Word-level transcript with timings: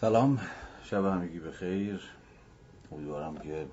سلام. 0.00 0.38
شب 0.82 1.04
همگی 1.04 1.40
بخیر. 1.40 2.00
امیدوارم 2.92 3.38
که 3.38 3.66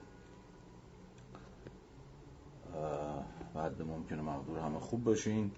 بعد 3.54 3.82
ممکنه 3.82 4.22
مقدور 4.22 4.60
همه 4.60 4.80
خوب 4.80 5.04
باشین. 5.04 5.52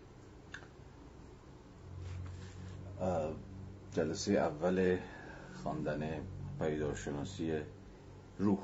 جلسه 3.91 4.31
اول 4.31 4.97
خواندن 5.63 6.21
پیدارشناسی 6.59 7.59
روح. 8.39 8.59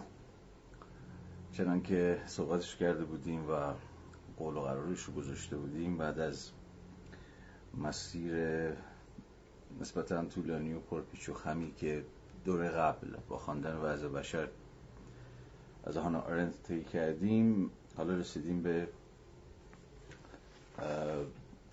چنان 1.52 1.82
که 1.82 2.22
صحبتش 2.26 2.76
کرده 2.76 3.06
بودیم 3.06 3.50
و 3.50 3.74
قول 4.38 4.56
و 4.56 4.62
قرارش 4.62 5.04
رو 5.04 5.14
گذاشته 5.14 5.58
بودیم 5.58 5.98
بعد 5.98 6.20
از 6.20 6.52
مسیر 7.78 8.34
نسبتا 9.82 10.26
طولانی 10.26 10.74
و 10.74 10.80
پرپیچ 10.80 11.30
و 11.30 11.34
خمی 11.34 11.74
که 11.74 12.06
دور 12.46 12.68
قبل 12.70 13.18
با 13.30 13.38
خواندن 13.38 13.76
وضع 13.76 14.08
بشر 14.08 14.48
از 15.84 15.98
آن 15.98 16.16
آرنت 16.16 16.64
طی 16.64 16.84
کردیم 16.84 17.72
حالا 17.98 18.16
رسیدیم 18.16 18.64
به 18.64 18.88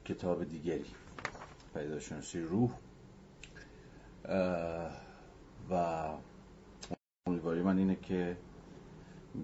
کتاب 0.05 0.45
دیگری 0.45 0.85
پیداشناسی 1.75 2.41
روح. 2.41 2.71
و 5.71 6.09
امیدواری 7.27 7.63
من 7.63 7.79
اینه 7.79 7.97
که 7.97 8.37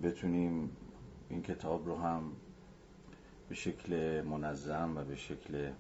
بتونیم 0.03 0.77
این 1.29 1.43
کتاب 1.43 1.87
رو 1.87 1.97
هم 1.97 2.33
به 3.49 3.55
شکل 3.55 4.23
منظم 4.23 4.97
و 4.97 5.05
به 5.05 5.17
شکل 5.17 5.71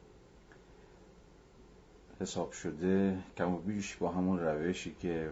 حساب 2.20 2.52
شده 2.52 3.18
کم 3.36 3.54
و 3.54 3.58
بیش 3.58 3.96
با 3.96 4.10
همون 4.10 4.38
روشی 4.38 4.96
که 5.00 5.30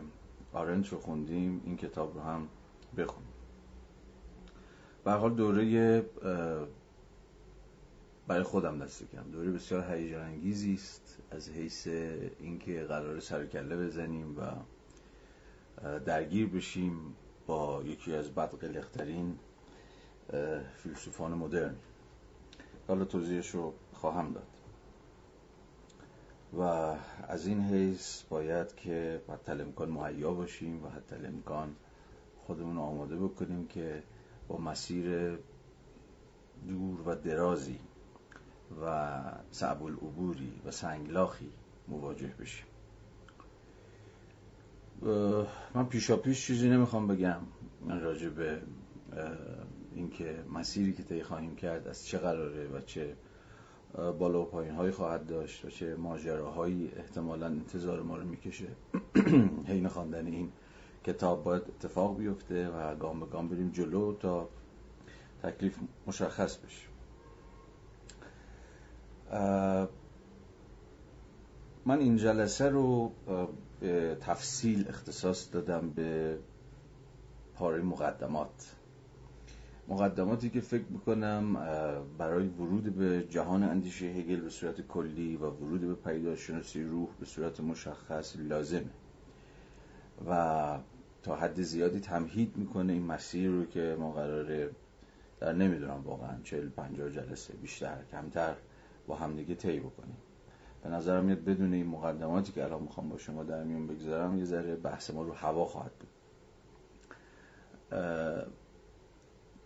آرنت 0.52 0.88
رو 0.88 0.98
خوندیم 0.98 1.62
این 1.64 1.76
کتاب 1.76 2.14
رو 2.14 2.20
هم 2.20 2.48
بخونیم. 2.96 3.28
به 5.04 5.12
حال 5.12 5.34
دوره 5.34 6.04
برای 8.26 8.42
خودم 8.42 8.78
دست 8.78 9.10
کم. 9.12 9.30
دوره 9.32 9.50
بسیار 9.50 9.94
هیجان 9.94 10.24
انگیزی 10.24 10.74
است 10.74 11.18
از 11.30 11.50
حیث 11.50 11.86
اینکه 12.40 12.84
قرار 12.84 13.20
سر 13.20 13.46
کله 13.46 13.76
بزنیم 13.76 14.36
و 14.38 14.42
درگیر 15.98 16.46
بشیم 16.46 17.14
با 17.46 17.82
یکی 17.84 18.14
از 18.14 18.30
بدقلقترین 18.30 19.38
فیلسوفان 20.76 21.34
مدرن. 21.34 21.74
حالا 22.88 23.04
توضیحش 23.04 23.50
رو 23.50 23.74
خواهم 23.92 24.32
داد. 24.32 24.46
و 26.52 26.60
از 27.28 27.46
این 27.46 27.60
حیث 27.60 28.22
باید 28.22 28.74
که 28.74 29.22
حتی 29.28 29.52
امکان 29.52 29.90
مهیا 29.90 30.34
باشیم 30.34 30.84
و 30.84 30.88
حتی 30.88 31.16
امکان 31.26 31.76
خودمون 32.46 32.78
آماده 32.78 33.16
بکنیم 33.16 33.66
که 33.66 34.02
با 34.48 34.58
مسیر 34.58 35.38
دور 36.68 37.08
و 37.08 37.14
درازی 37.14 37.78
و 38.82 39.22
صعب 39.50 39.82
العبوری 39.82 40.60
و 40.66 40.70
سنگلاخی 40.70 41.50
مواجه 41.88 42.34
بشیم. 42.40 42.66
من 45.74 45.86
پیشا 45.88 46.16
پیش 46.16 46.46
چیزی 46.46 46.68
نمی‌خوام 46.68 47.06
بگم 47.06 47.40
من 47.86 48.00
راجع 48.00 48.28
به 48.28 48.62
اینکه 49.94 50.44
مسیری 50.52 50.92
که 50.92 51.02
طی 51.02 51.22
خواهیم 51.22 51.56
کرد 51.56 51.88
از 51.88 52.06
چه 52.06 52.18
قراره 52.18 52.68
و 52.68 52.80
چه 52.80 53.16
بالا 53.96 54.42
و 54.42 54.44
پایین 54.44 54.74
هایی 54.74 54.90
خواهد 54.90 55.26
داشت 55.26 55.64
و 55.64 55.70
چه 55.70 55.96
ماجراهایی 55.96 56.92
احتمالا 56.96 57.46
انتظار 57.46 58.02
ما 58.02 58.16
رو 58.16 58.24
می‌کشه. 58.24 58.68
حین 59.68 59.88
خواندن 59.88 60.26
این 60.26 60.52
کتاب 61.04 61.44
باید 61.44 61.62
اتفاق 61.62 62.16
بیفته 62.16 62.68
و 62.68 62.94
گام 62.96 63.20
به 63.20 63.26
گام 63.26 63.48
بریم 63.48 63.70
جلو 63.70 64.14
تا 64.14 64.48
تکلیف 65.42 65.78
مشخص 66.06 66.56
بشه. 66.56 66.88
من 71.86 71.98
این 71.98 72.16
جلسه 72.16 72.68
رو 72.68 73.12
به 73.80 74.16
تفصیل 74.20 74.88
اختصاص 74.88 75.48
دادم 75.52 75.90
به 75.90 76.38
پاره 77.54 77.82
مقدمات. 77.82 78.75
مقدماتی 79.88 80.50
که 80.50 80.60
فکر 80.60 80.84
می‌کنم 80.90 81.54
برای 82.18 82.48
ورود 82.48 82.84
به 82.94 83.26
جهان 83.30 83.62
اندیشه 83.62 84.06
هگل 84.06 84.40
به 84.40 84.50
صورت 84.50 84.80
کلی 84.80 85.36
و 85.36 85.50
ورود 85.50 85.80
به 85.80 85.94
پیداشناسی 85.94 86.82
روح 86.82 87.08
به 87.20 87.26
صورت 87.26 87.60
مشخص 87.60 88.36
لازمه. 88.36 88.90
و 90.28 90.78
تا 91.22 91.36
حد 91.36 91.62
زیادی 91.62 92.00
تمهید 92.00 92.56
می‌کنه 92.56 92.92
این 92.92 93.06
مسیر 93.06 93.50
رو 93.50 93.64
که 93.64 93.96
ما 93.98 94.12
قراره 94.12 94.70
در 95.40 95.52
نمی‌دونم 95.52 96.02
واقعا 96.04 96.40
چل 96.44 96.68
پنجاه 96.68 97.10
جلسه 97.10 97.54
بیشتر 97.54 97.98
کمتر 98.10 98.54
با 99.06 99.16
همدیگه 99.16 99.54
طی 99.54 99.80
بکنیم. 99.80 100.16
به 100.82 100.88
نظرم 100.88 101.24
میاد 101.24 101.44
بدون 101.44 101.72
این 101.72 101.86
مقدماتی 101.86 102.52
که 102.52 102.64
الان 102.64 102.82
می‌خوام 102.82 103.08
با 103.08 103.18
شما 103.18 103.42
در 103.42 103.64
میون 103.64 103.86
بگذارم 103.86 104.38
یه 104.38 104.44
ذره 104.44 104.76
بحث 104.76 105.10
ما 105.10 105.22
رو 105.22 105.32
هوا 105.32 105.64
خواهد 105.64 105.92
بود. 105.92 106.08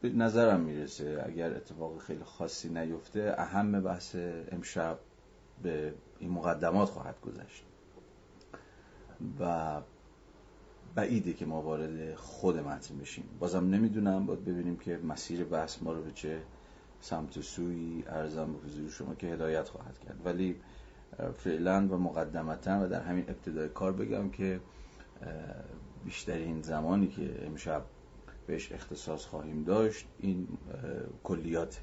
به 0.00 0.08
نظرم 0.08 0.60
می‌رسه. 0.60 1.22
اگر 1.26 1.54
اتفاق 1.54 1.98
خیلی 1.98 2.24
خاصی 2.24 2.68
نیفته 2.68 3.34
اهم 3.38 3.80
بحث 3.80 4.16
امشب 4.52 4.98
به 5.62 5.94
این 6.18 6.30
مقدمات 6.30 6.88
خواهد 6.88 7.20
گذشت. 7.20 7.64
و 9.40 9.80
بعیده 10.94 11.32
که 11.32 11.46
ما 11.46 11.62
وارد 11.62 12.14
خود 12.14 12.58
متن 12.58 12.98
بشیم. 12.98 13.24
بازم 13.38 13.68
نمی‌دونم 13.68 14.26
باید 14.26 14.44
ببینیم 14.44 14.76
که 14.76 14.98
مسیر 14.98 15.44
بحث 15.44 15.82
ما 15.82 15.92
رو 15.92 16.02
به 16.02 16.12
چه 16.12 16.42
سمت 17.00 17.36
و 17.36 17.42
سوی 17.42 18.04
ارزم 18.06 18.52
به 18.52 18.58
حضور 18.58 18.90
شما 18.90 19.14
که 19.14 19.26
هدایت 19.26 19.68
خواهد 19.68 19.98
کرد. 19.98 20.20
ولی 20.24 20.60
فعلا 21.34 21.88
و 21.90 21.98
مقدمتا 21.98 22.80
و 22.84 22.88
در 22.88 23.02
همین 23.02 23.24
ابتدای 23.28 23.68
کار 23.68 23.92
بگم 23.92 24.30
که 24.30 24.60
بیشترین 26.04 26.62
زمانی 26.62 27.08
که 27.08 27.46
امشب 27.46 27.82
بهش 28.50 28.72
اختصاص 28.72 29.26
خواهیم 29.26 29.64
داشت 29.64 30.06
این 30.18 30.48
کلیات. 31.24 31.80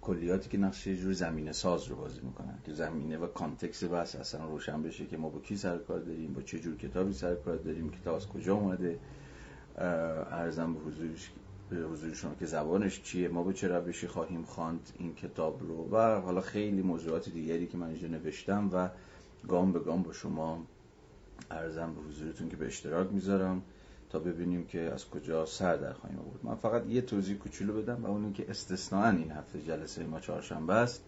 کلیاتی 0.00 0.48
که 0.48 0.58
نقش 0.58 0.86
یه 0.86 0.96
جور 0.96 1.12
زمینه 1.12 1.52
ساز 1.52 1.88
رو 1.88 1.96
بازی 1.96 2.20
می‌کنن 2.20 2.58
که 2.64 2.72
زمینه 2.72 3.18
و 3.18 3.26
کانتکس 3.26 3.84
بحث 3.84 4.16
اصلا 4.16 4.44
روشن 4.44 4.82
بشه 4.82 5.06
که 5.06 5.16
ما 5.16 5.28
با 5.28 5.38
کی 5.38 5.56
سر 5.56 5.78
کار 5.78 5.98
داریم 5.98 6.32
با 6.32 6.42
چه 6.42 6.58
جور 6.58 6.76
کتابی 6.76 7.12
سر 7.12 7.34
کار 7.34 7.56
داریم 7.56 7.90
کتاب 7.90 8.14
از 8.14 8.28
کجا 8.28 8.54
اومده 8.54 8.98
ارزم 9.76 10.74
به 10.74 10.80
حضورش 10.80 11.30
حضور 11.92 12.14
شما 12.14 12.34
که 12.34 12.46
زبانش 12.46 13.02
چیه 13.02 13.28
ما 13.28 13.44
به 13.44 13.52
چه 13.52 13.68
روشی 13.68 14.06
خواهیم 14.06 14.42
خواند 14.42 14.92
این 14.98 15.14
کتاب 15.14 15.62
رو. 15.62 15.88
و 15.90 16.20
حالا 16.20 16.40
خیلی 16.40 16.82
موضوعات 16.82 17.28
دیگری 17.28 17.66
که 17.66 17.78
من 17.78 17.86
اینجا 17.86 18.08
نوشتم 18.08 18.70
و 18.72 18.88
گام 19.48 19.72
به 19.72 19.78
گام 19.80 20.02
با 20.02 20.12
شما 20.12 20.66
ارزم 21.50 21.94
به 21.94 22.00
حضورتون 22.00 22.48
که 22.48 22.56
به 22.56 22.66
اشتراک 22.66 23.12
می‌ذارم. 23.12 23.62
تا 24.10 24.18
ببینیم 24.18 24.66
که 24.66 24.80
از 24.80 25.10
کجا 25.10 25.46
سر 25.46 25.76
در 25.76 25.92
خواهیم 25.92 26.18
آورد. 26.18 26.38
من 26.42 26.54
فقط 26.54 26.86
یه 26.86 27.00
توضیح 27.00 27.36
کوچولو 27.36 27.82
بدم 27.82 28.04
و 28.04 28.06
اون 28.06 28.24
اینکه 28.24 28.50
استثناء 28.50 29.10
این 29.10 29.30
هفته 29.30 29.62
جلسه 29.62 30.04
ما 30.04 30.20
چهارشنبه 30.20 30.74
است. 30.74 31.02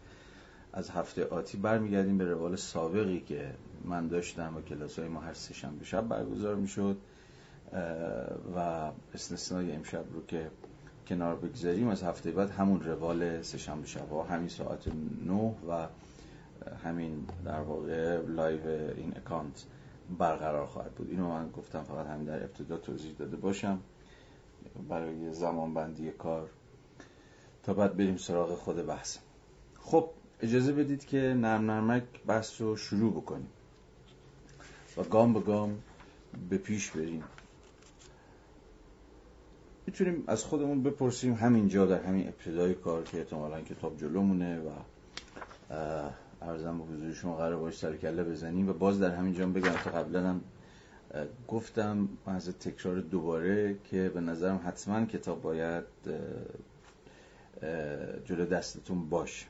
از 0.73 0.91
هفته 0.91 1.25
آتی 1.25 1.59
برمیگردیم 1.59 2.19
به 2.19 2.25
روال 2.25 2.57
سابقی 2.57 3.21
که 3.21 3.55
من 3.85 4.09
داشتم 4.09 4.57
و 4.57 4.61
کلاس 4.61 4.99
های 4.99 5.09
ما 5.09 5.21
هر 5.21 5.35
سه 5.35 5.55
شنبه 5.55 5.85
شب 5.85 6.09
برگزار 6.09 6.55
می‌شد 6.55 6.97
و 8.57 8.91
استثنای 9.15 9.73
امشب 9.73 10.05
رو 10.13 10.27
که 10.27 10.51
کنار 11.07 11.37
بگذاریم. 11.37 11.89
از 11.89 12.03
هفته 12.03 12.31
بعد 12.31 12.51
همون 12.51 12.81
روال 12.81 13.43
سه 13.43 13.59
شنبه 13.59 13.87
شب 13.87 14.11
ها 14.11 14.23
همین 14.23 14.49
ساعت 14.49 14.89
نه 15.27 15.55
و 15.69 15.87
همین 16.85 17.27
در 17.45 17.61
واقع 17.61 18.21
لایو 18.21 18.67
این 18.97 19.13
اکانت. 19.17 19.65
برقرار 20.19 20.67
خواهد 20.67 20.95
بود. 20.95 21.11
اینو 21.11 21.29
من 21.29 21.51
گفتم 21.51 21.83
فقط 21.83 22.07
همین 22.07 22.25
در 22.25 22.43
ابتدا 22.43 22.77
توضیح 22.77 23.15
داده 23.19 23.37
باشم. 23.37 23.81
برای 24.89 25.33
زمان 25.33 25.75
بندی 25.75 26.11
کار. 26.11 26.49
تا 27.63 27.75
بعد 27.75 27.97
بریم 27.97 28.17
سراغ 28.17 28.55
خود 28.55 28.87
بحث. 28.87 29.19
خب 29.81 30.11
اجازه 30.41 30.73
بدید 30.73 31.05
که 31.05 31.19
نرم 31.19 31.71
نرمک 31.71 32.05
بحث 32.27 32.61
رو 32.61 32.77
شروع 32.77 33.13
بکنیم. 33.13 33.49
و 34.97 35.03
گام 35.03 35.33
به 35.33 35.41
گام 35.41 35.83
به 36.51 36.59
پیش 36.59 36.91
بریم. 36.91 37.25
می‌تونیم 39.87 40.25
از 40.27 40.45
خودمون 40.45 40.83
بپرسیم 40.83 41.35
همینجا 41.35 41.87
در 41.87 42.03
همین 42.03 42.29
ابتدای 42.29 42.75
کار 42.75 43.03
که 43.03 43.19
احتمالا 43.19 43.61
کتاب 43.61 43.97
جلومونه 43.97 44.61
و 44.61 44.71
ارزم 46.49 46.79
به 46.79 46.85
حضور 46.85 47.13
شما 47.13 47.37
قرار 47.37 47.57
باش 47.57 47.79
سر 47.79 47.97
کله 47.97 48.25
بزنیم 48.25 48.69
و 48.69 48.73
باز 48.73 49.01
در 49.01 49.15
همین 49.15 49.35
جام 49.35 49.53
بگم 49.53 49.73
تا 49.85 49.91
قبلا 49.91 50.29
هم 50.29 50.41
گفتم 51.49 52.09
از 52.27 52.49
تکرار 52.49 53.01
دوباره 53.01 53.77
که 53.85 54.09
به 54.15 54.21
نظرم 54.21 54.61
حتما 54.67 55.05
کتاب 55.07 55.43
باید 55.43 55.85
جلو 58.25 58.47
دستتون 58.47 59.09
باشه. 59.09 59.47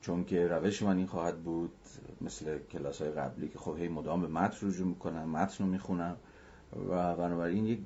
چون 0.00 0.24
که 0.24 0.46
روش 0.46 0.82
من 0.82 0.96
این 0.96 1.06
خواهد 1.06 1.38
بود 1.42 1.72
مثل 2.20 2.58
کلاس 2.58 3.02
های 3.02 3.10
قبلی 3.10 3.48
که 3.48 3.58
خب 3.58 3.76
هی 3.78 3.88
مدام 3.88 4.20
به 4.20 4.28
متن 4.28 4.66
رجوع 4.68 4.86
می‌کنم 4.88 5.28
متن 5.30 5.64
رو 5.64 5.70
می‌خونم 5.70 6.16
و 6.90 7.16
بنابراین 7.16 7.66
یک 7.66 7.80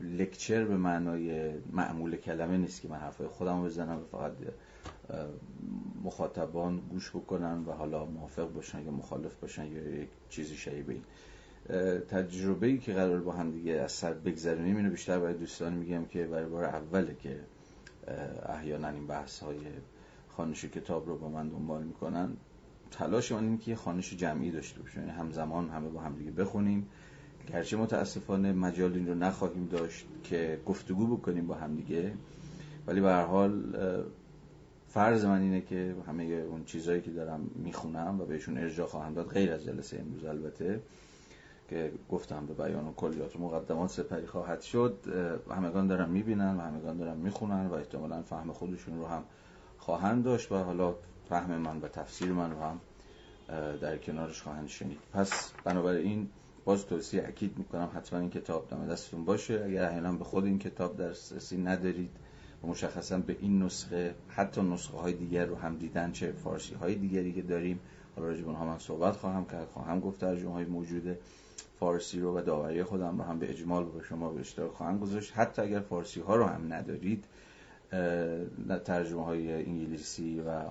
لکچر 0.00 0.64
به 0.64 0.76
معنای 0.76 1.52
معمول 1.72 2.16
کلمه 2.16 2.56
نیست 2.56 2.82
که 2.82 2.88
من 2.88 2.96
حرفای 2.96 3.26
خودم 3.26 3.64
بزنم 3.64 4.00
فقط 4.12 4.32
مخاطبان 6.04 6.80
گوش 6.90 7.10
بکنن 7.10 7.64
و 7.64 7.72
حالا 7.72 8.04
موافق 8.04 8.52
باشن 8.52 8.84
یا 8.84 8.90
مخالف 8.90 9.34
باشن 9.34 9.66
یا 9.66 10.00
یک 10.02 10.08
چیزی 10.28 10.56
شبیه 10.56 10.84
این. 10.88 11.02
تجربه 12.00 12.66
ای 12.66 12.78
که 12.78 12.92
قرار 12.92 13.20
با 13.20 13.32
هم 13.32 13.50
دیگه 13.50 13.72
از 13.72 13.92
سر 13.92 14.12
بگذرونیم 14.12 14.76
اینو 14.76 14.90
بیشتر 14.90 15.18
برای 15.18 15.34
دوستان 15.34 15.72
میگم 15.72 16.04
که 16.04 16.26
برای 16.26 16.46
بار 16.46 16.64
اوله 16.64 17.14
که 17.14 17.40
احیانا 18.48 18.88
این 18.88 19.06
بحث 19.06 19.40
های 19.40 19.58
خانش 20.28 20.64
کتاب 20.64 21.06
رو 21.06 21.18
با 21.18 21.28
من 21.28 21.48
دنبال 21.48 21.84
می‌کنن 21.84 22.36
تلاش 22.90 23.32
من 23.32 23.44
اینه 23.44 23.58
که 23.58 23.76
خانش 23.76 24.14
جمعی 24.14 24.50
داشته 24.50 24.80
باشیم. 24.80 25.00
یعنی 25.00 25.12
همزمان 25.12 25.68
همه 25.68 25.88
با 25.88 26.00
هم 26.00 26.16
دیگه 26.16 26.30
بخونیم. 26.30 26.88
گرچه 27.52 27.76
متاسفانه 27.76 28.52
مجال 28.52 28.92
این 28.92 29.08
رو 29.08 29.14
نخواهیم 29.14 29.66
داشت 29.66 30.06
که 30.24 30.60
گفتگو 30.66 31.16
بکنیم 31.16 31.46
با 31.46 31.54
هم 31.54 31.76
دیگه 31.76 32.12
ولی 32.86 33.00
به 33.00 33.08
هر 33.08 33.24
حال 33.24 33.74
فرض 34.88 35.24
من 35.24 35.40
اینه 35.40 35.60
که 35.60 35.94
همه 36.06 36.24
اون 36.24 36.64
چیزهایی 36.64 37.00
که 37.00 37.10
دارم 37.10 37.50
می‌خونم 37.54 38.20
و 38.20 38.24
بهشون 38.24 38.58
ارجاع 38.58 38.86
خواهم 38.86 39.14
داد 39.14 39.28
غیر 39.28 39.52
از 39.52 39.64
جلسه 39.64 39.98
امروز 39.98 40.24
البته 40.24 40.80
که 41.68 41.92
گفتم 42.10 42.46
به 42.46 42.54
بیان 42.54 42.86
و 42.86 42.92
کلیات 42.92 43.36
و 43.36 43.38
مقدمات 43.38 43.90
سپری 43.90 44.26
خواهد 44.26 44.60
شد 44.60 44.98
همگان 45.50 45.86
دارن 45.86 46.10
می‌بینن 46.10 46.56
و 46.56 46.60
همگان 46.60 46.96
دارن 46.96 47.16
می‌خونن 47.16 47.66
و 47.66 47.72
احتمالا 47.72 48.22
فهم 48.22 48.52
خودشون 48.52 48.98
رو 48.98 49.06
هم 49.06 49.24
خواهند 49.78 50.24
داشت 50.24 50.52
و 50.52 50.56
حالا 50.56 50.94
فهم 51.28 51.58
من 51.58 51.80
و 51.80 51.88
تفسیر 51.88 52.32
من 52.32 52.50
رو 52.50 52.56
هم 52.62 52.80
در 53.80 53.98
کنارش 53.98 54.42
خواهند 54.42 54.68
شنید. 54.68 54.98
پس 55.12 55.52
بنابراین 55.64 56.28
باز 56.64 56.86
توصیه 56.86 57.24
اکید 57.28 57.58
می‌کنم 57.58 57.90
حتما 57.94 58.18
این 58.18 58.30
کتاب 58.30 58.68
دم 58.70 58.86
دستتون 58.86 59.24
باشه. 59.24 59.64
اگر 59.64 59.84
احیانا 59.84 60.12
به 60.12 60.24
خود 60.24 60.44
این 60.44 60.58
کتاب 60.58 61.02
دسترسی 61.02 61.58
ندارید 61.58 62.10
و 62.62 62.66
مشخصا 62.66 63.18
به 63.18 63.36
این 63.40 63.62
نسخه 63.62 64.14
حتی 64.28 64.62
نسخه 64.62 64.96
های 64.96 65.12
دیگر 65.12 65.46
رو 65.46 65.56
هم 65.56 65.76
دیدن 65.76 66.12
چه 66.12 66.32
فارسی 66.32 66.74
های 66.74 66.94
دیگری 66.94 67.32
که 67.32 67.42
داریم. 67.42 67.80
حالا 68.16 68.28
راجب 68.28 68.46
اونها 68.46 68.64
من 68.64 68.78
صحبت 68.78 69.16
خواهم 69.16 69.44
کرد 69.44 69.68
خواهم 69.68 70.00
گفت 70.00 70.20
ترجمه 70.20 70.52
های 70.52 70.64
موجوده 70.64 71.18
فارسی 71.80 72.20
رو 72.20 72.38
و 72.38 72.42
داوری 72.42 72.82
خودم 72.82 73.18
رو 73.18 73.24
هم 73.24 73.38
به 73.38 73.50
اجمال 73.50 73.84
به 73.84 74.02
شما 74.02 74.30
به 74.30 74.40
اشتراک 74.40 74.72
خواهم 74.72 74.98
گذاشت. 74.98 75.32
حتی 75.36 75.62
اگر 75.62 75.80
فارسی 75.80 76.20
ها 76.20 76.36
رو 76.36 76.44
هم 76.44 76.72
ندارید 76.72 77.24
ترجمه 78.84 79.24
های 79.24 79.52
انگلیسی 79.52 80.40
و 80.40 80.62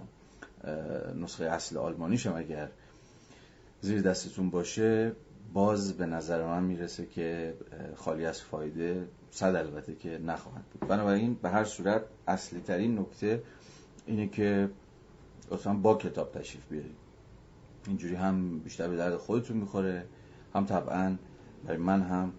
نسخه 1.16 1.46
اصل 1.46 1.78
آلمانیش 1.78 2.28
هم 2.28 2.36
اگر 2.36 2.70
زیر 3.82 4.02
دستتون 4.02 4.50
باشه 4.50 5.12
باز 5.54 5.98
به 5.98 6.06
نظر 6.06 6.46
من 6.46 6.64
می‌رسه 6.64 7.06
که 7.06 7.54
خالی 7.96 8.26
از 8.26 8.42
فایده 8.42 9.08
صد 9.38 9.56
البته 9.56 9.96
که 9.96 10.20
نخواهد 10.26 10.64
بود. 10.64 10.90
بنابراین 10.90 11.34
به 11.34 11.50
هر 11.50 11.64
صورت 11.64 12.02
اصلی 12.28 12.60
ترین 12.60 13.00
نکته 13.00 13.44
اینه 14.06 14.28
که 14.28 14.70
لطفا 15.52 15.74
با 15.74 15.96
کتاب 15.96 16.32
تشریف 16.32 16.68
بیارید. 16.70 16.96
اینجوری 17.88 18.16
هم 18.16 18.60
بیشتر 18.60 18.88
به 18.88 18.96
درد 18.98 19.16
خودتون 19.16 19.58
می‌خوره 19.58 20.06
هم 20.54 20.66
طبعا 20.66 21.16
برای 21.66 21.78
من 21.78 22.02
هم 22.02 22.34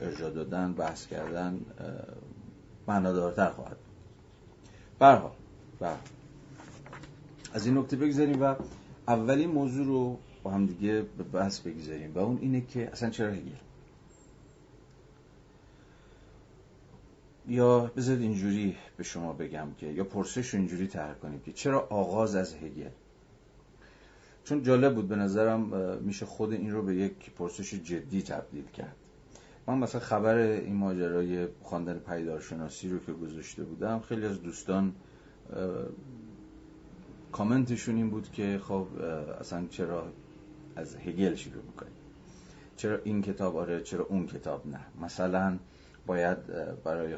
ارجاع 0.00 0.30
دادن 0.30 0.72
بحث 0.72 1.06
کردن 1.06 1.60
معنادارتر 2.88 3.50
خواهد 3.50 3.76
بود. 3.76 3.96
برحال 4.98 5.32
از 7.52 7.66
این 7.66 7.78
نکته 7.78 7.96
بگذاریم 7.96 8.42
و 8.42 8.54
اولین 9.08 9.50
موضوع 9.50 9.86
رو 9.86 10.18
با 10.42 10.50
هم 10.50 10.66
دیگه 10.66 11.02
به 11.18 11.24
بحث 11.24 11.60
بگذاریم 11.60 12.14
و 12.14 12.18
اون 12.18 12.38
اینه 12.40 12.60
که 12.60 12.88
اصلا 12.92 13.10
چرا 13.10 13.30
هگل؟ 13.30 13.71
یا 17.48 17.80
بذارید 17.96 18.22
اینجوری 18.22 18.76
به 18.96 19.02
شما 19.02 19.32
بگم 19.32 19.68
که 19.78 19.86
یا 19.86 20.04
پرسش 20.04 20.54
اینجوری 20.54 20.86
طرح 20.86 21.14
کنیم 21.14 21.40
که 21.40 21.52
چرا 21.52 21.86
آغاز 21.90 22.34
از 22.34 22.54
هگل 22.54 22.90
چون 24.44 24.62
جالب 24.62 24.94
بود 24.94 25.08
به 25.08 25.16
نظرم 25.16 25.60
میشه 26.00 26.26
خود 26.26 26.52
این 26.52 26.70
رو 26.70 26.82
به 26.82 26.94
یک 26.94 27.30
پرسش 27.30 27.74
جدی 27.74 28.22
تبدیل 28.22 28.66
کرد. 28.66 28.96
من 29.66 29.78
مثلا 29.78 30.00
خبر 30.00 30.36
این 30.36 30.76
ماجرای 30.76 31.48
خواندن 31.62 31.98
پیدارشناسی 31.98 32.88
رو 32.88 32.98
که 32.98 33.12
گذاشته 33.12 33.64
بودم 33.64 34.00
خیلی 34.00 34.26
از 34.26 34.42
دوستان 34.42 34.94
کامنتشون 37.32 37.96
این 37.96 38.10
بود 38.10 38.32
که 38.32 38.60
خب 38.62 38.86
اصلا 39.40 39.66
چرا 39.70 40.12
از 40.76 40.96
هگل 40.96 41.34
شروع 41.34 41.62
می‌کنیم 41.62 41.92
چرا 42.76 42.98
این 43.04 43.22
کتاب 43.22 43.56
آره 43.56 43.80
چرا 43.80 44.04
اون 44.04 44.26
کتاب 44.26 44.66
نه؟ 44.66 44.80
مثلا 45.00 45.58
باید 46.06 46.38
برای 46.84 47.16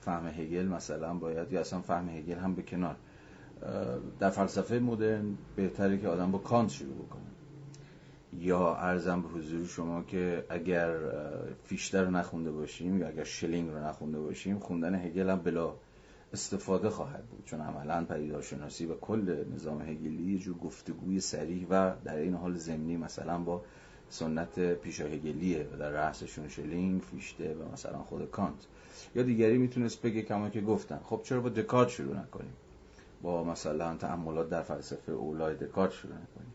فهم 0.00 0.26
هگل 0.26 0.66
مثلا 0.66 1.14
باید 1.14 1.52
یا 1.52 1.60
اصلا 1.60 1.80
فهم 1.80 2.08
هگل 2.08 2.38
هم 2.38 2.54
به 2.54 2.62
کنار. 2.62 2.96
در 4.18 4.30
فلسفه 4.30 4.78
مدرن 4.78 5.36
بهتره 5.56 5.98
که 5.98 6.08
آدم 6.08 6.30
با 6.30 6.38
کانت 6.38 6.70
شروع 6.70 6.94
بکنه. 6.94 7.22
یا 8.32 8.74
عرضم 8.74 9.22
به 9.22 9.28
حضور 9.28 9.66
شما 9.66 10.02
که 10.02 10.44
اگر 10.48 10.94
فیشته 11.64 12.04
رو 12.04 12.10
نخونده 12.10 12.50
باشیم 12.50 12.98
یا 12.98 13.08
اگر 13.08 13.24
شلینگ 13.24 13.70
رو 13.70 13.84
نخونده 13.84 14.18
باشیم 14.20 14.58
خوندن 14.58 14.94
هگل 14.94 15.30
هم 15.30 15.38
بلا 15.38 15.74
استفاده 16.32 16.90
خواهد 16.90 17.24
بود. 17.24 17.44
چون 17.44 17.60
عملا 17.60 18.04
پدیدارشناسی 18.04 18.86
و 18.86 18.94
کل 18.94 19.44
نظام 19.54 19.82
هگلی 19.82 20.32
یه 20.32 20.38
جور 20.38 20.56
گفتگوی 20.58 21.20
صریح 21.20 21.66
و 21.70 21.92
در 22.04 22.16
عین 22.16 22.34
حال 22.34 22.54
ضمنی 22.54 22.96
مثلا 22.96 23.38
با 23.38 23.62
سنت 24.08 24.60
پیشا 24.60 25.04
هگلیه 25.04 25.68
و 25.72 25.76
در 25.76 25.90
رأسشون 25.90 26.48
شلینگ 26.48 27.02
فیشته 27.02 27.54
و 27.54 27.72
مثلا 27.72 27.98
خود 27.98 28.30
کانت. 28.30 28.66
یا 29.14 29.22
دیگری 29.22 29.58
می‌تونست 29.58 30.02
بگه 30.02 30.22
کما 30.22 30.48
که 30.48 30.60
گفتن. 30.60 31.00
خب 31.04 31.20
چرا 31.24 31.40
با 31.40 31.48
دکارت 31.48 31.88
شروع 31.88 32.16
نکنیم؟ 32.16 32.52
با 33.22 33.44
مثلا 33.44 33.96
تعملات 33.96 34.50
در 34.50 34.62
فلسفه 34.62 35.12
اولای 35.12 35.54
دکارت 35.54 35.92
شروع 35.92 36.12
نکنیم. 36.14 36.52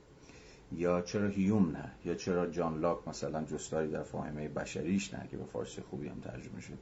یا 0.72 1.02
چرا 1.02 1.28
هیوم 1.28 1.72
نه؟ 1.72 1.92
یا 2.06 2.16
چرا 2.16 2.48
جان 2.48 2.80
لاک 2.80 3.08
مثلا 3.08 3.44
جستاری 3.44 3.92
در 3.92 4.04
فاهمه 4.04 4.50
بشریش 4.50 5.14
نه 5.14 5.28
که 5.32 5.38
به 5.38 5.44
فارسی 5.44 5.82
خوبی 5.82 6.08
هم 6.08 6.20
ترجمه 6.20 6.62
شده؟ 6.62 6.78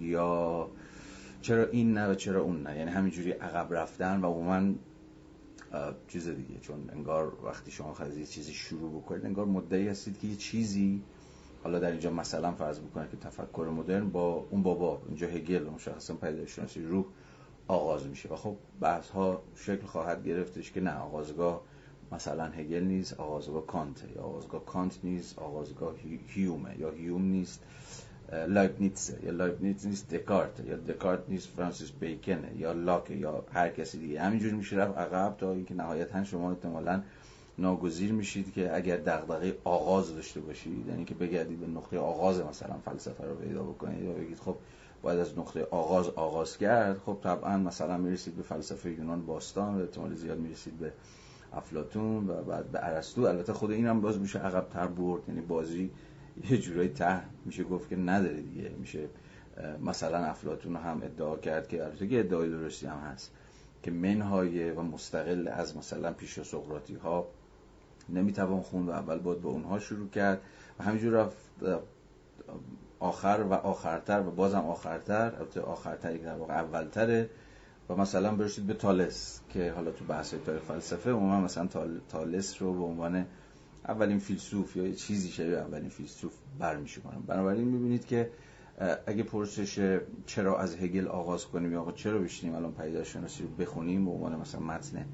یا 0.00 0.68
چرا 1.40 1.66
این 1.66 1.92
نه 1.92 2.10
و 2.10 2.14
چرا 2.14 2.42
اون 2.42 2.62
نه؟ 2.62 2.78
یعنی 2.78 2.90
همینجوری 2.90 3.30
عقب 3.32 3.74
رفتن 3.74 4.20
و 4.20 4.26
عموما 4.26 4.74
چیز 6.08 6.28
دیگه 6.28 6.60
چون 6.60 6.90
انگار 6.92 7.44
وقتی 7.44 7.70
شما 7.70 7.94
خواهید 7.94 8.18
یه 8.18 8.26
چیزی 8.26 8.52
شروع 8.52 9.02
بکنید 9.02 9.26
انگار 9.26 9.46
مدعی 9.46 9.88
هستید 9.88 10.18
که 10.18 10.26
یه 10.26 10.36
چیزی 10.36 11.02
حالا 11.62 11.78
در 11.78 11.90
اینجا 11.90 12.10
مثلا 12.10 12.52
فرض 12.52 12.80
بکنید 12.80 13.10
که 13.10 13.16
تفکر 13.16 13.72
مدرن 13.76 14.08
با 14.08 14.46
اون 14.50 14.62
بابا 14.62 15.02
اینجا 15.08 15.26
هگل 15.26 15.64
مشخصا 15.64 16.14
پیدایشناسی 16.14 16.82
روح 16.84 17.04
آغاز 17.68 18.06
میشه. 18.06 18.28
و 18.28 18.36
خب 18.36 18.56
بحث 18.80 19.10
ها 19.10 19.42
شکل 19.54 19.86
خواهد 19.86 20.26
گرفتش 20.26 20.72
که 20.72 20.80
نه 20.80 20.98
آغازگاه 20.98 21.62
مثلا 22.12 22.44
هگل 22.44 22.82
نیست 22.82 23.20
آغازگاه 23.20 23.66
کانت 23.66 24.04
یا 24.16 24.22
آغازگاه 24.22 24.64
کانت 24.64 24.98
نیست 25.04 25.38
آغازگاه 25.38 25.94
هیومه 26.26 26.78
یا 26.78 26.90
هیوم 26.90 27.22
نیست. 27.22 27.62
لایبنیتس 28.32 29.12
یا 29.22 29.30
لایبنیتس 29.30 29.84
نیست 29.86 30.14
دکارت 30.14 30.60
یا 30.60 30.76
دکارت 30.76 31.22
نیست 31.28 31.48
فرانسیس 31.48 31.90
بیکنه 32.00 32.52
یا 32.58 32.72
لاک 32.72 33.10
یا 33.10 33.44
هر 33.52 33.68
کسی 33.68 33.98
دیگه. 33.98 34.20
همینجوری 34.20 34.54
میشه 34.54 34.76
رفت 34.76 34.98
عقب 34.98 35.36
تا 35.38 35.52
اینکه 35.52 35.74
نهایتا 35.74 36.24
شما 36.24 36.50
احتمالا 36.50 37.02
ناگزیر 37.58 38.12
میشید 38.12 38.52
که 38.52 38.76
اگر 38.76 38.96
دغدغه 38.96 39.56
آغاز 39.64 40.14
داشته 40.14 40.40
باشید 40.40 40.86
یعنی 40.88 41.04
که 41.04 41.14
بگردید 41.14 41.60
به 41.60 41.66
نقطه 41.66 41.98
آغاز 41.98 42.40
مثلا 42.40 42.74
فلسفه 42.84 43.24
رو 43.24 43.34
پیدا 43.34 43.62
بکنید 43.62 44.04
یا 44.04 44.12
بگید 44.12 44.38
خب 44.38 44.56
باید 45.02 45.20
از 45.20 45.38
نقطه 45.38 45.66
آغاز 45.70 46.08
آغاز 46.08 46.58
کرد 46.58 46.98
خب 46.98 47.18
طبعا 47.22 47.58
مثلا 47.58 47.96
می‌رسید 47.96 48.36
به 48.36 48.42
فلسفه 48.42 48.90
یونان 48.90 49.26
باستان 49.26 49.74
و 49.74 49.80
احتمال 49.80 50.14
زیاد 50.14 50.38
می‌رسید 50.38 50.78
به 50.78 50.92
افلاتون 51.52 52.30
و 52.30 52.42
بعد 52.42 52.66
به 52.66 52.86
ارسطو. 52.86 53.22
البته 53.22 53.52
خود 53.52 53.70
اینم 53.70 54.00
باز 54.00 54.18
میشه 54.18 54.38
عقب 54.38 54.68
تر 54.68 54.86
برد 54.86 55.22
یعنی 55.28 55.40
بازی 55.40 55.90
یه 56.50 56.58
جورایی 56.58 56.88
ته 56.88 57.22
میشه 57.44 57.64
گفت 57.64 57.88
که 57.88 57.96
نداره 57.96 58.40
دیگه. 58.40 58.68
میشه 58.68 59.08
مثلا 59.84 60.18
افلاتون 60.18 60.76
هم 60.76 61.02
ادعا 61.02 61.36
کرد 61.36 61.68
که 61.68 61.84
البته 61.84 62.08
که 62.08 62.20
ادعای 62.20 62.50
درستی 62.50 62.86
هم 62.86 62.98
هست 62.98 63.32
که 63.82 63.90
منهای 63.90 64.70
و 64.70 64.82
مستقل 64.82 65.48
از 65.48 65.76
مثلا 65.76 66.12
پیش 66.12 66.40
سقراطی 66.40 66.94
ها 66.94 67.26
نمی‌توان 68.08 68.60
خوند 68.60 68.88
و 68.88 68.92
اول 68.92 69.18
باید 69.18 69.40
به 69.40 69.48
اونها 69.48 69.78
شروع 69.78 70.08
کرد 70.08 70.40
و 70.78 70.82
همینجور 70.82 71.12
رفت 71.12 71.36
آخر 73.00 73.44
و 73.50 73.52
آخرتر 73.52 74.20
و 74.20 74.30
بازم 74.30 74.58
آخرتر 74.58 75.34
البته 75.34 75.60
آخرتر 75.60 76.16
در 76.16 76.34
واقع 76.34 76.54
اولتره 76.54 77.30
و 77.88 77.96
مثلا 77.96 78.34
برسید 78.34 78.66
به 78.66 78.74
تالس 78.74 79.40
که 79.48 79.72
حالا 79.72 79.90
تو 79.90 80.04
بحث 80.04 80.34
تاریخ 80.46 80.62
فلسفه 80.62 81.10
عموما 81.10 81.40
مثلا 81.40 81.68
تالس 82.08 82.62
رو 82.62 82.74
به 82.74 82.84
عنوان 82.84 83.26
اولین 83.88 84.18
فیلسوف 84.18 84.76
یا 84.76 84.92
چیزی 84.92 85.28
شبیه 85.28 85.58
اولین 85.58 85.88
فیلسوف 85.88 86.32
برمیشمارن 86.58 87.20
بنابراین 87.20 87.68
می‌بینید 87.68 88.06
که 88.06 88.30
اگه 89.06 89.22
پرسش 89.22 89.98
چرا 90.26 90.58
از 90.58 90.76
هگل 90.76 91.08
آغاز 91.08 91.46
کنیم 91.46 91.72
یا 91.72 91.80
آقا 91.80 91.92
چرا 91.92 92.18
بشینیم 92.18 92.54
الان 92.56 92.72
پیدا 92.72 93.04
شناسی 93.04 93.42
رو 93.42 93.48
بخونیم 93.48 94.04
به 94.04 94.10
عنوان 94.10 94.36
مثلا 94.36 94.60
متن 94.60 95.06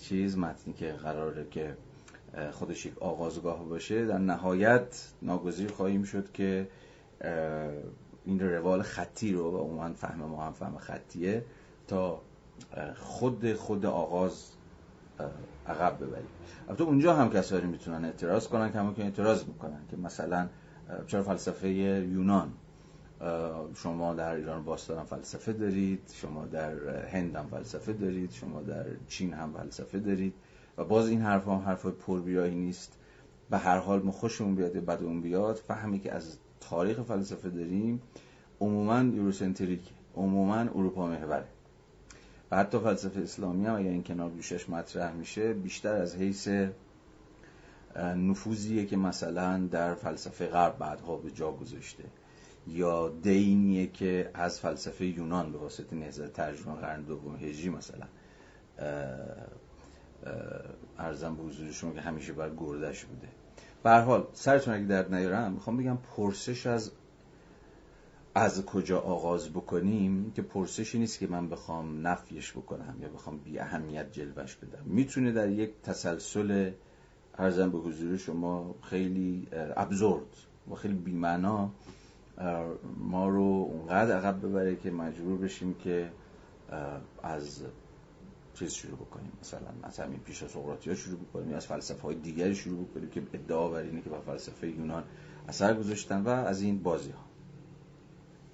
چیز 0.00 0.38
متنی 0.38 0.72
که 0.74 0.92
قراره 0.92 1.46
که 1.50 1.76
خودش 2.52 2.86
یک 2.86 2.98
آغازگاه 2.98 3.64
باشه 3.64 4.06
در 4.06 4.18
نهایت 4.18 5.08
ناگزیر 5.22 5.70
خواهیم 5.70 6.02
شد 6.02 6.32
که 6.32 6.68
این 8.24 8.40
روال 8.40 8.82
خطی 8.82 9.32
رو 9.32 9.50
و 9.50 9.56
عموما 9.56 9.92
فهم 9.92 10.18
ما 10.20 10.44
هم 10.44 10.52
فهم 10.52 10.78
خطیه 10.78 11.44
تا 11.88 12.20
خود 12.96 13.54
خود 13.54 13.86
آغاز 13.86 14.44
عقب 15.66 15.96
ببریم. 15.96 16.28
البته 16.68 16.84
اونجا 16.84 17.14
هم 17.14 17.30
کسانی 17.30 17.66
می‌تونن 17.66 18.04
اعتراض 18.04 18.48
کنن 18.48 18.72
که 18.72 18.94
که 18.96 19.04
اعتراض 19.04 19.44
می‌کنن 19.44 19.80
که 19.90 19.96
مثلا 19.96 20.48
چرا 21.06 21.22
فلسفه 21.22 21.68
یونان؟ 21.68 22.52
شما 23.74 24.14
در 24.14 24.34
ایران 24.34 24.64
باستان 24.64 25.04
فلسفه 25.04 25.52
دارید 25.52 26.00
شما 26.14 26.46
در 26.46 27.06
هند 27.06 27.36
هم 27.36 27.46
فلسفه 27.50 27.92
دارید 27.92 28.30
شما 28.32 28.62
در 28.62 28.86
چین 29.08 29.32
هم 29.32 29.52
فلسفه 29.52 29.98
دارید 29.98 30.34
و 30.76 30.84
باز 30.84 31.08
این 31.08 31.22
حرف 31.22 31.48
هم 31.48 31.58
حرف 31.58 31.86
پربیایی 31.86 32.54
نیست. 32.54 32.98
به 33.50 33.58
هر 33.58 33.78
حال 33.78 34.02
ما 34.02 34.12
خوشمون 34.12 34.54
بیاد 34.54 34.74
یا 34.74 34.80
بدمون 34.80 35.22
بیاد 35.22 35.56
فهمی 35.56 35.98
که 36.00 36.12
از 36.12 36.38
تاریخ 36.60 37.00
فلسفه 37.02 37.50
داریم 37.50 38.02
عموما 38.60 39.00
یوروسنتریک 39.16 39.80
عموما 40.16 40.56
اروپا 40.56 41.06
محوره. 41.06 41.44
و 42.50 42.56
حتی 42.56 42.78
فلسفه 42.78 43.20
اسلامی 43.20 43.66
هم 43.66 43.74
اگر 43.74 43.90
این 43.90 44.02
کنار 44.02 44.30
گوشش 44.30 44.68
مطرح 44.68 45.12
میشه 45.12 45.52
بیشتر 45.52 45.94
از 45.94 46.16
حیث 46.16 46.48
نفوذیه 47.96 48.86
که 48.86 48.96
مثلا 48.96 49.68
در 49.70 49.94
فلسفه 49.94 50.46
غرب 50.46 50.78
بعدها 50.78 51.16
به 51.16 51.30
جا 51.30 51.52
گذاشته 51.52 52.04
یا 52.66 53.08
دینیه 53.08 53.86
که 53.86 54.30
از 54.34 54.60
فلسفه 54.60 55.06
یونان 55.06 55.52
به 55.52 55.58
واسطه 55.58 55.96
نهضت 55.96 56.32
ترجمه 56.32 56.74
قرن 56.74 57.02
دوم 57.02 57.36
هجری 57.36 57.68
مثلا. 57.68 58.06
ارزم 60.98 61.36
به 61.36 61.42
حضور 61.42 61.72
شما 61.72 61.92
که 61.92 62.00
همیشه 62.00 62.32
بر 62.32 62.50
گردش 62.56 63.04
بوده. 63.04 63.28
به 63.82 63.90
حال 63.90 64.26
سرتون 64.32 64.74
اگه 64.74 64.86
در 64.86 65.08
نیارم 65.08 65.52
می‌خوام 65.52 65.76
بگم 65.76 65.98
پرسش 66.16 66.66
از 66.66 66.90
از 68.38 68.66
کجا 68.66 69.00
آغاز 69.00 69.50
بکنیم 69.50 70.32
که 70.32 70.42
پرسشی 70.42 70.98
نیست 70.98 71.18
که 71.18 71.26
من 71.26 71.48
بخوام 71.48 72.06
نفیش 72.06 72.52
بکنم 72.52 72.96
یا 73.00 73.08
بخوام 73.08 73.38
بی 73.38 73.58
اهمیت 73.58 74.12
جلوش 74.12 74.56
بدم. 74.56 74.82
می‌تونه 74.84 75.32
در 75.32 75.48
یک 75.48 75.70
تسلسل 75.82 76.70
ارزم 77.38 77.70
به 77.70 77.78
حضور 77.78 78.16
شما 78.16 78.74
خیلی 78.82 79.48
ابزورد 79.52 80.36
و 80.70 80.74
خیلی 80.74 80.94
بیمعنا 80.94 81.70
ما 82.98 83.28
رو 83.28 83.68
اونقدر 83.72 84.16
عقب 84.16 84.46
ببره 84.46 84.76
که 84.76 84.90
مجبور 84.90 85.38
بشیم 85.38 85.74
که 85.74 86.10
از 87.22 87.62
چیز 88.54 88.72
شروع 88.72 88.96
بکنیم. 88.98 89.32
مثلا 89.40 89.68
از 89.82 90.00
همین 90.00 90.20
پیش 90.20 90.42
از 90.42 90.54
ها 90.54 90.94
شروع 90.94 91.18
بکنیم 91.18 91.54
از 91.54 91.66
فلسفه 91.66 92.02
های 92.02 92.14
دیگری 92.14 92.54
شروع 92.54 92.84
بکنیم 92.84 93.10
که 93.10 93.22
ادعا 93.32 93.68
بر 93.68 93.78
اینه 93.80 94.02
که 94.02 94.10
با 94.10 94.20
فلسفه 94.20 94.68
یونان 94.68 95.04
اثر 95.48 95.74
گذاشتن 95.74 96.22
و 96.22 96.28
از 96.28 96.62
این 96.62 96.82
بازی 96.82 97.10
ها 97.10 97.27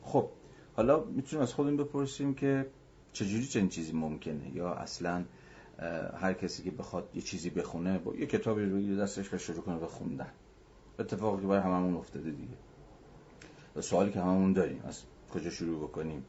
خب 0.05 0.29
حالا 0.77 1.05
می‌تونیم 1.05 1.43
از 1.43 1.55
خودمون 1.55 1.77
بپرسیم 1.77 2.35
که 2.35 2.67
چجوری 3.13 3.47
چنین 3.47 3.69
چیزی 3.69 3.93
ممکنه؟ 3.93 4.57
یا 4.57 4.73
اصلا 4.73 5.25
هر 6.17 6.33
کسی 6.33 6.63
که 6.63 6.71
بخواد 6.71 7.09
یه 7.15 7.23
چیزی 7.23 7.51
بخونه 7.51 7.99
با 7.99 8.15
یه 8.15 8.27
کتابی 8.27 8.65
روی 8.65 8.97
دستش 8.97 9.35
و 9.35 9.39
شروع 9.39 9.61
کنه 9.63 9.79
به 9.79 9.87
خوندن. 9.87 10.31
اتفاقی 10.99 11.43
که 11.43 11.49
برای 11.49 11.63
هممون 11.63 11.95
افتاده 11.95 12.31
دیگه. 12.31 12.57
و 13.77 13.81
سوالی 13.81 14.13
که 14.13 14.21
هممون 14.21 14.53
داریم 14.53 14.83
از 14.85 15.03
کجا 15.35 15.51
شروع 15.51 15.89
بکنیم؟ 15.89 16.25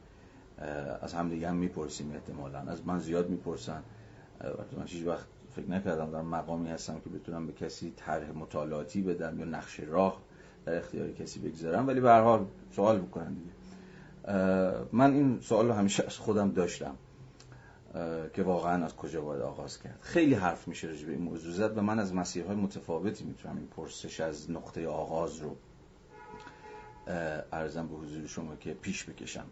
از 1.00 1.14
همدیگه 1.14 1.48
هم 1.48 1.56
می‌پرسیم 1.56 2.12
احتمالا. 2.12 2.58
از 2.58 2.86
من 2.86 2.98
زیاد 2.98 3.30
می‌پرسن. 3.30 3.82
من 4.76 4.86
هیچ 4.86 5.06
وقت 5.06 5.26
فکر 5.56 5.70
نکردم 5.70 6.10
در 6.10 6.22
مقامی 6.22 6.68
هستم 6.68 7.00
که 7.00 7.10
بتونم 7.10 7.46
به 7.46 7.52
کسی 7.52 7.92
طرح 7.96 8.32
مطالعاتی 8.32 9.02
بدم 9.02 9.38
یا 9.38 9.44
نقش 9.44 9.80
راه 9.80 10.22
در 10.64 10.78
اختیار 10.78 11.12
کسی 11.12 11.40
بگذارم. 11.40 11.86
ولی 11.86 12.00
به 12.00 12.08
هر 12.08 12.20
حال 12.20 12.46
سوال 12.70 13.00
می‌کنن 13.00 13.34
دیگه. 13.34 13.50
من 14.92 15.12
این 15.12 15.40
سوال 15.40 15.66
رو 15.66 15.72
همیشه 15.72 16.04
از 16.06 16.18
خودم 16.18 16.50
داشتم 16.50 16.94
که 18.34 18.42
واقعا 18.42 18.84
از 18.84 18.96
کجا 18.96 19.20
باید 19.20 19.42
آغاز 19.42 19.82
کرد. 19.82 19.98
خیلی 20.00 20.34
حرف 20.34 20.68
میشه 20.68 20.88
راجع 20.88 21.08
این 21.08 21.22
موضوع 21.22 21.52
زد 21.52 21.78
و 21.78 21.82
من 21.82 21.98
از 21.98 22.14
مسیرهای 22.14 22.56
متفاوتی 22.56 23.24
می‌تونم 23.24 23.56
این 23.56 23.66
پرسش 23.66 24.20
از 24.20 24.50
نقطه 24.50 24.88
آغاز 24.88 25.36
رو 25.36 25.56
ارزم 27.52 27.86
به 27.86 27.94
حضور 27.94 28.26
شما 28.26 28.56
که 28.56 28.74
پیش 28.74 29.04
بکشم. 29.04 29.46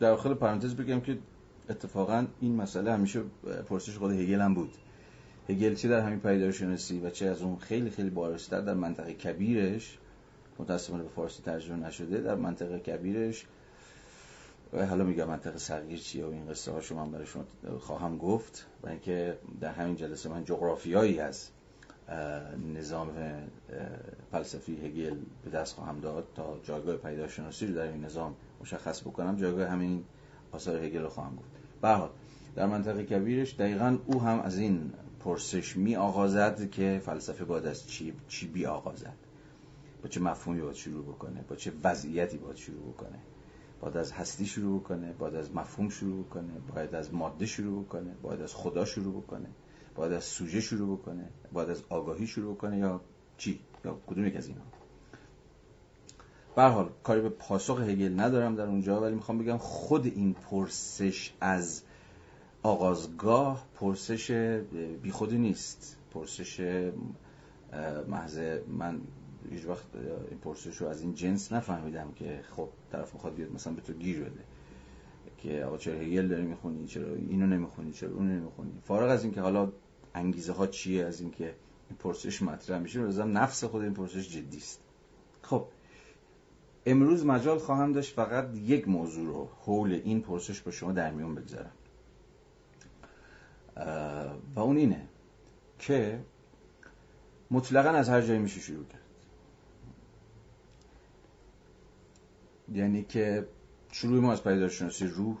در 0.00 0.10
داخل 0.10 0.34
پرانتز 0.34 0.74
بگم 0.74 1.00
که 1.00 1.18
اتفاقا 1.68 2.26
این 2.40 2.56
مسئله 2.56 2.92
همیشه 2.92 3.22
پرسش 3.68 3.98
خود 3.98 4.12
هگل 4.12 4.40
هم 4.40 4.54
بود. 4.54 4.72
هگل 5.48 5.74
چه 5.74 5.88
در 5.88 6.00
همین 6.00 6.20
پیدایشناسی 6.20 7.00
و 7.00 7.10
چه 7.10 7.26
از 7.26 7.42
اون 7.42 7.56
خیلی 7.56 7.90
خیلی 7.90 8.10
بارستر 8.10 8.60
در 8.60 8.74
منطقه 8.74 9.14
کبیرش 9.14 9.98
متاسفانه 10.58 11.02
به 11.02 11.08
فارسی 11.08 11.42
ترجمه 11.42 11.86
نشده 11.86 12.20
در 12.20 12.34
منطقه 12.34 12.78
کبیرش. 12.78 13.46
و 14.72 14.86
حالا 14.86 15.04
میگم 15.04 15.28
منطقه 15.28 15.58
صغیر 15.58 15.98
چیه 15.98 16.24
و 16.24 16.30
این 16.30 16.48
قصه 16.48 16.72
ها 16.72 16.80
شما 16.80 17.06
برای 17.06 17.26
شما 17.26 17.44
خواهم 17.80 18.18
گفت. 18.18 18.66
و 18.82 18.88
اینکه 18.88 19.38
در 19.60 19.72
همین 19.72 19.96
جلسه 19.96 20.28
من 20.28 20.44
جغرافیایی 20.44 21.20
از 21.20 21.48
نظام 22.74 23.08
فلسفی 24.32 24.76
هگل 24.86 25.16
به 25.44 25.50
دست 25.50 25.74
خواهم 25.74 26.00
داد 26.00 26.28
تا 26.34 26.60
جایگاه 26.64 26.96
پیداشناسی 26.96 27.66
رو 27.66 27.74
در 27.74 27.82
این 27.82 28.04
نظام 28.04 28.34
مشخص 28.60 29.00
بکنم. 29.00 29.36
جایگاه 29.36 29.68
همین 29.68 30.04
آثار 30.52 30.84
هگل 30.84 31.02
رو 31.02 31.08
خواهم 31.08 31.36
گفت. 31.36 31.48
به 31.82 32.08
در 32.54 32.66
منطقه 32.66 33.04
کبیرش 33.04 33.54
دقیقا 33.54 33.98
او 34.06 34.22
هم 34.22 34.40
از 34.40 34.58
این 34.58 34.92
پرسش 35.20 35.76
می 35.76 35.96
آغازد 35.96 36.70
که 36.70 37.00
فلسفه 37.04 37.44
باید 37.44 37.66
از 37.66 37.88
چی, 37.88 38.12
چی 38.28 38.46
بی 38.46 38.66
آغازد 38.66 39.14
با 40.02 40.08
چه 40.08 40.20
مفهومی 40.20 40.60
باید 40.60 40.76
شروع 40.76 41.04
بکنه؟ 41.04 41.44
با 41.48 41.56
چه 41.56 41.72
وضعیتی 41.84 42.38
باید 42.38 42.56
شروع 42.56 42.92
بکنه؟ 42.92 43.18
باید 43.80 43.96
از 43.96 44.12
هستی 44.12 44.46
شروع 44.46 44.80
بکنه؟ 44.80 45.12
باید 45.12 45.34
از 45.34 45.54
مفهوم 45.54 45.88
شروع 45.88 46.24
بکنه؟ 46.24 46.52
باید 46.74 46.94
از 46.94 47.14
ماده 47.14 47.46
شروع 47.46 47.84
بکنه؟ 47.84 48.14
باید 48.22 48.42
از 48.42 48.54
خدا 48.54 48.84
شروع 48.84 49.22
بکنه؟ 49.22 49.48
باید 49.94 50.12
از 50.12 50.24
سوژه 50.24 50.60
شروع 50.60 50.98
بکنه؟ 50.98 51.28
باید 51.52 51.70
از 51.70 51.82
آگاهی 51.88 52.26
شروع 52.26 52.54
بکنه 52.54 52.78
یا 52.78 53.00
چی؟ 53.36 53.60
یا 53.84 53.98
کدوم 54.06 54.26
یک 54.26 54.36
از 54.36 54.46
اینا 54.48 54.62
به 56.56 56.62
حال 56.62 56.90
کاری 57.02 57.20
به 57.20 57.28
پاسخ 57.28 57.80
هگل 57.80 58.20
ندارم 58.20 58.56
در 58.56 58.66
اونجا 58.66 59.00
ولی 59.00 59.14
می‌خوام 59.14 59.38
بگم 59.38 59.56
خود 59.56 60.06
این 60.06 60.34
پرسش 60.34 61.32
از 61.40 61.82
آغازگاه 62.62 63.66
پرسش 63.74 64.30
بیخودی 65.02 65.38
نیست. 65.38 65.96
پرسش 66.14 66.60
محض 68.08 68.38
من 68.68 69.00
هیچ 69.50 69.66
وقت 69.66 69.86
این 70.30 70.38
پرسش 70.38 70.76
رو 70.76 70.88
از 70.88 71.00
این 71.00 71.14
جنس 71.14 71.52
نفهمیدم 71.52 72.12
که 72.12 72.40
خب 72.56 72.68
طرف 72.92 73.14
می‌خواد 73.14 73.34
بیاد 73.34 73.52
مثلا 73.52 73.72
به 73.72 73.80
تو 73.80 73.92
گیر 73.92 74.20
بده. 74.20 74.44
که 75.38 75.64
آقا 75.64 75.78
چرا 75.78 75.94
هگل 75.94 76.28
داری 76.28 76.42
می‌خونی؟ 76.42 76.86
چرا 76.86 77.14
اینو 77.14 77.46
نمی‌خونی؟ 77.46 77.92
چرا 77.92 78.10
اونو 78.10 78.32
نمی‌خونی؟ 78.32 78.72
فارغ 78.84 79.10
از 79.10 79.24
اینکه 79.24 79.40
حالا 79.40 79.72
انگیزه 80.14 80.52
ها 80.52 80.66
چیه 80.66 81.04
از 81.04 81.20
اینکه 81.20 81.54
این 81.88 81.98
پرسش 81.98 82.42
مطرح 82.42 82.78
میشه 82.78 83.00
لازم 83.00 83.38
نفس 83.38 83.64
خود 83.64 83.82
این 83.82 83.94
پرسش 83.94 84.28
جدی 84.28 84.56
است 84.56 84.80
خب 85.42 85.66
امروز 86.86 87.26
مجال 87.26 87.58
خواهم 87.58 87.92
داشت 87.92 88.14
فقط 88.14 88.56
یک 88.56 88.88
موضوع 88.88 89.26
رو 89.26 89.48
حول 89.60 89.92
این 89.92 90.20
پرسش 90.20 90.60
با 90.60 90.70
شما 90.70 90.92
در 90.92 91.10
میون 91.10 91.34
بگذارم. 91.34 91.72
و 94.54 94.60
اون 94.60 94.76
اینه 94.76 95.08
که 95.78 96.20
مطلقا 97.50 97.88
از 97.88 98.08
هر 98.08 98.20
جایی 98.20 98.38
میشه 98.38 98.60
شروع 98.60 98.84
کرد. 98.84 99.01
یعنی 102.74 103.02
که 103.02 103.46
شروع 103.92 104.20
ما 104.20 104.32
از 104.32 104.44
پیداشناسی 104.44 105.06
روح 105.06 105.36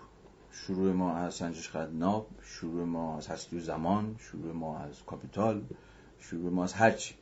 شروع 0.50 0.92
ما 0.92 1.16
از 1.16 1.34
سنجش 1.34 1.76
ناب 1.92 2.26
شروع 2.42 2.84
ما 2.84 3.16
از 3.16 3.28
هستی 3.28 3.56
و 3.56 3.60
زمان 3.60 4.16
شروع 4.18 4.52
ما 4.52 4.78
از 4.78 5.04
کاپیتال 5.06 5.62
شروع 6.18 6.52
ما 6.52 6.64
از 6.64 6.72
هرچی 6.72 7.14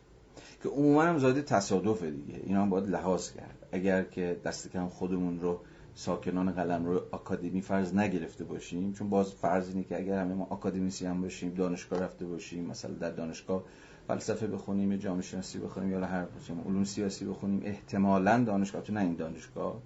که 0.62 0.68
عموما 0.68 1.02
هم 1.02 1.18
زاده 1.18 1.42
تصادفه 1.42 2.10
دیگه. 2.10 2.40
اینا 2.44 2.62
هم 2.62 2.70
باید 2.70 2.88
لحاظ 2.88 3.30
کرد. 3.30 3.68
اگر 3.72 4.02
که 4.02 4.40
دست 4.44 4.70
کم 4.72 4.88
خودمون 4.88 5.40
رو 5.40 5.60
ساکنان 5.94 6.52
قلم 6.52 6.86
رو 6.86 7.02
آکادمی 7.10 7.62
فرض 7.62 7.94
نگرفته 7.94 8.44
باشیم 8.44 8.92
چون 8.92 9.10
باز 9.10 9.34
فرض 9.34 9.68
اینه 9.68 9.84
که 9.84 9.98
اگر 9.98 10.20
همه 10.20 10.34
ما 10.34 10.46
آکادمیسی 10.50 11.06
هم 11.06 11.22
باشیم 11.22 11.54
دانشگاه 11.54 12.00
رفته 12.00 12.26
باشیم 12.26 12.64
مثلا 12.64 12.90
در 12.92 13.10
دانشگاه 13.10 13.64
فلسفه 14.08 14.46
بخونیم 14.46 14.92
یا 14.92 14.98
جامعه 14.98 15.22
شناسی 15.22 15.58
بخونیم 15.58 15.90
یا 15.90 16.06
هر 16.06 16.26
علوم 16.66 16.84
سیاسی 16.84 17.24
بخونیم 17.24 17.60
احتمالا 17.64 18.44
دانشگاه 18.44 18.82
تو 18.82 18.92
نه 18.92 19.00
این 19.00 19.14
دانشگاه 19.14 19.82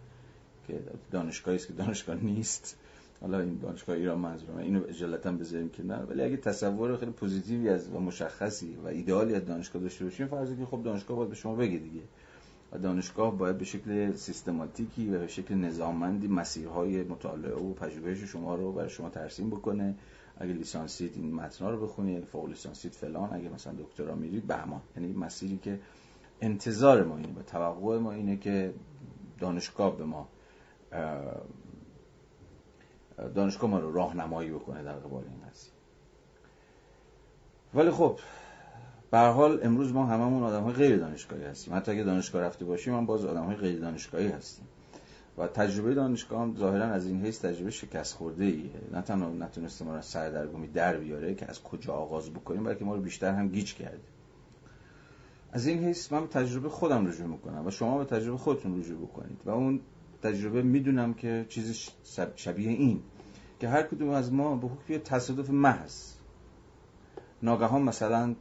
که 0.66 0.80
دانشگاهی 1.10 1.56
است 1.56 1.66
که 1.66 1.72
دانشگاه 1.72 2.16
نیست. 2.24 2.76
حالا 3.20 3.40
این 3.40 3.58
دانشگاه 3.62 3.96
ایران 3.96 4.18
منظورم 4.18 4.56
اینو 4.56 4.82
اجالتا 4.88 5.32
بذاریم 5.32 5.68
که 5.68 5.82
نه 5.82 5.96
ولی 5.96 6.22
اگه 6.22 6.36
تصور 6.36 6.96
خیلی 6.96 7.12
پوزیتیوی 7.12 7.68
از 7.68 7.88
و 7.88 8.00
مشخصی 8.00 8.76
و 8.84 8.86
ایدئالی 8.86 9.34
از 9.34 9.44
دانشگاه 9.44 9.82
داشته 9.82 10.04
باشیم 10.04 10.26
فرض 10.26 10.56
که 10.58 10.66
خب 10.66 10.82
دانشگاه 10.82 11.16
باید 11.16 11.28
به 11.28 11.34
شما 11.34 11.54
بگه 11.54 11.78
دیگه. 11.78 12.02
و 12.72 12.78
دانشگاه 12.78 13.38
باید 13.38 13.58
به 13.58 13.64
شکل 13.64 14.12
سیستماتیکی 14.12 15.10
و 15.10 15.18
به 15.18 15.26
شکل 15.26 15.54
نظاممندی 15.54 16.28
مسیرهای 16.28 17.02
مطالعه 17.02 17.54
و 17.54 17.74
پژوهش 17.74 18.18
شما 18.18 18.54
رو 18.54 18.72
برای 18.72 18.90
شما 18.90 19.10
ترسیم 19.10 19.50
بکنه. 19.50 19.94
اگه 20.38 20.52
لیسانسیت 20.52 21.16
این 21.16 21.34
متنا 21.34 21.70
رو 21.70 21.86
بخونید 21.86 22.16
اگه 22.16 22.26
فوق 22.26 22.48
لیسانسیت 22.48 22.94
فلان 22.94 23.34
اگه 23.34 23.48
مثلا 23.48 23.72
دکترا 23.72 24.14
میرید 24.14 24.46
بهمان. 24.46 24.80
یعنی 24.96 25.12
مسیری 25.12 25.58
که 25.62 25.80
انتظار 26.40 27.04
ما 27.04 27.16
اینه 27.16 27.38
و 27.38 27.42
توقع 27.42 27.98
ما 27.98 28.12
اینه 28.12 28.36
که 28.36 28.74
دانشگاه 29.38 29.98
به 29.98 30.04
ما 30.04 30.28
دانشگاه 33.34 33.70
ما 33.70 33.78
رو 33.78 33.92
راهنمایی 33.92 34.50
بکنه 34.50 34.82
در 34.82 34.92
قبال 34.92 35.24
این 35.24 35.50
قضیه. 35.50 35.72
ولی 37.74 37.90
خب 37.90 38.18
به 39.10 39.18
حال 39.18 39.60
امروز 39.62 39.92
ما 39.92 40.06
هممون 40.06 40.42
آدم 40.42 40.62
های 40.62 40.72
غیر 40.72 40.96
دانشگاهی 40.96 41.44
هستیم. 41.44 41.74
حتی 41.74 41.92
اگه 41.92 42.02
دانشگاه 42.02 42.42
رفته 42.42 42.64
باشیم 42.64 42.94
هم 42.94 43.06
باز 43.06 43.24
آدم 43.24 43.44
های 43.44 43.56
غیر 43.56 43.80
دانشگاهی 43.80 44.28
هستیم. 44.28 44.66
و 45.38 45.46
تجربه 45.46 45.94
دانشگاه 45.94 46.40
هم 46.40 46.56
ظاهرا 46.56 46.84
از 46.84 47.06
این 47.06 47.22
حیث 47.24 47.44
تجربه 47.44 47.70
شکست 47.70 48.14
خورده 48.14 48.44
ایه 48.44 48.70
نه 48.92 49.02
تنها 49.02 49.28
نتونسته 49.28 49.84
ما 49.84 49.96
رو 49.96 50.02
سردرگمی 50.02 50.66
در 50.66 50.96
بیاره 50.96 51.34
که 51.34 51.50
از 51.50 51.62
کجا 51.62 51.92
آغاز 51.92 52.30
بکنیم 52.30 52.64
بلکه 52.64 52.84
ما 52.84 52.94
رو 52.94 53.00
بیشتر 53.00 53.34
هم 53.34 53.48
گیج 53.48 53.74
کرده. 53.74 54.00
از 55.52 55.66
این 55.66 55.84
حیث 55.84 56.12
من 56.12 56.20
به 56.20 56.26
تجربه 56.26 56.68
خودم 56.68 57.06
رجوع 57.06 57.26
می‌کنم 57.26 57.66
و 57.66 57.70
شما 57.70 57.98
به 57.98 58.04
تجربه 58.04 58.38
خودتون 58.38 58.80
رجوع 58.80 58.98
بکنید. 58.98 59.40
و 59.44 59.50
اون 59.50 59.80
تجربه 60.24 60.62
می‌دونم 60.62 61.14
که 61.14 61.46
چیزی 61.48 61.90
شبیه 62.36 62.70
این 62.70 63.00
که 63.60 63.68
هر 63.68 63.82
کدوم 63.82 64.08
از 64.08 64.32
ما 64.32 64.56
به 64.56 64.68
حکم 64.68 64.98
تصادف 64.98 65.50
محض. 65.50 66.12
ناگهان 67.42 67.82
مثلا 67.82 68.34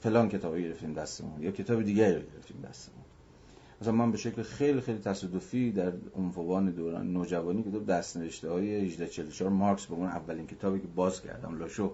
فلان 0.00 0.28
کتاب 0.28 0.58
گرفتیم 0.58 0.92
دستمون 0.92 1.42
یا 1.42 1.50
کتاب 1.50 1.82
دیگری 1.82 2.14
رو 2.14 2.22
گرفتیم 2.32 2.56
دستمون. 2.68 3.04
مثلا 3.80 3.92
من 3.92 4.10
به 4.10 4.18
شکل 4.18 4.42
خیلی 4.42 4.80
خیلی 4.80 4.98
تصادفی 4.98 5.72
در 5.72 5.92
عنفوان 6.16 6.70
دوران 6.70 7.12
نوجوانی 7.12 7.62
کتاب 7.62 7.86
دست 7.86 8.16
نوشته 8.16 8.50
های 8.50 8.74
1844 8.74 9.52
مارکس 9.52 9.86
به 9.86 9.96
من 9.96 10.06
اولین 10.06 10.46
کتابی 10.46 10.80
که 10.80 10.86
باز 10.86 11.22
کردم 11.22 11.58
لاشو 11.58 11.92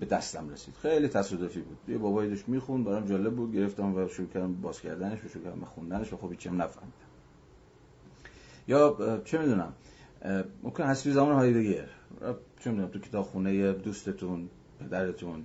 به 0.00 0.06
دستم 0.06 0.48
رسید. 0.48 0.74
خیلی 0.74 1.08
تصادفی 1.08 1.60
بود. 1.60 1.78
یه 1.88 1.98
بابایی 1.98 2.30
داشت 2.30 2.48
می‌خوند 2.48 2.84
برام 2.84 3.06
جالب 3.06 3.36
بود 3.36 3.54
گرفتم 3.54 3.94
و 3.96 4.08
شروع 4.08 4.28
کردم 4.28 4.54
باز 4.54 4.80
کردنش 4.80 5.24
و 5.24 5.28
شروع 5.28 5.44
کردم 5.44 5.64
خوندنش 5.64 6.12
و 6.12 6.16
خب 6.16 6.30
هیچم 6.30 6.62
نفهمیدم. 6.62 7.05
یا 8.68 9.20
چه 9.24 9.38
می‌دونم 9.38 9.72
ممکن 10.62 10.84
هستی 10.84 11.12
زمان 11.12 11.34
هایدگر 11.34 11.88
چه 12.60 12.70
می‌دونم 12.70 12.88
تو 12.88 12.98
کتاب 12.98 13.24
خونه 13.24 13.72
دوستتون 13.72 14.48
پدرتون 14.80 15.42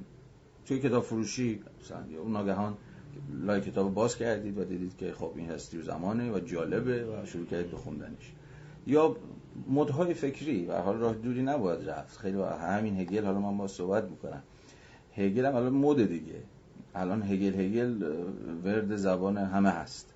توی 0.65 0.79
کتاب 0.79 1.03
فروشی 1.03 1.61
مثلا 1.81 2.07
یا 2.07 2.21
اون 2.21 2.31
ناگهان 2.31 2.77
لای 3.29 3.61
کتاب 3.61 3.93
باز 3.93 4.17
کردید 4.17 4.57
و 4.57 4.63
دیدید 4.63 4.97
که 4.97 5.13
خب 5.13 5.31
این 5.35 5.49
هستی 5.49 5.77
و 5.77 5.81
زمانه 5.81 6.31
و 6.31 6.39
جالبه 6.39 7.05
و 7.05 7.25
شروع 7.25 7.45
کردید 7.45 7.71
به 7.71 7.77
خوندنش. 7.77 8.31
یا 8.87 9.15
مدهای 9.69 10.13
فکری 10.13 10.65
و 10.65 10.73
حال 10.73 10.97
راه 10.97 11.13
دوری 11.13 11.43
نباید 11.43 11.89
رفت. 11.89 12.17
خیلی 12.17 12.41
همین 12.41 12.99
هگل 12.99 13.25
حالا 13.25 13.39
من 13.39 13.57
با 13.57 13.67
صحبت 13.67 14.03
می‌کنم. 14.03 14.43
هگل 15.15 15.45
هم 15.45 15.55
الان 15.55 15.73
مد 15.73 16.07
دیگه. 16.07 16.43
الان 16.95 17.23
هگل 17.23 17.59
هگل 17.59 18.03
ورد 18.63 18.95
زبان 18.95 19.37
همه 19.37 19.69
هست. 19.69 20.10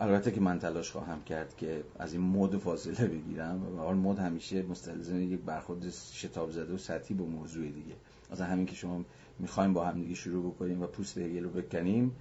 البته 0.00 0.30
که 0.30 0.40
من 0.40 0.58
تلاش 0.58 0.90
خواهم 0.90 1.22
کرد 1.22 1.56
که 1.56 1.84
از 1.98 2.12
این 2.12 2.22
مد 2.22 2.56
فاصله 2.56 3.06
بگیرم. 3.08 3.76
حال 3.78 3.96
مد 3.96 4.18
همیشه 4.18 4.62
مستلزم 4.62 5.22
یک 5.22 5.40
برخورد 5.40 5.90
شتاب 6.12 6.50
زده 6.50 6.74
و 6.74 6.78
سطحی 6.78 7.14
با 7.14 7.24
موضوع 7.24 7.64
دیگه. 7.64 7.94
مثلا 8.32 8.46
همین 8.46 8.66
که 8.66 8.74
شما 8.74 9.04
می‌خوایم 9.38 9.72
با 9.72 9.84
هم 9.84 10.02
دیگه 10.02 10.14
شروع 10.14 10.52
بکنیم 10.52 10.82
و 10.82 10.86
پوست 10.86 11.18
هگل 11.18 11.44
رو 11.44 11.50
بکنیم 11.50 12.16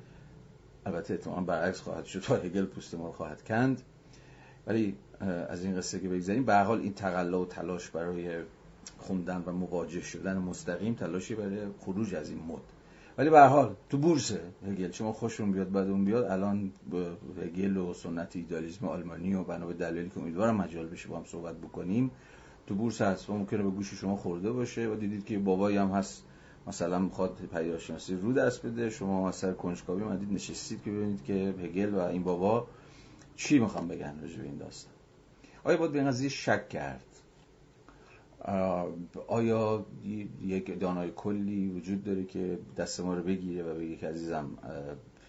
البته 0.85 1.13
احتمالاً 1.13 1.41
برعکس 1.41 1.81
خواهد 1.81 2.05
شد. 2.05 2.31
و 2.31 2.35
هگل 2.35 2.65
پوست 2.65 2.95
ما 2.95 3.11
خواهد 3.11 3.43
کند. 3.43 3.81
ولی 4.67 4.95
از 5.49 5.63
این 5.63 5.77
قصه 5.77 5.99
که 5.99 6.09
بگذاریم 6.09 6.45
به 6.45 6.55
حال 6.55 6.79
این 6.79 6.93
تقلا 6.93 7.41
و 7.41 7.45
تلاش 7.45 7.89
برای 7.89 8.43
خوندن 8.97 9.43
و 9.45 9.51
مواجه 9.51 10.01
شدن 10.01 10.37
مستقیم 10.37 10.93
تلاشی 10.93 11.35
برای 11.35 11.59
خروج 11.79 12.15
از 12.15 12.29
این 12.29 12.39
مد. 12.39 12.61
ولی 13.17 13.29
به 13.29 13.41
حال 13.41 13.75
تو 13.89 13.97
بورس 13.97 14.31
هگل 14.67 14.89
چون 14.89 15.11
خوشون 15.11 15.51
بیاد 15.51 15.71
بعد 15.71 15.89
اون 15.89 16.05
بیاد 16.05 16.23
الان 16.23 16.71
هگل 17.43 17.77
و 17.77 17.93
سنت 17.93 18.35
ایدالیسم 18.35 18.87
آلمانی 18.87 19.33
و 19.33 19.43
بنا 19.43 19.67
به 19.67 19.73
دلایلی 19.73 20.09
که 20.09 20.17
امیدوارم 20.17 20.55
مجال 20.55 20.87
بشه 20.87 21.09
با 21.09 21.17
هم 21.17 21.25
صحبت 21.25 21.57
بکنیم 21.57 22.11
تو 22.67 22.75
بورس 22.75 23.01
هست. 23.01 23.29
و 23.29 23.33
ممکنه 23.33 23.63
به 23.63 23.69
گوش 23.69 23.93
شما 23.93 24.15
خورده 24.15 24.51
باشه 24.51 24.87
و 24.87 24.95
دیدید 24.95 25.25
که 25.25 25.39
بابایی 25.39 25.77
هم 25.77 25.91
هست. 25.91 26.23
مثلا 26.67 26.99
می‌خواد 26.99 27.37
پیداشناسی 27.53 28.15
رو 28.15 28.33
دست 28.33 28.65
بده. 28.65 28.89
شما 28.89 29.27
مثلا 29.27 29.53
کنجکاوی 29.53 30.03
اومدید 30.03 30.33
نشستید 30.33 30.83
که 30.83 30.91
ببینید 30.91 31.23
که 31.23 31.33
هگل 31.33 31.93
و 31.93 31.99
این 31.99 32.23
بابا 32.23 32.67
چی 33.35 33.59
می‌خوام 33.59 33.87
بگن 33.87 34.19
راجع 34.21 34.37
به 34.37 34.43
این 34.43 34.57
داستان. 34.57 34.93
آیا 35.63 35.77
باید 35.77 35.91
به 35.91 35.99
این 35.99 36.29
شک 36.29 36.69
کرد. 36.69 37.10
آیا 39.27 39.85
یک 40.43 40.79
دانای 40.79 41.11
کلی 41.15 41.67
وجود 41.67 42.03
داره 42.03 42.23
که 42.25 42.59
دست 42.77 42.99
ما 42.99 43.13
رو 43.13 43.23
بگیره 43.23 43.63
و 43.63 43.75
بگه 43.75 43.95
که 43.95 44.07
عزیزم 44.07 44.45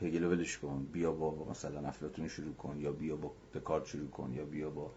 هگل 0.03 0.25
ولش 0.25 0.59
کن 0.59 0.87
بیا 0.93 1.13
با 1.13 1.47
مثلا 1.51 1.89
افلاتون 1.89 2.29
شروع 2.29 2.55
کن 2.55 2.77
یا 2.81 2.93
بیا 2.93 3.17
با 3.17 3.33
دکارت 3.55 3.87
شروع 3.87 4.09
کن 4.09 4.33
یا 4.37 4.45
بیا 4.45 4.71
با 4.71 4.91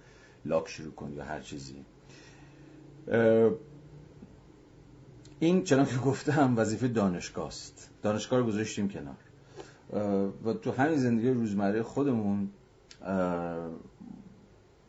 لاک 0.46 0.70
شروع 0.70 0.94
کن 0.94 1.14
یا 1.14 1.24
هر 1.24 1.40
چیزی. 1.40 1.86
این 5.40 5.64
چنان 5.64 5.86
که 5.86 5.98
گفتم 5.98 6.58
وظیفه 6.58 6.88
دانشگاه 6.88 7.48
است. 7.48 7.90
دانشگاه 8.02 8.40
رو 8.40 8.46
گذاشتیم 8.46 8.90
کنار. 8.90 9.16
و 10.46 10.54
تو 10.54 10.72
همین 10.72 10.98
زندگی 10.98 11.30
روزمره 11.30 11.84
خودمون 11.84 12.50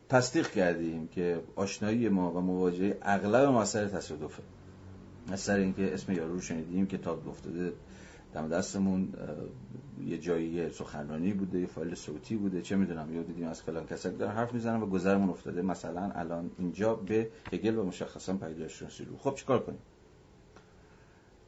تصدیق 0.09 0.51
کردیم 0.51 1.07
که 1.07 1.41
آشنایی 1.55 2.09
ما 2.09 2.31
و 2.31 2.41
مواجهه 2.41 2.97
اغلب 3.01 3.49
ما 3.49 3.61
اثر 3.61 3.87
تصادفه. 3.87 4.43
از 5.31 5.49
اینکه 5.49 5.93
اسم 5.93 6.11
یارو 6.11 6.33
رو 6.33 6.41
شنیدیم 6.41 6.87
کتاب 6.87 7.29
افتاده 7.29 7.73
دم 8.33 8.49
دستمون 8.49 9.13
یه 10.05 10.17
جایی 10.17 10.69
سخنرانی 10.69 11.33
بوده 11.33 11.59
یه 11.59 11.67
فایل 11.67 11.95
صوتی 11.95 12.35
بوده 12.35 12.61
چه 12.61 12.75
می‌دونم 12.75 13.15
یا 13.15 13.23
دیدیم 13.23 13.47
از 13.47 13.61
فلان 13.61 13.85
کسک 13.85 14.17
داره 14.17 14.31
حرف 14.31 14.53
می‌زنم 14.53 14.83
و 14.83 14.85
گذرمون 14.85 15.29
افتاده. 15.29 15.61
مثلا 15.61 16.11
الان 16.15 16.51
اینجا 16.59 16.95
به 16.95 17.29
هگل 17.53 17.77
و 17.77 17.83
مشخصا 17.83 18.33
پیدایش 18.33 18.81
رو 18.81 19.17
خب 19.17 19.35
چیکار 19.35 19.59
کنیم؟ 19.63 19.79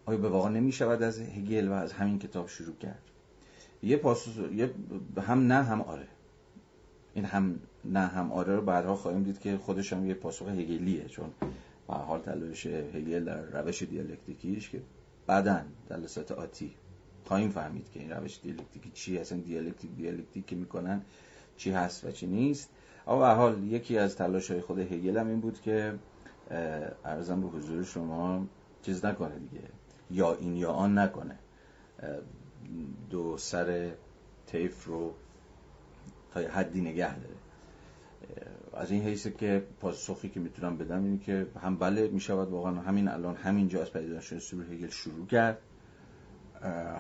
آیا 0.06 0.18
به 0.18 0.30
واقع 0.30 0.50
نمی‌شود 0.50 1.04
از 1.04 1.20
هگل 1.20 1.68
و 1.68 1.74
از 1.74 1.94
همین 1.94 2.20
کتاب 2.20 2.48
شروع 2.48 2.76
کرد؟ 2.76 3.02
یه 3.84 3.98
پاسخ 3.98 4.32
یه 4.52 4.74
هم 5.22 5.40
نه 5.40 5.64
هم 5.64 5.82
آره. 5.82 6.08
این 7.14 7.26
هم 7.26 7.60
نه 7.86 8.00
هم 8.00 8.32
آره 8.32 8.56
رو 8.56 8.62
بعدها 8.62 8.96
خواهیم 8.96 9.24
دید 9.24 9.40
که 9.40 9.58
خودش 9.58 9.94
هم 9.94 10.08
یه 10.08 10.14
پاسخ 10.14 10.48
هگلیه 10.48 11.06
چون 11.06 11.30
به 11.88 11.94
حال 11.94 12.20
تلاش 12.22 12.66
هگل 12.66 13.26
در 13.26 13.42
روش 13.42 13.84
دیالکتیکیش 13.84 14.70
که 14.70 14.82
بعدا 15.28 15.62
در 15.90 15.98
لسات 15.98 16.32
آتی 16.32 16.72
خواهیم 17.26 17.50
فهمید 17.50 17.92
که 17.92 18.00
این 18.00 18.12
روش 18.12 18.40
دیالکتیکی 18.44 18.92
چی 18.94 19.18
اصلا 19.18 19.38
دیالکتیک 19.38 19.92
دیالکتیک 19.92 20.46
که 20.46 20.56
می‌کنن 20.56 21.02
چی 21.58 21.72
هست 21.72 22.06
و 22.06 22.12
چی 22.12 22.28
نیست. 22.28 22.70
اما 23.08 23.20
به 23.20 23.28
حال 23.28 23.64
یکی 23.64 23.98
از 23.98 24.16
تلاش 24.16 24.52
های 24.52 24.62
خود 24.62 24.80
هگل 24.80 25.18
هم 25.18 25.28
این 25.28 25.40
بود 25.40 25.62
که 25.62 25.94
ارزم 27.06 27.42
به 27.42 27.48
حضور 27.48 27.84
شما 27.84 28.46
چیز 28.82 29.06
نکنه 29.06 29.40
دیگه. 29.40 29.64
یا 30.12 30.36
این 30.36 30.56
یا 30.56 30.72
آن 30.72 30.98
نکنه. 30.98 31.36
دو 33.10 33.38
سر 33.38 33.92
تیف 34.48 34.86
رو 34.86 35.14
تا 36.34 36.40
حدی 36.40 36.82
نگه 36.82 37.20
داره. 37.20 37.36
از 38.74 38.92
این 38.92 39.04
حیث 39.04 39.28
که 39.28 39.64
پاسخی 39.80 40.30
که 40.30 40.40
می‌تونم 40.40 40.78
بدم 40.78 41.04
اینه 41.04 41.18
که 41.18 41.48
هم 41.62 41.78
بله 41.78 42.08
می‌شود 42.08 42.50
واقعا 42.50 42.74
همین 42.74 43.08
الان 43.08 43.36
همینجا 43.36 43.82
از 43.82 43.94
پیدایش 43.94 44.34
سور 44.34 44.74
هگل 44.74 44.90
شروع 44.90 45.28
کرد. 45.28 45.58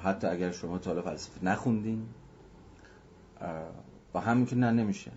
حتی 0.04 0.28
اگر 0.28 0.52
شما 0.52 0.78
تا 0.78 1.02
فلسفه 1.02 1.46
نخوندین 1.46 2.08
و 4.14 4.20
همین 4.20 4.46
که 4.46 4.56
نه 4.56 4.72
نمیشه. 4.72 5.12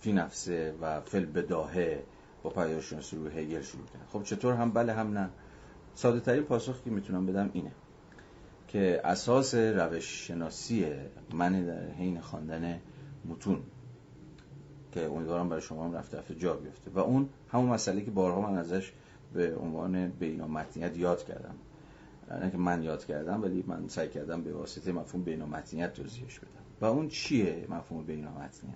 فی 0.00 0.12
نفسه 0.12 0.74
و 0.80 1.00
فل 1.00 1.24
بداهه 1.24 2.02
با 2.42 2.50
پیدایش 2.50 2.94
سور 3.00 3.38
هگل 3.38 3.62
شروع 3.62 3.86
کرد. 3.86 4.06
خب 4.12 4.22
چطور 4.22 4.54
هم 4.54 4.70
بله 4.70 4.92
هم 4.92 5.18
نه؟ 5.18 5.30
ساده 5.94 6.20
ترین 6.20 6.42
پاسخی 6.42 6.84
که 6.84 6.90
می‌تونم 6.90 7.26
بدم 7.26 7.50
اینه 7.52 7.72
که 8.68 9.00
اساس 9.04 9.54
روش 9.54 10.26
شناسی 10.26 10.86
من 11.32 11.66
در 11.66 11.90
حین 11.90 12.20
خواندن 12.20 12.80
متون 13.24 13.62
که 14.92 15.06
امیدوارم 15.06 15.48
برای 15.48 15.62
شما 15.62 15.84
هم 15.84 15.92
رفته 15.92 16.18
رفته 16.18 16.34
جا 16.34 16.54
بیفته. 16.54 16.90
و 16.90 16.98
اون 16.98 17.28
همون 17.48 17.68
مسئله 17.68 18.00
که 18.00 18.10
بارها 18.10 18.40
من 18.40 18.58
ازش 18.58 18.92
به 19.32 19.56
عنوان 19.56 20.08
بینامتنیت 20.08 20.96
یاد 20.96 21.24
کردم. 21.24 21.54
نه 22.30 22.50
که 22.50 22.56
من 22.56 22.82
یاد 22.82 23.04
کردم 23.04 23.42
ولی 23.42 23.64
من 23.66 23.88
سعی 23.88 24.08
کردم 24.08 24.42
به 24.42 24.52
واسطه 24.52 24.92
مفهوم 24.92 25.24
بینامتنیت 25.24 25.92
توضیحش 25.92 26.38
بدم. 26.38 26.50
و 26.80 26.84
اون 26.84 27.08
چیه 27.08 27.66
مفهوم 27.68 28.04
بینامتنیت 28.04 28.74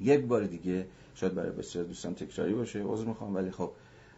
یک 0.00 0.20
بار 0.24 0.44
دیگه 0.46 0.86
شاید 1.14 1.34
برای 1.34 1.50
بسیار 1.50 1.84
دوستان 1.84 2.14
تکراری 2.14 2.54
باشه. 2.54 2.82
عذر 2.84 3.04
می‌خوام 3.04 3.34
ولی 3.34 3.50
خب 3.50 3.72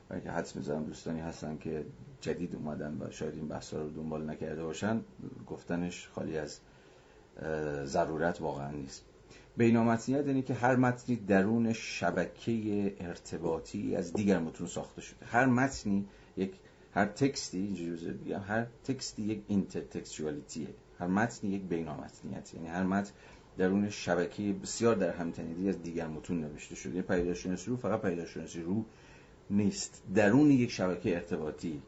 برای 0.09 0.23
که 0.23 0.31
حدس 0.31 0.57
می‌ذارم 0.57 0.85
دوستانی 0.85 1.21
هستن 1.21 1.59
که 1.59 1.87
جدید 2.21 2.55
اومدن 2.55 2.97
و 3.01 3.11
شاید 3.11 3.35
این 3.35 3.49
بحثا 3.49 3.83
رو 3.83 3.91
دنبال 3.91 4.31
نکرده 4.31 4.65
باشن 4.65 5.01
گفتنش 5.47 6.09
خالی 6.09 6.39
از 6.39 6.61
ضرورت 7.85 8.41
واقعا 8.41 8.71
نیست. 8.71 9.05
بینامتنیت 9.57 10.27
یعنی 10.27 10.43
که 10.43 10.55
هر 10.55 10.77
متنی 10.77 11.17
درون 11.17 11.73
شبکه 11.73 12.95
ارتباطی 13.01 13.97
از 13.97 14.13
دیگر 14.13 14.39
متون 14.39 14.67
ساخته 14.67 15.01
شده. 15.01 15.27
هر 15.27 15.47
متنی 15.47 16.07
یک 16.37 16.53
هر 16.95 17.07
تکستی 17.07 17.59
اینجوری 17.59 18.33
هر 18.33 18.67
تکستی 18.85 19.23
یک 19.23 19.43
اینترتکستوالیتیه 19.49 20.69
هر 20.99 21.07
متنی 21.07 21.51
یک 21.51 21.63
بینامتنیت. 21.63 22.55
یعنی 22.55 22.69
هر 22.69 22.83
متن 22.83 23.13
درون 23.59 23.91
شبکه 23.91 24.53
بسیار 24.53 24.95
در 24.95 25.11
همتنیدی 25.11 25.69
از 25.69 25.83
دیگر 25.83 26.07
متون 26.07 26.41
نوشته 26.41 26.75
شده. 26.75 27.03
پیداشناسی 27.03 27.71
رو 27.71 27.77
فقط 27.77 28.03
پیداشناسی 28.03 28.63
رو 28.63 28.85
نیست. 29.51 30.03
درون 30.15 30.51
یک 30.51 30.71
شبکه 30.71 31.15
ارتباطی 31.15 31.83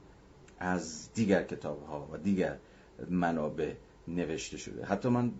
از 0.58 1.12
دیگر 1.14 1.42
کتاب 1.42 1.82
ها 1.82 2.08
و 2.12 2.16
دیگر 2.16 2.56
منابع 3.10 3.72
نوشته 4.08 4.56
شده. 4.56 4.84
حتی 4.84 5.08
من 5.08 5.32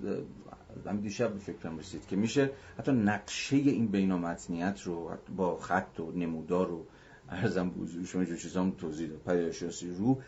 همین 0.87 1.01
دیشب 1.01 1.33
به 1.33 1.39
فکرم 1.39 1.79
رسید 1.79 2.07
که 2.07 2.17
میشه 2.17 2.51
حتی 2.79 2.93
نقشه 2.93 3.57
این 3.57 3.87
بینامتنیت 3.87 4.81
رو 4.83 5.11
با 5.37 5.57
خط 5.57 6.01
و 6.01 6.13
نمودار 6.13 6.73
و 6.73 6.87
ارزم 7.29 7.71
بوزوی 7.71 8.07
شما 8.07 8.25
جو 8.25 8.37
چیزام 8.37 8.71
توضیح 8.71 9.09
داد. 9.09 9.19
پیداشناسی 9.19 9.91
رو 9.91 10.23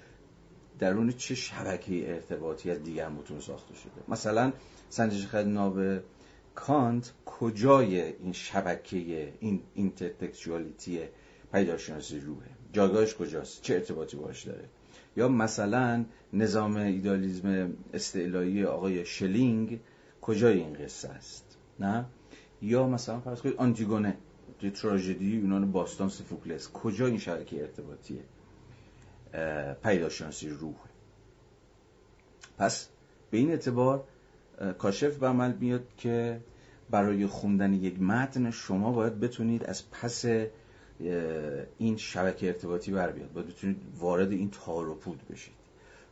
درون 0.79 1.13
چه 1.13 1.35
شبکه 1.35 2.15
ارتباطی 2.15 2.71
از 2.71 2.83
دیگر 2.83 3.09
متون 3.09 3.41
ساخته 3.41 3.75
شده. 3.75 4.03
مثلا 4.09 4.53
سنجش 4.89 5.27
خرد 5.27 5.63
ناب 5.63 5.81
کانت 6.55 7.13
کجای 7.27 8.03
این 8.03 8.33
شبکه 8.33 9.33
این 9.41 9.63
intertextuality 9.75 11.01
پدیدارشناسی 11.53 12.21
روحه؟ 12.21 12.51
جایگاهش 12.73 13.15
کجاست؟ 13.15 13.63
چه 13.63 13.75
ارتباطی 13.75 14.17
باش 14.17 14.45
داره؟ 14.45 14.65
یا 15.19 15.29
مثلا 15.29 16.05
نظام 16.33 16.77
ایدالیزم 16.77 17.73
استعلایی 17.95 18.65
آقای 18.65 19.05
شلینگ 19.05 19.81
کجای 20.21 20.59
این 20.59 20.73
قصه 20.73 21.09
است؟ 21.09 21.57
نه؟ 21.81 22.05
یا 22.63 22.89
مثلا 22.89 23.21
فرض 23.21 23.41
کنید 23.41 23.57
آنتیگونه 23.57 24.17
تراژدی 24.75 25.25
یونان 25.25 25.73
باستان 25.73 26.09
سفوکلس 26.09 26.73
کجا 26.73 27.07
این 27.07 27.19
شبکه 27.19 27.61
ارتباطیه 27.61 28.23
پیداشناسی 29.83 30.49
روح؟ 30.49 30.77
پس 32.59 32.89
به 33.31 33.39
این 33.39 33.51
اعتبار 33.51 34.05
کاشف 34.79 35.17
به 35.17 35.27
عمل 35.27 35.53
میاد 35.53 35.87
که 35.97 36.41
برای 36.91 37.27
خوندن 37.27 37.75
یک 37.75 38.03
متن 38.03 38.51
شما 38.51 38.93
باید 38.93 39.21
بتونید 39.21 39.65
از 39.65 39.91
پس 39.91 40.25
این 41.79 41.97
شبکه 41.97 42.47
ارتباطی 42.47 42.93
بر 42.93 43.13
بیاد. 43.13 43.33
باید 43.33 43.47
بتونید 43.47 43.77
وارد 44.01 44.33
این 44.33 44.51
تار 44.51 44.89
و 44.89 44.95
پود 44.95 45.23
بشید. 45.31 45.55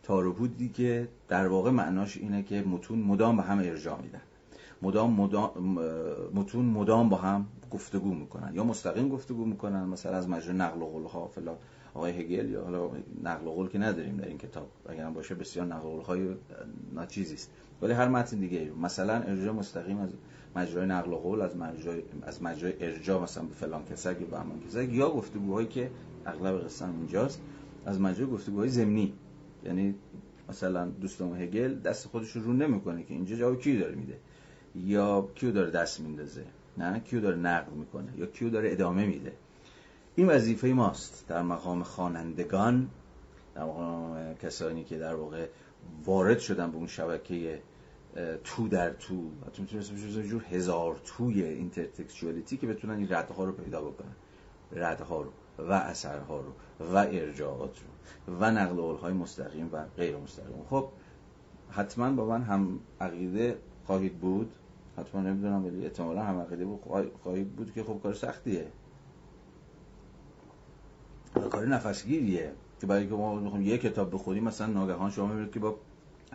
تار 0.02 0.26
و 0.26 0.32
پودی 0.32 0.68
که 0.68 1.08
در 1.28 1.46
واقع 1.46 1.70
معناش 1.70 2.16
اینه 2.16 2.42
که 2.42 2.62
متون 2.62 2.98
مدام 2.98 3.36
به 3.36 3.42
هم 3.42 3.58
ارجاع 3.58 4.02
میدن. 4.02 4.20
مدام, 4.82 5.12
مدام 5.12 5.50
متون 6.34 6.64
مدام 6.64 7.08
با 7.08 7.16
هم 7.16 7.46
گفتگو 7.70 8.14
می‌کنن. 8.14 8.54
یا 8.54 8.64
مستقیم 8.64 9.08
گفتگو 9.08 9.44
می‌کنن 9.44 9.84
مثلا 9.84 10.16
از 10.16 10.28
مجرد 10.28 10.56
نقل 10.56 10.82
و 10.82 10.84
قول 10.84 11.04
ها 11.04 11.28
فلا 11.28 11.56
آقای 11.94 12.12
هگل 12.12 12.50
یا 12.50 12.64
حالا 12.64 12.90
نقل 13.22 13.50
قول 13.50 13.68
که 13.68 13.78
نداریم 13.78 14.16
در 14.16 14.28
این 14.28 14.38
کتاب. 14.38 14.68
اگر 14.88 15.10
باشه 15.10 15.34
بسیار 15.34 15.66
نقل 15.66 15.90
قول 15.90 16.02
های 16.02 16.28
ناچیزی 16.92 17.34
است. 17.34 17.50
ولی 17.82 17.92
هر 17.92 18.08
متن 18.08 18.38
دیگه 18.38 18.72
مثلا 18.82 19.14
ارجاع 19.14 19.54
مستقیم 19.54 19.98
از 19.98 20.10
مجرای 20.56 20.86
نقل 20.86 21.16
قول 21.16 21.40
از 21.40 21.56
مجرای 21.56 22.02
از 22.22 22.42
مجرای 22.42 22.74
ارجاع 22.80 23.22
مثلا 23.22 23.44
به 23.44 23.54
فلان 23.54 23.84
کسک 23.84 24.20
یا 24.20 24.26
بهمان 24.26 24.60
کسک 24.60 24.88
یا 24.92 25.10
گفتگوهایی 25.10 25.66
که 25.66 25.90
اغلب 26.26 26.64
قصه 26.64 26.84
اینجاست 26.84 27.40
از 27.86 28.00
مجرای 28.00 28.30
گفتگوهای 28.30 28.68
ضمنی. 28.68 29.14
یعنی 29.64 29.94
مثلا 30.48 30.86
دوستان 30.86 31.42
هگل 31.42 31.74
دست 31.74 32.08
خودش 32.08 32.30
رو 32.30 32.52
نمی‌کنه 32.52 33.02
که 33.02 33.14
اینجا 33.14 33.36
جواب 33.36 33.60
کی 33.60 33.78
داره 33.78 33.94
میده؟ 33.94 34.18
یا 34.74 35.28
کیو 35.34 35.52
داره 35.52 35.70
دست 35.70 36.00
میندازه؟ 36.00 36.44
نه 36.78 37.00
کیو 37.00 37.20
داره 37.20 37.36
نقل 37.36 37.72
می‌کنه؟ 37.72 38.18
یا 38.18 38.26
کیو 38.26 38.50
داره 38.50 38.72
ادامه 38.72 39.06
میده؟ 39.06 39.32
این 40.16 40.26
وظیفه 40.26 40.68
ماست. 40.68 41.24
در 41.28 41.42
مقام 41.42 41.82
خوانندگان 41.82 42.88
در 43.54 43.64
مقام 43.64 44.34
کسانی 44.34 44.84
که 44.84 44.98
در 44.98 45.14
واقع 45.14 45.46
وارد 46.04 46.38
شدن 46.38 46.70
به 46.70 46.76
اون 46.76 46.86
شبکه 46.86 47.60
تو 48.44 48.68
در 48.68 48.90
تو. 48.90 49.30
حتی 49.46 49.62
می‌تونه 49.62 49.82
جور 50.28 50.44
هزار 50.50 51.00
توی 51.04 51.44
اینترتکچوالیتی 51.44 52.56
که 52.56 52.66
بتونن 52.66 52.94
این 52.94 53.08
ردها 53.10 53.44
رو 53.44 53.52
پیدا 53.52 53.82
بکنن. 53.82 54.14
ردها 54.72 55.22
رو 55.22 55.30
و 55.58 55.72
اثرها 55.72 56.40
رو 56.40 56.52
و 56.94 56.96
ارجاعات 56.96 57.78
رو 58.26 58.34
و 58.40 58.50
نقل 58.50 58.96
های 58.96 59.12
مستقیم 59.12 59.68
و 59.72 59.84
غیر 59.96 60.16
مستقیم. 60.16 60.64
خب 60.70 60.88
حتما 61.70 62.12
با 62.12 62.26
من 62.26 62.42
هم 62.42 62.80
عقیده 63.00 63.58
خواهید 63.84 64.18
بود. 64.18 64.52
حتما 64.98 65.20
نمی‌دونم 65.20 65.64
ولی 65.64 65.84
احتمالا 65.84 66.22
هم 66.22 66.38
عقیده 66.38 66.66
خواهید 67.22 67.56
بود 67.56 67.72
که 67.72 67.84
خب 67.84 68.00
کار 68.02 68.14
سختیه. 68.14 68.66
کار 71.50 71.66
نفسگیریه 71.66 72.52
که 72.80 72.86
برای 72.86 73.08
که 73.08 73.14
ما 73.14 73.34
می‌خوام 73.34 73.62
یه 73.62 73.78
کتاب 73.78 74.14
بخوریم 74.14 74.44
مثلا 74.44 74.66
ناگهان 74.66 75.10
شما 75.10 75.26
می‌بینید 75.26 75.52
که 75.52 75.60
با 75.60 75.78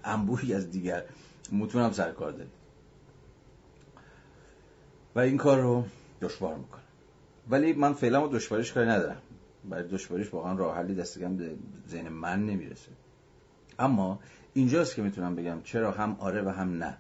انبوهی 0.04 0.54
از 0.54 0.72
دیگر 0.72 1.04
متون 1.52 1.82
هم 1.82 1.92
سرکار 1.92 2.32
دارید. 2.32 2.52
و 5.16 5.20
این 5.20 5.38
کار 5.38 5.60
رو 5.60 5.86
دشوار 6.22 6.56
می‌کنه. 6.56 6.82
ولی 7.50 7.74
من 7.74 7.94
فعلا 7.94 8.22
با 8.22 8.28
دشواریش 8.28 8.74
کاری 8.74 8.90
ندارم. 8.90 9.22
برای 9.70 9.88
دشواریش 9.88 10.34
واقعا 10.34 10.56
راه 10.56 10.76
حلی 10.76 10.96
دستگم 10.96 11.38
به 11.38 11.56
ذهن 11.90 12.10
من 12.10 12.46
نمی‌رسه. 12.46 12.92
اما 13.80 14.20
اینجاست 14.54 14.96
که 14.96 15.02
می‌تونم 15.02 15.36
بگم 15.36 15.62
چرا 15.64 15.92
هم 15.92 16.18
آره 16.20 16.42
و 16.42 16.50
هم 16.50 16.84
نه. 16.84 16.98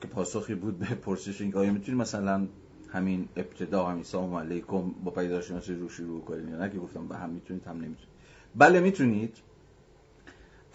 که 0.00 0.08
پاسخی 0.08 0.54
بود 0.54 0.78
به 0.78 0.86
پرسش 0.86 1.40
اینکه 1.40 1.58
آیا 1.58 1.72
می‌تونی 1.72 1.98
مثلا 1.98 2.48
همین 2.88 3.28
ابتدا 3.36 3.86
همین 3.86 4.04
سلام 4.04 4.34
علیکم 4.34 4.90
با 5.04 5.10
پیداشناسی 5.10 5.74
رو 5.74 5.88
شروع 5.88 6.24
کنید 6.24 6.48
یا 6.48 6.56
نه؟ 6.56 6.70
که 6.70 6.78
گفتم 6.78 7.08
به 7.08 7.16
هم 7.16 7.30
می‌تونید 7.30 7.64
هم 7.64 7.76
نمی‌تونید. 7.76 8.16
بله 8.54 8.80
می‌تونید. 8.80 9.36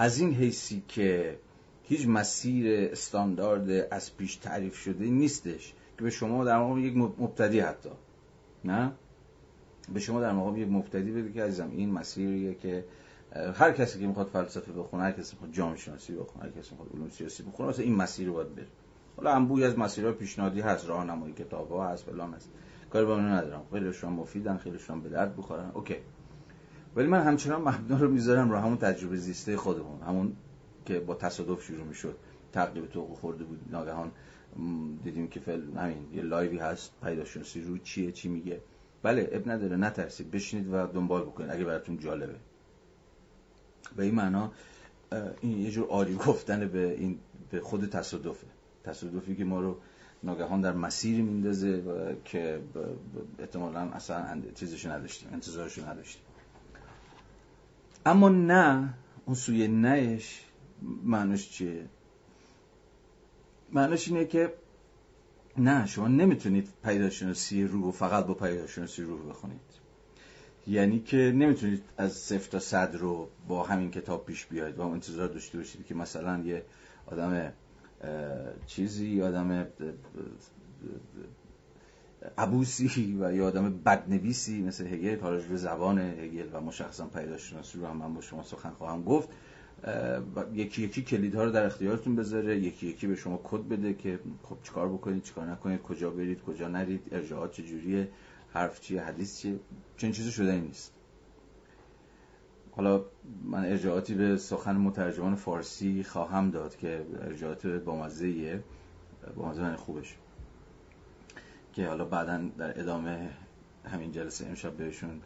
از 0.01 0.19
این 0.19 0.33
حیثی 0.33 0.83
که 0.87 1.39
هیچ 1.83 2.07
مسیر 2.07 2.89
استاندارد 2.91 3.87
از 3.91 4.17
پیش 4.17 4.35
تعریف 4.35 4.75
شده 4.75 5.05
نیستش 5.05 5.73
که 5.97 6.03
به 6.03 6.09
شما 6.09 6.45
در 6.45 6.57
مقام 6.57 6.85
یک 6.85 6.97
مبتدی 6.97 7.59
حتی. 7.59 7.89
نه؟ 8.65 8.91
به 9.93 9.99
شما 9.99 10.21
در 10.21 10.31
مقام 10.31 10.57
یک 10.57 10.67
مبتدی 10.67 11.11
بده 11.11 11.31
که 11.31 11.43
عزیزم 11.43 11.69
این 11.71 11.91
مسیریه 11.91 12.53
که 12.53 12.85
هر 13.53 13.71
کسی 13.71 13.99
که 13.99 14.07
می‌خواد 14.07 14.27
فلسفه 14.27 14.71
بخونه 14.71 15.03
هر 15.03 15.11
کسی 15.11 15.35
می‌خواد 15.35 15.51
جامعه 15.51 15.77
شناسی 15.77 16.15
بخونه 16.15 16.45
هر 16.45 16.51
کسی 16.51 16.71
می‌خواد 16.71 16.89
علوم 16.93 17.09
سیاسی 17.09 17.43
بخونه 17.43 17.67
واسه 17.67 17.83
این 17.83 17.95
مسیر 17.95 18.27
رو 18.27 18.33
باید 18.33 18.55
بره. 18.55 18.67
حالا 19.17 19.33
انبوی 19.33 19.63
از 19.63 19.79
مسیرها 19.79 20.11
پیشنهادی 20.11 20.61
هست 20.61 20.89
راهنمایی 20.89 21.33
کتاب‌ها 21.33 21.87
هست 21.87 22.03
فلان 22.03 22.33
هست. 22.33 22.49
کاری 22.89 23.05
با 23.05 23.15
اون 23.15 23.25
ندارم. 23.25 23.63
خیلیشون 23.71 24.13
مفیدن 24.13 24.57
خیلیشون 24.57 25.01
به 25.01 25.09
درد 25.09 25.37
بخورن 25.37 25.71
اوکی. 25.73 25.95
ولی 26.95 27.07
من 27.07 27.23
همچنان 27.23 27.61
مبنا 27.61 27.97
رو 27.97 28.11
می‌ذارم 28.11 28.51
رو 28.51 28.57
همون 28.57 28.77
تجربه 28.77 29.17
زیسته 29.17 29.57
خودمون. 29.57 30.01
همون 30.01 30.33
که 30.85 30.99
با 30.99 31.15
تصادف 31.15 31.63
شروع 31.63 31.83
می‌شد. 31.83 32.17
تقی 32.53 32.73
به 32.73 32.85
توقی 32.85 33.07
خورده 33.07 33.43
بود 33.43 33.59
ناگهان 33.69 34.11
دیدیم 35.03 35.27
که 35.27 35.39
فعل 35.39 35.61
همین 35.77 36.13
یه 36.13 36.21
لایوی 36.21 36.57
هست 36.57 36.91
پدیدارشناسی 37.03 37.61
رو 37.61 37.77
چیه 37.77 38.11
چی 38.11 38.29
میگه. 38.29 38.61
بله 39.03 39.29
اب 39.31 39.49
نداره 39.49 39.77
نترسید. 39.77 40.31
بشینید 40.31 40.73
و 40.73 40.87
دنبال 40.87 41.21
بکنید 41.21 41.51
اگه 41.51 41.65
براتون 41.65 41.99
جالبه. 41.99 42.35
به 43.95 44.03
این 44.03 44.15
معنا 44.15 44.51
این 45.41 45.59
یه 45.59 45.71
جور 45.71 45.87
آری 45.89 46.15
گفتن 46.15 46.67
به 46.67 46.93
این 46.99 47.19
به 47.51 47.59
خود 47.59 47.89
تصادفه. 47.89 48.47
تصادفی 48.83 49.35
که 49.35 49.45
ما 49.45 49.61
رو 49.61 49.77
ناگهان 50.23 50.61
در 50.61 50.73
مسیری 50.73 51.21
میندازه 51.21 51.83
که 52.25 52.59
احتمالا 53.39 53.79
اصلا 53.79 54.41
چیزشو 54.55 54.91
نداشتیم 54.91 55.29
انتظارشو 55.33 55.89
نداشتیم. 55.89 56.23
اما 58.05 58.29
نه 58.29 58.93
اون 59.25 59.35
سوی 59.35 59.67
نهش 59.67 60.41
معنیش 61.03 61.49
چیه؟ 61.49 61.85
معنیش 63.71 64.07
اینه 64.07 64.25
که 64.25 64.53
نه 65.57 65.85
شما 65.85 66.07
نمی‌تونید 66.07 66.69
پیداشناسی 66.83 67.63
روح 67.63 67.91
فقط 67.91 68.25
با 68.25 68.33
پیداشناسی 68.33 69.03
روح 69.03 69.29
بخونید. 69.29 69.61
یعنی 70.67 70.99
که 70.99 71.17
نمی‌تونید 71.17 71.83
از 71.97 72.13
صفر 72.13 72.49
تا 72.49 72.59
صد 72.59 72.95
رو 72.95 73.29
با 73.47 73.63
همین 73.63 73.91
کتاب 73.91 74.25
پیش 74.25 74.45
بیاید 74.45 74.77
و 74.77 74.81
انتظار 74.81 75.27
داشته 75.27 75.57
باشید 75.57 75.85
که 75.85 75.95
مثلا 75.95 76.39
یه 76.39 76.65
آدم 77.05 77.53
چیزی 78.67 79.21
آدم 79.21 79.67
عبوسی 82.37 83.17
و 83.21 83.35
یا 83.35 83.47
آدم 83.47 83.81
بدنویسی 83.85 84.61
مثل 84.61 84.87
هگل 84.87 85.19
حالا 85.19 85.41
به 85.49 85.57
زبان 85.57 85.99
هگل 85.99 86.49
و 86.53 86.61
مشخصا 86.61 87.05
پیداشناسی 87.05 87.79
رو 87.79 87.87
هم 87.87 87.97
من 87.97 88.13
با 88.13 88.21
شما 88.21 88.43
سخن 88.43 88.69
خواهم 88.69 89.03
گفت. 89.03 89.29
یکی 90.53 90.81
یکی 90.81 91.01
کلیدها 91.01 91.43
رو 91.43 91.51
در 91.51 91.65
اختیارتون 91.65 92.15
بذاره 92.15 92.59
یکی 92.59 92.87
یکی 92.87 93.07
به 93.07 93.15
شما 93.15 93.39
کد 93.43 93.67
بده 93.67 93.93
که 93.93 94.19
خب 94.43 94.57
چیکار 94.63 94.89
بکنید 94.89 95.23
چیکار 95.23 95.45
نکنید 95.45 95.81
کجا 95.81 96.09
برید 96.09 96.41
کجا 96.41 96.67
نرید 96.67 97.01
ارجاعات 97.11 97.51
چجوریه 97.51 98.09
حرف 98.53 98.81
چیه 98.81 99.01
حدیث 99.01 99.39
چیه 99.39 99.59
چنین 99.97 100.13
چیزی 100.13 100.31
شده 100.31 100.59
نیست. 100.59 100.93
حالا 102.71 103.05
من 103.43 103.65
ارجاعاتی 103.65 104.13
به 104.13 104.37
سخن 104.37 104.75
مترجمان 104.75 105.35
فارسی 105.35 106.03
خواهم 106.03 106.51
داد 106.51 106.75
که 106.75 107.05
ارجاعات 107.21 107.67
بامزه 107.67 108.63
بامزه 109.35 109.75
خوبش. 109.75 110.17
که 111.73 111.87
حالا 111.87 112.05
بعدا 112.05 112.41
در 112.57 112.79
ادامه 112.79 113.29
همین 113.85 114.11
جلسه 114.11 114.45
امشب 114.45 114.73
بهشون 114.73 115.21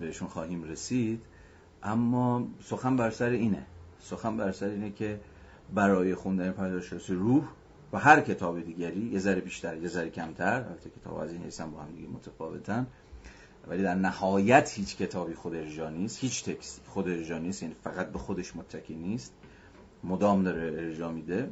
بهشون 0.00 0.28
خواهیم 0.28 0.64
رسید. 0.64 1.22
اما 1.82 2.46
سخن 2.62 2.96
بر 2.96 3.10
سر 3.10 3.28
اینه. 3.28 3.66
سخن 4.00 4.36
بر 4.36 4.52
سر 4.52 4.68
اینه 4.68 4.90
که 4.90 5.20
برای 5.74 6.14
خوندن 6.14 6.52
پدیدارشناسی 6.52 7.14
روح 7.14 7.44
و 7.92 7.98
هر 7.98 8.20
کتاب 8.20 8.60
دیگری 8.60 9.10
یه 9.12 9.18
ذره 9.18 9.40
بیشتر 9.40 9.76
یه 9.76 9.88
ذره 9.88 10.10
کمتر 10.10 10.54
البته 10.54 10.90
کتاب 10.90 11.14
از 11.14 11.32
این 11.32 11.42
حیث 11.42 11.60
با 11.60 11.82
هم 11.82 11.92
دیگه 11.96 12.08
متفاوتن 12.08 12.86
ولی 13.68 13.82
در 13.82 13.94
نهایت 13.94 14.72
هیچ 14.74 14.96
کتابی 14.96 15.34
خود 15.34 15.54
ارجا 15.54 15.90
نیست 15.90 16.18
هیچ 16.18 16.44
تکستی 16.44 16.82
خود 16.86 17.08
ارجا 17.08 17.38
نیست 17.38 17.62
یعنی 17.62 17.74
فقط 17.84 18.08
به 18.08 18.18
خودش 18.18 18.56
متکی 18.56 18.94
نیست. 18.94 19.32
مدام 20.04 20.42
داره 20.42 20.62
ارجا 20.62 21.10
میده 21.10 21.50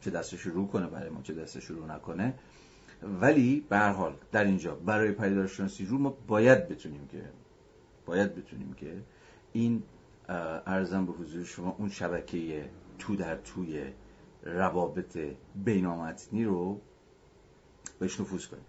چه 0.00 0.10
دستش 0.10 0.40
رو 0.40 0.66
کنه 0.66 0.86
برای 0.86 1.10
ما 1.10 1.22
چه 1.22 1.34
دستش 1.34 1.64
رو 1.64 1.86
نکنه. 1.86 2.34
ولی 3.20 3.64
به 3.68 3.76
هر 3.76 3.92
حال 3.92 4.16
در 4.32 4.44
اینجا 4.44 4.74
برای 4.74 5.12
پدیدارشناسی 5.12 5.86
رو 5.86 5.98
ما 5.98 6.16
باید 6.26 6.68
بتونیم 6.68 7.08
که 7.12 7.22
باید 8.06 8.34
بتونیم 8.34 8.72
که 8.72 9.02
این 9.52 9.82
ارزم 10.66 11.06
به 11.06 11.12
حضور 11.12 11.44
شما 11.44 11.74
اون 11.78 11.88
شبکه 11.88 12.70
تو 12.98 13.16
در 13.16 13.36
توی 13.36 13.82
روابط 14.42 15.18
بینامتنی 15.64 16.44
رو 16.44 16.80
بهش 17.98 18.20
نفوذ 18.20 18.46
کنیم. 18.46 18.64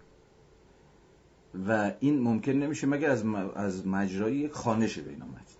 و 1.68 1.92
این 2.00 2.20
ممکن 2.20 2.52
نمیشه 2.52 2.86
مگر 2.86 3.10
از, 3.10 3.24
از 3.54 3.86
مجرای 3.86 4.48
خانش 4.48 4.98
بینامتنی 4.98 5.56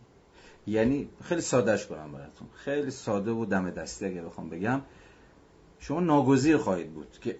یعنی 0.66 1.08
خیلی 1.22 1.40
سادهش 1.40 1.86
کنم 1.86 2.12
براتون. 2.12 2.48
خیلی 2.54 2.90
ساده 2.90 3.30
و 3.30 3.44
دم 3.44 3.70
دستی 3.70 4.06
اگه 4.06 4.22
بخوام 4.22 4.48
بگم. 4.48 4.82
شما 5.78 6.00
ناگزیر 6.00 6.56
خواهید 6.56 6.92
بود 6.92 7.18
که 7.20 7.36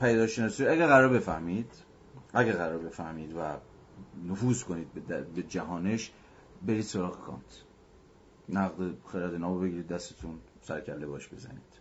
پیداشناسی 0.00 0.66
اگه 0.66 0.86
قرار 0.86 1.08
بفهمید 1.08 1.70
اگه 2.34 2.52
قرار 2.52 2.78
بفهمید 2.78 3.36
و 3.36 3.56
نفوذ 4.28 4.62
کنید 4.62 4.92
به 5.34 5.42
جهانش 5.42 6.12
برید 6.66 6.82
سراغ 6.82 7.20
کانت. 7.20 7.62
نقد 8.48 8.94
خرد 9.06 9.34
نابو 9.34 9.60
بگیرید 9.60 9.88
دستتون 9.88 10.38
سرکله 10.62 11.06
باش 11.06 11.28
بزنید. 11.28 11.80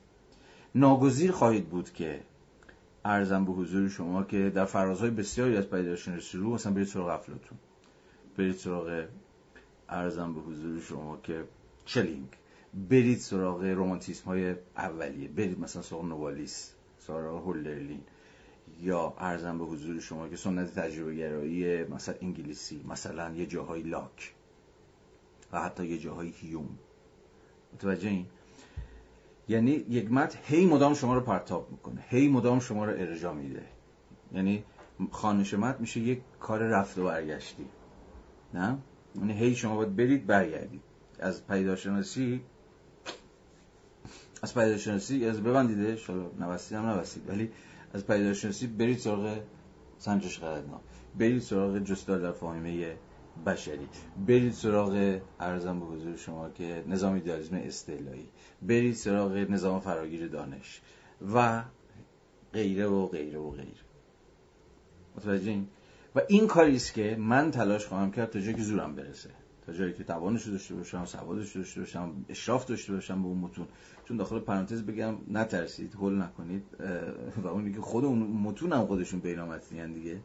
ناگزیر 0.75 1.31
خواهید 1.31 1.69
بود 1.69 1.93
که 1.93 2.21
ارزم 3.05 3.45
به 3.45 3.51
حضور 3.51 3.89
شما 3.89 4.23
که 4.23 4.49
در 4.49 4.65
فرازهای 4.65 5.09
بسیاری 5.09 5.57
از 5.57 5.69
پیداشناسی 5.69 6.37
رو 6.37 6.53
مثلا 6.53 6.73
برید 6.73 6.87
سراغ 6.87 7.07
افلاتون. 7.07 7.57
برید 8.37 8.55
سراغ 8.55 9.05
ارزم 9.89 10.33
به 10.33 10.41
حضور 10.41 10.79
شما 10.79 11.17
که 11.17 11.43
چلینگ. 11.85 12.27
برید 12.89 13.17
سراغ 13.17 13.63
رومانتیسم 13.63 14.25
های 14.25 14.55
اولیه. 14.77 15.27
برید 15.27 15.59
مثلا 15.59 15.81
سراغ 15.81 16.05
نوالیس. 16.05 16.74
سراغ 17.07 17.43
هولرلین 17.43 18.01
یا 18.81 19.13
ارزم 19.17 19.57
به 19.57 19.65
حضور 19.65 19.99
شما 19.99 20.27
که 20.27 20.35
سنت 20.35 20.79
تجربه 20.79 21.15
گرایی 21.15 21.83
مثلا 21.83 22.15
انگلیسی 22.21 22.83
مثلا 22.87 23.35
یه 23.35 23.45
جاهای 23.45 23.81
لاک 23.81 24.33
و 25.51 25.61
حتی 25.61 25.85
یه 25.85 25.97
جاهای 25.97 26.29
هیوم. 26.29 26.77
متوجه 27.73 28.09
این؟ 28.09 28.25
یعنی 29.47 29.71
یک 29.71 30.11
متن 30.11 30.39
هی 30.43 30.65
مدام 30.65 30.93
شما 30.93 31.15
رو 31.15 31.21
پرتاب 31.21 31.71
می‌کنه 31.71 32.05
هی 32.09 32.27
مدام 32.27 32.59
شما 32.59 32.85
رو 32.85 32.91
ارجا 32.91 33.33
میده. 33.33 33.63
یعنی 34.31 34.63
خانش 35.11 35.53
متن 35.53 35.81
میشه 35.81 35.99
یک 35.99 36.21
کار 36.39 36.59
رفت 36.59 36.97
و 36.97 37.03
برگشتی. 37.03 37.65
نه؟ 38.53 38.77
یعنی 39.15 39.33
هی 39.33 39.55
شما 39.55 39.75
باید 39.75 39.95
برید 39.95 40.25
برگردید. 40.25 40.81
از 41.19 41.47
پیداشناسی 41.47 42.41
از 44.45 44.53
پیداشناسی 44.53 45.25
از 45.25 45.43
ببندیده 45.43 45.97
حالا 46.07 46.29
نوستید 46.39 46.77
هم 46.77 46.85
نوستید 46.85 47.29
ولی 47.29 47.51
از 47.93 48.07
پیداشناسی 48.07 48.67
برید 48.67 48.97
سراغ 48.97 49.37
سنجش 49.97 50.39
قدرنا 50.39 50.81
برید 51.19 51.41
سراغ 51.41 51.79
جستار 51.79 52.19
در 52.19 52.31
فاهمه 52.31 52.95
بشری 53.45 53.87
برید 54.27 54.53
سراغ 54.53 55.19
ارزم 55.39 55.79
به 55.79 55.85
حضور 55.85 56.17
شما 56.17 56.49
که 56.49 56.83
نظام 56.87 57.13
ایدئالیسم 57.13 57.55
استعلایی 57.55 58.27
برید 58.61 58.95
سراغ 58.95 59.31
نظام 59.31 59.79
فراگیر 59.79 60.27
دانش 60.27 60.81
و 61.33 61.63
غیره 62.53 62.87
و 62.87 63.07
غیره 63.07 63.39
و 63.39 63.51
غیره. 63.51 63.85
متوجه 65.17 65.61
و 66.15 66.21
این 66.27 66.47
کاری 66.47 66.75
است 66.75 66.93
که 66.93 67.15
من 67.19 67.51
تلاش 67.51 67.85
خواهم 67.85 68.11
کرد 68.11 68.29
تا 68.29 68.39
جایی 68.39 68.55
که 68.55 68.63
زورم 68.63 68.95
برسه 68.95 69.29
تا 69.65 69.73
جایی 69.73 69.93
که 69.93 70.03
توانش 70.03 70.47
داشته 70.47 70.75
باشم 70.75 71.05
سوادش 71.05 71.55
داشته 71.55 71.79
باشم 71.79 72.25
اشراف 72.29 72.65
داشته 72.65 72.93
باشم 72.93 73.21
به 73.21 73.27
اون 73.27 73.37
متون. 73.37 73.67
چون 74.05 74.17
داخل 74.17 74.39
پرانتز 74.39 74.83
بگم 74.83 75.15
نترسید 75.31 75.95
هول 75.95 76.21
نکنید 76.21 76.63
و 77.43 77.47
اونی 77.47 77.73
که 77.73 77.81
خود 77.81 78.05
اون 78.05 78.19
متون 78.19 78.73
هم 78.73 78.85
خودشون 78.85 79.19
بینامتنی 79.19 79.93
دیگه. 79.93 80.19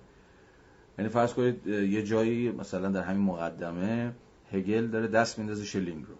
یعنی 0.98 1.10
فرض 1.10 1.34
کنید 1.34 1.66
یه 1.66 2.02
جایی 2.02 2.50
مثلا 2.50 2.88
در 2.88 3.02
همین 3.02 3.22
مقدمه 3.22 4.14
هگل 4.52 4.86
داره 4.86 5.06
دست 5.06 5.38
میندازه 5.38 5.64
شلینگ 5.64 6.04
رو. 6.04 6.14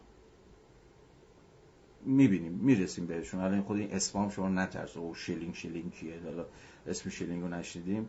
می‌بینیم 2.05 2.53
می‌رسیم 2.53 3.07
بهشون. 3.07 3.41
حالا 3.41 3.53
این 3.53 3.63
خود 3.63 3.77
این 3.77 3.93
اسمام 3.93 4.29
شما 4.29 4.49
نترسید 4.49 4.97
او 4.97 5.15
شلینگ 5.15 5.55
شلینگ 5.55 5.93
کیه؟ 5.93 6.21
حالا 6.25 6.47
اسم 6.87 7.11
شلینگ 7.11 7.43
رو 7.43 7.49
نشنیدیم. 7.49 8.09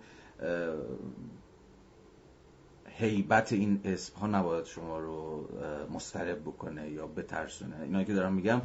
هیبت 2.87 3.53
این 3.53 3.81
اسم 3.83 4.19
ها 4.19 4.27
نباید 4.27 4.65
شما 4.65 4.99
رو 4.99 5.47
مضطرب 5.93 6.41
بکنه 6.41 6.89
یا 6.89 7.07
بترسونه. 7.07 7.81
اینا 7.81 8.03
که 8.03 8.13
دارم 8.13 8.33
میگم 8.33 8.61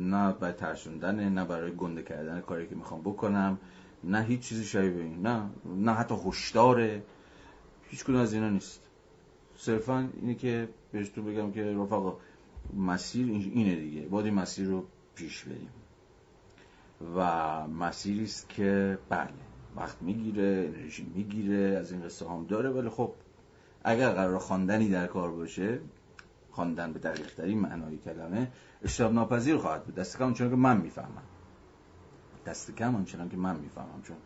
نه 0.00 0.32
برای 0.32 0.52
ترسوندن 0.52 1.28
نه 1.28 1.44
برای 1.44 1.76
گنده 1.76 2.02
کردن 2.02 2.40
کاری 2.40 2.66
که 2.66 2.74
می‌خوام 2.74 3.00
بکنم 3.00 3.58
نه 4.04 4.22
هیچ 4.22 4.40
چیزی 4.40 4.64
شبیه 4.64 4.90
به 4.90 5.02
این 5.02 5.22
نه 5.22 5.50
نه 5.64 5.92
حتی 5.92 6.14
هشداره. 6.26 7.02
هیچ 7.88 8.04
کدوم 8.04 8.16
از 8.16 8.32
اینا 8.32 8.48
نیست. 8.48 8.80
صرفا 9.56 10.08
اینه 10.20 10.34
که 10.34 10.68
بهتون 10.92 11.24
بگم 11.24 11.52
که 11.52 11.64
رفقا 11.64 12.16
مسیر 12.76 13.26
اینه 13.26 13.76
دیگه. 13.76 14.00
باید 14.00 14.26
این 14.26 14.34
مسیر 14.34 14.68
رو 14.68 14.84
پیش 15.14 15.44
بریم. 15.44 15.70
و 17.16 17.66
مسیری 17.68 18.24
است 18.24 18.48
که 18.48 18.98
بله 19.08 19.28
وقت 19.76 20.02
می‌گیره 20.02 20.72
انرژی 20.74 21.06
می‌گیره 21.14 21.76
از 21.80 21.92
این 21.92 22.02
قصه 22.02 22.28
هم 22.28 22.46
داره. 22.46 22.70
ولی 22.70 22.88
خب 22.88 23.12
اگر 23.84 24.10
قرار 24.10 24.38
خواندنی 24.38 24.88
در 24.88 25.06
کار 25.06 25.30
باشه 25.30 25.78
خواندن 26.56 26.92
به 26.92 26.98
دقیق 26.98 27.34
ترین 27.34 27.58
معنای 27.60 27.96
کلمه 27.98 28.48
اشتباه 28.82 29.12
ناپذیر 29.12 29.56
خواهد 29.56 29.84
بود. 29.84 29.94
دست 29.94 30.18
کم 30.18 30.32
چون 30.32 30.50
که 30.50 30.56
من 30.56 30.76
می‌فهمم. 30.80 31.26
دست 32.46 32.76
کم 32.76 32.96
آنچنان 32.96 33.28
که 33.28 33.36
من 33.36 33.56
می‌فهمم 33.56 34.02
چون 34.02 34.16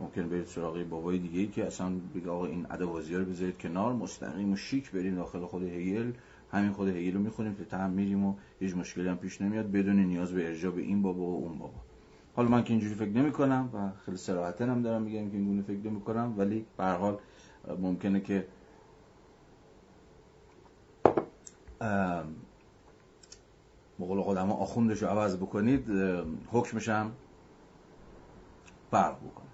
ممکن 0.00 0.28
برید 0.28 0.46
سراغ 0.46 0.82
بابای 0.82 1.18
دیگه 1.18 1.40
ای 1.40 1.46
که 1.46 1.66
اصلا 1.66 1.90
بگه 2.14 2.30
آقا 2.30 2.46
این 2.46 2.66
ادوازی 2.70 3.14
ها 3.14 3.20
رو 3.20 3.26
بذارید 3.26 3.58
کنار 3.58 3.92
مستقیم 3.92 4.52
و 4.52 4.56
شیک 4.56 4.90
بریم 4.90 5.14
داخل 5.14 5.46
خود 5.46 5.62
هگل 5.62 6.12
همین 6.52 6.72
خود 6.72 6.88
هگل 6.88 7.14
رو 7.14 7.20
می‌خونیم 7.20 7.54
که 7.54 7.64
تهم 7.64 7.90
میریم 7.90 8.24
و 8.24 8.34
هیچ 8.60 8.76
مشکلی 8.76 9.08
هم 9.08 9.16
پیش 9.16 9.40
نمیاد 9.40 9.70
بدون 9.70 10.00
نیاز 10.00 10.32
به 10.32 10.46
ارجاع 10.46 10.72
به 10.72 10.82
این 10.82 11.02
بابا 11.02 11.22
و 11.22 11.44
اون 11.44 11.58
بابا. 11.58 11.80
حالا 12.36 12.48
من 12.48 12.64
که 12.64 12.70
اینجوری 12.70 12.94
فکر 12.94 13.10
نمی 13.10 13.32
کنم 13.32 13.70
و 13.74 13.90
خیلی 14.04 14.16
صراحتا 14.16 14.64
هم 14.66 14.82
دارم 14.82 15.02
میگم 15.02 15.30
که 15.30 15.36
اینگونه 15.36 15.62
فکر 15.62 15.90
نمی 15.90 16.00
کنم 16.00 16.34
ولی 16.38 16.66
به 16.76 16.84
حال 16.84 17.18
ممکنه 17.80 18.20
که 18.20 18.46
مقول 23.98 24.20
قدما 24.20 24.54
آخوندش 24.54 25.02
رو 25.02 25.08
عوض 25.08 25.36
بکنید 25.36 25.90
حکمش 26.46 26.88
هم 26.88 27.12
فرق 28.90 29.16
بکنه. 29.16 29.46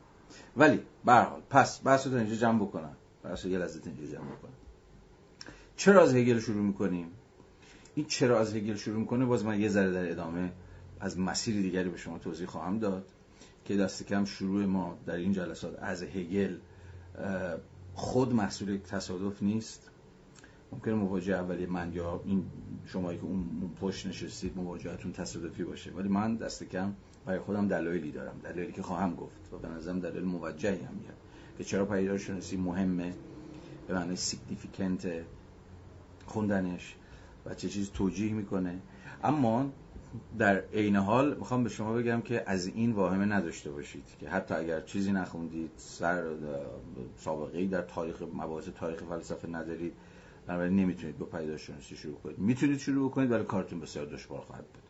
ولی 0.57 0.81
به 1.05 1.13
حال 1.13 1.41
پس 1.51 1.81
بحث 1.85 2.07
رو 2.07 2.15
اینجا 2.15 2.35
جمع 2.35 2.59
بکنم. 2.59 2.97
بحث 3.25 3.45
یه 3.45 3.59
لحظه 3.59 3.81
اینجا 3.85 4.07
جمع 4.07 4.27
بکنم. 4.27 4.53
چرا 5.77 6.03
از 6.03 6.15
هگل 6.15 6.39
شروع 6.39 6.63
می‌کنیم؟ 6.63 7.11
این 7.95 8.07
چرا 8.07 8.41
از 8.41 8.55
هگل 8.55 8.75
شروع 8.75 8.99
می‌کنه؟ 8.99 9.25
باز 9.25 9.45
من 9.45 9.61
یه 9.61 9.69
ذره 9.69 9.93
در 9.93 10.11
ادامه 10.11 10.53
از 11.01 11.19
مسیر 11.19 11.63
دیگری 11.63 11.89
به 11.89 11.97
شما 11.97 12.19
توضیح 12.19 12.47
خواهم 12.47 12.79
داد 12.79 13.07
که 13.65 13.77
دست 13.77 14.07
کم 14.07 14.25
شروع 14.25 14.65
ما 14.65 14.99
در 15.07 15.17
این 15.17 15.33
جلسات 15.33 15.79
از 15.83 16.03
هگل 16.03 16.57
خود 17.95 18.35
محصول 18.35 18.77
تصادف 18.77 19.43
نیست. 19.43 19.91
ممکنه 20.73 20.95
مواجهه 20.95 21.37
اولی 21.37 21.67
من 21.67 21.93
یا 21.93 22.21
این 22.25 22.45
شمایی 22.87 23.19
که 23.19 23.25
اون 23.25 23.71
پشت 23.81 24.07
نشستید 24.07 24.57
مواجهتون 24.57 25.13
تصادفی 25.13 25.65
باشه. 25.65 25.91
ولی 25.91 26.09
من 26.09 26.37
دست 26.37 26.65
کم 26.65 26.93
برای 27.27 27.39
خودم 27.39 27.69
دلایلی 27.69 28.11
دارم. 28.11 28.41
دلایلی 28.45 28.73
که 28.73 28.83
خواهم 28.83 29.15
گفت 29.15 29.53
و 29.53 29.59
به 29.59 29.69
نظرم 29.69 30.01
دلیل 30.01 30.23
موجهی 30.23 30.81
هم 30.81 30.95
میاد 30.95 31.17
که 31.59 31.65
چرا 31.65 31.87
پیداشناسی 31.87 32.57
مهمه 32.57 33.15
به 33.89 33.95
معنی 33.95 34.17
سیگنیفیکنت 34.17 35.07
خوندنش 36.27 36.97
و 37.47 37.55
چه 37.55 37.69
چیز 37.69 37.91
توجیه 37.91 38.33
می‌کنه. 38.33 38.79
اما 39.25 39.71
در 40.39 40.63
عین 40.73 40.97
حال 40.97 41.37
می‌خوام 41.37 41.65
به 41.65 41.71
شما 41.71 41.93
بگم 41.93 42.21
که 42.21 42.43
از 42.47 42.67
این 42.67 42.93
واهمه 42.93 43.25
نداشته 43.25 43.71
باشید 43.71 44.05
که 44.21 44.29
حتی 44.29 44.55
اگر 44.55 44.81
چیزی 44.81 45.13
نخوندید 45.13 45.71
سر 45.77 46.25
سابقه 47.17 47.59
ای 47.59 47.67
در 47.67 47.83
تاریخ 47.83 48.23
مباحث 48.23 48.69
تاریخ 48.69 49.03
فلسفه 49.03 49.49
ندارید 49.49 49.93
بنابراین 50.47 50.77
نمی‌تونید 50.77 51.19
با 51.19 51.27
پیدایش 51.27 51.67
شناسی 51.67 51.97
شروع 51.97 52.17
کنید. 52.17 52.39
می‌تونید 52.39 52.79
شروع 52.79 53.11
کنید 53.11 53.31
ولی 53.31 53.45
کارتون 53.45 53.81
بسیار 53.81 54.07
دشوار 54.07 54.41
خواهد 54.41 54.65
بود. 54.65 54.83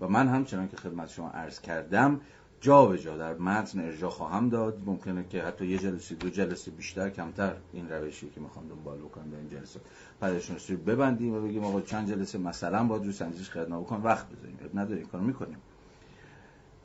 و 0.00 0.08
من 0.12 0.28
همچنان 0.28 0.68
که 0.68 0.76
خدمت 0.76 1.08
شما 1.08 1.30
عرض 1.30 1.60
کردم 1.60 2.20
جا 2.60 2.86
به 2.86 2.98
جا 2.98 3.16
در 3.16 3.34
متن 3.34 3.80
ارجاع 3.80 4.10
خواهم 4.10 4.48
داد. 4.48 4.78
ممکنه 4.86 5.24
که 5.30 5.42
حتی 5.42 5.66
یه 5.66 5.78
جلسه 5.78 6.14
دو 6.14 6.30
جلسه 6.30 6.70
بیشتر 6.70 7.10
کمتر 7.10 7.56
این 7.72 7.88
روشی 7.88 8.30
که 8.30 8.40
می‌خوام 8.40 8.68
دنبال 8.68 8.98
بکنم 8.98 9.30
در 9.30 9.36
این 9.36 9.50
جلسه 9.50 9.80
پدرشناسی 10.20 10.74
رو 10.74 10.82
ببندیم 10.82 11.34
و 11.34 11.40
بگیم 11.40 11.64
آقا 11.64 11.80
چند 11.80 12.08
جلسه 12.08 12.38
مثلا 12.38 12.84
باید 12.84 13.04
رو 13.04 13.12
سنجش 13.12 13.50
خدمت 13.50 13.80
بکن 13.80 14.00
وقت 14.02 14.26
بذاریم. 14.28 14.58
نداره 14.74 14.96
این 14.96 15.06
کارو 15.06 15.24
می‌کنیم. 15.24 15.58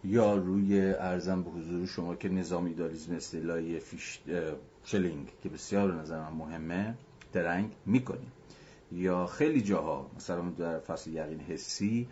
یا 0.03 0.35
روی 0.35 0.93
ارزم 0.93 1.43
به 1.43 1.49
حضور 1.49 1.87
شما 1.87 2.15
که 2.15 2.29
نظامی 2.29 2.73
داریزم 2.73 3.15
اصطلاحی 3.15 3.79
فیش 3.79 4.19
چلینگ 4.83 5.27
که 5.43 5.49
بسیار 5.49 5.93
نظر 5.93 6.19
من 6.19 6.33
مهمه. 6.33 6.95
درنگ 7.31 7.71
می‌کنیم. 7.85 8.31
یا 8.91 9.25
خیلی 9.25 9.61
جاها 9.61 10.11
مثلا 10.17 10.49
در 10.49 10.79
فصل 10.79 11.11
یقین 11.11 11.39
حسی 11.39 12.07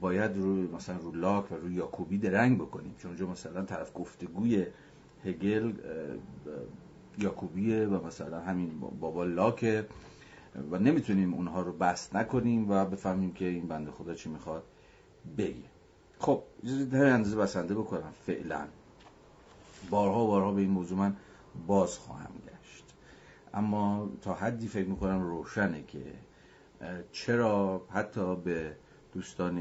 باید 0.00 0.36
رو 0.36 0.76
مثلا 0.76 0.96
رو 0.96 1.12
لاک 1.12 1.52
و 1.52 1.54
رو 1.54 1.70
یاکوبی 1.70 2.18
درنگ 2.18 2.58
بکنیم. 2.58 2.94
چون 2.98 3.10
اونجا 3.10 3.26
مثلا 3.26 3.64
طرف 3.64 3.90
گفتگوی 3.94 4.66
هگل 5.24 5.72
یاکوبیه 7.18 7.86
و 7.86 8.06
مثلا 8.06 8.40
همین 8.40 8.80
بابا 9.00 9.24
لاکه 9.24 9.86
و 10.70 10.78
نمی‌تونیم 10.78 11.34
اونها 11.34 11.62
رو 11.62 11.72
بست 11.72 12.16
نکنیم 12.16 12.70
و 12.70 12.84
بفهمیم 12.84 13.32
که 13.32 13.44
این 13.44 13.68
بنده 13.68 13.90
خدا 13.90 14.14
چی 14.14 14.28
می‌خواد 14.28 14.62
بگه. 15.38 15.54
خب 16.18 16.42
در 16.92 17.04
اندازه 17.04 17.36
بسنده 17.36 17.74
بکنم 17.74 18.12
فعلا. 18.26 18.66
بارها 19.90 20.26
بارها 20.26 20.52
به 20.52 20.60
این 20.60 20.70
موضوع 20.70 20.98
من 20.98 21.16
باز 21.66 21.98
خواهم 21.98 22.30
اما 23.54 24.10
تا 24.22 24.34
حدی 24.34 24.68
فکر 24.68 24.88
می‌کنم 24.88 25.22
روشنه 25.22 25.82
که 25.82 26.02
چرا 27.12 27.82
حتی 27.90 28.36
به 28.36 28.76
دوستان 29.12 29.58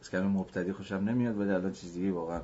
از 0.00 0.14
مبتدی 0.14 0.72
خوشم 0.72 0.94
نمیاد 0.94 1.38
ولی 1.38 1.50
الان 1.50 1.72
چیزی 1.72 2.10
واقعا 2.10 2.40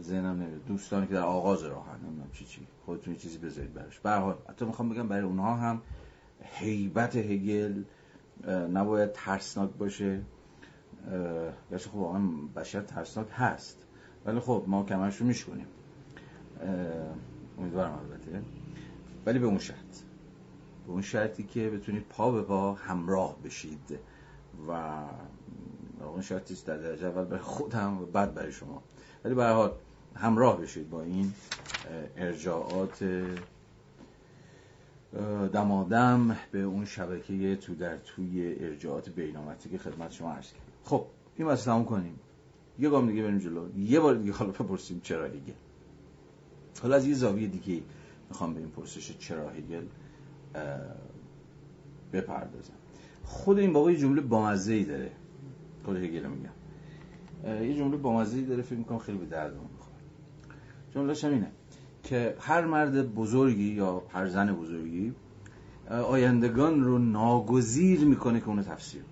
ذهنم 0.00 0.42
نمیاد. 0.42 0.64
دوستانی 0.64 1.06
که 1.06 1.14
در 1.14 1.22
آغاز 1.22 1.62
راهن 1.62 2.00
نمی‌دونم 2.04 2.30
چی 2.32 2.44
چی. 2.44 2.66
خودتون 2.84 3.16
چیزی 3.16 3.38
بذارید 3.38 3.74
براش. 3.74 4.00
به 4.00 4.10
حال 4.10 4.38
حتی 4.48 4.64
می‌خوام 4.64 4.88
بگم 4.88 5.08
برای 5.08 5.24
اونها 5.24 5.54
هم 5.56 5.82
هیبت 6.42 7.16
هگل 7.16 7.82
نباید 8.48 9.12
ترسناک 9.12 9.70
باشه. 9.70 10.20
گرچه 11.70 11.90
خب 11.90 11.96
واقعا 11.96 12.28
بشر 12.56 12.80
ترسناک 12.80 13.26
هست. 13.32 13.86
ولی 14.26 14.40
خب 14.40 14.64
ما 14.66 14.84
کمرش 14.84 15.16
رو 15.16 15.26
میشکنیم. 15.26 15.66
امیدوارم 17.58 17.92
البته. 17.92 18.42
ولی 19.30 19.38
به 19.38 19.46
اون 19.46 19.58
شرط. 19.58 19.76
به 20.86 20.92
اون 20.92 21.02
شرطی 21.02 21.42
که 21.42 21.70
بتونید 21.70 22.04
پا 22.08 22.30
به 22.30 22.42
پا 22.42 22.72
همراه 22.72 23.36
بشید 23.44 23.98
و 24.68 24.72
اون 26.04 26.22
شرطی 26.22 26.56
در 26.66 26.76
درجه 26.76 27.06
اول 27.06 27.24
برای 27.24 27.42
خودم 27.42 28.02
و 28.02 28.06
بعد 28.06 28.34
برای 28.34 28.52
شما. 28.52 28.82
ولی 29.24 29.34
به 29.34 29.44
حال 29.44 29.72
همراه 30.14 30.60
بشید 30.60 30.90
با 30.90 31.02
این 31.02 31.32
ارجاعات 32.16 33.04
دمادم 35.52 36.36
به 36.52 36.62
اون 36.62 36.84
شبکه 36.84 37.56
تو 37.56 37.74
در 37.74 37.96
توی 37.96 38.56
ارجاعات 38.60 39.08
بینامتی 39.08 39.68
که 39.68 39.78
خدمت 39.78 40.12
شما 40.12 40.32
عرض 40.32 40.46
کردم. 40.46 40.64
خب 40.84 41.06
این 41.36 41.48
بحث 41.48 41.64
تموم 41.64 41.84
کنیم. 41.84 42.20
یه 42.78 42.90
گام 42.90 43.08
دیگه 43.08 43.22
بریم 43.22 43.38
جلو. 43.38 43.78
یه 43.78 44.00
بار 44.00 44.14
دیگه 44.14 44.32
حالا 44.32 44.50
بپرسیم 44.50 45.00
چرا 45.00 45.24
هگل 45.24 45.52
حالا 46.82 46.96
از 46.96 47.06
یه 47.06 47.14
زاویه 47.14 47.48
دیگه 47.48 47.82
می‌خوام 48.30 48.54
به 48.54 48.60
این 48.60 48.70
پرسش 48.70 49.18
چرا 49.18 49.50
هگل 49.50 49.84
بپردازم. 52.12 52.74
خود 53.24 53.58
این 53.58 53.90
یه 53.90 53.96
جمله 53.96 54.20
بامزه 54.20 54.72
ای 54.72 54.84
داره. 54.84 55.12
خود 55.84 55.96
هگل 55.96 56.26
میگم. 56.26 57.64
یه 57.64 57.76
جمله 57.76 57.96
بامزه 57.96 58.36
ای 58.36 58.44
داره 58.44 58.62
فکر 58.62 58.78
می‌کنم 58.78 58.98
خیلی 58.98 59.18
به 59.18 59.26
درد 59.26 59.52
می‌خوره. 59.52 59.96
جملهش 60.94 61.24
اینه 61.24 61.52
که 62.02 62.36
هر 62.40 62.64
مرد 62.66 63.14
بزرگی 63.14 63.72
یا 63.72 64.02
هر 64.08 64.28
زن 64.28 64.52
بزرگی 64.52 65.14
آیندگان 65.90 66.84
رو 66.84 66.98
ناگزیر 66.98 68.04
می‌کنه 68.04 68.40
که 68.40 68.48
اونو 68.48 68.62
تفسیر 68.62 69.02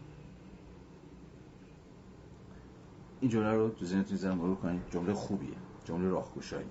این 3.20 3.30
جمله 3.30 3.52
رو 3.52 3.68
تو 3.68 3.84
ذهنتون 3.84 4.16
زن 4.16 4.34
مرور 4.34 4.56
کنید. 4.56 4.80
جمله 4.90 5.14
خوبیه. 5.14 5.54
جمله 5.84 6.08
راهگشایی 6.08 6.66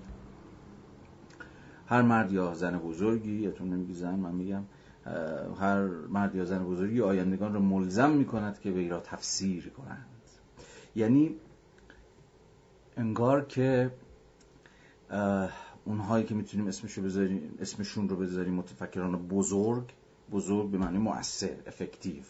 هر 1.88 2.02
مرد 2.02 2.32
یا 2.32 2.54
زن 2.54 2.78
بزرگی 2.78 3.40
یادتون 3.40 3.68
نمیگی 3.68 3.94
زن 3.94 4.14
من 4.14 4.34
میگم 4.34 4.62
هر 5.60 5.84
مرد 5.86 6.34
یا 6.34 6.44
زن 6.44 6.64
بزرگی 6.64 7.00
آیندگان 7.00 7.54
رو 7.54 7.60
ملزم 7.60 8.10
می‌کند 8.10 8.60
که 8.60 8.70
به 8.70 8.88
را 8.88 9.00
تفسیر 9.00 9.68
کنند. 9.68 10.06
یعنی 10.96 11.36
انگار 12.96 13.44
که 13.44 13.90
اونهایی 15.84 16.24
که 16.24 16.34
می‌تونیم 16.34 16.66
اسمشو 16.66 17.02
بذاریم 17.02 17.58
اسمشون 17.60 18.08
رو 18.08 18.16
بذاریم 18.16 18.54
متفکران 18.54 19.28
بزرگ 19.28 19.92
بزرگ 20.30 20.70
به 20.70 20.78
معنی 20.78 20.98
مؤثر 20.98 21.56
افکتیو. 21.66 22.22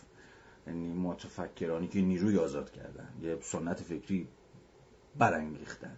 یعنی 0.66 0.92
متفکرانی 0.92 1.88
که 1.88 2.00
نیروی 2.00 2.38
آزاد 2.38 2.70
کردن 2.70 3.08
یه 3.22 3.38
سنت 3.40 3.82
فکری 3.82 4.28
برانگیختن. 5.18 5.96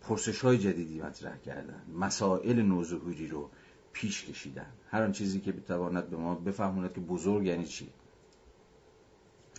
پرسش 0.00 0.40
های 0.40 0.58
جدیدی 0.58 1.00
مطرح 1.00 1.36
کردن. 1.36 1.82
مسائل 1.94 2.62
نوظهوری 2.62 3.26
رو 3.26 3.50
پیش 3.92 4.24
کشیدن. 4.24 4.66
هر 4.90 5.02
آن 5.02 5.12
چیزی 5.12 5.40
که 5.40 5.52
بتواند 5.52 6.10
به 6.10 6.16
ما 6.16 6.34
بفهموند 6.34 6.92
که 6.92 7.00
بزرگ 7.00 7.46
یعنی 7.46 7.64
چی. 7.64 7.88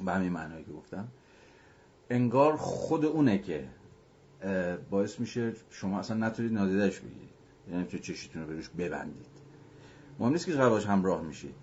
به 0.06 0.12
همین 0.12 0.32
معنایی 0.32 0.64
که 0.64 0.72
گفتم. 0.72 1.08
انگار 2.10 2.58
خود 2.58 3.06
اونه 3.06 3.38
که 3.38 3.68
باعث 4.90 5.20
میشه 5.20 5.54
شما 5.70 6.00
اصلا 6.00 6.18
نتونید 6.18 6.54
نادیدش 6.54 7.00
بگیرید. 7.00 7.30
یعنی 7.72 7.86
که 7.86 8.00
چشیتون 8.00 8.42
رو 8.42 8.48
بروش 8.48 8.70
ببندید. 8.70 9.40
مهم 10.20 10.32
نیست 10.32 10.46
که 10.46 10.54
قواش 10.54 10.86
همراه 10.86 11.22
میشید. 11.22 11.56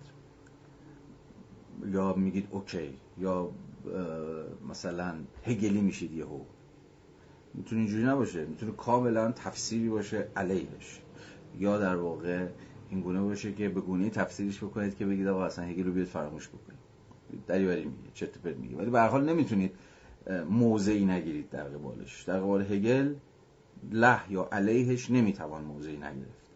یا 1.85 2.13
میگید 2.13 2.47
اوکی 2.51 2.97
یا 3.17 3.51
مثلا 4.69 5.15
هگلی 5.45 5.81
میشید 5.81 6.11
یهو. 6.11 6.39
می‌تونه 7.57 7.81
اینجوری 7.81 8.03
نباشه. 8.03 8.45
می‌تونه 8.45 8.71
کاملا 8.71 9.31
تفسیری 9.31 9.89
باشه 9.89 10.27
علیهش. 10.35 11.01
یا 11.59 11.77
در 11.77 11.95
واقع 11.95 12.47
این 12.89 13.01
گونه 13.01 13.21
باشه 13.21 13.53
که 13.53 13.69
به 13.69 13.81
گونه 13.81 14.09
تفسیرش 14.09 14.63
بکنید 14.63 14.97
که 14.97 15.05
بگید 15.05 15.27
آقا 15.27 15.45
اصلا 15.45 15.65
هگل 15.65 15.83
رو 15.83 15.91
بیاد 15.91 16.07
فراموش 16.07 16.49
بکنید. 16.49 16.79
دریوری 17.47 17.85
میگه 17.85 18.09
چه 18.13 18.29
میگه 18.57 18.77
ولی 18.77 18.89
به 18.89 18.99
هر 18.99 19.07
حال 19.07 19.29
نمی‌تونید 19.29 19.71
موضعی 20.49 21.05
نگیرید 21.05 21.49
در 21.49 21.63
قبالش. 21.63 22.23
در 22.23 22.39
قبال 22.39 22.61
هگل 22.61 23.15
له 23.91 24.31
یا 24.31 24.49
علیهش 24.51 25.11
نمی‌توان 25.11 25.63
موضعی 25.63 25.97
نگرفت. 25.97 26.47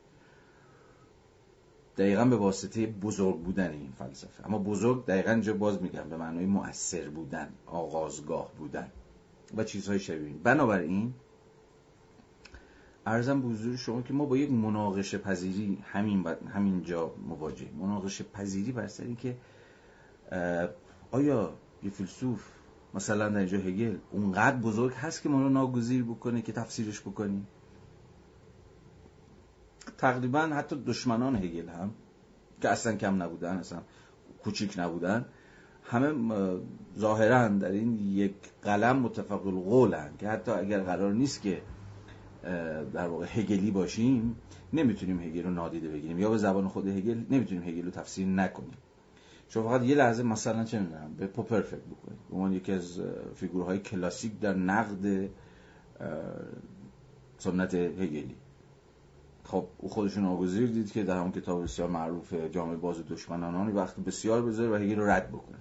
دقیقا 1.97 2.25
به 2.25 2.35
واسطه 2.35 2.87
بزرگ 2.87 3.39
بودن 3.39 3.71
این 3.71 3.91
فلسفه. 3.91 4.45
اما 4.45 4.59
بزرگ 4.59 5.05
دقیقا 5.05 5.31
اینجا 5.31 5.53
باز 5.53 5.81
میگم 5.81 6.09
به 6.09 6.17
معنای 6.17 6.45
مؤثر 6.45 7.09
بودن 7.09 7.49
آغازگاه 7.65 8.51
بودن. 8.57 8.91
و 9.57 9.63
چیزهای 9.63 9.99
شبیه 9.99 10.33
بنابراین 10.33 11.13
ارزم 13.05 13.41
به 13.41 13.47
حضور 13.47 13.75
شما 13.75 14.01
که 14.01 14.13
ما 14.13 14.25
با 14.25 14.37
یک 14.37 14.51
مناقشه 14.51 15.17
پذیری 15.17 15.77
همین 15.83 16.27
همینجا 16.27 17.11
مواجه 17.27 17.71
مناقشه 17.79 18.23
پذیری 18.23 18.71
بر 18.71 18.87
سر 18.87 19.13
که 19.13 19.37
آیا 21.11 21.53
یه 21.83 21.89
فیلسوف 21.89 22.47
مثلا 22.93 23.29
در 23.29 23.37
اینجا 23.37 23.57
هگل 23.57 23.97
اونقدر 24.11 24.57
بزرگ 24.57 24.93
هست 24.93 25.21
که 25.21 25.29
ما 25.29 25.41
رو 25.41 25.49
ناگزیر 25.49 26.03
بکنه 26.03 26.41
که 26.41 26.51
تفسیرش 26.51 27.01
بکنیم؟ 27.01 27.47
تقریبا 29.97 30.39
حتی 30.39 30.83
دشمنان 30.85 31.35
هگل 31.35 31.69
هم 31.69 31.93
که 32.61 32.69
اصلا 32.69 32.95
کم 32.95 33.23
نبودن 33.23 33.57
اصلا 33.57 33.81
کوچیک 34.43 34.79
نبودن 34.79 35.25
همه 35.83 36.13
ظاهرا 36.99 37.47
در 37.47 37.71
این 37.71 37.99
یک 37.99 38.33
قلم 38.61 38.99
متفق 38.99 39.47
القولن 39.47 40.09
که 40.19 40.29
حتی 40.29 40.51
اگر 40.51 40.79
قرار 40.79 41.13
نیست 41.13 41.41
که 41.41 41.61
در 42.93 43.07
واقع 43.07 43.25
هگلی 43.25 43.71
باشیم 43.71 44.35
نمی‌تونیم 44.73 45.19
هگل 45.19 45.43
رو 45.43 45.49
نادیده 45.49 45.89
بگیریم. 45.89 46.19
یا 46.19 46.29
به 46.29 46.37
زبان 46.37 46.67
خود 46.67 46.87
هگل 46.87 47.23
نمی‌تونیم 47.29 47.63
هگل 47.63 47.85
رو 47.85 47.91
تفسیر 47.91 48.27
نکنیم. 48.27 48.77
چون 49.49 49.63
فقط 49.63 49.83
یه 49.83 49.95
لحظه 49.95 50.23
مثلا 50.23 50.63
چه 50.63 50.79
می‌دونم 50.79 51.13
به 51.17 51.27
پوپر 51.27 51.61
فکر 51.61 51.81
بکنید. 51.81 52.19
به 52.29 52.35
عنوان 52.35 52.53
یکی 52.53 52.71
از 52.71 53.01
فیگورهای 53.35 53.79
کلاسیک 53.79 54.39
در 54.39 54.53
نقد 54.53 55.29
سنت 57.37 57.73
هگلی. 57.73 58.35
خب 59.43 59.65
او 59.77 59.89
خودشون 59.89 60.25
آگذیر 60.25 60.69
دید 60.69 60.91
که 60.91 61.03
در 61.03 61.17
همون 61.17 61.31
کتاب 61.31 61.63
بسیار 61.63 61.89
معروف 61.89 62.33
جامعه 62.33 62.75
باز 62.75 63.07
دشمنانان 63.07 63.75
وقت 63.75 63.99
بسیار 63.99 64.41
بذاره 64.41 64.69
و 64.69 64.75
هگل 64.75 64.95
رو 64.95 65.09
رد 65.09 65.29
بکنه. 65.29 65.57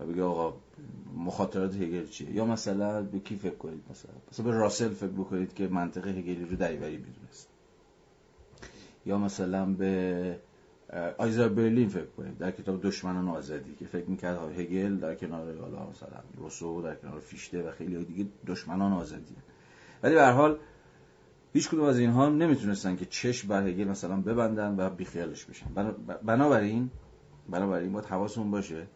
و 0.00 0.06
بگه 0.06 0.22
آقا 0.22 0.56
مخاطرات 1.16 1.74
هگل 1.74 2.06
چیه؟ 2.06 2.30
یا 2.30 2.44
مثلا 2.44 3.02
به 3.02 3.18
کی 3.18 3.36
فکر 3.36 3.54
کنید 3.54 3.82
مثلا؟ 3.90 4.12
مثلا 4.32 4.46
به 4.46 4.52
راسل 4.52 4.88
فکر 4.88 5.06
بکنید 5.06 5.54
که 5.54 5.68
منطقه 5.68 6.10
هگلی 6.10 6.44
رو 6.44 6.56
دریوری 6.56 6.96
می‌دونست. 6.96 7.48
یا 9.06 9.18
مثلا 9.18 9.66
به 9.66 10.38
آیزا 11.18 11.48
برلین 11.48 11.88
فکر 11.88 12.06
کنید 12.16 12.38
در 12.38 12.50
کتاب 12.50 12.82
دشمنان 12.82 13.28
آزادی 13.28 13.74
که 13.74 13.86
فکر 13.86 14.06
می‌کرد 14.06 14.58
هگل 14.58 14.96
در 14.96 15.14
کنار 15.14 15.58
حالا 15.58 15.86
مثلا 15.90 16.20
روسو 16.36 16.82
در 16.82 16.94
کنار 16.94 17.18
فیشته 17.20 17.62
و 17.62 17.70
خیلی 17.70 18.04
دیگه 18.04 18.26
دشمنان 18.46 18.92
آزادی 18.92 19.36
ولی 20.02 20.14
به 20.14 20.26
حال 20.26 20.58
هیچ 21.52 21.68
کدوم 21.68 21.84
از 21.84 21.98
اینها 21.98 22.28
نمی‌تونستن 22.28 22.96
که 22.96 23.04
چشم 23.04 23.48
بر 23.48 23.68
هگل 23.68 23.84
مثلا 23.84 24.16
ببندن 24.16 24.74
و 24.78 24.90
بیخیالش 24.90 25.44
بشن. 25.44 25.66
بنابراین 26.26 26.90
بنابراین 27.50 27.92
باید 27.92 28.04
حواسمون 28.04 28.50
باشه 28.50 28.86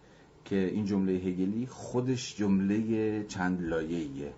که 0.45 0.57
این 0.57 0.84
جمله 0.84 1.12
هگلی 1.12 1.66
خودش 1.66 2.36
جمله 2.36 3.24
چند 3.24 3.62
لایه‌ایه. 3.62 4.32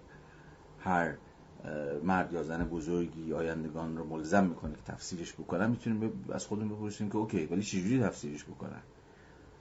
هر 0.81 1.15
مرد 2.03 2.33
یا 2.33 2.43
زن 2.43 2.65
بزرگی 2.65 3.33
آیندگان 3.33 3.97
رو 3.97 4.05
ملزم 4.05 4.45
می‌کنه 4.45 4.73
که 4.73 4.83
تفسیرش 4.93 5.33
بکنن 5.33 5.71
می‌تونیم 5.71 6.13
از 6.33 6.47
خودمون 6.47 6.69
بپرسیم 6.69 7.11
که 7.11 7.17
اوکی 7.17 7.47
ولی 7.47 7.63
چجوری 7.63 8.01
تفسیرش 8.01 8.45
بکنن؟ 8.45 8.83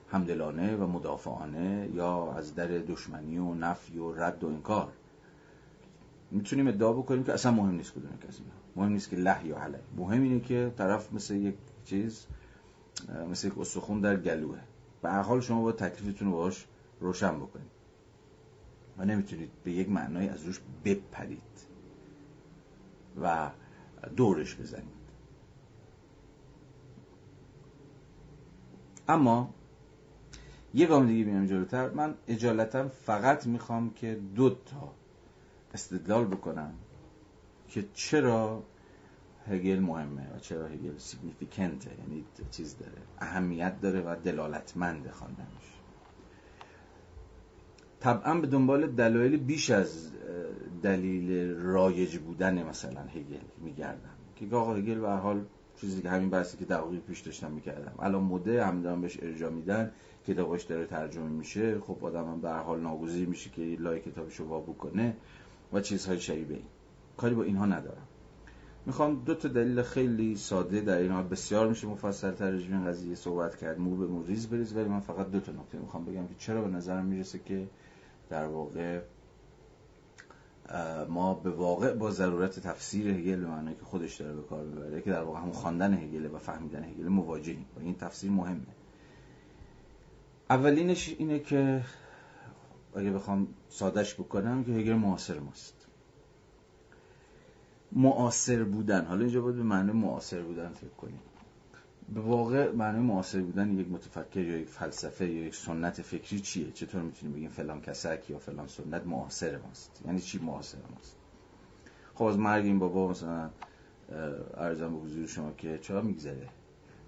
همدلانه 0.08 0.76
و 0.76 0.86
مدافعانه 0.86 1.88
یا 1.94 2.32
از 2.32 2.54
در 2.54 2.66
دشمنی 2.66 3.38
و 3.38 3.54
نفی 3.54 3.98
و 3.98 4.12
رد 4.12 4.44
و 4.44 4.46
انکار؟ 4.46 4.92
می‌تونیم 6.30 6.68
ادعا 6.68 6.92
بکنیم 6.92 7.24
که 7.24 7.32
اصلا 7.32 7.52
مهم 7.52 7.74
نیست 7.74 7.92
کدوم 7.92 8.18
کسی. 8.28 8.42
مهم 8.76 8.92
نیست 8.92 9.10
که 9.10 9.16
له 9.16 9.46
یا 9.46 9.58
حله 9.58 9.80
مهم 9.96 10.22
اینه 10.22 10.40
که 10.40 10.72
طرف 10.78 11.12
مثل 11.12 11.34
یک 11.34 11.54
چیز 11.84 12.26
مثل 13.30 13.48
یک 13.48 13.58
استخون 13.58 14.00
در 14.00 14.16
گلوه. 14.16 14.58
به 15.02 15.10
هر 15.10 15.22
حال 15.22 15.40
شما 15.40 15.62
با 15.62 15.72
تکلیفتون 15.72 16.28
رو 16.28 16.36
باش 16.36 16.66
روشن 17.00 17.36
بکنید. 17.36 17.70
و 18.98 19.04
نمی‌تونید 19.04 19.50
به 19.64 19.72
یک 19.72 19.88
معنای 19.88 20.28
از 20.28 20.44
روش 20.44 20.60
بپرید. 20.84 21.42
و 23.22 23.50
دورش 24.16 24.56
بزنید. 24.56 25.02
اما 29.08 29.54
یه 30.74 30.86
گام 30.86 31.06
دیگه 31.06 31.24
بیام 31.24 31.46
جلوتر. 31.46 31.90
من 31.90 32.14
اجالتا 32.28 32.88
فقط 32.88 33.46
می‌خوام 33.46 33.90
که 33.90 34.20
دو 34.34 34.50
تا 34.50 34.94
استدلال 35.74 36.24
بکنم 36.24 36.74
که 37.68 37.84
چرا 37.94 38.62
هگل 39.50 39.78
مهمه 39.78 40.34
و 40.36 40.38
چرا 40.38 40.66
هگل 40.66 40.98
سیگنیفیکنته 40.98 41.90
یعنی 41.98 42.24
چیز 42.50 42.76
داره. 42.78 43.02
اهمیت 43.18 43.80
داره 43.80 44.00
و 44.00 44.16
دلالتمند 44.24 45.10
خواندنش. 45.10 45.72
طبعا 48.00 48.40
به 48.40 48.46
دنبال 48.46 48.86
دلایل 48.86 49.36
بیش 49.36 49.70
از 49.70 50.12
دلیل 50.82 51.54
رایج 51.54 52.18
بودن 52.18 52.62
مثلا 52.62 53.00
هگل 53.00 53.44
میگردم. 53.58 54.16
که 54.36 54.56
آقا 54.56 54.74
هگل 54.74 55.00
به 55.00 55.10
حال 55.10 55.44
چیزی 55.76 56.02
که 56.02 56.10
همین 56.10 56.30
بحثی 56.30 56.56
که 56.56 56.64
دقیقی 56.64 56.98
پیش 56.98 57.20
داشتم 57.20 57.50
می‌کردم. 57.50 57.94
الان 57.98 58.22
مده 58.22 58.66
هم 58.66 58.82
دارم 58.82 59.00
بهش 59.00 59.18
ارجاع 59.22 59.50
میدن. 59.50 59.90
کتاباش 60.26 60.62
داره 60.62 60.86
ترجمه 60.86 61.28
میشه. 61.28 61.80
خب 61.80 62.04
آدم 62.04 62.24
هم 62.24 62.40
به 62.40 62.50
حال 62.50 62.80
ناگزیر 62.80 63.28
میشه 63.28 63.50
که 63.50 63.62
لای 63.62 64.00
کتابشو 64.00 64.44
وا 64.44 64.60
بکنه 64.60 65.16
و 65.72 65.80
چیزهای 65.80 66.20
شبیه 66.20 66.56
این. 66.56 66.66
کاری 67.16 67.34
با 67.34 67.42
اینها 67.42 67.66
ندارم. 67.66 68.06
می‌خوام 68.86 69.24
دو 69.24 69.34
تا 69.34 69.48
دلیل 69.48 69.82
خیلی 69.82 70.36
ساده 70.36 70.80
در 70.80 70.98
این 70.98 71.10
حال. 71.12 71.24
بسیار 71.24 71.68
میشه 71.68 71.86
مفصل 71.86 72.30
تر 72.30 72.52
این 72.52 72.84
قضیه 72.84 73.14
صحبت 73.14 73.56
کرد. 73.56 73.78
مو 73.78 73.96
به 73.96 74.06
مو 74.06 74.22
ریز 74.22 74.48
بریز 74.48 74.76
ولی 74.76 74.84
من 74.84 75.00
فقط 75.00 75.30
دو 75.30 75.40
تا 75.40 75.52
نکته 75.52 75.78
می‌خوام 75.78 76.04
بگم 76.04 76.26
که 76.26 76.34
چرا 76.38 76.62
به 76.62 76.68
نظرم 76.68 77.04
می‌رسه 77.04 77.38
که 77.38 77.68
در 78.30 78.46
واقع 78.46 79.00
ما 81.08 81.34
به 81.34 81.50
واقع 81.50 81.94
با 81.94 82.10
ضرورت 82.10 82.60
تفسیر 82.60 83.08
هگل 83.08 83.40
به 83.40 83.46
معنی 83.46 83.74
که 83.74 83.84
خودش 83.84 84.20
داره 84.20 84.32
به 84.32 84.42
کار 84.42 84.64
ببره 84.64 85.02
که 85.02 85.10
در 85.10 85.22
واقع 85.22 85.40
هم 85.40 85.52
خواندن 85.52 85.94
هگل 85.94 86.34
و 86.34 86.38
فهمیدن 86.38 86.84
هگل 86.84 87.08
مواجهیم. 87.08 87.66
و 87.76 87.80
این 87.80 87.94
تفسیر 87.94 88.30
مهمه. 88.30 88.66
اولینش 90.50 91.14
اینه 91.18 91.38
که 91.38 91.84
اگه 92.96 93.10
بخوام 93.10 93.48
سادش 93.68 94.14
بکنم 94.14 94.64
که 94.64 94.72
هگل 94.72 94.92
معاصر 94.92 95.38
ماست. 95.38 95.81
معاصر 97.96 98.64
بودن. 98.64 99.04
حالا 99.04 99.20
اینجا 99.20 99.40
باید 99.40 99.56
به 99.56 99.62
معنی 99.62 99.92
معاصر 99.92 100.42
بودن 100.42 100.68
فکر 100.68 100.88
کنیم. 100.88 101.20
به 102.14 102.20
واقع 102.20 102.72
معنی 102.72 102.98
معاصر 102.98 103.40
بودن 103.40 103.78
یک 103.78 103.88
متفکر 103.90 104.40
یا 104.40 104.58
یک 104.58 104.68
فلسفه 104.68 105.26
یا 105.26 105.46
یک 105.46 105.54
سنت 105.54 106.02
فکری 106.02 106.40
چیه؟ 106.40 106.70
چطور 106.70 107.02
می‌تونیم 107.02 107.34
بگیم 107.36 107.48
فلان 107.48 107.80
کسک 107.80 108.30
یا 108.30 108.38
فلان 108.38 108.68
سنت 108.68 109.06
معاصر 109.06 109.58
ماست؟ 109.58 110.02
یعنی 110.06 110.20
چی 110.20 110.38
معاصر 110.38 110.78
ماست؟ 110.94 111.16
خب 112.14 112.24
از 112.24 112.38
مرگ 112.38 112.64
این 112.64 112.78
بابا 112.78 113.08
مثلا 113.08 113.50
ارزم 114.56 114.94
به 114.94 115.00
حضور 115.00 115.26
شما 115.26 115.52
که 115.52 115.78
چرا 115.78 116.02
میگذره؟ 116.02 116.48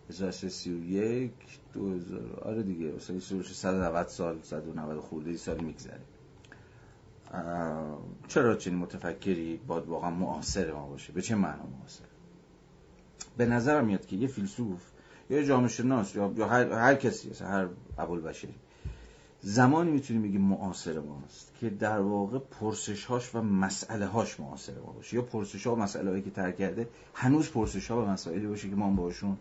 1331 0.09 1.33
2000 1.73 2.41
آره 2.41 2.63
دیگه 2.63 2.93
مثلا 2.93 3.21
190 3.21 4.07
سال 4.09 4.39
190 4.43 4.99
خورده 5.01 5.37
سال 5.37 5.61
میگذره. 5.61 6.01
چرا 8.29 8.55
چنین 8.55 8.79
متفکری 8.79 9.61
باید 9.67 9.87
واقعا 9.87 10.11
معاصر 10.11 10.73
ما 10.73 10.87
باشه؟ 10.87 11.13
به 11.13 11.23
چه 11.23 11.35
معنا 11.35 11.67
معاصر؟ 11.79 12.05
به 13.37 13.47
نظرم 13.47 13.85
میاد 13.85 14.07
که 14.07 14.17
یه 14.17 14.27
فیلسوف 14.27 14.81
یا 15.31 15.43
جامعه 15.43 15.69
شناس 15.69 16.15
یا, 16.15 16.29
هر, 16.29 16.73
هر 16.73 16.95
کسی 16.95 17.45
هر 17.45 17.67
بشری 18.07 18.55
زمانی 19.41 19.91
می‌تونیم 19.91 20.23
بگیم 20.23 20.41
معاصر 20.41 21.01
ماست 21.01 21.53
که 21.61 21.71
در 21.71 22.01
واقع 22.01 22.39
پرسش 22.39 23.05
هاش 23.05 23.35
و 23.35 23.43
مسئله 23.43 24.07
هاش 24.07 24.41
معاصر 24.41 24.73
ما 24.87 24.93
باشه. 24.93 25.17
یا 25.17 25.23
پرسش 25.23 25.67
ها 25.67 25.75
و 25.75 25.79
مسئله 25.79 26.11
هایی 26.11 26.23
که 26.23 26.31
ترک 26.31 26.57
کرده 26.57 26.89
هنوز 27.15 27.51
پرسش 27.51 27.91
ها 27.91 28.03
و 28.03 28.05
مسائلی 28.05 28.47
باشه 28.47 28.71
که 28.71 28.77
ما 28.77 28.91
باشون 28.91 29.39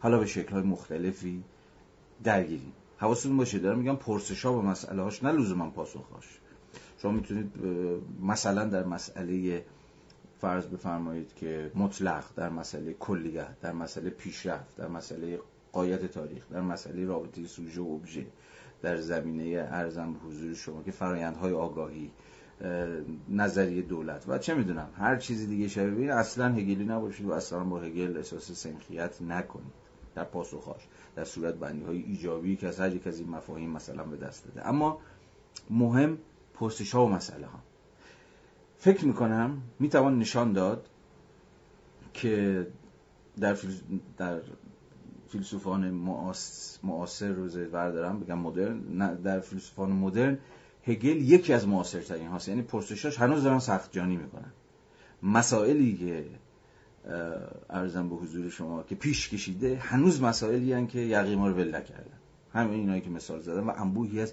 حالا 0.00 0.18
به 0.18 0.26
شکل 0.26 0.52
های 0.52 0.62
مختلفی 0.62 1.44
درگیریم. 2.24 2.72
حواستون 2.98 3.36
باشه 3.36 3.58
دارم 3.58 3.78
میگم 3.78 3.96
پرسش 3.96 4.44
ها 4.44 4.58
و 4.58 4.62
مسئله 4.62 5.02
هاش 5.02 5.22
نه 5.22 5.32
لزوما 5.32 5.70
پاسخ 5.70 6.08
هاش 6.14 6.40
شما 6.98 7.12
می‌تونید 7.12 7.52
مثلا 8.22 8.64
در 8.64 8.84
مسئله 8.84 9.64
فرض 10.40 10.66
بفرمایید 10.66 11.34
که 11.34 11.70
مطلق 11.74 12.24
در 12.36 12.48
مسئله 12.48 12.92
کلیت 12.92 13.60
در 13.60 13.72
مسئله 13.72 14.10
پیشرفت 14.10 14.76
در 14.76 14.88
مسئله 14.88 15.40
قایت 15.72 16.06
تاریخ 16.06 16.48
در 16.50 16.60
مسئله 16.60 17.04
رابطه 17.04 17.46
سوژه 17.46 17.80
و 17.80 17.88
ابژه 17.88 18.26
در 18.82 18.96
زمینه 18.96 19.68
ارزم 19.70 20.16
حضور 20.26 20.54
شما 20.54 20.82
که 20.82 20.90
فرایندهای 20.90 21.52
آگاهی 21.52 22.10
نظریه 23.28 23.82
دولت 23.82 24.24
و 24.28 24.38
چه 24.38 24.54
می‌دونم 24.54 24.88
هر 24.98 25.16
چیزی 25.16 25.46
دیگه 25.46 25.68
شبیه 25.68 26.14
اصلا 26.14 26.52
هگلی 26.52 26.84
نباشید 26.84 27.26
و 27.26 27.32
اصلا 27.32 27.64
با 27.64 27.80
هگل 27.80 28.16
احساس 28.16 28.52
سنخیت 28.52 29.22
نکنید 29.22 29.72
در 30.14 30.24
پاسخاش 30.24 30.88
در 31.16 31.24
صورت 31.24 31.54
بندی 31.54 31.84
های 31.84 32.02
ایجابی 32.02 32.56
که 32.56 32.68
از 32.68 32.80
هر 32.80 32.94
یک 32.94 33.06
از 33.06 33.20
این 33.20 33.28
مفاهیم 33.28 33.70
مثلا 33.70 34.04
به 34.04 34.16
دست 34.16 34.44
داده. 34.44 34.68
اما 34.68 34.98
مهم 35.70 36.18
پرسش 36.58 36.94
ها 36.94 37.06
و 37.06 37.08
مسئله 37.08 37.46
ها 37.46 37.58
فکر 38.76 39.04
می‌کنم 39.04 39.62
می‌توان 39.78 40.18
نشان 40.18 40.52
داد 40.52 40.88
که 42.12 42.66
در, 43.40 43.56
در 44.18 44.40
فیلسوفان 45.28 45.90
معاصر 46.82 47.28
روز 47.28 47.58
بردارم 47.58 48.20
بگم 48.20 48.38
مدرن 48.38 49.14
در 49.14 49.40
فیلسوفان 49.40 49.90
مدرن 49.90 50.38
هگل 50.82 51.16
یکی 51.16 51.52
از 51.52 51.68
معاصرترین 51.68 52.28
هاست. 52.28 52.48
یعنی 52.48 52.62
پرسشاش 52.62 53.18
هنوز 53.18 53.42
دارن 53.42 53.58
سخت 53.58 53.92
جانی 53.92 54.16
می‌کنن. 54.16 54.52
مسائلی 55.22 55.96
که 55.96 56.24
ارزم 57.70 58.08
به 58.08 58.14
حضور 58.14 58.50
شما 58.50 58.82
که 58.82 58.94
پیش 58.94 59.28
کشیده 59.28 59.76
هنوز 59.76 60.22
مسائلی 60.22 60.72
هن 60.72 60.86
که 60.86 60.98
یقی 60.98 61.36
ما 61.36 61.48
رو 61.48 61.54
ول 61.54 61.70
همین 62.56 62.80
اینایی 62.80 63.00
که 63.00 63.10
مثال 63.10 63.40
زدم 63.40 63.68
و 63.68 63.72
انبوهی 63.76 64.20
از 64.20 64.32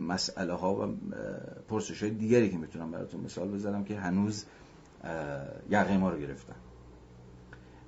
مسئله 0.00 0.52
ها 0.52 0.74
و 0.74 0.94
پرسش 1.68 2.02
های 2.02 2.12
دیگری 2.12 2.50
که 2.50 2.56
می‌تونم 2.56 2.90
براتون 2.90 3.20
مثال 3.20 3.48
بزنم 3.48 3.84
که 3.84 3.96
هنوز 3.96 4.44
یقه 5.70 5.98
ما 5.98 6.10
رو 6.10 6.18
گرفتن. 6.18 6.54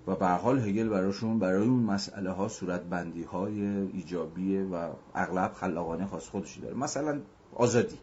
و 0.07 0.17
به 0.17 0.29
حال 0.29 0.59
هگل 0.59 0.89
براشون 0.89 1.39
برای 1.39 1.67
اون 1.67 1.83
مسئله 1.83 2.31
ها 2.31 2.49
صورت 2.49 2.81
بندی 2.81 3.23
های 3.23 3.63
ایجابی 3.93 4.59
و 4.63 4.91
اغلب 5.15 5.53
خلاقانه 5.53 6.07
خاص 6.07 6.29
خودشی 6.29 6.61
داره. 6.61 6.75
مثلا 6.75 7.21
آزادی. 7.55 7.99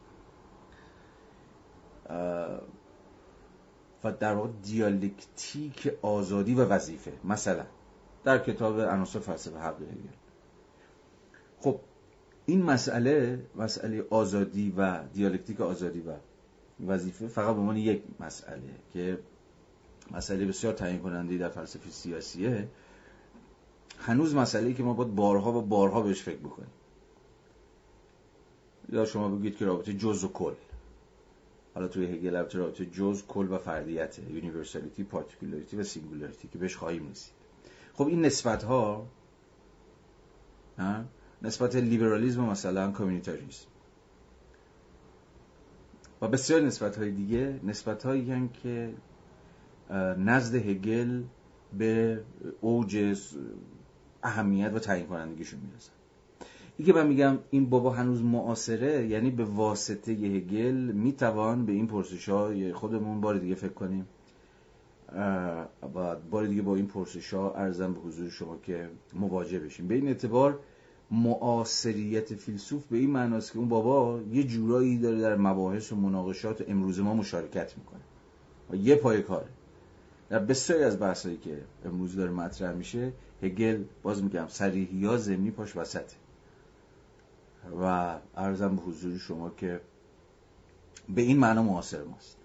و 4.03 4.11
در 4.19 4.33
واقع 4.33 4.49
دیالکتیک 4.63 5.91
آزادی 6.01 6.53
و 6.55 6.65
وظیفه. 6.65 7.13
مثلا 7.23 7.63
در 8.23 8.37
کتاب 8.37 8.81
عناصر 8.81 9.19
فلسفه 9.19 9.59
حق 9.59 9.81
هگل. 9.81 10.18
این 12.49 12.63
مسئله 12.63 13.39
مسئله 13.55 14.05
آزادی 14.09 14.73
و 14.77 15.03
دیالکتیک 15.13 15.61
آزادی 15.61 15.99
و 15.99 16.13
وظیفه 16.87 17.27
فقط 17.27 17.55
به 17.55 17.61
عنوان 17.61 17.77
یک 17.77 18.03
مسئله 18.19 18.75
که 18.93 19.19
مسئله 20.11 20.45
بسیار 20.45 20.73
تعیین 20.73 20.99
کننده 20.99 21.37
در 21.37 21.49
فلسفه 21.49 21.89
سیاسیه 21.89 22.67
هنوز 23.99 24.35
مسئله 24.35 24.73
که 24.73 24.83
ما 24.83 24.93
باید 24.93 25.15
بارها 25.15 25.53
و 25.53 25.61
بارها 25.61 26.01
بهش 26.01 26.21
فکر 26.21 26.37
بکنیم. 26.37 26.69
یا 28.91 29.05
شما 29.05 29.29
بگید 29.29 29.57
که 29.57 29.65
رابطه 29.65 29.93
جز 29.93 30.23
و 30.23 30.27
کل. 30.27 30.53
حالا 31.75 31.87
توی 31.87 32.05
هگل 32.05 32.45
رابطه 32.53 32.85
جز 32.85 33.23
کل 33.27 33.47
و 33.51 33.57
فردیت 33.57 34.19
universality 34.19 35.03
particularity 35.03 35.77
و 35.77 35.83
singularity 35.83 36.47
که 36.47 36.57
بهش 36.57 36.75
خواهیم 36.75 37.09
رسید. 37.11 37.33
خب 37.93 38.07
این 38.07 38.25
نسبت 38.25 38.63
ها؟ 38.63 39.05
نسبت 41.41 41.75
لیبرالیزم 41.75 42.43
و 42.43 42.51
مثلا 42.51 42.91
communitarism 42.91 43.67
و 46.21 46.27
بسیار 46.27 46.61
نسبت 46.61 46.97
های 46.97 47.11
دیگه 47.11 47.59
نسبت 47.63 48.03
هایی 48.03 48.49
که 48.63 48.93
نزد 50.17 50.55
هگل 50.55 51.23
به 51.77 52.21
اوج 52.61 53.17
اهمیت 54.23 54.71
و 54.73 54.79
تعیین 54.79 55.07
کنندگیشون 55.07 55.59
می‌رسن. 55.59 55.91
این 56.77 56.85
که 56.85 56.93
من 56.93 57.07
میگم 57.07 57.37
این 57.49 57.69
بابا 57.69 57.91
هنوز 57.91 58.21
معاصره 58.21 59.07
یعنی 59.07 59.31
به 59.31 59.43
واسطه 59.43 60.11
هگل 60.11 60.73
می‌توان 60.73 61.65
به 61.65 61.71
این 61.71 61.87
پرسش 61.87 62.29
های 62.29 62.73
خودمون 62.73 63.21
بار 63.21 63.37
دیگه 63.37 63.55
فکر 63.55 63.73
کنیم. 63.73 64.07
و 65.95 66.15
بار 66.31 66.45
دیگه 66.45 66.61
با 66.61 66.75
این 66.75 66.87
پرسش 66.87 67.33
ها 67.33 67.53
ارزم 67.53 67.93
به 67.93 67.99
حضور 67.99 68.29
شما 68.29 68.57
که 68.57 68.89
مواجه 69.13 69.59
بشیم. 69.59 69.87
به 69.87 69.95
این 69.95 70.07
اعتبار 70.07 70.59
معاصریت 71.11 72.35
فیلسوف 72.35 72.85
به 72.85 72.97
این 72.97 73.11
معناست 73.11 73.51
که 73.51 73.59
اون 73.59 73.69
بابا 73.69 74.21
یه 74.31 74.43
جورایی 74.43 74.97
داره 74.97 75.21
در 75.21 75.35
مباحث 75.35 75.91
و 75.91 75.95
مناقشات 75.95 76.69
امروز 76.69 76.99
ما 76.99 77.13
مشارکت 77.13 77.77
می‌کنه. 77.77 78.01
و 78.69 78.75
یه 78.75 78.95
پای 78.95 79.21
کاره. 79.21 79.47
در 80.29 80.39
بسیاری 80.39 80.83
از 80.83 80.99
بحثایی 80.99 81.37
که 81.37 81.61
امروز 81.85 82.15
داره 82.15 82.31
مطرح 82.31 82.73
میشه 82.73 83.13
هگل 83.43 83.83
باز 84.03 84.23
میگم 84.23 84.47
صریحی 84.47 84.97
یا 84.97 85.17
زمینی 85.17 85.51
پاش 85.51 85.75
وسطه. 85.75 86.15
و 87.81 88.15
ارزم 88.35 88.75
به 88.75 88.81
حضور 88.81 89.17
شما 89.17 89.49
که 89.49 89.81
به 91.09 91.21
این 91.21 91.37
معنا 91.37 91.63
معاصر 91.63 92.03
ماست. 92.03 92.37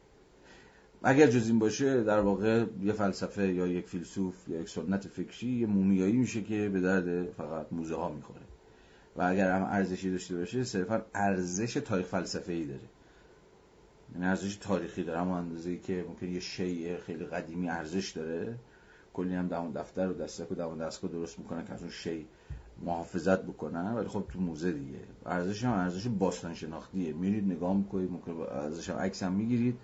اگر 1.02 1.26
جز 1.26 1.48
این 1.48 1.58
باشه 1.58 2.02
در 2.02 2.20
واقع 2.20 2.64
یه 2.82 2.92
فلسفه 2.92 3.52
یا 3.52 3.66
یک 3.66 3.88
فیلسوف 3.88 4.48
یا 4.48 4.60
یک 4.60 4.68
سنت 4.68 5.08
فکری 5.08 5.48
یه 5.48 5.66
مومیایی 5.66 6.12
میشه 6.12 6.42
که 6.42 6.68
به 6.68 6.80
درد 6.80 7.30
فقط 7.30 7.66
موزه 7.72 7.94
ها 7.94 8.08
می‌خوره. 8.08 8.40
و 9.16 9.22
اگر 9.22 9.50
هم 9.50 9.62
ارزشی 9.62 10.10
داشته 10.10 10.36
باشه 10.36 10.64
صرفا 10.64 11.02
ارزش 11.14 11.74
تاریخ 11.74 12.06
فلسفه 12.06 12.52
ای 12.52 12.64
داره. 12.64 12.88
یعنی 14.14 14.26
ارزش 14.26 14.56
تاریخی 14.56 15.04
داره 15.04 15.20
اما 15.20 15.38
اندازه 15.38 15.76
که 15.76 16.04
ممکن 16.08 16.28
یه 16.28 16.40
شیء 16.40 16.96
خیلی 16.98 17.24
قدیمی 17.24 17.68
ارزش 17.68 18.10
داره 18.10 18.58
کلی 19.14 19.34
هم 19.34 19.48
دامون 19.48 19.72
دفتر 19.72 20.08
و 20.08 20.12
دستک 20.12 20.52
و 20.52 20.54
دامون 20.54 20.78
دستگاه 20.78 21.10
درست 21.10 21.38
می‌کنن 21.38 21.64
که 21.64 21.72
از 21.72 21.82
اون 21.82 21.90
شی 21.90 22.26
محافظت 22.82 23.42
بکنن 23.42 23.94
ولی 23.94 24.08
خب 24.08 24.24
تو 24.32 24.40
موزه 24.40 24.72
دیگه. 24.72 24.98
ارزش 25.26 25.64
هم 25.64 25.72
ارزش 25.72 26.08
باستان 26.08 26.54
شناختیه 26.54 27.12
میرید 27.12 27.44
نگاه 27.44 27.76
می‌کنید 27.76 28.10
ممکن 28.10 28.32
ارزش 28.32 28.90
هم 28.90 28.96
عکس 28.96 29.22
هم 29.22 29.32
می‌گیرید. 29.32 29.78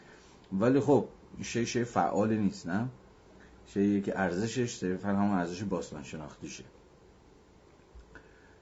ولی 0.53 0.81
خب 0.81 1.09
شی 1.43 1.67
شی 1.67 1.85
فعال 1.85 2.37
نیست 2.37 2.67
نه؟ 2.67 2.89
شیء 3.67 4.01
که 4.01 4.21
ارزشش 4.21 4.77
صرفا 4.77 5.09
هم 5.09 5.31
ارزش 5.31 5.63
باستان 5.63 6.03
شناختیشه 6.03 6.65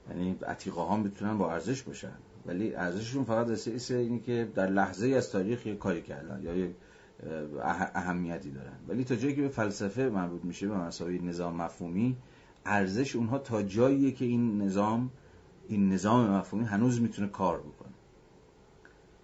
یعنی 0.09 0.37
عتیقه 0.47 0.81
ها 0.81 0.97
می‌تونن 0.97 1.37
با 1.37 1.53
ارزش 1.53 1.81
باشن. 1.81 2.13
ولی 2.45 2.75
ارزششون 2.75 3.23
فقط 3.23 3.49
اساس 3.49 3.91
اینه 3.91 4.19
که 4.19 4.51
در 4.55 4.67
لحظه 4.69 5.07
از 5.07 5.31
تاریخ 5.31 5.65
یه 5.65 5.75
کاری 5.75 6.01
کردن 6.01 6.41
یا 6.43 6.55
یه 6.55 6.75
اهمیتی 7.95 8.51
دارن. 8.51 8.75
ولی 8.87 9.03
تا 9.03 9.15
جایی 9.15 9.35
که 9.35 9.41
به 9.41 9.49
فلسفه 9.49 10.09
مربوط 10.09 10.45
میشه 10.45 10.67
به 10.67 10.77
مسابقه 10.77 11.19
نظام 11.21 11.55
مفهومی 11.55 12.17
ارزش 12.65 13.15
اونها 13.15 13.37
تا 13.37 13.63
جاییه 13.63 14.11
که 14.11 14.25
این 14.25 14.61
نظام 14.61 15.11
این 15.67 15.93
نظام 15.93 16.29
مفهومی 16.29 16.65
هنوز 16.65 17.01
می‌تونه 17.01 17.27
کار 17.27 17.59
بکنه. 17.59 17.93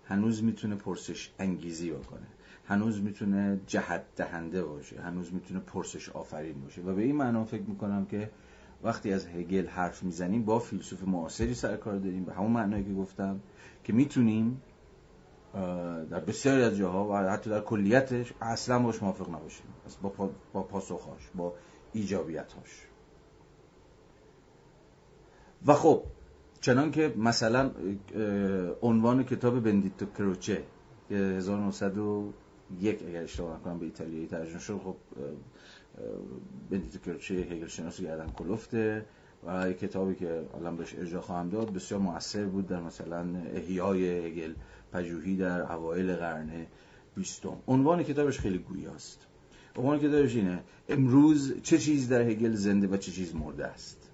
هنوز 0.05 0.43
می‌تونه 0.43 0.75
پرسش 0.75 1.31
انگیزی 1.39 1.91
بکنه. 1.91 2.27
هنوز 2.65 3.01
می‌تونه 3.01 3.59
جهت 3.67 4.03
دهنده 4.15 4.63
باشه. 4.63 5.01
هنوز 5.01 5.33
می‌تونه 5.33 5.59
پرسش 5.59 6.09
آفرین 6.09 6.61
باشه. 6.61 6.81
و 6.81 6.95
به 6.95 7.01
این 7.01 7.15
معنا 7.15 7.45
فکر 7.45 7.63
می‌کنم 7.63 8.05
که 8.05 8.31
وقتی 8.85 9.13
از 9.13 9.27
هگل 9.27 9.67
حرف 9.67 10.03
می‌زنیم 10.03 10.45
با 10.45 10.59
فیلسوف 10.59 11.03
معاصری 11.03 11.53
سر 11.53 11.77
کار 11.77 11.95
داریم 11.95 12.25
به 12.25 12.33
همون 12.33 12.51
معنایی 12.51 12.83
که 12.83 12.93
گفتم 12.93 13.39
که 13.83 13.93
می‌تونیم 13.93 14.61
در 16.09 16.19
بسیاری 16.19 16.63
از 16.63 16.77
جاها 16.77 17.07
و 17.09 17.15
حتی 17.15 17.49
در 17.49 17.61
کلیتش 17.61 18.33
اصلا 18.41 18.79
باش 18.79 19.03
موافق 19.03 19.29
نباشیم. 19.29 19.65
با, 20.01 20.29
با 20.53 20.63
پاسخهاش 20.63 21.29
با 21.35 21.53
ایجابیتهاش. 21.93 22.87
و 25.65 25.73
خب 25.73 26.03
چنان 26.61 26.91
که 26.91 27.13
مثلا 27.17 27.71
عنوان 28.81 29.23
کتاب 29.23 29.63
بندیتو 29.63 30.05
کروچه 30.05 30.63
1901 31.09 33.03
اگر 33.07 33.23
اشتباه 33.23 33.59
نکنم 33.59 33.79
به 33.79 33.85
ایتالیایی 33.85 34.27
ترجمه 34.27 34.59
شد 34.59 34.77
خب 34.77 34.95
بندیتو 36.69 36.99
کروچه 36.99 37.33
هگل 37.33 37.67
شناس 37.67 38.01
گردن 38.01 38.27
کلفته 38.27 39.05
و 39.47 39.69
یک 39.69 39.79
کتابی 39.79 40.15
که 40.15 40.47
الان 40.57 40.77
بهش 40.77 40.95
اجرا 40.95 41.21
خواهم 41.21 41.49
داد 41.49 41.73
بسیار 41.73 42.01
موثر 42.01 42.45
بود 42.45 42.67
در 42.67 42.81
مثلا 42.81 43.25
احیای 43.53 44.27
هگل 44.27 44.53
پژوهی 44.91 45.35
در 45.35 45.71
اوایل 45.71 46.15
قرن 46.15 46.65
بیستم. 47.15 47.57
عنوان 47.67 48.03
کتابش 48.03 48.39
خیلی 48.39 48.57
گویاست 48.57 49.27
عنوان 49.75 49.99
کتابش 49.99 50.35
اینه 50.35 50.63
امروز 50.89 51.61
چه 51.61 51.77
چیز 51.77 52.09
در 52.09 52.21
هگل 52.21 52.51
زنده 52.51 52.87
و 52.87 52.97
چه 52.97 53.11
چیز 53.11 53.35
مرده 53.35 53.65
است؟ 53.67 54.11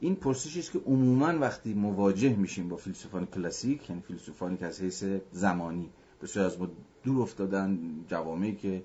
این 0.00 0.16
پرسشی 0.16 0.58
است 0.58 0.72
که 0.72 0.78
عموما 0.78 1.38
وقتی 1.38 1.74
مواجه 1.74 2.36
میشیم 2.36 2.68
با 2.68 2.76
فیلسوفان 2.76 3.26
کلاسیک 3.26 3.90
یعنی 3.90 4.02
فیلسوفانی 4.02 4.56
که 4.56 4.66
از 4.66 4.80
حیث 4.80 5.04
زمانی 5.32 5.90
بسیار 6.22 6.46
از 6.46 6.60
ما 6.60 6.68
دور 7.02 7.22
افتادن 7.22 7.78
جوامعی 8.08 8.54
که 8.54 8.82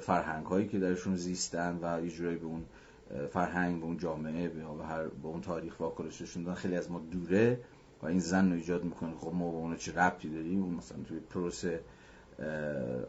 فرهنگ 0.00 0.46
هایی 0.46 0.68
که 0.68 0.78
درشون 0.78 1.16
زیستن 1.16 1.78
و 1.82 2.04
یه 2.04 2.10
جورایی 2.10 2.36
به 2.36 2.46
اون 2.46 2.64
فرهنگ 3.30 3.80
به 3.80 3.86
اون 3.86 3.98
جامعه 3.98 4.48
به 4.48 4.84
هر 4.84 5.02
به 5.06 5.28
اون 5.28 5.40
تاریخ 5.40 5.80
واکنششون 5.80 6.42
دادن 6.42 6.56
خیلی 6.56 6.76
از 6.76 6.90
ما 6.90 6.98
دوره 6.98 7.60
و 8.02 8.06
این 8.06 8.20
زن 8.20 8.50
رو 8.50 8.56
ایجاد 8.56 8.84
می‌کنه. 8.84 9.14
خب 9.16 9.32
ما 9.34 9.50
با 9.50 9.58
اون 9.58 9.76
چه 9.76 9.94
ربطی 9.94 10.28
داریم؟ 10.28 10.62
اون 10.62 10.74
مثلا 10.74 10.98
توی 11.08 11.20
پروسه 11.20 11.80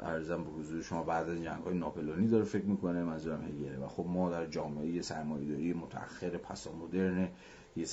ارزم 0.02 0.44
به 0.44 0.50
حضور 0.50 0.82
شما 0.82 1.04
بعد 1.04 1.30
از 1.30 1.44
جنگ 1.44 1.64
های 1.64 1.78
ناپلونی 1.78 2.28
داره 2.28 2.44
فکر 2.44 2.66
می‌کنه 2.66 3.04
منظورم 3.04 3.44
هگله 3.44 3.78
و 3.78 3.88
خب 3.88 4.06
ما 4.08 4.30
در 4.30 4.46
جامعه 4.46 5.02
سرمایه‌داری 5.02 5.74
متأخر 5.74 6.30
پسا 6.30 6.72
مدرن 6.72 7.28
یه 7.76 7.86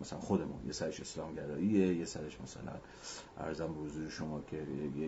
مثلا 0.00 0.18
خودمون 0.18 0.66
یه 0.66 0.72
سرش 0.72 1.00
اسلامگراییه 1.00 1.94
یه 1.94 2.04
سرش 2.04 2.40
مثلا 2.40 2.72
ارزم 3.38 3.66
به 3.66 3.80
حضور 3.80 4.08
شما 4.08 4.40
که 4.40 4.66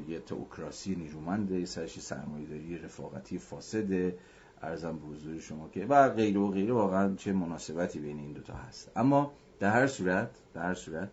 یه, 0.09 0.19
تئوکراسی 0.19 0.95
نیرومنده 0.95 1.61
یه 1.61 1.67
سرش 1.67 2.01
سرمایه‌داری 2.01 2.79
رفاقتی 2.79 3.39
فاسده. 3.39 4.19
ارزم 4.63 4.99
به 4.99 5.07
حضور 5.07 5.39
شما 5.39 5.69
که 5.69 5.87
و 5.87 6.09
غیره 6.09 6.41
و 6.41 6.51
غیره. 6.51 6.73
واقعا 6.73 7.15
چه 7.15 7.33
مناسبتی 7.33 7.99
بین 7.99 8.19
این 8.19 8.33
دوتا 8.33 8.55
هست. 8.55 8.91
اما 8.97 9.33
در 9.61 9.71
هر 9.71 9.87
صورت 9.87 10.31
در 10.55 10.63
هر 10.63 10.75
صورت 10.75 11.09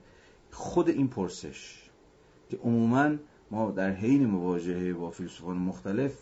خود 0.52 0.90
این 0.90 1.08
پرسش 1.08 1.90
که 2.50 2.58
عموما 2.58 3.16
ما 3.52 3.72
در 3.72 3.92
حین 3.92 4.26
مواجهه 4.26 4.94
با 4.94 5.12
فیلسوفان 5.12 5.58
مختلف 5.58 6.14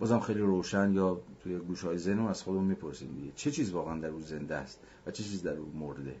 بازم 0.00 0.20
خیلی 0.20 0.40
روشن 0.40 0.92
یا 0.92 1.20
توی 1.44 1.58
گوشهای 1.58 1.98
ذهن 1.98 2.18
از 2.18 2.42
خودمون 2.42 2.64
می‌پرسیم 2.64 3.12
دیگه. 3.14 3.32
چه 3.36 3.50
چیز 3.50 3.70
واقعا 3.70 4.00
در 4.00 4.08
او 4.08 4.20
زنده 4.20 4.54
است 4.54 4.80
و 5.06 5.10
چه 5.10 5.22
چیز 5.22 5.42
در 5.42 5.56
او 5.56 5.72
مرده؟ 5.74 6.16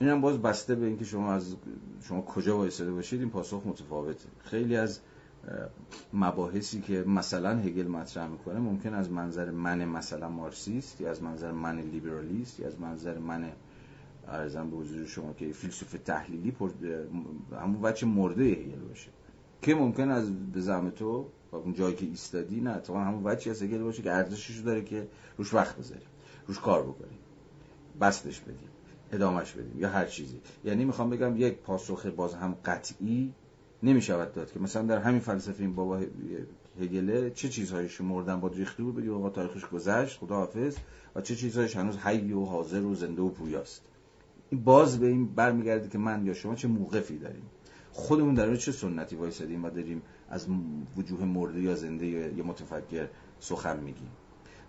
این 0.00 0.10
هم 0.10 0.20
باز 0.20 0.42
بسته 0.42 0.74
به 0.74 0.86
اینکه 0.86 1.04
شما 1.04 1.32
از 1.32 1.56
شما 2.02 2.22
کجا 2.22 2.56
وایساده 2.56 2.92
باشید 2.92 3.20
این 3.20 3.30
پاسخ 3.30 3.62
متفاوته. 3.66 4.28
خیلی 4.38 4.76
از 4.76 5.00
مباحثی 6.12 6.80
که 6.80 7.04
مثلا 7.06 7.58
هگل 7.58 7.86
مطرح 7.86 8.28
می‌کنه 8.28 8.58
ممکن 8.58 8.94
از 8.94 9.10
منظر 9.10 9.50
من 9.50 9.84
مثلا 9.84 10.28
مارکسیست 10.28 11.00
یا 11.00 11.10
از 11.10 11.22
منظر 11.22 11.52
من 11.52 11.80
لیبرالیست 11.80 12.60
یا 12.60 12.66
از 12.66 12.80
منظر 12.80 13.18
من 13.18 13.52
ارزم 14.28 14.70
به 14.70 14.76
حضور 14.76 15.06
شما 15.06 15.32
که 15.32 15.52
فیلسوف 15.52 15.96
تحلیلی 16.04 16.56
همون 17.52 17.80
بچه 17.80 18.06
مرده 18.06 18.44
هگل 18.44 18.80
باشه. 18.88 19.10
که 19.62 19.74
ممکن 19.74 20.10
از 20.10 20.50
به 20.52 20.60
زعم 20.60 20.90
تو 20.90 21.26
اون 21.56 21.74
جایی 21.74 21.96
که 21.96 22.06
ایستادی 22.06 22.60
نه 22.60 22.78
تو 22.78 22.94
همون 22.94 23.22
بچه 23.22 23.50
از 23.50 23.62
هگل 23.62 23.82
باشه 23.82 24.02
که 24.02 24.12
ارزشش 24.12 24.58
داره 24.58 24.84
که 24.84 25.08
روش 25.38 25.54
وقت 25.54 25.76
بذاریم 25.76 26.08
روش 26.46 26.60
کار 26.60 26.82
بکنیم 26.82 27.18
بستش 28.00 28.40
بدیم 28.40 28.68
ادامش 29.12 29.52
بدیم 29.52 29.80
یا 29.80 29.88
هر 29.88 30.06
چیزی. 30.06 30.40
یعنی 30.64 30.84
می‌خوام 30.84 31.10
بگم 31.10 31.36
یک 31.36 31.54
پاسخ 31.54 32.06
باز 32.06 32.34
هم 32.34 32.56
قطعی 32.64 33.32
نمی‌شود 33.82 34.32
داد 34.32 34.52
که 34.52 34.60
مثلا 34.60 34.82
در 34.82 34.98
همین 34.98 35.20
فلسفه 35.20 35.60
این 35.60 35.74
بابا 35.74 36.00
هگله 36.80 37.30
چه 37.30 37.48
چیزهایش 37.48 38.00
مردن 38.00 38.40
با 38.40 38.48
ریختی 38.48 38.82
بود 38.82 38.96
بگی 38.96 39.08
آقا 39.08 39.30
تاریخش 39.30 39.66
گذشت 39.66 40.18
خدا 40.18 40.34
حافظ 40.34 40.76
و 41.14 41.20
چه 41.20 41.36
چیزهایش 41.36 41.76
هنوز 41.76 41.96
حی 41.96 42.32
و 42.32 42.44
حاضر 42.44 42.80
و 42.80 42.94
زنده 42.94 43.22
و 43.22 43.28
پویاست 43.28 43.82
این 44.50 44.64
باز 44.64 45.00
به 45.00 45.06
این 45.06 45.26
برمیگرده 45.26 45.88
که 45.88 45.98
من 45.98 46.26
یا 46.26 46.34
شما 46.34 46.54
چه 46.54 46.68
موقفی 46.68 47.18
داریم. 47.18 47.42
خودمون 47.92 48.34
در 48.34 48.56
چه 48.56 48.72
سنتی 48.72 49.16
وایسادیم 49.16 49.64
و 49.64 49.70
داریم 49.70 50.02
از 50.30 50.46
وجوه 50.96 51.24
مرده 51.24 51.60
یا 51.60 51.74
زنده 51.74 52.06
یا 52.06 52.44
متفکر 52.44 53.08
سخن 53.40 53.80
میگیم 53.80 54.10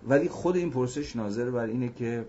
ولی 0.08 0.30
خود 0.30 0.56
این 0.56 0.72
پرسش 0.72 1.16
ناظر 1.16 1.52
بر 1.52 1.66
اینه 1.66 1.90
که 1.90 2.26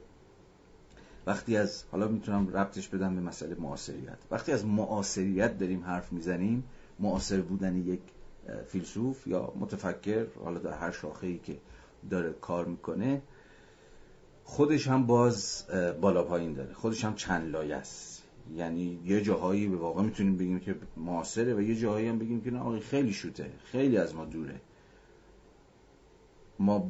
وقتی 1.27 1.57
از 1.57 1.85
حالا 1.93 2.09
می‌تونم 2.09 2.49
ربطش 2.49 2.89
بدم 2.89 3.15
به 3.15 3.21
مسئله 3.21 3.55
معاصریت. 3.55 4.19
وقتی 4.31 4.53
از 4.53 4.67
معاصریت 4.67 5.59
داریم 5.59 5.85
حرف 5.85 6.13
می‌زنیم 6.13 6.65
معاصر 6.99 7.41
بودن 7.41 7.77
یک 7.77 8.01
فیلسوف 8.67 9.27
یا 9.27 9.53
متفکر 9.61 10.27
حالا 10.45 10.59
در 10.59 10.73
هر 10.73 10.91
شاخه 10.91 11.27
ای 11.27 11.39
که 11.39 11.59
داره 12.11 12.33
کار 12.33 12.65
می‌کنه 12.65 13.23
خودش 14.45 14.89
هم 14.89 15.07
باز 15.07 15.65
بالا 16.01 16.23
پایین 16.23 16.55
داره. 16.55 16.73
خودش 16.73 17.05
هم 17.05 17.15
چند 17.15 17.51
لایه 17.51 17.77
است. 17.77 18.10
یعنی 18.57 19.01
یه 19.05 19.23
جاهایی 19.23 19.69
به 19.69 19.77
واقع 19.77 20.03
می‌تونیم 20.03 20.37
بگیم 20.37 20.61
که 20.61 20.77
معاصره 20.97 21.55
و 21.55 21.61
یه 21.61 21.77
جاهایی 21.77 22.09
هم 22.09 22.19
بگیم 22.19 22.41
که 22.41 22.51
نه 22.51 22.81
خیلی 22.81 23.13
شوته. 23.13 23.51
خیلی 23.65 23.97
از 23.97 24.15
ما 24.15 24.25
دوره. 24.25 24.61
ما 26.59 26.87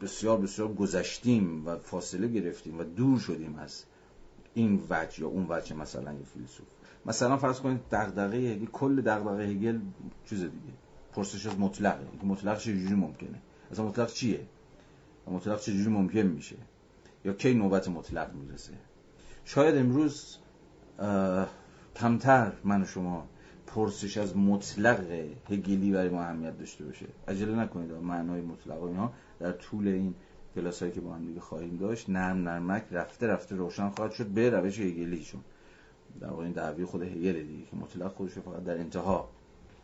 بسیار 0.00 0.40
بسیار 0.40 0.74
گذشتیم 0.74 1.66
و 1.66 1.76
فاصله 1.76 2.28
گرفتیم 2.28 2.78
و 2.78 2.84
دور 2.84 3.18
شدیم 3.18 3.56
از 3.58 3.84
این 4.54 4.82
وجه 4.90 5.20
یا 5.20 5.28
اون 5.28 5.46
وجه 5.48 5.76
مثلا 5.76 6.12
یه 6.12 6.24
فیلسوف. 6.34 6.66
مثلا 7.06 7.36
فرض 7.36 7.60
کنید 7.60 7.80
دغدغه 7.90 8.36
هگل 8.36 8.66
کل 8.66 9.00
دغدغه 9.00 9.44
هگل 9.44 9.80
چیز 10.26 10.40
دیگه. 10.40 10.74
پرسش 11.12 11.46
از 11.46 11.58
مطلقه. 11.58 12.06
مطلق 12.24 12.58
چجوری 12.58 12.94
ممکنه؟ 12.94 13.42
اصلا 13.70 13.84
مطلق 13.84 14.12
چیه؟ 14.12 14.46
مطلق 15.26 15.60
چجوری 15.60 15.90
ممکن 15.90 16.20
میشه؟ 16.20 16.56
یا 17.24 17.32
کی 17.32 17.54
نوبت 17.54 17.88
مطلق 17.88 18.34
می‌رسه؟ 18.34 18.72
شاید 19.44 19.76
امروز 19.76 20.36
کمتر 21.96 22.52
من 22.64 22.82
و 22.82 22.86
شما 22.86 23.26
پرسش 23.66 24.16
از 24.16 24.36
مطلق 24.36 25.10
هگلی 25.50 25.92
برای 25.92 26.08
ما 26.08 26.22
اهمیت 26.22 26.58
داشته 26.58 26.84
باشه. 26.84 27.06
عجله 27.28 27.54
نکنید 27.54 27.92
معنای 27.92 28.40
مطلق 28.40 28.82
و 28.82 29.08
در 29.38 29.52
طول 29.52 29.88
این 29.88 30.14
کلاسایی 30.54 30.92
که 30.92 31.00
با 31.00 31.14
هم 31.14 31.26
دیگه 31.26 31.40
خواهیم 31.40 31.76
داشت 31.76 32.10
نرم 32.10 32.48
نرمک 32.48 32.84
رفته 32.90 33.26
رفته 33.26 33.56
روشن 33.56 33.88
خواهد 33.88 34.12
شد 34.12 34.26
به 34.26 34.50
روش 34.50 34.80
هگلیشون. 34.80 35.40
در 36.20 36.28
واقع 36.28 36.42
این 36.42 36.52
دعوی 36.52 36.84
خود 36.84 37.02
هگل 37.02 37.32
دیگه 37.32 37.66
که 37.70 37.76
مطلق 37.76 38.12
خودش 38.12 38.32
فقط 38.32 38.64
در 38.64 38.78
انتها. 38.78 39.28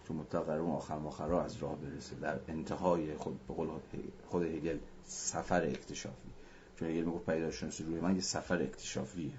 چون 0.08 0.16
مطلق 0.16 0.44
قرار 0.44 0.60
آخر 0.60 0.98
مخرا 0.98 1.44
از 1.44 1.56
راه 1.56 1.76
برسه 1.76 2.16
در 2.16 2.38
انتهای 2.48 3.14
خود 3.14 3.46
به 3.48 3.54
قول 3.54 3.68
خود 4.26 4.42
هگل 4.42 4.78
سفر 5.04 5.62
اکتشافی. 5.62 6.28
چون 6.76 6.88
هگل 6.88 7.04
می‌گفت 7.04 7.26
پیداشناسی 7.26 7.84
روی 7.84 8.00
من 8.00 8.14
یه 8.14 8.20
سفر 8.20 8.62
اکتشافیه. 8.62 9.32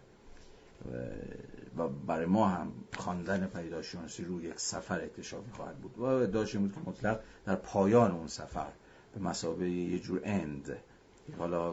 و 1.78 1.88
برای 1.88 2.26
ما 2.26 2.48
هم 2.48 2.72
خواندن 2.98 3.48
پیداشناسی 3.56 4.24
روی 4.24 4.44
یک 4.44 4.60
سفر 4.60 5.02
اکتشافی 5.02 5.52
خواهد 5.52 5.78
بود. 5.78 5.98
و 5.98 6.04
ادعاش 6.04 6.56
بود 6.56 6.74
که 6.74 6.80
مطلق 6.86 7.20
در 7.46 7.56
پایان 7.56 8.12
اون 8.12 8.28
سفر 8.28 8.72
به 9.14 9.22
مسابقه 9.22 9.70
یه 9.70 10.00
جور 10.00 10.22
اند 10.24 10.78
حالا 11.38 11.72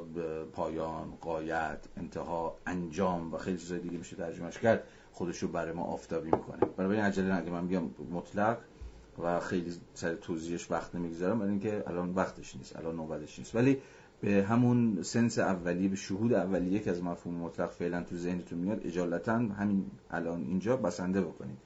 پایان 0.53 1.19
قایت 1.21 1.79
انتها 1.97 2.57
انجام 2.67 3.35
و 3.35 3.39
خیلی 3.39 3.59
چیزای 3.59 3.79
دیگه 3.79 3.99
میشه 3.99 4.17
ترجمهش 4.17 4.59
کرد 4.59 4.85
خودش 5.13 5.39
رو 5.39 5.49
برای 5.49 5.73
ما 5.73 5.85
آفتابی 5.85 6.31
می‌کنه. 6.31 6.61
برای 6.77 6.97
این 6.97 7.07
عجله 7.07 7.41
نگه 7.41 7.51
من 7.51 7.67
بیام 7.67 7.95
مطلق 8.11 8.59
و 9.23 9.41
خیلی 9.41 9.75
سر 9.95 10.15
توضیحش 10.15 10.71
وقت 10.71 10.95
نمی‌گذارم 10.95 11.39
برای 11.39 11.51
اینکه 11.51 11.85
الان 11.87 12.15
وقتش 12.15 12.57
نیست 12.57 12.77
الان 12.77 12.97
نوبتش 12.97 13.39
نیست. 13.39 13.55
ولی 13.55 13.83
به 14.21 14.45
همون 14.49 15.03
سنس 15.03 15.39
اولیه 15.39 15.89
به 15.89 15.97
شهود 15.97 16.33
اولیه 16.33 16.79
که 16.79 16.91
از 16.91 17.03
مفهوم 17.03 17.35
مطلق 17.35 17.71
فعلا 17.71 18.03
تو 18.03 18.17
ذهنتون 18.17 18.59
میاد 18.59 18.87
اجالتا 18.87 19.33
همین 19.33 19.85
الان 20.11 20.43
اینجا 20.43 20.77
بسنده 20.77 21.21
بکنید. 21.21 21.57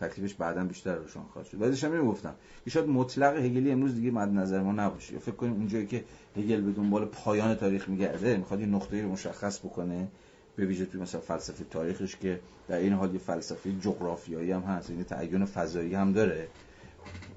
تکلیفش 0.00 0.34
بعدا 0.34 0.64
بیشتر 0.64 0.94
روشن 0.94 1.20
خواهد 1.22 1.48
شد. 1.48 1.58
بعدش 1.58 1.84
هم 1.84 2.06
گفتم 2.06 2.34
که 2.64 2.70
شاید 2.70 2.88
مطلق 2.88 3.36
هگلی 3.36 3.70
امروز 3.70 3.94
دیگه 3.94 4.10
مد 4.10 4.28
نظر 4.28 4.62
ما 4.62 4.72
نباشه. 4.72 5.14
یا 5.14 5.20
فکر 5.20 5.34
کنیم 5.34 5.52
اونجایی 5.52 5.86
که 5.86 6.04
هگل 6.36 6.60
به 6.60 6.72
دنبال 6.72 7.04
پایان 7.04 7.54
تاریخ 7.54 7.88
میگرده 7.88 8.36
می‌خواد 8.36 8.60
یه 8.60 8.66
نقطه 8.66 9.02
رو 9.02 9.08
مشخص 9.08 9.58
بکنه 9.58 10.08
به 10.56 10.66
ویژه 10.66 10.86
توی 10.86 11.00
مثلا 11.00 11.20
فلسفه 11.20 11.64
تاریخش 11.64 12.16
که 12.16 12.40
در 12.68 12.76
این 12.76 12.92
حال 12.92 13.12
یه 13.12 13.18
فلسفه 13.18 13.72
جغرافیایی 13.80 14.52
هم 14.52 14.60
هست 14.60 14.90
یعنی 14.90 15.04
تعین 15.04 15.44
فضایی 15.44 15.94
هم 15.94 16.12
داره. 16.12 16.48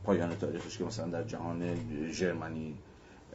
پایان 0.04 0.36
تاریخش 0.36 0.78
که 0.78 0.84
مثلا 0.84 1.08
در 1.08 1.24
جهان 1.24 1.76
ژرمنی 2.12 2.76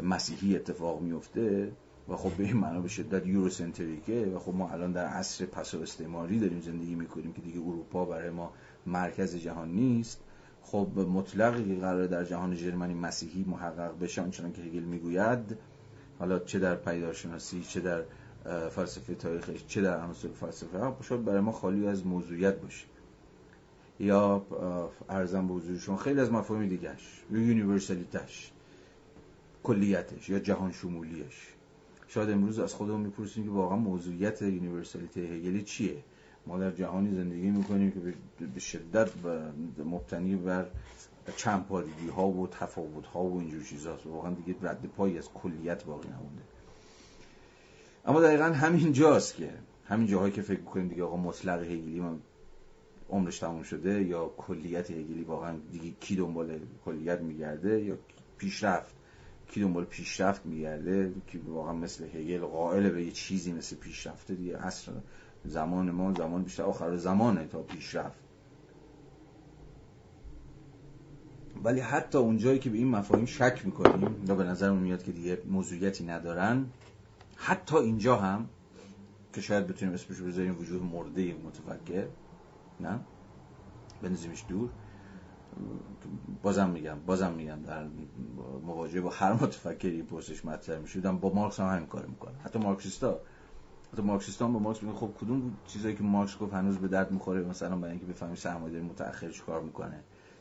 مسیحی 0.02 0.56
اتفاق 0.56 1.00
میفته 1.00 1.72
و 2.08 2.16
خب 2.16 2.30
به 2.30 2.44
این 2.44 2.56
معنا 2.56 2.80
به 2.80 2.88
شدت 2.88 3.26
یوروسنتریکه 3.26 4.32
و 4.34 4.38
خب 4.38 4.54
ما 4.54 4.70
الان 4.70 4.92
در 4.92 5.06
عصر 5.06 5.46
پس 5.46 5.74
استعماری 5.74 6.38
داریم 6.38 6.60
زندگی 6.60 6.94
می‌کنیم 6.94 7.32
که 7.32 7.40
دیگه 7.42 7.60
اروپا 7.60 8.04
برای 8.04 8.30
ما 8.30 8.52
مرکز 8.86 9.36
جهان 9.36 9.70
نیست. 9.70 10.20
خب 10.62 10.88
مطلقی 10.98 11.76
قراره 11.76 12.06
در 12.06 12.24
جهان 12.24 12.54
ژرمنی 12.54 12.94
مسیحی 12.94 13.44
محقق 13.48 13.98
بشه 13.98 14.22
آنچنان 14.22 14.52
که 14.52 14.62
هگل 14.62 14.82
می‌گوید 14.82 15.58
حالا 16.18 16.38
چه 16.38 16.58
در 16.58 16.74
پدیدارشناسی 16.74 17.62
چه 17.62 17.80
در 17.80 18.02
فلسفه 18.68 19.14
تاریخش 19.14 19.66
چه 19.66 19.82
در 19.82 20.00
عناصر 20.00 20.28
فلسفه 20.28 20.92
شاید 21.02 21.24
برای 21.24 21.40
ما 21.40 21.52
خالی 21.52 21.86
از 21.86 22.06
موضوعیت 22.06 22.60
باشه. 22.60 22.86
یا 24.00 24.46
عرضم 25.08 25.48
به 25.48 25.54
حضورتون 25.54 25.96
خیلی 25.96 26.20
از 26.20 26.32
مفاهیم 26.32 26.68
دیگهش 26.68 27.24
یا 27.30 27.38
universality 27.38 28.36
ش 28.36 28.52
کلیتش 29.64 30.28
یا 30.28 30.38
جهان 30.38 30.72
شمولیش. 30.72 31.48
شاید 32.08 32.30
امروز 32.30 32.58
از 32.58 32.74
خودمون 32.74 33.00
می‌پرسیم 33.00 33.44
که 33.44 33.50
واقعا 33.50 33.78
موضوعیت 33.78 34.42
universality 34.42 35.20
هگلی 35.20 35.62
چیه؟ 35.62 35.96
ما 36.46 36.58
در 36.58 36.70
جهانی 36.70 37.14
زندگی 37.14 37.50
می‌کنیم 37.50 37.90
که 37.90 38.00
به 38.54 38.60
شدت 38.60 39.10
مبتنی 39.84 40.36
بر 40.36 40.66
چند 41.36 41.66
ها 42.16 42.28
و 42.28 42.46
تفاوت 42.46 43.06
ها 43.06 43.24
و 43.24 43.40
اینجور 43.40 43.62
چیزاست. 43.62 44.06
واقعا 44.06 44.34
دیگه 44.34 44.58
رد 44.62 44.86
پایی 44.86 45.18
از 45.18 45.28
کلیت 45.34 45.84
باقی 45.84 46.08
نمونده. 46.08 46.42
اما 48.06 48.20
دقیقا 48.20 48.44
همین 48.44 48.92
جاست 48.92 49.36
که 49.36 49.50
همین 49.84 50.06
جاهایی 50.06 50.32
که 50.32 50.42
فکر 50.42 50.60
می‌کنیم 50.60 50.88
دیگه 50.88 51.04
آقا 51.04 51.16
مطلق 51.16 51.62
هگلی 51.62 52.00
من 52.00 52.18
عمرش 53.10 53.38
تموم 53.38 53.62
شده 53.62 54.02
یا 54.02 54.30
کلیت 54.36 54.90
هگلی 54.90 55.24
واقعا 55.24 55.56
دیگه 55.72 55.90
کی 56.00 56.16
دنبال 56.16 56.58
کلیت 56.84 57.20
میگرده 57.20 57.82
یا 57.82 57.98
پیشرفت؟ 58.38 58.94
کی 59.54 59.60
دنبال 59.60 59.84
پیشرفت 59.84 60.46
میگرده 60.46 61.12
که 61.26 61.38
واقعا 61.46 61.72
مثل 61.72 62.04
هگل 62.04 62.40
قائل 62.40 62.90
به 62.90 63.04
یه 63.04 63.10
چیزی 63.10 63.52
مثل 63.52 63.76
پیشرفته 63.76 64.34
دیگه 64.34 64.66
اصلا 64.66 64.94
زمان 65.44 65.90
ما 65.90 66.12
زمان 66.12 66.42
بیشتر 66.42 66.62
آخر 66.62 66.96
زمانه 66.96 67.46
تا 67.46 67.62
پیشرفت. 67.62 68.18
ولی 71.64 71.80
حتی 71.80 72.18
اونجایی 72.18 72.58
که 72.58 72.70
به 72.70 72.78
این 72.78 72.88
مفاهیم 72.88 73.26
شک 73.26 73.62
می‌کنیم 73.64 74.24
یا 74.28 74.34
به 74.34 74.44
نظرمون 74.44 74.82
میاد 74.82 75.02
که 75.02 75.12
دیگه 75.12 75.42
موضوعیتی 75.46 76.04
ندارن 76.04 76.66
حتی 77.36 77.76
اینجا 77.76 78.16
هم 78.16 78.48
که 79.32 79.40
شاید 79.40 79.66
بتونیم 79.66 79.94
اسمش 79.94 80.20
بذاریم 80.20 80.58
وجود 80.58 80.82
مرده 80.82 81.34
متفکر 81.34 82.06
نه؟ 82.80 83.00
بنزیمش 84.02 84.44
دور. 84.48 84.70
بازم 86.42 86.70
میگم 86.70 86.98
بازم 87.06 87.32
میگم 87.32 87.62
در 87.66 87.86
مواجهه 88.62 89.00
با 89.00 89.10
هر 89.10 89.32
متفکری 89.32 90.02
پرسش 90.02 90.44
مطرح 90.44 90.78
میشودم 90.78 91.18
با 91.18 91.34
مارکس 91.34 91.60
هم 91.60 91.76
همین 91.76 91.86
کار 91.86 92.06
می‌کنه 92.06 92.34
حتی 92.44 92.58
مارکسیستا 92.58 93.20
حتی 93.92 94.02
مارکسیستا 94.02 94.48
با 94.48 94.58
مارکس 94.58 94.82
میگه 94.82 94.98
خب 94.98 95.14
کدوم 95.20 95.56
چیزایی 95.66 95.94
که 95.94 96.02
مارکس 96.02 96.38
گفت 96.38 96.54
هنوز 96.54 96.78
به 96.78 96.88
درد 96.88 97.10
می‌خوره؟ 97.10 97.42
مثلا 97.42 97.76
برای 97.76 97.90
اینکه 97.90 98.06
بفهمی 98.06 98.36
سرمایه‌داری 98.36 98.84
متأخر 98.84 99.30
کار 99.46 99.62
می‌کنه 99.62 100.00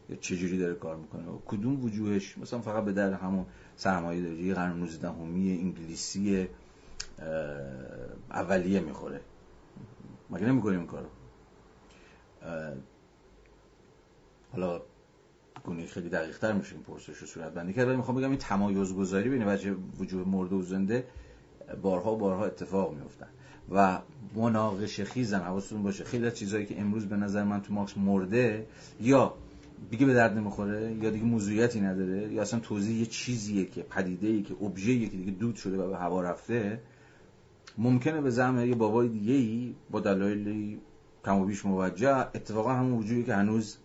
یا 0.10 0.16
چه 0.16 0.38
جوری 0.38 0.58
داره 0.58 0.76
کار 0.76 0.96
می‌کنه. 0.96 1.24
کدوم 1.46 1.84
وجوهش؟ 1.84 2.38
مثلا 2.38 2.60
فقط 2.60 2.84
به 2.84 2.92
درد 2.92 3.14
همون 3.14 3.46
سرمایه‌داری 3.76 4.54
قرن 4.54 4.80
19 4.80 5.10
انگلیسی 5.10 6.48
اولیه 8.32 8.80
می‌خوره. 8.80 9.22
مگه 10.30 10.46
نمی‌کنیم 10.46 10.80
این 10.80 10.88
کارو؟ 10.88 11.08
حالا 14.52 14.82
گونه 15.64 15.86
خیلی 15.86 16.10
دقیق 16.10 16.38
تر 16.38 16.52
میشه 16.54 16.76
این 16.76 16.84
پرسش 16.84 17.18
رو 17.18 17.28
صورت 17.28 17.54
بندی 17.54 17.74
کرد. 17.74 17.88
ولی 17.88 17.98
می‌خوام 17.98 18.18
بگم 18.18 18.30
این 18.30 18.40
تمایز 18.40 18.94
گذاری 18.94 19.30
بین 19.30 19.48
وجه 19.48 19.76
وجود 20.00 20.28
مرده 20.28 20.56
و 20.56 20.62
زنده 20.62 21.06
بارها 21.82 22.16
و 22.16 22.18
بارها 22.18 22.46
اتفاق 22.46 22.94
میفتن 22.94 23.28
و 23.72 24.00
مناقشه 24.36 25.04
خیزن 25.04 25.40
حواستون 25.40 25.84
باشه. 25.84 26.04
خیلی 26.04 26.26
از 26.26 26.34
چیزهایی 26.34 26.66
که 26.66 26.82
امروز 26.82 27.06
به 27.06 27.16
نظر 27.16 27.44
من 27.44 27.62
تو 27.62 27.74
مارکس 27.74 27.98
مرده 27.98 28.68
یا 29.02 29.34
دیگه 29.92 30.06
به 30.06 30.14
درد 30.14 30.38
نمی‌خوره 30.38 30.96
یا 31.02 31.10
دیگه 31.10 31.26
موضوعیتی 31.26 31.82
نداره 31.82 32.34
یا 32.34 32.42
اصلا 32.42 32.60
توضیح 32.60 33.00
یه 33.00 33.06
چیزیه 33.06 33.66
که 33.66 33.82
پدیده 33.82 34.28
ای 34.28 34.42
که 34.42 34.54
ابژه‌ای 34.62 35.10
که 35.10 35.18
دیگه 35.18 35.32
دود 35.32 35.56
شده 35.56 35.78
و 35.78 35.90
به 35.90 35.98
هوا 35.98 36.22
رفته 36.22 36.80
ممکنه 37.78 38.22
به 38.22 38.30
زعم 38.30 38.66
یه 38.66 38.76
بابای 38.76 39.10
دیگه 39.10 39.34
ای 39.34 39.76
با 39.92 40.00
دلایلی 40.00 40.80
کم 41.26 41.40
و 41.40 41.46
بیش 41.46 41.66
موجه 41.66 42.18
اتفاقا 42.18 42.74
همون 42.74 43.00
وجودی 43.00 43.24
که 43.24 43.36
هنوز 43.36 43.78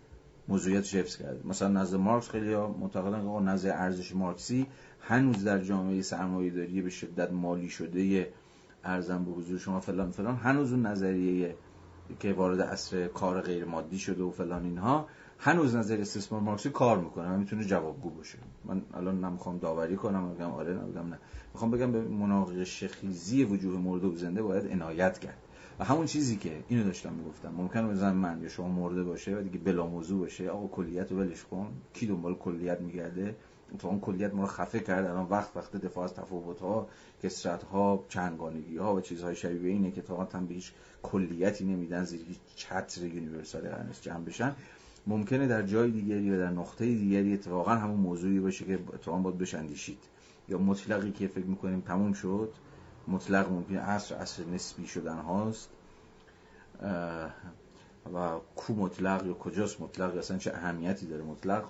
موضوعیت 0.49 0.95
حفظ 0.95 1.17
کرده. 1.17 1.47
مثلا 1.47 1.67
نزد 1.67 1.97
مارکس 1.97 2.29
خیلی 2.29 2.53
ها 2.53 2.75
معتقدن 2.79 3.21
که 3.21 3.45
نزد 3.45 3.67
ارزش 3.67 4.15
مارکسی 4.15 4.67
هنوز 5.01 5.43
در 5.43 5.59
جامعه 5.59 6.01
سرمایه 6.01 6.51
داری 6.51 6.81
به 6.81 6.89
شدت 6.89 7.31
مالی 7.31 7.69
شده 7.69 8.33
ارزم 8.83 9.25
به 9.25 9.31
حضور 9.31 9.59
شما 9.59 9.79
فلان 9.79 10.11
فلان. 10.11 10.35
هنوز 10.35 10.73
اون 10.73 10.85
نظریه 10.85 11.55
که 12.19 12.33
وارد 12.33 12.61
عصر 12.61 13.07
کار 13.07 13.41
غیر 13.41 13.65
مادی 13.65 13.99
شده 13.99 14.23
و 14.23 14.31
فلان 14.31 14.63
اینها 14.63 15.07
هنوز 15.39 15.75
نظر 15.75 16.01
استثمار 16.01 16.41
مارکسی 16.41 16.69
کار 16.69 16.99
می‌کنه. 16.99 17.33
و 17.33 17.37
می‌تونه 17.37 17.63
جوابگو 17.63 18.09
باشه. 18.09 18.37
من 18.65 18.81
الان 18.93 19.23
نمی‌خوام 19.25 19.57
داوری 19.57 19.95
کنم 19.95 20.33
بگم 20.33 20.51
آره 20.51 20.73
نمیگم 20.73 21.07
نه. 21.07 21.19
می‌خوام 21.53 21.71
بگم 21.71 21.91
به 21.91 22.01
مناقشه 22.01 22.87
خیزی 22.87 23.43
وجوه 23.43 23.79
مرده 23.79 24.07
و 24.07 24.15
زنده 24.15 24.41
باید 24.41 24.71
عنایت 24.71 25.19
کرد. 25.19 25.37
و 25.79 25.83
همون 25.83 26.05
چیزی 26.05 26.37
که 26.37 26.63
اینو 26.67 26.83
داشتم 26.83 27.13
می‌گفتم. 27.13 27.53
ممکنه 27.57 27.87
بزن 27.87 28.13
من 28.13 28.41
یا 28.41 28.49
شما 28.49 28.67
مرده 28.67 29.03
باشه 29.03 29.37
و 29.37 29.41
دیگه 29.41 29.57
بلا 29.57 29.87
موضوع 29.87 30.19
باشه. 30.19 30.49
آقا 30.49 30.67
کلیت 30.67 31.11
رو 31.11 31.17
ولش 31.17 31.43
کن. 31.43 31.73
کی 31.93 32.07
دنبال 32.07 32.35
کلیت 32.35 32.81
میگرده؟ 32.81 33.35
تو 33.79 33.87
اون 33.87 33.99
کلیت 33.99 34.33
ما 34.33 34.41
رو 34.41 34.47
خفه 34.47 34.79
کرد. 34.79 35.05
الان 35.05 35.27
وقت 35.29 35.57
وقت 35.57 35.75
دفاع 35.75 36.03
از 36.03 36.13
تفاوت 36.13 36.59
ها 36.59 36.87
کسرت 37.23 37.63
ها 37.63 38.05
چنگانگی 38.09 38.77
ها 38.77 38.95
و 38.95 39.01
چیزهای 39.01 39.35
شبیه 39.35 39.71
اینه 39.71 39.91
که 39.91 40.01
تا 40.01 40.27
هم 40.33 40.47
به 40.47 40.53
هیچ 40.53 40.71
کلیتی 41.03 41.65
نمیدن 41.65 42.03
زیر 42.03 42.21
هیچ 42.27 42.37
چتر 42.55 43.05
یونیورسال 43.05 43.61
قرنش 43.61 44.01
جمع 44.01 44.25
بشن. 44.25 44.55
ممکنه 45.07 45.47
در 45.47 45.61
جای 45.61 45.91
دیگری 45.91 46.31
و 46.31 46.37
در 46.37 46.49
نقطه 46.49 46.85
دیگری 46.85 47.33
اتفاقا 47.33 47.71
همون 47.71 47.99
موضوعی 47.99 48.39
باشه 48.39 48.65
که 48.65 48.79
اتفاقا 48.93 49.17
باید 49.17 49.37
بشندیشید. 49.37 49.99
یا 50.49 50.57
مطلقی 50.57 51.11
که 51.11 51.27
فکر 51.27 51.45
می‌کنیم 51.45 51.81
تموم 51.81 52.13
شد. 52.13 52.53
مطلق 53.09 53.51
ممکن 53.51 53.75
عصر 53.75 54.15
عصر 54.15 54.43
نسبی 54.45 54.87
شدن 54.87 55.17
هاست. 55.17 55.69
و 58.13 58.39
کو 58.55 58.73
مطلق 58.73 59.25
یا 59.25 59.33
کجاست 59.33 59.81
مطلق؟ 59.81 60.17
اصلا 60.17 60.37
چه 60.37 60.51
اهمیتی 60.53 61.05
داره 61.05 61.23
مطلق؟ 61.23 61.63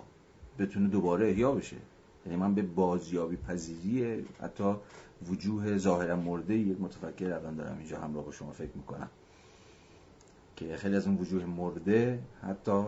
بتونه 0.60 0.88
دوباره 0.88 1.30
احیا 1.30 1.52
بشه. 1.52 1.78
یعنی 2.26 2.38
من 2.38 2.56
به 2.56 2.62
بازیابی 2.62 3.38
پذیری 3.38 4.26
حتی 4.42 4.76
وجوه 5.30 5.78
ظاهرا 5.78 6.16
مرده 6.16 6.56
یک 6.56 6.82
متفکر 6.82 7.34
الان 7.34 7.56
دارم 7.56 7.78
اینجا 7.78 8.00
همراه 8.00 8.26
با 8.26 8.32
شما 8.32 8.52
فکر 8.52 8.72
می‌کنم. 8.76 9.10
که 10.56 10.78
خیلی 10.78 10.96
از 10.96 11.08
اون 11.08 11.18
وجوه 11.18 11.46
مرده 11.46 12.20
حتی 12.44 12.84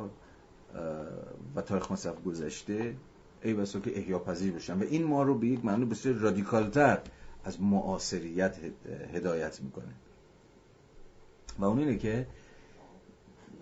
و 1.55 1.61
تاریخ 1.61 1.91
مصرف 1.91 2.23
گذشته 2.23 2.95
ای 3.43 3.53
بسا 3.53 3.79
که 3.79 3.97
احیا 3.97 4.19
پذیر 4.19 4.53
بشن. 4.53 4.79
و 4.79 4.83
این 4.83 5.03
ما 5.03 5.23
رو 5.23 5.37
به 5.37 5.47
یک 5.47 5.65
معنی 5.65 5.85
بسیار 5.85 6.15
رادیکالتر 6.15 6.99
از 7.43 7.61
معاصریت 7.61 8.57
هدایت 9.13 9.61
می‌کنه. 9.61 9.93
و 11.59 11.65
اون 11.65 11.79
اینه 11.79 11.97
که 11.97 12.27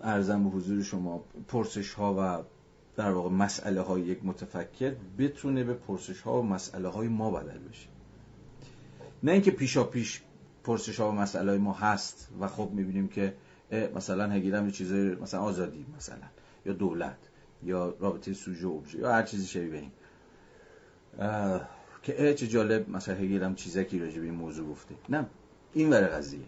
ارزم 0.02 0.44
به 0.44 0.50
حضور 0.50 0.82
شما 0.82 1.24
پرسش 1.48 1.92
ها 1.92 2.14
و 2.18 2.44
در 2.96 3.10
واقع 3.10 3.30
مسئله 3.30 3.80
های 3.80 4.02
یک 4.02 4.24
متفکر 4.24 4.94
بتونه 5.18 5.64
به 5.64 5.74
پرسش 5.74 6.20
ها 6.20 6.40
و 6.40 6.46
مسئله 6.46 6.88
های 6.88 7.08
ما 7.08 7.30
بدل 7.30 7.58
بشه. 7.58 7.88
نه 9.22 9.32
اینکه 9.32 9.50
پیشا 9.50 9.84
پیش 9.84 10.22
پرسش 10.64 11.00
ها 11.00 11.08
و 11.08 11.12
مسئله 11.12 11.50
های 11.50 11.58
ما 11.58 11.72
هست 11.72 12.28
و 12.40 12.48
خب 12.48 12.70
می‌بینیم 12.72 13.08
که 13.08 13.34
مثلا 13.94 14.30
هگیرم 14.30 14.66
یه 14.66 14.72
چیزای 14.72 15.14
مثلا 15.14 15.40
آزادی 15.40 15.86
مثلا 15.96 16.16
یا 16.66 16.72
دولت 16.72 17.18
یا 17.62 17.94
رابطه 18.00 18.32
سوژه 18.32 18.66
و 18.66 18.82
یا 18.98 19.12
هر 19.12 19.22
چیزی 19.22 19.46
شبیه 19.46 19.80
این. 19.80 19.90
که 22.02 22.34
چه 22.34 22.46
جالب 22.46 22.90
مثلا 22.90 23.14
هگیرم 23.14 23.54
چیزکی 23.54 23.98
راجع 23.98 24.18
به 24.18 24.24
این 24.24 24.34
موضوع 24.34 24.68
گفته. 24.68 24.94
نه 25.08 25.26
این 25.74 25.90
ور 25.90 26.06
قضیه. 26.06 26.40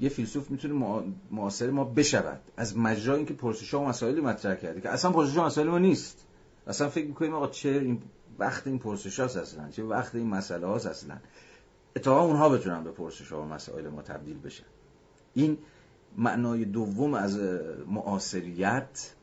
یه 0.00 0.08
فیلسوف 0.08 0.50
می‌تونه 0.50 1.04
معاصر 1.30 1.70
ما 1.70 1.84
بشود. 1.84 2.40
از 2.56 2.78
مجرا 2.78 3.14
اینکه 3.14 3.34
پرسش 3.34 3.74
و 3.74 3.84
مسائلی 3.84 4.20
مطرح 4.20 4.54
کرده 4.54 4.80
که 4.80 4.88
اصلا 4.88 5.10
پرسش 5.10 5.36
ها 5.36 5.46
مسائل 5.46 5.68
ما 5.68 5.78
نیست. 5.78 6.26
اصلا 6.66 6.88
فکر 6.88 7.06
می‌کنیم 7.06 7.34
آقا 7.34 7.46
چه 7.46 7.68
این 7.68 8.02
وقت 8.38 8.66
این 8.66 8.78
پرسش 8.78 9.20
هاست 9.20 9.36
اصلا 9.36 9.70
چه 9.70 9.82
وقت 9.82 10.14
این 10.14 10.26
مسئله 10.26 10.66
هاست 10.66 10.86
اصلا. 10.86 11.16
اتفاقا 11.96 12.24
اونها 12.24 12.48
بتونن 12.48 12.84
به 12.84 12.90
پرسش 12.90 13.32
و 13.32 13.44
مسائل 13.44 13.88
ما 13.88 14.02
تبدیل 14.02 14.38
بشن. 14.38 14.64
این 15.34 15.58
معنای 16.16 16.64
دوم 16.64 17.14
از 17.14 17.38
معاصریت 17.86 19.14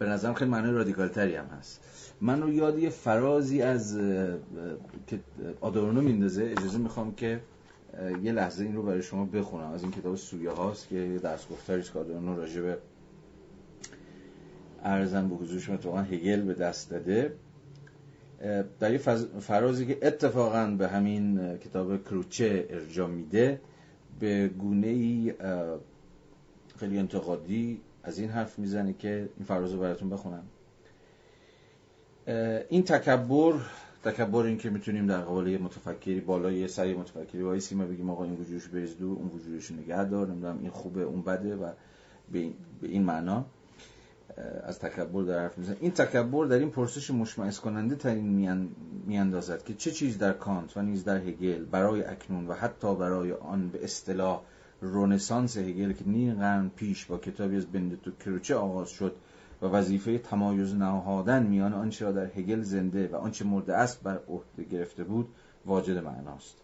به 0.00 0.06
نظرم 0.06 0.34
خیلی 0.34 0.50
معنای 0.50 0.72
رادیکالتری 0.72 1.34
هم 1.34 1.44
هست. 1.44 1.80
من 2.20 2.42
رو 2.42 2.52
یاد 2.52 2.78
یه 2.78 2.90
فرازی 2.90 3.62
از 3.62 3.98
که 5.06 5.20
آدورنو 5.60 6.00
میندازه 6.00 6.44
اجازه 6.44 6.78
می‌خوام 6.78 7.14
که 7.14 7.40
یه 8.22 8.32
لحظه 8.32 8.64
این 8.64 8.76
رو 8.76 8.82
برای 8.82 9.02
شما 9.02 9.24
بخونم. 9.24 9.70
از 9.70 9.82
این 9.82 9.92
کتاب 9.92 10.16
سویه 10.16 10.50
هاست 10.50 10.88
که 10.88 10.96
یه 10.96 11.18
درس 11.18 11.48
گفتاری 11.48 11.82
که 11.82 11.98
آدورنو 11.98 12.36
راجع 12.36 12.60
به 12.60 12.78
ارزم 14.84 15.28
به 15.28 15.34
حضور 15.34 15.60
شما 15.60 16.00
هگل 16.00 16.40
به 16.42 16.54
دست 16.54 16.90
داده. 16.90 17.34
در 18.80 18.92
یه 18.92 18.98
فرازی 19.40 19.86
که 19.86 19.98
اتفاقا 20.02 20.66
به 20.78 20.88
همین 20.88 21.56
کتاب 21.58 22.04
کروچه 22.04 22.66
ارجا 22.70 23.06
میده 23.06 23.60
به 24.20 24.48
گونه 24.48 24.86
ای 24.86 25.34
خیلی 26.76 26.98
انتقادی 26.98 27.80
از 28.02 28.18
این 28.18 28.28
حرف 28.28 28.58
می‌زنه 28.58 28.92
که 28.92 29.28
این 29.36 29.46
فراز 29.46 29.72
رو 29.72 29.80
براتون 29.80 30.10
بخونم. 30.10 30.42
این 32.68 32.82
تکبر 32.82 33.52
تکبر 34.04 34.42
این 34.42 34.58
که 34.58 34.70
می‌تونیم 34.70 35.06
در 35.06 35.20
قبال 35.20 35.56
متفکری 35.56 36.20
بالای 36.20 36.68
سری 36.68 36.94
متفکری 36.94 37.42
وایسیم 37.42 37.78
ما 37.78 37.84
بگیم 37.84 38.10
آقا 38.10 38.24
این 38.24 38.36
وجودش 38.36 38.68
بریز 38.68 38.98
دور 38.98 39.18
اون 39.18 39.28
وجودش 39.28 39.70
نگه 39.70 40.04
دار 40.04 40.26
نمی‌دونم 40.26 40.58
این 40.58 40.70
خوبه 40.70 41.02
اون 41.02 41.22
بده 41.22 41.56
و 41.56 41.72
به 42.32 42.52
این 42.82 43.02
معنا 43.02 43.44
از 44.64 44.78
تکبر 44.78 45.22
در 45.22 45.38
حرف 45.38 45.58
میزن 45.58 45.76
این 45.80 45.90
تکبر 45.90 46.46
در 46.46 46.58
این 46.58 46.70
پرسش 46.70 47.10
مشمئز 47.10 47.60
کننده 47.60 47.94
طنین 47.94 48.68
می‌اندازد 49.06 49.64
که 49.64 49.74
چه 49.74 49.90
چیز 49.90 50.18
در 50.18 50.32
کانت 50.32 50.76
و 50.76 50.82
نیز 50.82 51.04
در 51.04 51.16
هگل 51.16 51.64
برای 51.64 52.04
اکنون 52.04 52.46
و 52.46 52.54
حتی 52.54 52.94
برای 52.94 53.32
آن 53.32 53.68
به 53.68 53.84
اصطلاح 53.84 54.42
رنسانس 54.80 55.56
هگل 55.56 55.92
که 55.92 56.08
نیم 56.08 56.34
قرن 56.34 56.68
پیش 56.68 57.06
با 57.06 57.18
کتابی 57.18 57.56
از 57.56 57.66
بندتو 57.66 58.10
کروچه 58.10 58.54
آغاز 58.54 58.90
شد 58.90 59.16
و 59.62 59.66
وظیفه 59.66 60.18
تمایز 60.18 60.74
نهادن 60.74 61.42
میان 61.42 61.72
آنچه 61.72 62.04
را 62.04 62.12
در 62.12 62.26
هگل 62.26 62.62
زنده 62.62 63.08
و 63.08 63.16
آنچه 63.16 63.44
مرده 63.44 63.76
است 63.76 64.02
بر 64.02 64.20
عهده 64.28 64.64
گرفته 64.64 65.04
بود 65.04 65.28
واجد 65.66 65.98
معناست. 65.98 66.56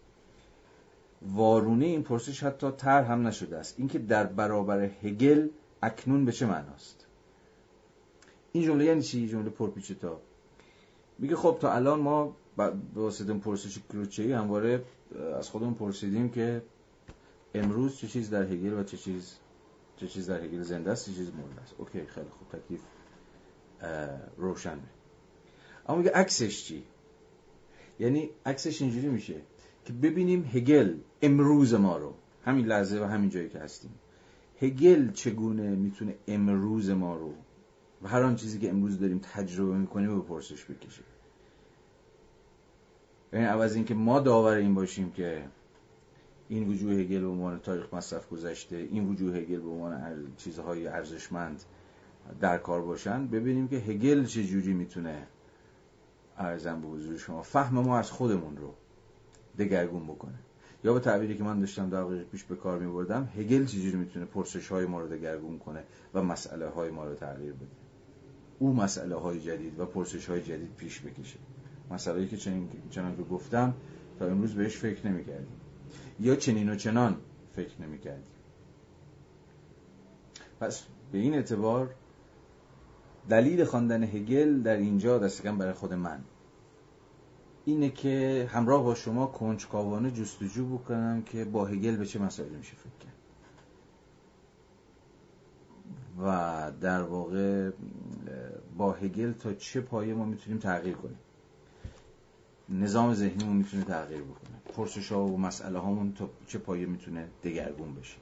وارونه 1.21 1.85
این 1.85 2.03
پرسش 2.03 2.43
حتی 2.43 2.71
تر 2.71 3.03
هم 3.03 3.27
نشده 3.27 3.57
است. 3.57 3.75
اینکه 3.77 3.99
در 3.99 4.23
برابر 4.23 4.89
هگل 5.03 5.47
اکنون 5.83 6.25
به 6.25 6.31
چه 6.31 6.45
معناست؟ 6.45 7.05
این 8.51 8.63
جمله 8.63 8.85
یعنی 8.85 9.01
چی؟ 9.01 9.27
جمله 9.27 9.49
پرپیچتا 9.49 10.19
میگه 11.19 11.35
خب 11.35 11.57
تا 11.61 11.73
الان 11.73 11.99
ما 11.99 12.35
به 12.57 12.71
واسطه 12.95 13.33
پرسش 13.33 13.79
کروچه‌ای 13.89 14.31
همواره 14.31 14.83
از 15.37 15.49
خودمون 15.49 15.73
پرسیدیم 15.73 16.29
که 16.29 16.61
امروز 17.59 17.97
چه 17.97 18.07
چیز 18.07 18.29
در 18.29 18.43
هگل 18.43 18.73
و 18.73 18.83
چه 18.83 18.97
چیز 18.97 19.35
چه 19.97 20.07
چیز 20.07 20.29
در 20.29 20.43
هگل 20.43 20.61
زنده 20.61 20.91
است 20.91 21.05
چه 21.05 21.13
چیز 21.13 21.31
مرده 21.33 21.61
است؟ 21.61 21.75
اوکی 21.77 22.05
خیلی 22.05 22.29
خوب 22.29 22.47
تکلیف 22.59 22.81
روشنه. 24.37 24.81
اما 25.89 25.97
میگه 25.97 26.11
عکسش 26.11 26.63
چی؟ 26.63 26.83
یعنی 27.99 28.29
عکسش 28.45 28.81
اینجوری 28.81 29.07
میشه 29.07 29.41
که 29.85 29.93
ببینیم 29.93 30.49
هگل 30.53 30.93
امروز 31.21 31.73
ما 31.73 31.97
رو 31.97 32.13
همین 32.45 32.65
لحظه 32.65 32.99
و 32.99 33.03
همین 33.03 33.29
جایی 33.29 33.49
که 33.49 33.59
هستیم. 33.59 33.91
هگل 34.61 35.11
چگونه 35.11 35.75
می‌تونه 35.75 36.15
امروز 36.27 36.89
ما 36.89 37.15
رو 37.15 37.33
و 38.03 38.07
هر 38.07 38.23
آن 38.23 38.35
چیزی 38.35 38.59
که 38.59 38.69
امروز 38.69 38.99
داریم 38.99 39.19
تجربه 39.33 39.77
می‌کنیم 39.77 40.19
به 40.19 40.27
پرسش 40.27 40.65
بکشه؟ 40.65 41.03
یعنی 43.33 43.45
عوض 43.45 43.75
اینکه 43.75 43.93
ما 43.93 44.19
داور 44.19 44.55
این 44.55 44.75
باشیم 44.75 45.11
که 45.11 45.47
این 46.49 46.69
وجوه 46.69 46.93
هگل 46.93 47.21
به 47.21 47.27
عنوان 47.27 47.59
تاریخ 47.59 47.93
مصرف 47.93 48.29
گذشته 48.29 48.75
این 48.75 49.09
وجوه 49.09 49.37
هگل 49.37 49.59
به 49.59 49.69
عنوان 49.69 50.23
چیزهای 50.37 50.87
ارزشمند 50.87 51.63
در 52.39 52.57
کار 52.57 52.81
باشن 52.81 53.27
ببینیم 53.27 53.67
که 53.67 53.75
هگل 53.75 54.25
چه 54.25 54.43
جوری 54.43 54.73
می‌تونه 54.73 55.27
ارزم 56.37 56.81
به 56.81 56.87
حضور 56.87 57.17
شما. 57.17 57.41
فهم 57.41 57.79
ما 57.79 57.99
از 57.99 58.11
خودمون 58.11 58.57
رو 58.57 58.73
دگرگون 59.57 60.03
بکنه. 60.03 60.39
یا 60.83 60.93
به 60.93 60.99
تعبیری 60.99 61.37
که 61.37 61.43
من 61.43 61.59
داشتم 61.59 61.89
در 61.89 62.23
پیش 62.23 62.43
به 62.43 62.55
کار 62.55 62.79
می 62.79 62.91
بردم 62.91 63.29
هگل 63.37 63.65
چجوری 63.65 63.97
می‌تونه 63.97 64.25
پرسش 64.25 64.67
های 64.67 64.85
ما 64.85 65.01
رو 65.01 65.07
دگرگون 65.07 65.59
کنه 65.59 65.83
و 66.13 66.21
مسئله 66.21 66.67
های 66.67 66.91
ما 66.91 67.05
رو 67.05 67.15
تغییر 67.15 67.53
بده؟ 67.53 67.67
او 68.59 68.73
مسئله 68.73 69.15
های 69.15 69.41
جدید 69.41 69.79
و 69.79 69.85
پرسش 69.85 70.29
های 70.29 70.41
جدید 70.41 70.75
پیش 70.77 71.01
بکشه. 71.01 71.39
مسئله 71.91 72.27
که 72.27 72.37
چنان 72.89 73.17
که 73.17 73.23
گفتم 73.23 73.73
تا 74.19 74.25
امروز 74.25 74.55
بهش 74.55 74.77
فکر 74.77 75.07
نمی‌کردیم. 75.07 75.66
یا 76.19 76.35
چنین 76.35 76.69
و 76.69 76.75
چنان 76.75 77.17
فکر 77.55 77.81
نمی‌کردیم 77.81 78.33
پس 80.59 80.83
به 81.11 81.17
این 81.17 81.33
اعتبار 81.33 81.95
دلیل 83.29 83.63
خواندن 83.63 84.03
هگل 84.03 84.61
در 84.61 84.77
اینجا 84.77 85.17
دستکم 85.17 85.57
برای 85.57 85.73
خود 85.73 85.93
من. 85.93 86.19
اینه 87.65 87.89
که 87.89 88.47
همراه 88.51 88.83
با 88.83 88.95
شما 88.95 89.27
کنجکاوانه 89.27 90.11
جستجو 90.11 90.77
بکنم 90.77 91.21
که 91.21 91.45
با 91.45 91.65
هگل 91.65 91.95
به 91.95 92.05
چه 92.05 92.19
مسائلی 92.19 92.55
میشه 92.55 92.75
فکر 92.75 93.05
کرد. 93.05 93.13
و 96.19 96.71
در 96.81 97.01
واقع 97.01 97.71
با 98.77 98.91
هگل 98.91 99.31
تا 99.31 99.53
چه 99.53 99.81
پایه 99.81 100.13
ما 100.13 100.25
می‌تونیم 100.25 100.59
تغییر 100.59 100.95
کنیم. 100.95 101.19
نظام 102.69 103.13
ذهنیمون 103.13 103.57
می‌تونه 103.57 103.83
تغییر 103.83 104.21
بکنه. 104.21 104.57
پرسش 104.75 105.11
ها 105.11 105.25
و 105.25 105.37
مسئله 105.37 105.79
هامون 105.79 106.13
تا 106.13 106.29
چه 106.47 106.59
پایه 106.59 106.85
می‌تونه 106.85 107.27
دگرگون 107.43 107.95
بشه. 107.95 108.17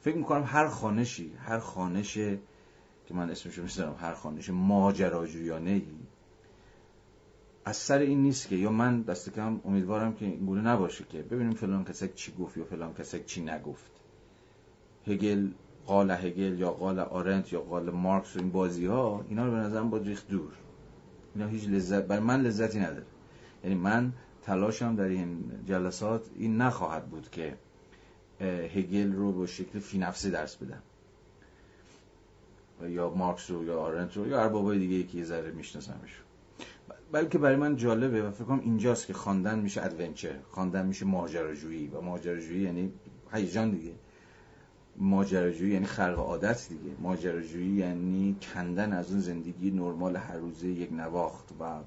فکر 0.00 0.16
می‌کنم 0.16 0.44
هر 0.46 0.68
خانشی 0.68 1.32
هر 1.38 1.58
خانش 1.58 2.14
که 2.14 3.14
من 3.14 3.30
اسمشو 3.30 3.62
می‌ذارم 3.62 3.96
هر 4.00 4.14
خانش 4.14 4.50
ماجراجویانه 4.50 5.70
ای 5.70 5.82
از 7.64 7.76
سر 7.76 7.98
این 7.98 8.22
نیست 8.22 8.48
که 8.48 8.56
یا 8.56 8.70
من 8.70 9.02
دست 9.02 9.34
کم 9.34 9.60
امیدوارم 9.64 10.14
که 10.14 10.24
این 10.24 10.46
گونه 10.46 10.60
نباشه 10.60 11.04
که 11.04 11.22
ببینیم 11.22 11.54
فلان 11.54 11.84
کسک 11.84 12.14
چی 12.14 12.32
گفت 12.32 12.56
یا 12.56 12.64
فلان 12.64 12.94
کسک 12.94 13.26
چی 13.26 13.42
نگفت. 13.44 13.90
هگل 15.06 15.50
قال 15.86 16.10
هگل 16.10 16.58
یا 16.58 16.70
قال 16.70 16.98
آرنت 16.98 17.52
یا 17.52 17.60
قال 17.60 17.90
مارکس 17.90 18.36
و 18.36 18.38
این 18.38 18.50
بازی 18.50 18.86
ها 18.86 19.24
اینا 19.28 19.46
رو 19.46 19.50
به 19.50 19.56
نظرم 19.56 19.90
باید 19.90 19.98
ریخت 19.98 20.28
دور. 20.28 20.52
اینا 21.34 21.46
هیچ 21.46 21.68
لذت 21.68 22.04
برای 22.04 22.22
من 22.22 22.40
لذتی 22.40 22.78
نداره. 22.78 23.06
یعنی 23.64 23.76
من 23.76 24.12
تلاشم 24.42 24.96
در 24.96 25.04
این 25.04 25.50
جلسات 25.66 26.30
این 26.36 26.56
نخواهد 26.56 27.06
بود 27.06 27.30
که 27.30 27.56
هگل 28.74 29.12
رو 29.12 29.32
به 29.32 29.46
شکل 29.46 29.78
فی 29.78 29.98
نفسه 29.98 30.30
درس 30.30 30.56
بدم. 30.56 30.82
یا 32.88 33.10
مارکس 33.10 33.50
رو 33.50 33.64
یا 33.64 33.80
آرنت 33.80 34.16
رو 34.16 34.28
یا 34.28 34.40
هر 34.40 34.55
بابای 34.55 34.78
دیگه 34.78 35.16
یه 35.16 35.24
ذره 35.24 35.50
میشناسمش 35.50 36.22
بلکه 37.12 37.38
برای 37.38 37.56
من 37.56 37.76
جالبه 37.76 38.22
و 38.22 38.30
فکر 38.30 38.44
کنم 38.44 38.60
اینجاست 38.60 39.06
که 39.06 39.12
خواندن 39.12 39.58
میشه 39.58 39.84
adventure 39.84 40.34
خواندن 40.50 40.86
میشه 40.86 41.04
ماجراجویی 41.06 41.86
و 41.86 42.00
ماجراجویی 42.00 42.62
یعنی 42.62 42.92
هیجان 43.32 43.70
دیگه. 43.70 43.92
ماجراجویی 44.96 45.72
یعنی 45.72 45.86
خلق 45.86 46.18
عادت 46.18 46.68
دیگه. 46.68 46.96
ماجراجویی 47.00 47.76
یعنی 47.76 48.36
کندن 48.54 48.92
از 48.92 49.10
اون 49.10 49.20
زندگی 49.20 49.70
نرمال 49.70 50.16
هر 50.16 50.36
روزه 50.36 50.68
یک 50.68 50.92
نواخت 50.92 51.52
و 51.60 51.80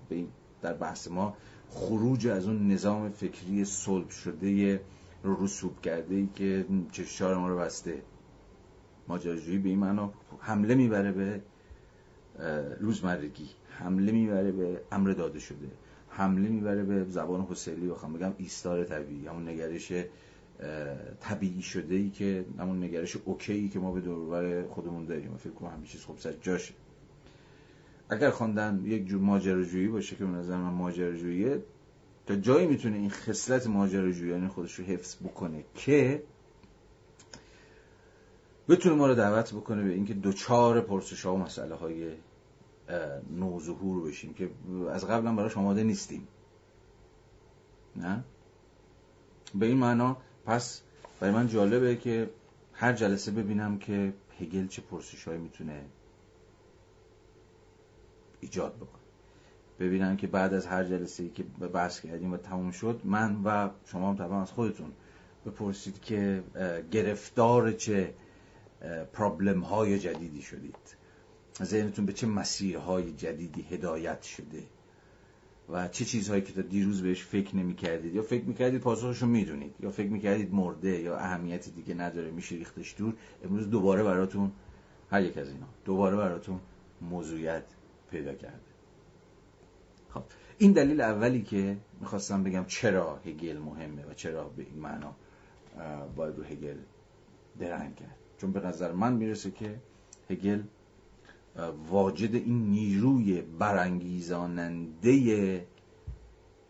در 0.62 0.74
بحث 0.74 1.08
ما 1.08 1.38
خروج 1.70 2.28
از 2.28 2.48
اون 2.48 2.68
نظام 2.68 3.10
فکری 3.10 3.66
صلب 3.66 4.10
شده 4.10 4.82
رسوب 5.24 5.82
کرده 5.82 6.16
ای 6.16 6.28
که 6.36 6.66
چشار 6.92 7.36
ما 7.38 7.50
رو 7.50 7.58
بسته. 7.58 8.02
ماجراجویی 9.08 9.58
به 9.58 9.70
این 9.70 9.80
معنا 9.80 10.14
حمله 10.40 10.76
می‌بره 10.76 11.12
به 11.12 11.42
روزمرگی. 12.80 13.50
حمله 13.70 14.12
می‌بره 14.12 14.52
به 14.52 14.82
امر 14.92 15.12
داده 15.12 15.40
شده. 15.40 15.72
حمله 16.10 16.50
می‌بره 16.50 16.84
به 16.84 17.04
زبان 17.04 17.42
حسیلی 17.42 17.88
بخوام 17.88 18.14
بگم 18.14 18.34
ایستار 18.38 18.84
طبیعی. 18.84 19.28
همون 19.28 19.50
نگرش 19.50 19.92
طبیعی 21.20 21.62
شده 21.62 21.96
ای 21.96 22.10
که 22.10 22.46
همون 22.60 22.84
نگرش 22.84 23.18
اوکی 23.26 23.70
که 23.70 23.80
ما 23.80 23.92
به 23.92 24.02
دوربر 24.02 24.64
خودمون 24.68 25.06
داریم. 25.06 25.38
فکر 25.38 25.54
کنم 25.54 25.70
همه 25.70 25.86
چیز 25.86 26.02
خوب 26.02 26.18
سر 26.18 26.34
اگر 28.10 28.30
خواندن 28.30 28.82
یک 28.86 29.06
جور 29.06 29.22
ماجراجویی 29.22 29.88
باشه 29.88 30.16
که 30.16 30.26
به 30.26 30.32
نظر 30.32 30.58
من 30.58 30.74
ماجراجوییه 30.74 31.64
تا 32.26 32.36
جایی 32.36 32.68
می‌تونه 32.68 32.98
این 32.98 33.10
خصلت 33.10 33.68
ماجراجویانه 33.68 34.48
خودش 34.48 34.76
رو 34.76 34.86
حفظ 34.86 35.16
بکنه 35.16 35.64
که 35.76 36.24
بتونه 38.70 38.96
ما 38.96 39.08
رو 39.08 39.16
دعوت 39.16 39.54
بکنه 39.54 39.84
به 39.84 39.94
اینکه 39.94 40.14
دوچار 40.14 40.82
پرسش 40.82 41.26
ها 41.26 41.36
و 41.36 41.38
مسئله 41.38 41.76
های 41.76 42.12
نوظهور 43.32 44.08
بشیم 44.08 44.34
که 44.34 44.50
از 44.92 45.06
قبلا 45.06 45.36
براش 45.36 45.58
آماده 45.58 45.84
نیستیم. 45.84 46.28
نه؟ 47.96 48.24
به 49.56 49.66
این 49.66 49.78
معنا 49.78 50.18
پس 50.46 50.82
برای 51.20 51.34
من 51.34 51.48
جالبه 51.48 51.96
که 51.96 52.30
هر 52.74 52.94
جلسه 52.94 53.32
ببینم 53.32 53.78
که 53.78 54.14
هگل 54.40 54.68
چه 54.68 54.82
پرسش 54.82 55.24
هایی 55.28 55.40
می‌تونه 55.40 55.86
ایجاد 58.40 58.76
بکنه. 58.76 59.02
ببینم 59.80 60.18
که 60.18 60.28
بعد 60.28 60.54
از 60.54 60.66
هر 60.66 60.84
جلسه 60.84 61.24
ای 61.24 61.30
که 61.30 61.44
بحث 61.44 62.00
کردیم 62.00 62.34
و 62.34 62.38
تموم 62.38 62.72
شد 62.72 63.02
من 63.04 63.44
و 63.44 63.70
شما 63.86 64.10
هم 64.10 64.16
طبعا 64.16 64.42
از 64.42 64.52
خودتون 64.52 64.92
بپرسید 65.46 66.02
که 66.02 66.44
گرفتار 66.92 67.72
چه 67.72 68.14
پرابلم 69.14 69.60
های 69.60 70.00
جدیدی 70.00 70.42
شدید. 70.42 70.96
ذهنتون 71.64 72.06
به 72.06 72.14
چه 72.14 72.28
مسیرهای 72.28 73.14
جدیدی 73.14 73.62
هدایت 73.62 74.22
شده 74.24 74.64
و 75.70 75.88
چه 75.88 76.06
چیزهایی 76.06 76.42
که 76.42 76.54
تا 76.54 76.62
دیروز 76.62 77.02
بهش 77.02 77.24
فکر 77.24 77.56
نمی 77.56 77.76
کردید 77.76 78.16
یا 78.16 78.22
فکر 78.22 78.44
می 78.44 78.54
کردید 78.54 78.82
پاسخشو 78.82 79.26
می‌دونید 79.26 79.76
یا 79.80 79.92
فکر 79.92 80.10
می 80.10 80.20
کردید 80.20 80.54
مرده 80.54 81.00
یا 81.02 81.18
اهمیت 81.18 81.70
دیگه 81.70 81.94
نداره 81.94 82.32
میشه 82.32 82.56
ریختش 82.56 82.96
دور. 82.98 83.14
امروز 83.44 83.70
دوباره 83.70 84.04
براتون 84.04 84.52
هر 85.12 85.22
یک 85.22 85.38
از 85.38 85.50
اینا 85.50 85.68
دوباره 85.86 86.16
براتون 86.18 86.60
موضوعیت 87.02 87.64
پیدا 88.12 88.34
کرده. 88.34 88.60
خب 90.10 90.24
این 90.58 90.72
دلیل 90.72 91.02
اولی 91.02 91.42
که 91.42 91.78
می‌خواستم 92.00 92.44
بگم 92.44 92.66
چرا 92.68 93.16
هگل 93.16 93.58
مهمه 93.58 94.06
و 94.06 94.14
چرا 94.14 94.50
به 94.50 94.64
این 94.64 94.80
معنا 94.80 95.16
باید 96.16 96.38
رو 96.38 96.44
هگل 96.44 96.78
درنگ 97.60 97.96
کرد. 97.96 98.16
چون 98.38 98.52
به 98.52 98.60
نظر 98.60 98.92
من 98.92 99.14
می‌رسه 99.14 99.52
که 99.52 99.76
هگل 100.30 100.62
واجد 101.88 102.36
این 102.36 102.70
نیروی 102.70 103.42
برانگیزاننده 103.42 105.68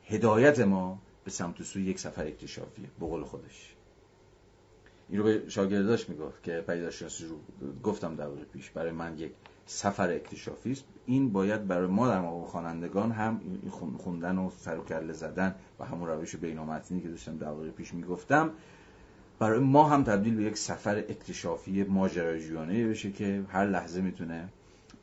هدایت 0.06 0.60
ما 0.60 1.02
به 1.24 1.32
سمت 1.32 1.64
سوی 1.64 1.84
یک 1.84 2.00
سفر 2.00 2.28
اکتشافیه 2.28 2.88
به 3.00 3.06
قول 3.06 3.24
خودش. 3.24 3.76
این 5.10 5.18
رو 5.18 5.24
به 5.24 5.50
شاگرداش 5.50 6.10
می‌گفت 6.10 6.44
که 6.44 6.64
پیداشناسی 6.68 7.26
رو 7.26 7.40
گفتم 7.84 8.16
در 8.16 8.30
پیش. 8.30 8.70
برای 8.70 8.92
من 8.92 9.18
یک 9.18 9.32
سفر 9.72 10.10
اکتشافی 10.10 10.72
است. 10.72 10.84
این 11.06 11.32
باید 11.32 11.68
برای 11.68 11.88
ما 11.88 12.08
در 12.08 12.22
مقام 12.22 12.44
خوانندگان 12.44 13.12
هم 13.12 13.42
خوندن 13.98 14.38
و 14.38 14.50
سر 14.50 14.78
و 14.78 14.84
کله 14.84 15.14
زدن 15.14 15.56
و 15.80 15.86
همون 15.86 16.08
روش 16.08 16.36
بینامتنی 16.36 17.02
که 17.02 17.10
داشتم 17.10 17.38
در 17.38 17.54
پیش 17.54 17.94
می‌گفتم 17.94 18.52
برای 19.40 19.60
ما 19.60 19.90
هم 19.90 20.04
تبدیل 20.04 20.36
به 20.36 20.44
یک 20.44 20.58
سفر 20.58 20.98
اکتشافی 20.98 21.84
ماجراجویانه 21.84 22.88
بشه 22.88 23.12
که 23.12 23.46
هر 23.50 23.66
لحظه 23.66 24.02
می‌تونه 24.02 24.50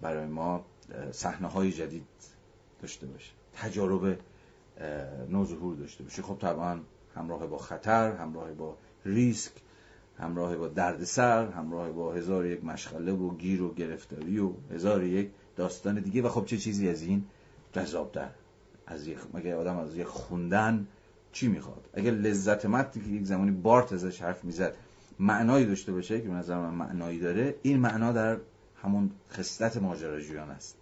برای 0.01 0.27
ما 0.27 0.65
صحنه 1.13 1.49
های 1.49 1.73
جدید 1.73 2.07
داشته 2.83 3.07
باشه 3.07 3.33
تجارب 3.55 4.19
نوظهور 5.29 5.77
داشته 5.77 6.05
باشه. 6.05 6.23
خب 6.23 6.39
طبعا 6.41 6.81
همراه 7.15 7.47
با 7.47 7.59
خطر 7.59 8.13
همراه 8.13 8.53
با 8.53 8.77
ریسک 9.05 9.53
همراه 10.19 10.57
با 10.57 10.69
دردسر 10.69 11.47
همراه 11.47 11.93
با 11.93 12.13
هزار 12.13 12.47
یک 12.47 12.65
مشغله 12.65 13.13
و 13.13 13.37
گیر 13.37 13.63
و 13.63 13.75
گرفتاری 13.75 14.39
و 14.39 14.53
هزار 14.71 15.05
یک 15.05 15.31
داستان 15.57 16.01
دیگه. 16.01 16.23
و 16.23 16.29
خب 16.29 16.45
چه 16.45 16.57
چیزی 16.57 16.89
از 16.89 17.03
این 17.03 17.25
جذابتر؟ 17.73 18.31
از 18.87 19.07
یک 19.07 19.19
مگه 19.35 19.55
آدم 19.55 19.77
از 19.77 19.97
یک 19.97 20.07
خوندن 20.07 20.87
چی 21.33 21.49
می‌خواد؟ 21.49 21.89
اگر 21.95 22.11
لذت 22.11 22.67
متنی 22.67 23.03
که 23.03 23.09
یک 23.09 23.25
زمانی 23.25 23.51
بارت 23.51 23.93
ازش 23.93 24.23
حرف 24.23 24.45
می‌زد 24.45 24.77
معنایی 25.19 25.67
داشته 25.67 25.93
باشه 25.93 26.21
که 26.21 26.29
به 26.29 26.35
نظر 26.35 26.59
من 26.59 26.75
معنایی 26.75 27.21
داره 27.21 27.55
این 27.63 27.79
معنا 27.79 28.13
در 28.13 28.37
همون 28.83 29.11
خصلت 29.31 29.77
ماجراجویان 29.77 30.51
است. 30.51 30.77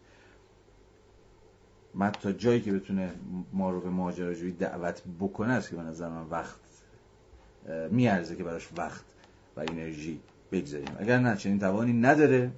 مت 1.94 2.20
تا 2.20 2.32
جایی 2.32 2.60
که 2.60 2.72
بتونه 2.72 3.14
ما 3.52 3.70
رو 3.70 3.80
به 3.80 3.90
ماجراجویی 3.90 4.52
دعوت 4.52 5.02
بکنه 5.20 5.52
است 5.52 5.70
که 5.70 5.76
به 5.76 5.82
نظر 5.82 6.08
من 6.08 6.26
وقت 6.30 6.56
میارزه 7.90 8.36
که 8.36 8.44
براش 8.44 8.68
وقت 8.76 9.04
و 9.56 9.60
انرژی 9.60 10.20
بگذاریم. 10.52 10.96
اگر 10.98 11.18
نه 11.18 11.36
چنین 11.36 11.58
توانی 11.58 11.92
نداره 11.92 12.52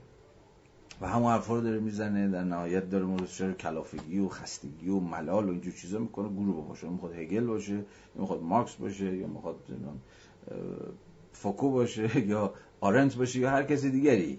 و 1.01 1.09
همون 1.09 1.32
حرفا 1.32 1.55
رو 1.55 1.61
داره 1.61 1.80
می‌زنه 1.80 2.28
در 2.28 2.44
نهایت 2.44 2.90
داره 2.90 3.05
رو 3.38 3.53
کلافگی 3.53 4.18
و 4.18 4.28
خستگی 4.28 4.88
و 4.88 5.01
ملال 5.01 5.44
و 5.44 5.51
اینجور 5.51 5.72
چیزا 5.72 5.99
می‌کنه. 5.99 6.28
گروه 6.28 6.68
باشه 6.68 6.88
می‌خواد 6.88 7.14
هگل 7.14 7.47
باشه 7.47 7.74
یا 7.74 7.84
می‌خواد 8.14 8.42
مارکس 8.42 8.74
باشه 8.74 9.16
یا 9.16 9.26
می‌خواد 9.26 9.57
فوکو 11.32 11.70
باشه 11.70 12.20
یا 12.30 12.55
آرنت 12.80 13.16
باشه 13.16 13.38
یا 13.38 13.51
هر 13.51 13.62
کسی 13.62 13.90
دیگری. 13.90 14.38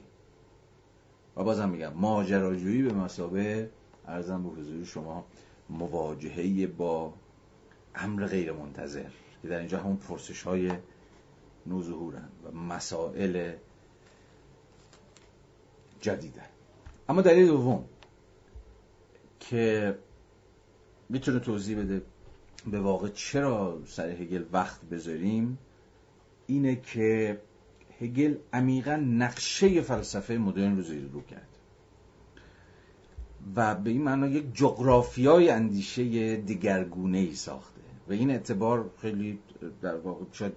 و 1.37 1.43
بازم 1.43 1.69
میگم 1.69 1.93
ماجراجویی 1.93 2.81
به 2.81 2.93
مسابه 2.93 3.69
ارزم 4.07 4.43
به 4.43 4.49
حضور 4.49 4.85
شما 4.85 5.25
مواجهه 5.69 6.67
با 6.67 7.13
امر 7.95 8.25
غیر 8.25 8.51
منتظر 8.51 9.09
که 9.41 9.47
در 9.47 9.59
اینجا 9.59 9.79
همون 9.79 9.95
پرسش 9.95 10.41
های 10.41 10.71
نوظهورن 11.67 12.29
و 12.43 12.57
مسائل 12.57 13.51
جدیدن. 16.01 16.49
اما 17.09 17.21
دلیل 17.21 17.47
دوم 17.47 17.83
که 19.39 19.97
می‌تونه 21.09 21.39
توضیح 21.39 21.79
بده 21.79 22.01
به 22.71 22.79
واقع 22.79 23.07
چرا 23.07 23.81
سر 23.85 24.09
هگل 24.09 24.43
وقت 24.51 24.81
بذاریم 24.81 25.57
اینه 26.47 26.75
که 26.75 27.41
هگل 27.99 28.35
عمیقا 28.53 28.95
نقشه 28.95 29.81
فلسفه 29.81 30.33
مدرن 30.33 30.75
رو 30.75 30.81
زیر 30.81 31.09
رو 31.13 31.21
کرد. 31.21 31.47
و 33.55 33.75
به 33.75 33.89
این 33.89 34.03
معنا 34.03 34.27
یک 34.27 34.45
جغرافیای 34.53 35.49
اندیشه 35.49 36.35
دیگرگونه 36.35 37.17
ای 37.17 37.35
ساخته. 37.35 37.81
و 38.07 38.11
این 38.11 38.31
اعتبار 38.31 38.89
خیلی 39.01 39.39
در 39.81 39.95
واقع 39.95 40.25
شاید 40.31 40.53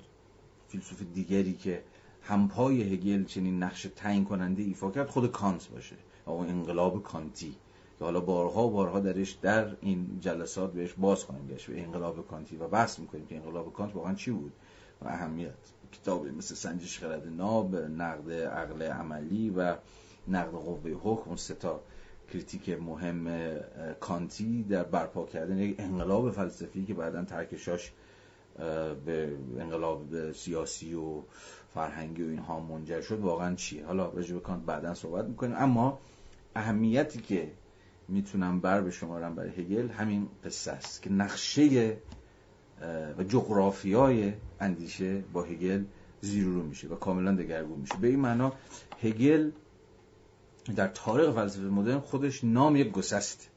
فیلسوف 0.71 1.03
دیگری 1.15 1.53
که 1.53 1.83
همپای 2.23 2.83
هگل 2.95 3.25
چنین 3.25 3.63
نقش 3.63 3.87
تعیین 3.97 4.25
کننده 4.25 4.63
ایفا 4.63 4.91
کرد 4.91 5.09
خود 5.09 5.33
کانت 5.33 5.69
باشه. 5.69 5.97
او 6.27 6.41
انقلاب 6.41 7.03
کانتی. 7.03 7.57
که 7.99 8.05
حالا 8.05 8.21
بارها 8.21 8.67
و 8.67 8.71
بارها 8.71 9.01
درش 9.01 9.31
در 9.31 9.77
این 9.81 10.19
جلسات 10.21 10.73
بهش 10.73 10.93
باز 10.93 11.25
خواهیم 11.25 11.47
گشت. 11.47 11.67
به 11.67 11.83
انقلاب 11.83 12.29
کانتی 12.29 12.57
و 12.57 12.69
بحث 12.69 12.99
می‌کنیم 12.99 13.27
که 13.27 13.37
انقلاب 13.37 13.73
کانت 13.73 13.97
واقعا 13.97 14.15
چی 14.15 14.31
بود؟ 14.31 14.53
و 15.03 15.09
اهمیت. 15.09 15.55
کتابی 15.93 16.31
مثل 16.31 16.55
سنجش 16.55 16.99
خرد 16.99 17.27
ناب 17.27 17.77
نقد 17.77 18.33
عقل 18.33 18.83
عملی 18.83 19.51
و 19.51 19.77
نقد 20.29 20.53
قوه 20.53 20.91
حکم 20.91 21.37
سه 21.37 21.66
تا 21.66 21.81
critique 22.33 22.69
مهم 22.69 23.57
کانتی 24.01 24.63
در 24.63 24.83
برپا 24.83 25.27
کردن 25.27 25.59
یک 25.59 25.81
انقلاب 25.81 26.31
فلسفی 26.31 26.85
که 26.85 26.95
بعدا 26.95 27.25
ترکشاش 27.25 27.93
به 29.05 29.37
انقلاب 29.59 30.33
سیاسی 30.33 30.95
و 30.95 31.23
فرهنگی 31.75 32.23
و 32.23 32.29
اینها 32.29 32.61
منجر 32.61 33.01
شد 33.01 33.21
واقعا 33.21 33.55
چیه؟ 33.55 33.87
حالا 33.87 34.11
راجع 34.11 34.35
به 34.35 34.41
کانت 34.41 34.65
بعدا 34.65 34.95
صحبت 34.95 35.25
می‌کنیم. 35.25 35.55
اما 35.57 35.99
اهمیتی 36.57 37.21
که 37.21 37.53
می‌تونم 38.09 38.61
بر 38.61 38.81
به 38.81 38.91
شمارم 38.91 39.35
برای 39.35 39.51
هگل 39.51 39.89
همین 39.89 40.29
قصه 40.45 40.73
است 40.73 41.03
که 41.03 41.11
نقشه 41.11 41.97
و 43.19 43.25
جغرافیای 43.25 44.33
اندیشه 44.61 45.21
با 45.33 45.43
هگل 45.43 45.85
زیر 46.21 46.45
رو 46.45 46.63
میشه 46.63 46.89
و 46.89 46.97
کاملا 46.97 47.35
دگرگون 47.35 47.79
میشه. 47.79 47.97
به 47.97 48.09
این 48.09 48.21
معنا 48.21 48.53
هگل 49.03 49.51
در 50.77 50.89
تاریخ 50.89 51.31
فلسفه 51.31 51.63
مدرن 51.63 51.99
خودش 51.99 52.45
نام 52.45 52.77
یک 52.77 52.93
گسست. 52.93 53.51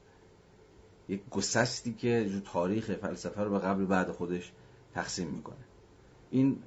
یک 1.08 1.20
گسستی 1.30 1.92
که 1.92 2.30
تاریخ 2.52 2.92
فلسفه 2.92 3.42
رو 3.42 3.50
به 3.50 3.58
قبل 3.58 3.84
بعد 3.84 4.10
خودش 4.10 4.52
تقسیم 4.94 5.28
می‌کنه. 5.28 5.64
این 6.30 6.58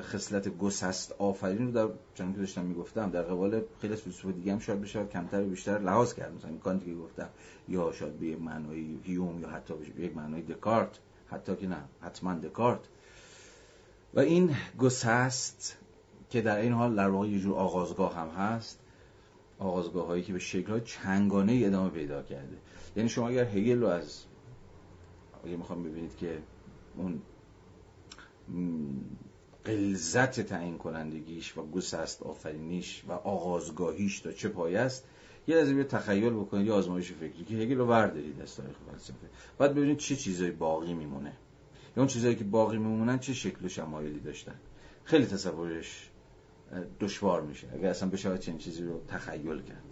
خصلت 0.00 0.58
گسست 0.58 1.12
آفرین 1.12 1.66
رو 1.66 1.72
در 1.72 1.94
چون 2.14 2.32
که 2.32 2.38
داشتم 2.38 2.64
می‌گفتم 2.64 3.10
در 3.10 3.22
قبال 3.22 3.62
خیلی 3.80 3.96
فیلسوف 3.96 4.34
دیگه 4.34 4.52
هم 4.52 4.58
شاید 4.58 4.80
بشه 4.80 5.06
کمتر 5.06 5.42
و 5.42 5.48
بیشتر 5.48 5.78
لحاظ 5.78 6.14
کرد. 6.14 6.34
مثلا 6.34 6.56
کانتی 6.56 6.86
که 6.86 6.94
گفتم 6.94 7.28
یا 7.68 7.92
شاید 7.92 8.18
به 8.18 8.26
یک 8.26 8.40
معنای 8.40 8.98
هیوم 9.02 9.40
یا 9.40 9.48
حتی 9.48 9.74
به 9.74 10.04
یک 10.04 10.16
معنای 10.16 10.42
دکارت 10.42 10.98
حتی 11.26 11.56
که 11.56 11.66
نه 11.66 11.84
حتما 12.00 12.34
دکارت. 12.34 12.80
و 14.14 14.20
این 14.20 14.56
گسست 14.78 15.76
که 16.30 16.40
در 16.40 16.58
این 16.58 16.72
حال 16.72 16.96
در 16.96 17.08
واقع 17.08 17.28
یه 17.28 17.38
جور 17.38 17.54
آغازگاه 17.54 18.14
هم 18.14 18.28
هست. 18.28 18.80
آغازگاه 19.58 20.06
هایی 20.06 20.22
که 20.22 20.32
به 20.32 20.38
شکل 20.38 20.72
های 20.72 20.80
چنگانه 20.80 21.62
ادامه 21.64 21.90
پیدا 21.90 22.22
کرده. 22.22 22.56
یعنی 22.96 23.08
شما 23.08 23.28
اگر 23.28 23.44
هگل 23.44 23.80
رو 23.80 23.86
از 23.86 24.24
اگر 25.44 25.56
می‌خوام 25.56 25.82
ببینید 25.82 26.16
که 26.16 26.38
اون 26.96 27.22
قلزت 29.64 30.40
تعیین 30.40 30.78
کنندگیش 30.78 31.58
و 31.58 31.70
گسست 31.70 32.22
آفرینیش 32.22 33.04
و 33.08 33.12
آغازگاهیش 33.12 34.20
تا 34.20 34.32
چه 34.32 34.48
پای 34.48 34.76
است 34.76 35.04
یه 35.46 35.56
از 35.56 35.72
به 35.72 35.84
تخیل 35.84 36.30
بکنید 36.30 36.66
یه 36.66 36.72
آزمایش 36.72 37.12
فکری 37.12 37.44
که 37.44 37.54
هگل 37.54 37.76
رو 37.76 37.86
بردارید 37.86 38.40
از 38.40 38.56
تاریخ 38.56 38.76
فلسفه. 38.90 39.26
بعد 39.58 39.74
ببینید 39.74 39.96
چه 39.96 40.16
چیزایی 40.16 40.50
باقی 40.50 40.94
میمونه. 40.94 41.32
یا 41.96 42.02
اون 42.02 42.06
چیزایی 42.06 42.36
که 42.36 42.44
باقی 42.44 42.78
میمونن 42.78 43.18
چه 43.18 43.34
شکل 43.34 43.64
و 43.64 43.68
شمایلی 43.68 44.20
داشتن. 44.20 44.54
خیلی 45.04 45.26
تصورش 45.26 46.10
دشوار 47.00 47.42
میشه. 47.42 47.68
اگر 47.72 47.88
اصلا 47.88 48.08
بشه 48.08 48.38
چنین 48.38 48.58
چیزی 48.58 48.82
رو 48.82 49.00
تخیل 49.08 49.62
کرد. 49.62 49.84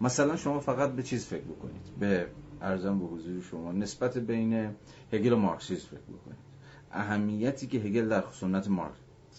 مثلا 0.00 0.36
شما 0.36 0.60
فقط 0.60 0.92
به 0.92 1.02
چیز 1.02 1.26
فکر 1.26 1.44
بکنید. 1.44 1.82
به 2.00 2.26
ارزم 2.60 2.98
به 2.98 3.04
حضور 3.04 3.42
شما 3.42 3.72
نسبت 3.72 4.18
بین 4.18 4.74
هگل 5.12 5.32
و 5.32 5.36
مارکسیسم 5.36 5.86
فکر 5.86 6.00
بکنید. 6.00 6.47
اهمیتی 6.92 7.66
که 7.66 7.78
هگل 7.78 8.08
در 8.08 8.24
سنت 8.32 8.68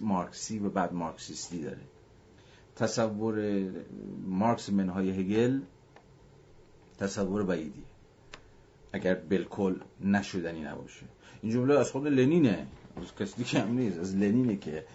مارکسی 0.01 0.59
و 0.59 0.69
بعد 0.69 0.93
مارکسیستی 0.93 1.63
داره. 1.63 1.81
تصور 2.75 3.63
مارکس 4.27 4.69
منهای 4.69 5.09
هگل 5.09 5.59
تصور 6.97 7.43
بعیدیه. 7.43 7.83
اگر 8.93 9.15
بالکل 9.15 9.75
نشدنی 10.03 10.63
نباشه. 10.63 11.05
این 11.41 11.51
جمله 11.51 11.79
از 11.79 11.91
خود 11.91 12.07
لنینه. 12.07 12.67
از 12.97 13.15
کسی 13.15 13.43
دیگه 13.43 13.61
هم 13.61 13.73
نیست. 13.73 13.99
از 13.99 14.15
لنینه 14.15 14.55
که 14.55 14.85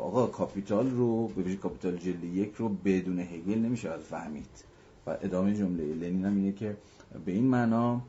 آقا 0.00 0.26
کاپیتال 0.26 0.90
رو 0.90 1.28
به 1.28 1.56
کاپیتال 1.56 1.96
جلد 1.96 2.24
یک 2.24 2.54
رو 2.54 2.68
بدون 2.68 3.18
هگل 3.18 3.58
نمیشه 3.58 3.96
فهمید. 3.96 4.64
و 5.06 5.16
ادامه 5.20 5.54
جمله 5.54 5.94
لنین 5.94 6.24
هم 6.24 6.36
اینه 6.36 6.52
که 6.52 6.76
به 7.24 7.32
این 7.32 7.44
معنا 7.44 8.00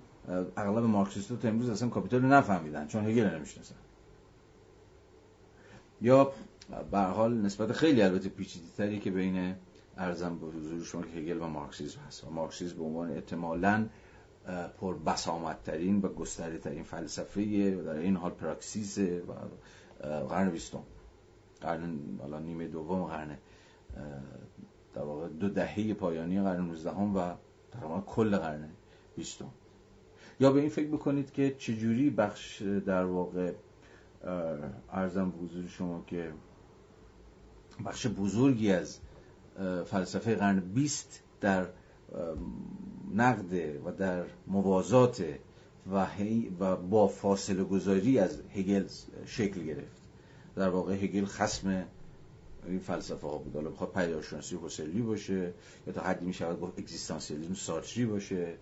اغلب 0.57 0.83
مارکسیست 0.83 1.33
تا 1.39 1.47
امروز 1.47 1.69
اصلا 1.69 1.89
کاپیتال 1.89 2.21
رو 2.21 2.27
نفهمیدن 2.27 2.87
چون 2.87 3.05
هگل 3.05 3.35
نمی‌شناسن. 3.35 3.75
یا 6.01 6.31
به 6.91 6.95
هر 6.95 6.99
حال 6.99 7.33
نسبت 7.33 7.71
خیلی 7.71 8.01
البته 8.01 8.29
پیچیده 8.29 8.65
تری 8.77 8.99
که 8.99 9.11
بین 9.11 9.55
عرضم 9.97 10.39
به 10.39 10.47
حضور 10.47 10.83
شما 10.83 11.01
که 11.01 11.19
هگل 11.19 11.41
و 11.41 11.47
مارکسیسم 11.47 11.99
هست. 12.07 12.23
و 12.23 12.29
مارکسیسم 12.29 12.77
به 12.77 12.83
عنوان 12.83 13.11
احتمالاً 13.11 13.85
پر 14.79 14.97
بسامدترین 14.97 16.01
و 16.01 16.07
گسترده 16.07 16.57
ترین 16.57 16.83
فلسفه 16.83 17.77
و 17.77 17.83
در 17.83 17.95
عین 17.95 18.15
حال 18.15 18.31
پراکسیس 18.31 18.97
و 18.97 19.33
قرن 20.07 20.49
بیستم. 20.49 20.83
قرن 21.61 21.99
حالا 22.21 22.39
نیمه 22.39 22.67
دوم 22.67 23.03
قرن 23.03 23.37
در 24.93 25.01
واقع 25.01 25.27
دو 25.27 25.49
دهه 25.49 25.93
پایانی 25.93 26.41
قرن 26.41 26.61
19 26.61 26.91
و 26.91 27.33
تقریبا 27.71 28.01
کل 28.01 28.37
قرن 28.37 28.69
بیستم. 29.15 29.49
یا 30.39 30.51
به 30.51 30.59
این 30.59 30.69
فکر 30.69 30.87
بکنید 30.87 31.31
که 31.31 31.55
چجوری 31.57 32.09
بخش 32.09 32.61
در 32.61 33.05
واقع 33.05 33.51
ارزم 34.91 35.33
حضور 35.41 35.67
شما 35.67 36.03
که 36.07 36.31
بخش 37.85 38.07
بزرگی 38.07 38.71
از 38.71 38.99
فلسفه 39.85 40.35
قرن 40.35 40.59
بیست 40.59 41.23
در 41.41 41.67
نقد 43.15 43.53
و 43.85 43.91
در 43.91 44.23
موازات 44.47 45.23
و, 45.91 46.07
و 46.59 46.75
با 46.75 47.07
فاصله 47.07 47.63
گذاری 47.63 48.19
از 48.19 48.41
هگل 48.55 48.87
شکل 49.25 49.63
گرفت. 49.63 50.01
در 50.55 50.69
واقع 50.69 50.93
هگل 50.93 51.25
خسم 51.25 51.85
این 52.67 52.79
فلسفه 52.79 53.27
ها 53.27 53.37
بود. 53.37 53.55
حالا 53.55 53.69
بخواد 53.69 53.91
پیداشناسی 53.91 54.59
حسلی 54.63 55.01
باشه 55.01 55.53
یا 55.87 55.93
تا 55.93 56.01
حدی 56.01 56.25
می 56.25 56.33
شود 56.33 56.59
گفت 56.61 56.79
اگزیستانسیالیسم 56.79 57.53
سارتری 57.53 58.05
باشه. 58.05 58.57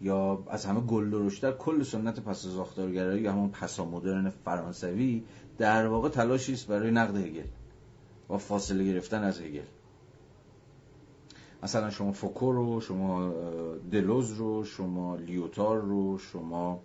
یا 0.00 0.44
از 0.48 0.66
همه 0.66 0.80
گل 0.80 1.10
درشتر 1.10 1.52
کل 1.52 1.82
سنت 1.82 2.20
پس 2.20 2.42
ساختارگرایی 2.42 3.22
یا 3.22 3.32
همون 3.32 3.50
پسا 3.50 3.84
مدرن 3.84 4.30
فرانسوی 4.30 5.24
در 5.58 5.86
واقع 5.86 6.08
تلاشی 6.08 6.52
است 6.52 6.66
برای 6.66 6.90
نقد 6.90 7.16
هگل 7.16 7.46
و 8.30 8.36
فاصله 8.36 8.84
گرفتن 8.84 9.22
از 9.22 9.40
هگل. 9.40 9.62
مثلا 11.62 11.90
شما 11.90 12.12
فوکو 12.12 12.52
رو 12.52 12.80
شما 12.80 13.32
دلوز 13.92 14.32
رو 14.32 14.64
شما 14.64 15.16
لیوتار 15.16 15.80
رو 15.80 16.18
شما 16.18 16.80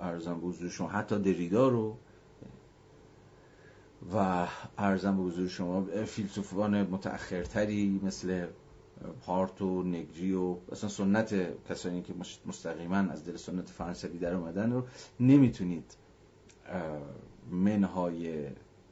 ارزم 0.00 0.40
به 0.60 0.68
شما 0.68 0.88
حتی 0.88 1.18
دریدا 1.18 1.68
رو 1.68 1.96
و 4.14 4.46
ارزم 4.78 5.16
به 5.16 5.22
حضور 5.22 5.48
شما 5.48 5.82
فیلسوفان 6.04 6.82
متأخرتری 6.82 8.00
مثل 8.02 8.46
هارت 9.26 9.62
و 9.62 9.82
نگری 9.82 10.32
و 10.32 10.56
اصلا 10.72 10.90
سنت 10.90 11.34
کسانی 11.68 12.02
که 12.02 12.14
مستقیما 12.46 12.96
از 12.96 13.24
دل 13.24 13.36
سنت 13.36 13.68
فرانسوی 13.68 14.18
در 14.18 14.34
اومدن 14.34 14.72
رو 14.72 14.84
نمی‌تونید 15.20 15.96
منهای 17.50 18.46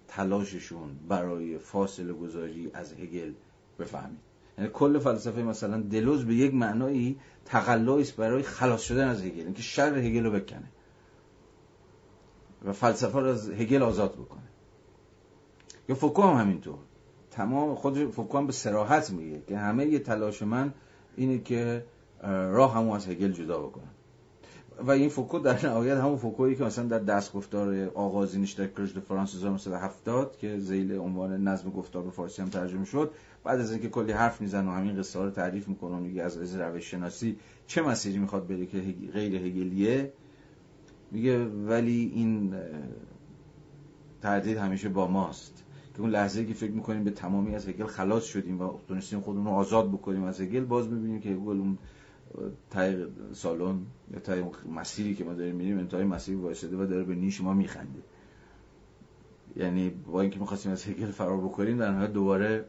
تلاششون 0.09 0.97
برای 1.09 1.59
فاصله 1.59 2.13
گذاری 2.13 2.71
از 2.75 2.93
هگل 2.93 3.33
بفهمید. 3.79 4.19
یعنی 4.59 4.71
کل 4.71 4.99
فلسفه 4.99 5.43
مثلا 5.43 5.81
دلوز 5.81 6.25
به 6.25 6.35
یک 6.35 6.55
معنایی 6.55 7.21
تقلایی 7.45 8.03
است 8.03 8.17
برای 8.17 8.43
خلاص 8.43 8.83
شدن 8.83 9.09
از 9.09 9.23
هگل 9.23 9.45
اینکه 9.45 9.63
شر 9.63 9.99
هگل 9.99 10.25
رو 10.25 10.31
بکنه 10.31 10.73
و 12.65 12.73
فلسفه 12.73 13.21
رو 13.21 13.27
از 13.27 13.51
هگل 13.51 13.83
آزاد 13.83 14.15
بکنه. 14.15 14.49
یا 15.89 15.95
فوکو 15.95 16.23
هم 16.23 16.37
همینطور. 16.37 16.79
تمام 17.31 17.74
خود 17.74 18.11
فوکو 18.11 18.39
هم 18.39 18.47
به 18.47 18.53
صراحت 18.53 19.11
میگه 19.11 19.43
که 19.47 19.59
همه 19.59 19.99
تلاش 19.99 20.43
من 20.43 20.74
اینه 21.16 21.39
که 21.39 21.85
راهمون 22.23 22.97
از 22.97 23.09
هگل 23.09 23.33
جدا 23.33 23.59
بکنم. 23.59 23.91
و 24.87 24.91
این 24.91 25.09
فوکو 25.09 25.39
در 25.39 25.66
نهایت 25.66 25.99
همون 25.99 26.16
فوکویی 26.16 26.57
که 26.57 26.64
مثلا 26.64 26.85
در 26.85 26.99
درس 26.99 27.33
گفتار 27.33 27.91
آغازینش 27.95 28.53
در 28.53 28.66
کلژ 28.66 28.88
دو 28.88 28.99
فرانس 28.99 29.35
1970 29.35 30.37
که 30.37 30.59
ذیل 30.59 30.93
عنوان 30.93 31.49
نظم 31.49 31.70
گفتار 31.70 32.03
به 32.03 32.11
فارسی 32.11 32.43
هم 32.43 32.49
ترجمه 32.49 32.85
شد 32.85 33.11
بعد 33.45 33.61
از 33.61 33.72
اینکه 33.72 33.89
کلی 33.89 34.12
حرف 34.12 34.41
میزن 34.41 34.68
و 34.68 34.70
همین 34.70 34.97
قصه 34.97 35.18
رو 35.18 35.31
تعریف 35.31 35.68
می‌کنه 35.68 35.99
میگه 35.99 36.22
از 36.22 36.39
از 36.39 36.57
روش 36.57 36.91
شناسی 36.91 37.37
چه 37.66 37.83
مسیری 37.83 38.18
می‌خواد 38.18 38.47
بره 38.47 38.66
که 38.66 38.81
غیر 39.12 39.35
هگلیه 39.35 40.12
میگه 41.11 41.45
ولی 41.45 42.12
این 42.14 42.55
تردید 44.22 44.57
همیشه 44.57 44.89
با 44.89 45.07
ماست. 45.07 45.64
که 45.95 46.01
اون 46.01 46.11
لحظه 46.11 46.47
که 46.47 46.55
فکر 46.55 46.70
می‌کنیم 46.70 47.05
به 47.05 47.11
تمامی 47.11 47.55
از 47.55 47.68
هگل 47.68 47.86
خلاص 47.86 48.24
شدیم 48.24 48.61
و 48.61 48.78
تونستیم 48.88 49.20
خودمون 49.20 49.47
رو 49.47 49.53
آزاد 49.53 49.88
بکنیم 49.88 50.24
از 50.24 50.41
هگل 50.41 50.64
باز 50.64 50.88
می‌بینیم 50.88 51.20
که 51.20 51.28
هگل 51.28 51.59
اون 51.59 51.78
تای 52.70 53.07
سالن 53.32 53.78
یا 54.12 54.20
تای 54.20 54.45
مسیری 54.74 55.14
که 55.14 55.24
ما 55.24 55.34
داریم 55.34 55.55
میریم 55.55 55.78
انتهای 55.78 56.05
مسیر 56.05 56.36
وایساده 56.36 56.76
و 56.76 56.86
داره 56.86 57.05
به 57.05 57.14
نیش 57.14 57.41
ما 57.41 57.55
میخنده. 57.55 58.03
یعنی 59.57 59.91
با 59.91 60.20
اینکه 60.20 60.38
می‌خواستیم 60.38 60.72
از 60.72 60.86
هگل 60.86 61.11
فرار 61.11 61.36
بکنیم 61.36 61.78
در 61.78 61.91
نهایت 61.91 62.12
دوباره 62.12 62.64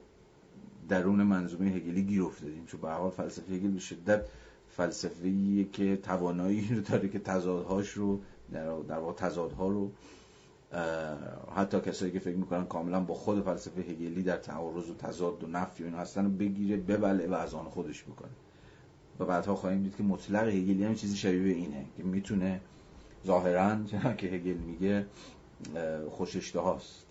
درون 0.89 1.23
منظومه 1.23 1.65
هگلی 1.69 2.03
گیر 2.03 2.23
افتادیم. 2.23 2.65
چون 2.65 2.81
به 2.81 2.89
حال 2.89 3.09
فلسفه 3.09 3.53
هگل 3.53 3.71
به 3.71 3.79
شدت 3.79 4.25
فلسفه 4.67 5.63
که 5.63 5.95
توانایی 5.95 6.69
رو 6.75 6.81
داره 6.81 7.09
که 7.09 7.19
تضادهاش 7.19 7.89
رو 7.89 8.21
در 8.51 8.97
واقع 8.99 9.13
تضادها 9.13 9.67
رو 9.67 9.91
حتی 11.55 11.81
کسایی 11.81 12.11
که 12.11 12.19
فکر 12.19 12.35
می‌کنن 12.35 12.65
کاملا 12.65 12.99
با 12.99 13.13
خود 13.13 13.43
فلسفه 13.43 13.81
هگلی 13.81 14.23
در 14.23 14.37
تعارض 14.37 14.89
و 14.89 14.95
تضاد 14.95 15.43
و 15.43 15.47
نفی 15.47 15.83
و 15.83 15.85
این 15.85 15.95
هستن 15.95 16.37
بگیره 16.37 16.77
ببله 16.77 17.27
و 17.27 17.33
از 17.33 17.53
آن 17.53 17.65
خودش 17.65 18.03
بکنه. 18.03 18.31
و 19.19 19.25
بعدها 19.25 19.55
خواهیم 19.55 19.83
دید 19.83 19.95
که 19.95 20.03
مطلق 20.03 20.47
هگلی 20.47 20.83
هم 20.83 20.95
چیزی 20.95 21.17
شبیه 21.17 21.55
اینه 21.55 21.85
که 21.97 22.03
می‌تونه 22.03 22.61
ظاهرا 23.25 23.77
که 24.17 24.27
هگل 24.27 24.57
میگه 24.57 25.05
خوش 26.11 26.55
هاست 26.55 27.05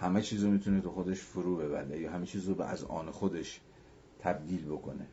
همه 0.00 0.22
چیز 0.22 0.44
رو 0.44 0.50
می‌تونه 0.50 0.80
تو 0.80 0.90
خودش 0.90 1.20
فرو 1.20 1.56
ببنده 1.56 2.00
یا 2.00 2.10
همه 2.12 2.26
چیز 2.26 2.48
رو 2.48 2.54
به 2.54 2.64
از 2.64 2.84
آن 2.84 3.10
خودش 3.10 3.60
تبدیل 4.18 4.64
بکنه. 4.64 5.06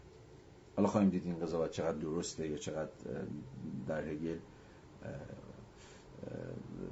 حالا 0.76 0.88
خواهیم 0.88 1.10
دید 1.10 1.26
این 1.26 1.40
قضاوت 1.40 1.72
چقدر 1.72 1.98
درسته 1.98 2.48
یا 2.48 2.58
چقدر 2.58 2.92
در 3.88 4.04
هگل 4.04 4.38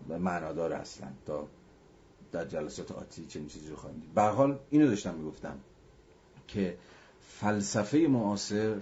معنادار 0.09 0.73
هستن. 0.73 1.13
تا 1.25 1.47
در 2.31 2.45
جلسات 2.45 2.91
آتی 2.91 3.25
چنین 3.25 3.47
چیزی 3.47 3.69
رو 3.69 3.75
خواهیم 3.75 4.03
به 4.15 4.21
حال 4.21 4.59
اینو 4.69 4.87
داشتم 4.87 5.13
می‌گفتم 5.13 5.57
که 6.47 6.77
فلسفه 7.21 7.97
معاصر 7.97 8.75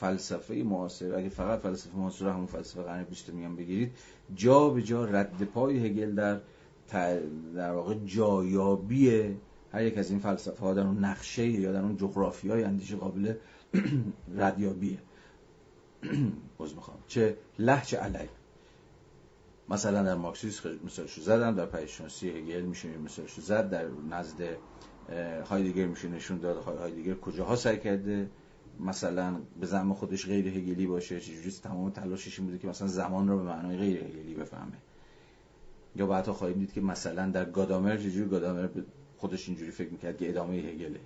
فلسفه 0.00 0.54
معاصر 0.54 1.14
اگه 1.14 1.28
فقط 1.28 1.60
فلسفه 1.60 1.96
معاصر 1.96 2.28
همون 2.28 2.46
فلسفه 2.46 2.82
قرن 2.82 3.04
بیست 3.04 3.30
میان 3.30 3.56
بگیرید 3.56 3.92
جا 4.34 4.68
به 4.68 4.82
جا 4.82 5.04
رد 5.04 5.44
پای 5.44 5.86
هگل 5.86 6.14
در 6.14 6.40
در 7.54 7.72
واقع 7.72 7.94
جایابی 8.04 9.36
هر 9.72 9.84
یک 9.84 9.98
از 9.98 10.10
این 10.10 10.18
فلسفه 10.18 10.60
ها 10.60 10.74
در 10.74 10.86
اون 10.86 11.04
نقشه 11.04 11.46
یا 11.46 11.72
در 11.72 11.82
اون 11.82 11.96
جغرافی 11.96 12.48
های 12.48 12.64
اندیشه 12.64 12.96
قابل 12.96 13.34
ردیابیه. 14.38 14.98
باز 16.58 16.74
می‌خوام. 16.74 16.98
چه 17.08 17.36
لحچه 17.58 17.96
علی 17.96 18.28
مثلا 19.68 20.02
در 20.02 20.14
مارکسیسم 20.14 20.78
مثالشو 20.84 21.20
زدم 21.20 21.54
در 21.54 21.66
پژوهشی 21.66 22.30
هگل 22.30 22.60
میشه 22.60 22.98
مثالشو 22.98 23.42
زد 23.42 23.70
در 23.70 23.86
نزد 24.10 24.56
هایدگر 25.46 25.86
میشه 25.86 26.08
نشون 26.08 26.38
داد 26.38 26.56
هایدگر 26.56 27.14
کجاها 27.14 27.56
سعی 27.56 27.78
کرده 27.78 28.30
مثلا 28.80 29.40
به 29.60 29.66
زعم 29.66 29.94
خودش 29.94 30.26
غیر 30.26 30.48
هگلی 30.48 30.86
باشه 30.86 31.20
چجوری 31.20 31.50
تمام 31.50 31.90
تلاشش 31.90 32.38
این 32.38 32.48
بوده 32.48 32.58
که 32.58 32.68
مثلا 32.68 32.88
زمان 32.88 33.28
رو 33.28 33.36
به 33.36 33.42
معنای 33.42 33.76
غیر 33.76 34.04
هگلی 34.04 34.34
بفهمه. 34.34 34.78
یا 35.96 36.06
بعدا 36.06 36.32
خواهیم 36.32 36.58
دید 36.58 36.72
که 36.72 36.80
مثلا 36.80 37.30
در 37.30 37.44
گادامر 37.44 37.96
چجوری 37.96 38.30
گادامر 38.30 38.68
خودش 39.16 39.48
اینجوری 39.48 39.70
فکر 39.70 39.90
می‌کرد 39.90 40.16
که 40.16 40.28
ادامه 40.28 40.54
هگله 40.54 41.00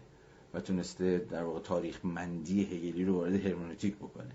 و 0.55 0.61
تونسته 0.61 1.27
در 1.31 1.43
واقع 1.43 1.61
تاریخ 1.61 2.05
مندی 2.05 2.65
هگلی 2.65 3.05
رو 3.05 3.15
وارد 3.15 3.47
هرمونتیک 3.47 3.97
بکنه. 3.97 4.31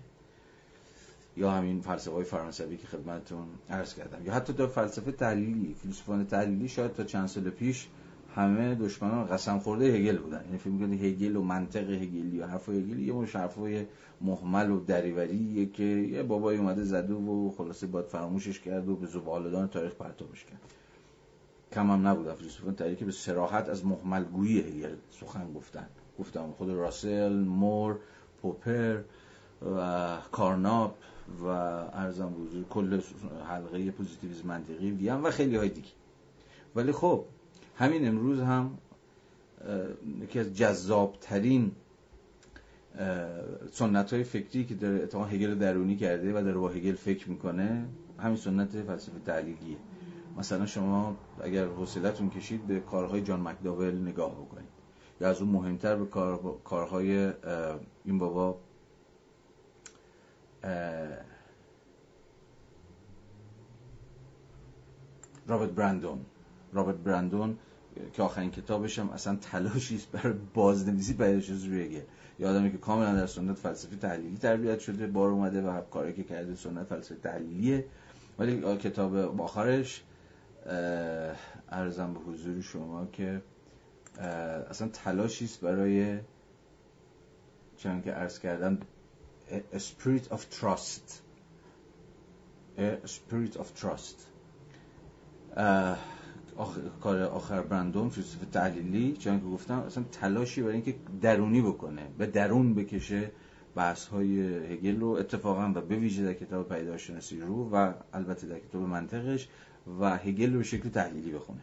یا 1.36 1.50
همین 1.50 1.80
فلسفه 1.80 2.14
های 2.14 2.24
فرانسوی 2.24 2.76
که 2.76 2.86
خدمتتون 2.86 3.46
عرض 3.70 3.94
کردم. 3.94 4.26
یا 4.26 4.32
حتی 4.32 4.52
در 4.52 4.66
فلسفه 4.66 5.12
تحلیلی 5.12 5.74
فیلسوفان 5.74 6.26
تحلیلی 6.26 6.68
شاید 6.68 6.92
تا 6.92 7.04
چند 7.04 7.28
سال 7.28 7.50
پیش 7.50 7.88
همه 8.34 8.74
دشمنان 8.74 9.26
قسم 9.26 9.58
خورده 9.58 9.84
هگل 9.84 10.18
بودن. 10.18 10.44
یعنی 10.44 10.58
فکر 10.58 10.68
می‌کردن 10.68 10.92
هگل 10.92 11.36
و 11.36 11.42
منطق 11.42 11.90
هگلی 11.90 12.40
و 12.40 12.46
حرف 12.46 12.68
هگلی 12.68 13.04
یه 13.04 13.12
مش 13.12 13.36
حرفای 13.36 13.86
محمل 14.20 14.70
و 14.70 14.84
دریوریه 14.84 15.66
که 15.66 15.82
یه 15.82 16.22
بابای 16.22 16.56
اومده 16.56 16.84
زده 16.84 17.14
و 17.14 17.50
خلاصه 17.58 17.86
باید 17.86 18.06
فراموشش 18.06 18.60
کرد 18.60 18.88
و 18.88 18.96
به 18.96 19.06
زبالدان 19.06 19.68
تاریخ 19.68 19.94
پرتابش 19.94 20.44
کرد. 20.44 20.60
کم 21.72 21.90
هم 21.90 22.08
نبود. 22.08 22.34
فیلسوفان 22.34 22.74
تحلیلی 22.74 22.96
که 22.96 23.04
به 23.04 23.12
سراحت 23.12 23.68
از 23.68 23.86
محملگویی 23.86 24.60
هگل 24.60 24.94
سخن 25.10 25.52
گفتن. 25.52 25.86
گفتم 26.18 26.50
خود 26.58 26.70
راسل 26.70 27.32
مور 27.32 27.96
پوپر 28.42 29.00
و 29.76 30.18
کارناپ. 30.32 30.94
و 31.42 31.46
ارزم 31.46 32.30
بزرگ 32.30 32.68
کل 32.68 33.00
حلقه 33.48 33.90
پوزیتیویسم 33.90 34.48
منطقی 34.48 35.08
و 35.08 35.30
خیلی 35.30 35.56
های 35.56 35.68
دیگه. 35.68 35.88
ولی 36.76 36.92
خب 36.92 37.24
همین 37.76 38.08
امروز 38.08 38.40
هم 38.40 38.78
یکی 40.22 40.38
از 40.38 40.56
جذابترین 40.56 41.72
سنت 43.72 44.12
های 44.12 44.24
فکری 44.24 44.64
که 44.64 44.74
داره 44.74 45.02
اتفاقا 45.02 45.24
هگل 45.24 45.54
درونی 45.54 45.96
کرده 45.96 46.38
و 46.38 46.42
داره 46.42 46.58
با 46.58 46.68
هگل 46.68 46.94
فکر 46.94 47.30
می‌کنه 47.30 47.86
همین 48.18 48.36
سنت 48.36 48.82
فلسفه 48.82 49.18
تعلیلیه 49.26 49.76
مثلا 50.38 50.66
شما 50.66 51.16
اگر 51.40 51.66
حوصلتون 51.66 52.30
کشید 52.30 52.66
به 52.66 52.80
کارهای 52.80 53.22
جان 53.22 53.40
مکداول 53.40 53.94
نگاه 53.94 54.32
بکنید. 54.32 54.68
یا 55.20 55.28
از 55.28 55.40
اون 55.40 55.50
مهمتر 55.50 55.96
به 55.96 56.06
کار... 56.06 56.58
کارهای 56.64 57.32
این 58.04 58.18
بابا 58.18 58.58
رابرت 65.46 65.70
برندون. 65.70 66.24
رابرت 66.72 66.96
برندون 66.96 67.58
که 68.12 68.22
آخرین 68.22 68.50
کتابش 68.50 68.98
هم 68.98 69.10
اصلا 69.10 69.36
تلاشی 69.36 69.96
است 69.96 70.10
برای 70.12 70.34
بازنویسی 70.54 71.14
پیداش 71.14 71.48
روی 71.50 71.82
هگل 71.82 72.00
یه 72.38 72.46
آدمی 72.48 72.72
که 72.72 72.78
کاملا 72.78 73.14
در 73.14 73.26
سنت 73.26 73.56
فلسفی 73.56 73.96
تحلیلی 73.96 74.36
تربیت 74.38 74.78
شده 74.78 75.06
بار 75.06 75.30
اومده 75.30 75.62
و 75.62 75.80
کاری 75.80 76.12
که 76.12 76.22
کرده 76.22 76.54
سنت 76.54 76.86
فلسفی 76.86 77.14
تحلیلیه. 77.14 77.84
ولی 78.38 78.76
کتاب 78.76 79.40
آخرش 79.40 80.02
ارزم 81.68 82.14
به 82.14 82.20
حضور 82.20 82.60
شما 82.60 83.06
که 83.12 83.42
اصلا 84.70 84.88
تلاشی 84.88 85.44
است 85.44 85.60
برای 85.60 86.18
چون 87.76 88.02
که 88.02 88.10
عرض 88.12 88.38
کردن 88.38 88.78
a 89.72 89.80
spirit 89.80 90.28
of 90.30 90.48
trust. 90.50 91.22
A 92.78 93.08
spirit 93.08 93.56
of 93.56 93.74
trust. 93.74 94.16
کار 97.00 97.22
آخر 97.22 97.62
برندوم 97.62 98.08
فیلسوف 98.08 98.44
تعلیلی 98.52 99.16
چون 99.16 99.40
که 99.40 99.46
گفتم 99.46 99.78
اصلا 99.78 100.04
تلاشی 100.12 100.62
برای 100.62 100.74
اینکه 100.74 100.94
درونی 101.20 101.62
بکنه 101.62 102.02
به 102.18 102.26
درون 102.26 102.74
بکشه 102.74 103.30
بحث 103.74 104.06
های 104.06 104.40
هگل 104.72 105.00
رو 105.00 105.08
اتفاقا 105.08 105.72
و 105.74 105.80
به 105.80 105.96
ویژه 105.96 106.24
در 106.24 106.34
کتاب 106.34 106.68
پیداشناسی 106.68 107.40
رو 107.40 107.70
و 107.70 107.92
البته 108.12 108.46
در 108.46 108.58
کتاب 108.58 108.82
منطقش 108.82 109.48
و 110.00 110.16
هگل 110.16 110.52
رو 110.52 110.58
به 110.58 110.64
شکل 110.64 110.88
تحلیلی 110.88 111.32
بخونه. 111.32 111.60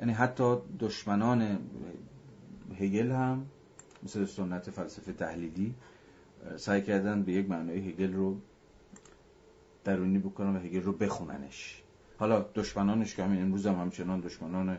یعنی 0.00 0.12
حتی 0.12 0.56
دشمنان 0.80 1.58
هگل 2.78 3.10
هم 3.10 3.46
مثل 4.02 4.24
سنت 4.24 4.70
فلسفه 4.70 5.12
تحلیلی 5.12 5.74
سعی 6.56 6.82
کردن 6.82 7.22
به 7.22 7.32
یک 7.32 7.50
معنای 7.50 7.88
هگل 7.88 8.12
رو 8.12 8.40
درونی 9.84 10.18
بکنن 10.18 10.56
و 10.56 10.58
هگل 10.58 10.82
رو 10.82 10.92
بخوننش. 10.92 11.82
حالا 12.18 12.46
دشمنانش 12.54 13.14
که 13.14 13.24
همین 13.24 13.42
امروز 13.42 13.66
هم 13.66 13.74
همچنان 13.74 14.20
دشمنان 14.20 14.78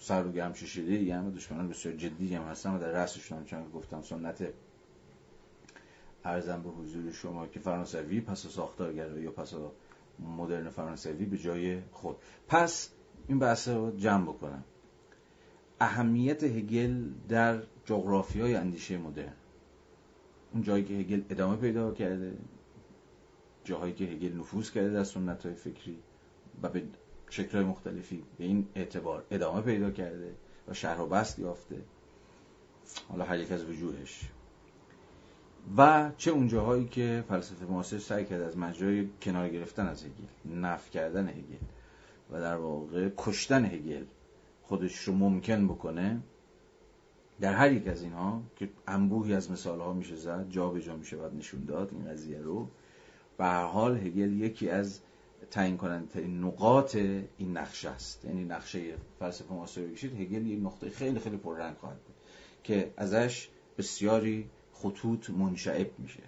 سر 0.00 0.26
و 0.26 0.32
گرم 0.32 0.52
ششیده 0.52 1.14
هم 1.14 1.30
دشمنان 1.30 1.68
بسیار 1.68 1.94
جدی 1.94 2.34
هم 2.34 2.42
هستن 2.42 2.74
و 2.74 2.78
در 2.78 2.90
رأسشون 2.90 3.38
هم 3.38 3.44
چون 3.44 3.70
گفتم 3.70 4.02
سنت 4.02 4.48
ارزم 6.24 6.62
به 6.62 6.68
حضور 6.68 7.12
شما 7.12 7.46
که 7.46 7.60
فرانسوی 7.60 8.20
پس 8.20 8.46
ساختارگرایی 8.46 9.24
یا 9.24 9.30
پس 9.30 9.54
مدرن 10.18 10.68
فرانسوی 10.68 11.24
به 11.24 11.38
جای 11.38 11.80
خود. 11.92 12.16
پس 12.48 12.90
این 13.28 13.38
بحث 13.38 13.68
رو 13.68 13.96
جمع 13.96 14.24
بکنم. 14.24 14.64
اهمیت 15.80 16.42
هگل 16.44 17.04
در 17.28 17.62
جغرافی 17.84 18.40
های 18.40 18.54
اندیشه 18.54 18.98
مدرن. 18.98 19.32
اون 20.52 20.62
جایی 20.62 20.84
که 20.84 20.94
هگل 20.94 21.22
ادامه 21.30 21.56
پیدا 21.56 21.92
کرده 21.92 22.32
جاهایی 23.64 23.92
که 23.92 24.04
هگل 24.04 24.32
نفوذ 24.38 24.70
کرده 24.70 24.90
در 24.90 25.04
سنت 25.04 25.46
های 25.46 25.54
فکری 25.54 25.98
و 26.62 26.68
به 26.68 26.82
شکلهای 27.30 27.64
مختلفی 27.64 28.24
به 28.38 28.44
این 28.44 28.66
اعتبار 28.74 29.24
ادامه 29.30 29.60
پیدا 29.60 29.90
کرده 29.90 30.34
و 30.68 30.74
شهر 30.74 31.00
و 31.00 31.06
بست 31.06 31.38
یافته. 31.38 31.76
حالا 33.08 33.24
هر 33.24 33.38
یک 33.38 33.52
از 33.52 33.64
وجوهش. 33.64 34.20
و 35.76 36.10
چه 36.16 36.30
اون 36.30 36.48
جاهایی 36.48 36.84
که 36.84 37.24
فلسفه 37.28 37.64
معاصر 37.66 37.98
سعی 37.98 38.24
کرده 38.24 38.44
از 38.44 38.56
مجرای 38.56 39.08
کنار 39.22 39.48
گرفتن 39.48 39.86
از 39.86 40.04
هگل 40.04 40.54
نف 40.58 40.90
کردن 40.90 41.28
هگل 41.28 41.66
و 42.30 42.40
در 42.40 42.56
واقع 42.56 43.10
کشتن 43.16 43.64
هگل 43.64 44.04
خودش 44.62 44.98
رو 44.98 45.14
ممکن 45.14 45.68
بکنه 45.68 46.20
در 47.40 47.54
هر 47.54 47.72
یک 47.72 47.88
از 47.88 48.02
اینها 48.02 48.42
که 48.56 48.68
انبوهی 48.86 49.34
از 49.34 49.50
مثال 49.50 49.80
ها 49.80 49.92
میشه 49.92 50.16
زد 50.16 50.46
جا 50.50 50.68
به 50.68 50.82
جا 50.82 50.96
میشه 50.96 51.16
باید 51.16 51.34
نشون 51.34 51.64
داد 51.64 51.92
این 51.92 52.04
قضیه 52.04 52.38
رو. 52.38 52.68
به 53.38 53.44
هر 53.44 53.64
حال 53.64 53.96
هگل 53.96 54.32
یکی 54.32 54.70
از 54.70 55.00
تعیین 55.50 55.76
کننده 55.76 56.26
نقاط 56.26 56.96
این 56.96 57.56
نقشه 57.56 57.88
است. 57.88 58.24
یعنی 58.24 58.44
نقشه 58.44 58.94
فلسفه 59.18 59.54
معاصر 59.54 59.80
بکشید 59.80 60.20
هگل 60.20 60.46
یک 60.46 60.64
نقطه 60.64 60.90
خیلی 60.90 61.18
خیلی 61.18 61.36
پررنگ 61.36 61.76
خواهد 61.76 61.98
بود 61.98 62.14
که 62.64 62.92
ازش 62.96 63.48
بسیاری 63.78 64.50
خطوط 64.72 65.30
منشعب 65.30 65.90
میشه. 65.98 66.22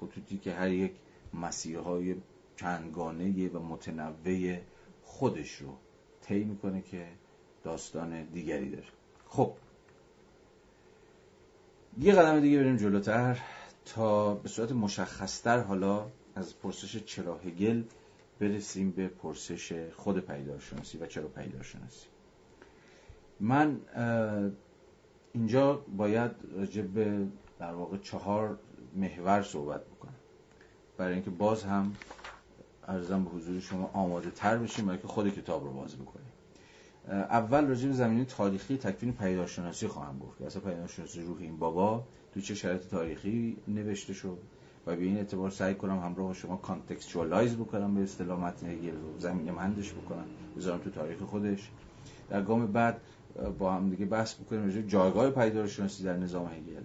خطوطی 0.00 0.38
که 0.38 0.52
هر 0.52 0.70
یک 0.70 0.92
مسیرهای 1.34 2.14
چندگانه 2.56 3.48
و 3.48 3.58
متنوع 3.58 4.58
خودش 5.02 5.54
رو 5.54 5.76
طی 6.22 6.44
می‌کنه 6.44 6.82
که 6.82 7.06
داستان 7.64 8.24
دیگری 8.24 8.70
داره. 8.70 8.97
خب. 9.28 9.52
یه 11.98 12.12
قدم 12.12 12.40
دیگه 12.40 12.58
بریم 12.58 12.76
جلوتر 12.76 13.38
تا 13.84 14.34
به 14.34 14.48
صورت 14.48 14.72
مشخصتر 14.72 15.60
حالا 15.60 16.06
از 16.34 16.58
پرسش 16.58 17.04
چرا 17.04 17.38
هگل 17.38 17.82
برسیم 18.40 18.90
به 18.90 19.08
پرسش 19.08 19.88
خود 19.96 20.20
پیدارشناسی 20.20 20.98
و 20.98 21.06
چرا 21.06 21.28
پیدارشناسی 21.28 22.06
من 23.40 23.80
اینجا 25.32 25.84
باید 25.96 26.30
راجع 26.56 26.82
به 26.82 27.26
در 27.58 27.72
واقع 27.72 27.96
چهار 27.96 28.58
محور 28.96 29.42
صحبت 29.42 29.84
بکنم. 29.84 30.14
برای 30.96 31.14
اینکه 31.14 31.30
باز 31.30 31.64
هم 31.64 31.94
عرضم 32.88 33.24
به 33.24 33.30
حضور 33.30 33.60
شما 33.60 33.90
آماده 33.92 34.30
تر 34.30 34.58
بشیم 34.58 34.86
برای 34.86 34.98
که 34.98 35.08
خود 35.08 35.34
کتاب 35.34 35.64
رو 35.64 35.72
باز 35.72 35.96
بکنیم. 35.96 36.27
اول 37.10 37.66
راجع 37.66 37.88
به 37.88 37.94
زمینه 37.94 38.24
تاریخی 38.24 38.76
تکوین 38.76 39.12
پدیدارشناسی 39.12 39.86
خواهم 39.86 40.18
گفت. 40.18 40.38
که 40.38 40.46
اصلا 40.46 40.62
پدیدارشناسی 40.62 41.22
روح 41.22 41.38
این 41.40 41.56
بابا 41.56 42.04
تو 42.34 42.40
چه 42.40 42.54
شرایط 42.54 42.82
تاریخی 42.82 43.56
نوشته 43.68 44.12
شد. 44.12 44.38
و 44.86 44.96
به 44.96 45.02
این 45.04 45.16
اعتبار 45.16 45.50
سعی 45.50 45.74
کنم 45.74 45.98
همراه 45.98 46.34
شما 46.34 46.56
contextualize 46.56 47.56
بکنم 47.56 47.94
به 47.94 48.02
اصطلاح 48.02 48.40
متن 48.40 48.66
هگل 48.66 48.90
رو 48.90 49.18
زمینه 49.18 49.52
مندش 49.52 49.92
بکنم 49.92 50.24
بذارم 50.56 50.78
تو 50.78 50.90
تاریخ 50.90 51.18
خودش. 51.18 51.70
در 52.30 52.42
گام 52.42 52.66
بعد 52.66 53.00
با 53.58 53.72
هم 53.72 53.90
دیگه 53.90 54.06
بحث 54.06 54.34
بکنیم 54.34 54.64
راجع 54.64 54.80
جایگاه 54.80 55.30
پیدارشناسی 55.30 56.04
در 56.04 56.16
نظام 56.16 56.46
هگل. 56.46 56.82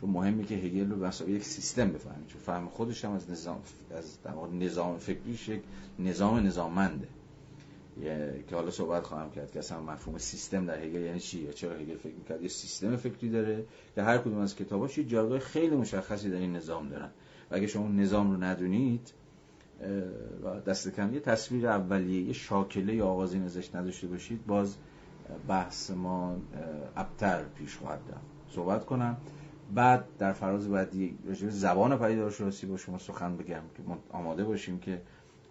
چون 0.00 0.10
مهمه 0.10 0.44
که 0.44 0.54
هگل 0.54 0.90
رو 0.90 0.96
به 0.96 1.32
یک 1.32 1.44
سیستم 1.44 1.92
بفهمیم. 1.92 2.26
چون 2.26 2.40
فهم 2.40 2.68
خودش 2.68 3.04
هم 3.04 3.12
از 3.12 3.30
نظام 3.30 3.60
از 3.94 4.18
نظام 4.52 4.98
فکریش 4.98 5.48
یک 5.48 5.62
نظام 5.98 6.46
نظاممنده. 6.46 7.08
که 8.48 8.56
حالا 8.56 8.70
صحبت 8.70 9.02
خواهم 9.02 9.30
کرد 9.30 9.50
که 9.50 9.58
اصلا 9.58 9.80
مفهوم 9.80 10.18
سیستم 10.18 10.66
در 10.66 10.84
هگل 10.84 11.00
یعنی 11.00 11.20
چیه 11.20 11.52
چرا 11.52 11.74
هگل 11.74 11.96
فکر 11.96 12.14
می‌کرد؟ 12.14 12.42
یه 12.42 12.48
سیستم 12.48 12.96
فکری 12.96 13.30
داره 13.30 13.64
که 13.94 14.02
هر 14.02 14.18
کدوم 14.18 14.38
از 14.38 14.56
کتاباش 14.56 14.98
یه 14.98 15.04
جایگاه 15.04 15.38
خیلی 15.38 15.76
مشخصی 15.76 16.30
در 16.30 16.36
این 16.36 16.56
نظام 16.56 16.88
دارن. 16.88 17.10
و 17.50 17.54
اگه 17.54 17.66
شما 17.66 17.88
نظام 17.88 18.30
رو 18.30 18.44
ندونید 18.44 19.12
و 20.44 20.60
دست 20.60 20.88
کم 20.88 21.14
یه 21.14 21.20
تصویر 21.20 21.66
اولیه 21.66 22.22
یه 22.22 22.32
شاکله 22.32 22.94
یا 22.94 23.06
آغازین 23.06 23.42
ازش 23.42 23.74
نداشته 23.74 24.06
باشید 24.06 24.46
باز 24.46 24.76
بحث 25.48 25.90
ما 25.90 26.36
ابتر 26.96 27.44
پیش 27.44 27.76
خواهد 27.76 28.00
رفت. 28.12 28.54
صحبت 28.54 28.84
کنم. 28.84 29.16
بعد 29.74 30.04
در 30.18 30.32
فراز 30.32 30.68
بعدی 30.68 31.18
راجع 31.26 31.48
زبان 31.48 31.98
پیدارشناسی 31.98 32.66
با 32.66 32.76
شما 32.76 32.98
سخن 32.98 33.36
بگم 33.36 33.62
که 33.76 33.82
آماده 34.12 34.44
باشیم 34.44 34.78
که 34.78 35.02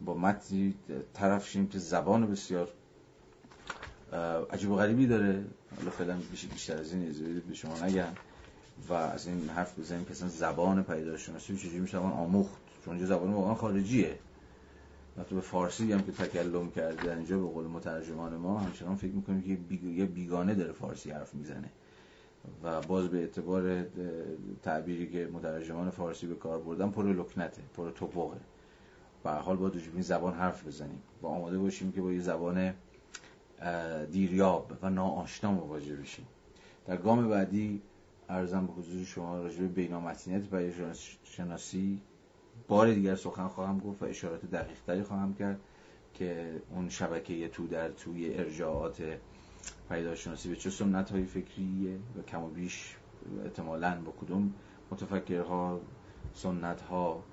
با 0.06 0.14
متنی 0.14 0.76
طرف 1.14 1.50
شیم 1.50 1.68
که 1.68 1.80
زبان 1.80 2.32
بسیار 2.32 2.70
عجیب 4.52 4.72
و 4.72 4.76
غریبی 4.76 5.08
داره. 5.08 5.46
حالا 5.78 5.90
فعلا 5.92 6.18
بیشتر 6.32 6.78
از 6.78 6.94
این 6.94 7.10
اجازه 7.10 7.40
به 7.40 7.54
شما 7.54 7.86
نگم 7.86 8.14
و 8.90 8.94
از 8.94 9.28
این 9.28 9.50
حرف 9.50 9.80
بزنیم 9.80 10.06
که 10.06 10.14
زبان 10.14 10.84
پیدارشناسی 10.84 11.58
چجوری 11.58 11.80
میشه 11.80 11.98
آموخت. 11.98 12.58
چون 12.86 12.96
اینجا 12.96 13.16
زبان 13.16 13.34
واقعا 13.34 13.56
خارجیه. 13.56 14.20
حتی 15.20 15.36
به 15.36 15.42
فارسی 15.42 15.94
هم 15.94 16.02
که 16.02 16.12
تکلم 16.12 16.72
کرده 16.72 17.16
اینجا 17.16 17.40
به 17.40 17.48
قول 17.48 17.66
مترجمان 17.66 18.36
ما 18.36 18.60
همچنان 18.60 18.96
فکر 18.96 19.12
می‌کنیم 19.12 19.42
که 19.42 19.78
یه 19.88 20.06
بیگانه 20.06 20.56
داره 20.56 20.72
فارسی 20.72 21.12
حرف 21.12 21.34
می‌زنه. 21.36 21.70
و 22.64 22.82
باز 22.82 23.08
به 23.08 23.18
اعتبار 23.18 23.86
تعبیری 24.64 25.12
که 25.12 25.30
مترجمان 25.34 25.90
فارسی 25.90 26.28
به 26.28 26.36
کار 26.36 26.60
بردن 26.60 26.90
پر 26.90 27.04
لکنته 27.04 27.62
پر 27.76 27.92
توپقه. 27.92 28.38
و 29.26 29.36
حال 29.36 29.58
باید 29.58 29.76
این 29.94 30.02
زبان 30.02 30.34
حرف 30.34 30.68
بزنیم. 30.68 31.02
و 31.22 31.28
آماده 31.28 31.58
باشیم 31.58 31.92
که 31.92 32.02
با 32.02 32.12
یه 32.12 32.22
زبان 32.22 32.74
دیریاب 34.12 34.72
و 34.82 34.90
ناآشنا 34.90 35.52
مواجه 35.52 35.96
بشیم. 35.96 36.28
در 36.86 36.98
گام 36.98 37.30
بعدی 37.30 37.82
ارزم 38.30 38.68
به 38.68 38.74
حضور 38.74 39.06
شما 39.06 39.38
راجع 39.38 39.60
به 39.60 39.68
بینامتینیت 39.68 40.44
شناسی 41.24 42.02
بار 42.68 42.94
دیگر 42.94 43.16
سخن 43.16 43.48
خواهم 43.48 43.80
گفت 43.80 44.02
و 44.02 44.06
اشارات 44.06 44.46
دقیق 44.46 44.78
تری 44.88 45.04
خواهم 45.04 45.34
کرد 45.34 45.60
که 46.14 46.62
اون 46.70 46.90
شبکه 46.90 47.48
تو 47.48 47.68
در 47.68 47.90
توی 47.90 48.34
ارجاعات 48.34 49.04
پیداشناسی 49.90 50.50
به 50.50 50.56
چه 50.56 50.70
سنت 50.70 51.12
های 51.12 51.26
فکریه 51.26 52.00
و 52.18 52.22
کم 52.22 52.44
و 52.44 52.50
بیش 52.50 52.96
احتمالاً 53.44 54.02
با 54.06 54.14
کدوم 54.22 54.54
متفکرها 54.92 55.82
سنت 56.34 56.82
ها 56.82 57.24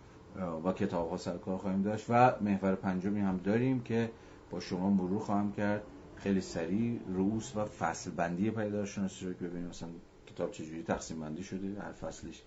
و 0.65 0.73
کتاب 0.73 1.11
ها 1.11 1.17
سرکار 1.17 1.57
خواهیم 1.59 1.83
داشت 1.83 2.07
و 2.09 2.33
محور 2.41 2.75
پنجمی 2.75 3.21
هم 3.21 3.37
داریم 3.37 3.81
که 3.81 4.11
با 4.51 4.61
شما 4.61 4.91
مرور 4.91 5.19
خواهم 5.19 5.53
کرد. 5.53 5.83
خیلی 6.17 6.41
سریع 6.41 7.01
روس 7.09 7.57
و 7.57 7.65
فصل 7.65 8.11
بندی 8.11 8.51
پیداشناسی 8.51 9.27
رو 9.27 9.33
که 9.33 9.45
ببینیم 9.45 9.69
مثلا 9.69 9.89
کتاب 10.27 10.51
چجوری 10.51 10.83
تقسیم 10.83 11.21
بندی 11.21 11.43
شده 11.43 11.81
هر 11.81 11.93
فصلش 11.93 12.43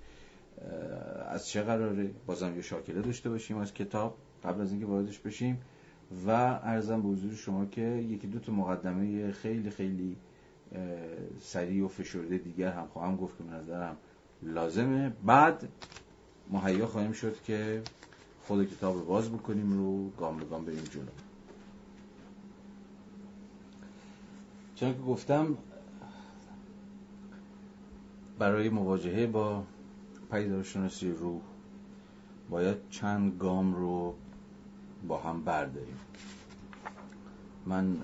از 1.29 1.47
چه 1.47 1.61
قراره. 1.61 2.11
بازم 2.25 2.55
یه 2.55 2.61
شاکله 2.61 3.01
داشته 3.01 3.29
باشیم 3.29 3.57
از 3.57 3.73
کتاب 3.73 4.17
قبل 4.43 4.61
از 4.61 4.71
اینکه 4.71 4.85
واردش 4.85 5.19
بشیم. 5.19 5.61
و 6.27 6.31
ارزم 6.63 7.01
به 7.01 7.09
حضور 7.09 7.33
شما 7.33 7.65
که 7.65 7.81
یکی 7.81 8.27
دو 8.27 8.39
تا 8.39 8.51
مقدمه 8.51 9.31
خیلی 9.31 9.69
خیلی 9.69 10.17
سریع 11.39 11.85
و 11.85 11.87
فشرده 11.87 12.37
دیگر 12.37 12.71
هم 12.71 12.87
خواهم 12.87 13.15
گفت 13.15 13.37
که 13.37 13.43
به 13.43 13.51
نظرم 13.51 13.97
لازمه. 14.43 15.13
بعد 15.25 15.67
مهیا 16.49 16.87
خواهیم 16.87 17.11
شد 17.11 17.41
که 17.41 17.81
خود 18.43 18.69
کتاب 18.71 18.95
رو 18.95 19.05
باز 19.05 19.29
بکنیم 19.29 19.73
رو 19.73 20.09
گام 20.09 20.37
به 20.37 20.45
گام 20.45 20.65
بریم 20.65 20.83
جلو. 20.83 21.05
چون 24.75 24.93
که 24.93 24.99
گفتم 24.99 25.57
برای 28.39 28.69
مواجهه 28.69 29.27
با 29.27 29.63
پیدارشناسی 30.31 31.11
روح 31.11 31.41
باید 32.49 32.89
چند 32.89 33.37
گام 33.39 33.75
رو 33.75 34.15
با 35.07 35.17
هم 35.17 35.43
برداریم. 35.43 35.97
من 37.65 37.97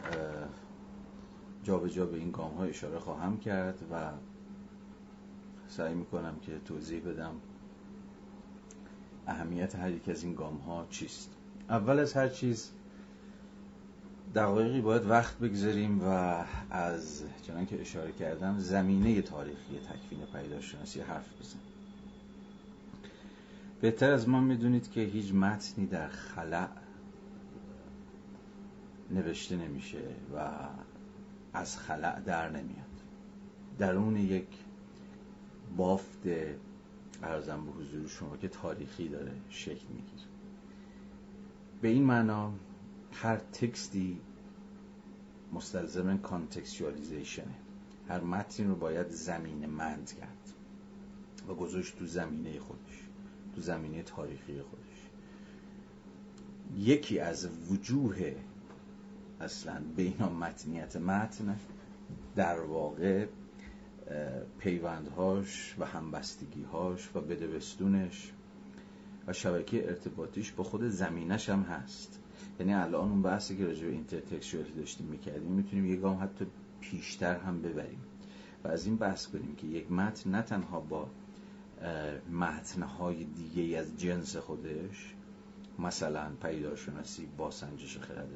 جابجا 1.63 1.93
جا 1.93 2.05
به 2.05 2.17
این 2.17 2.31
گام 2.31 2.51
ها 2.53 2.63
اشاره 2.63 2.99
خواهم 2.99 3.37
کرد 3.37 3.79
و 3.91 4.11
سعی 5.67 5.93
می‌کنم 5.93 6.35
که 6.41 6.59
توضیح 6.65 7.01
بدم. 7.01 7.33
اهمیت 9.27 9.75
هر 9.75 9.91
یک 9.91 10.09
از 10.09 10.23
این 10.23 10.33
گام 10.33 10.57
ها 10.57 10.87
چیست؟ 10.89 11.29
اول 11.69 11.99
از 11.99 12.13
هر 12.13 12.27
چیز 12.27 12.71
دقایقی 14.35 14.81
باید 14.81 15.05
وقت 15.05 15.37
بگذاریم 15.37 16.01
و 16.03 16.43
از 16.69 17.23
چنان 17.47 17.65
که 17.65 17.81
اشاره 17.81 18.11
کردم 18.11 18.59
زمینه 18.59 19.21
تاریخی 19.21 19.79
تکوین 19.79 20.25
پیداشناسی 20.33 21.01
حرف 21.01 21.29
بزنیم. 21.39 21.63
بهتر 23.81 24.11
از 24.11 24.29
ما 24.29 24.41
می‌دونید 24.41 24.91
که 24.91 25.01
هیچ 25.01 25.33
متنی 25.33 25.85
در 25.85 26.07
خلع 26.07 26.67
نوشته 29.11 29.55
نمیشه 29.55 30.01
و 30.35 30.49
از 31.53 31.77
خلع 31.77 32.19
در 32.19 32.49
نمیاد. 32.49 32.85
درون 33.79 34.17
یک 34.17 34.47
بافت 35.77 36.27
ارزم 37.23 37.65
به 37.65 37.71
حضور 37.71 38.07
شما 38.07 38.37
که 38.37 38.47
تاریخی 38.47 39.07
داره 39.07 39.31
شکل 39.49 39.85
می‌گیره. 39.89 40.29
به 41.81 41.87
این 41.87 42.03
معنا 42.03 42.53
هر 43.11 43.37
تکستی 43.37 44.19
مستلزم 45.53 46.17
کانتکستوالیزیشنه 46.17 47.55
هر 48.09 48.21
متنی 48.21 48.65
رو 48.65 48.75
باید 48.75 49.09
زمین 49.09 49.65
مند 49.65 50.13
کرد 50.19 50.53
و 51.49 51.53
گذاشت 51.53 51.99
تو 51.99 52.05
زمینه 52.05 52.59
خودش 52.59 53.03
تو 53.55 53.61
زمینه 53.61 54.03
تاریخی 54.03 54.61
خودش. 54.61 55.09
یکی 56.77 57.19
از 57.19 57.47
وجوه 57.71 58.35
اصلا 59.41 59.81
بین 59.95 60.23
متنیت 60.23 60.95
متن 60.95 61.59
در 62.35 62.59
واقع 62.59 63.27
پیوندهاش 64.57 65.75
و 65.79 65.85
همبستگیهاش 65.85 67.09
و 67.15 67.21
بدبستونش 67.21 68.31
و 69.27 69.33
شبکه 69.33 69.87
ارتباطیش 69.87 70.51
با 70.51 70.63
خود 70.63 70.83
زمینش 70.83 71.49
هم 71.49 71.61
هست. 71.61 72.19
یعنی 72.59 72.73
الان 72.73 73.09
اون 73.09 73.21
بحثی 73.21 73.57
که 73.57 73.65
راجع 73.65 73.85
به 73.85 73.91
intertextuality 73.91 74.79
داشتیم 74.79 75.07
می‌کردیم 75.07 75.51
می‌تونیم 75.51 75.85
یه 75.85 75.95
گام 75.95 76.23
حتی 76.23 76.45
پیشتر 76.81 77.37
هم 77.37 77.61
ببریم. 77.61 78.01
و 78.63 78.67
از 78.67 78.85
این 78.85 78.95
بحث 78.95 79.27
کنیم 79.27 79.55
که 79.55 79.67
یک 79.67 79.91
متن 79.91 80.31
نه 80.31 80.41
تنها 80.41 80.79
با 80.79 81.09
متنهای 82.31 83.23
دیگه 83.23 83.77
از 83.77 83.97
جنس 83.97 84.35
خودش 84.35 85.15
مثلا 85.79 86.29
پدیدارشناسی 86.41 87.27
با 87.37 87.51
سنجش 87.51 87.97
خرد 87.97 88.29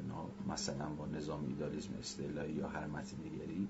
مثلا 0.48 0.88
با 0.88 1.06
نظام 1.06 1.46
ایدئالیسم 1.48 1.94
استعلایی 1.98 2.52
یا 2.52 2.68
هر 2.68 2.86
متن 2.86 3.16
دیگری 3.16 3.68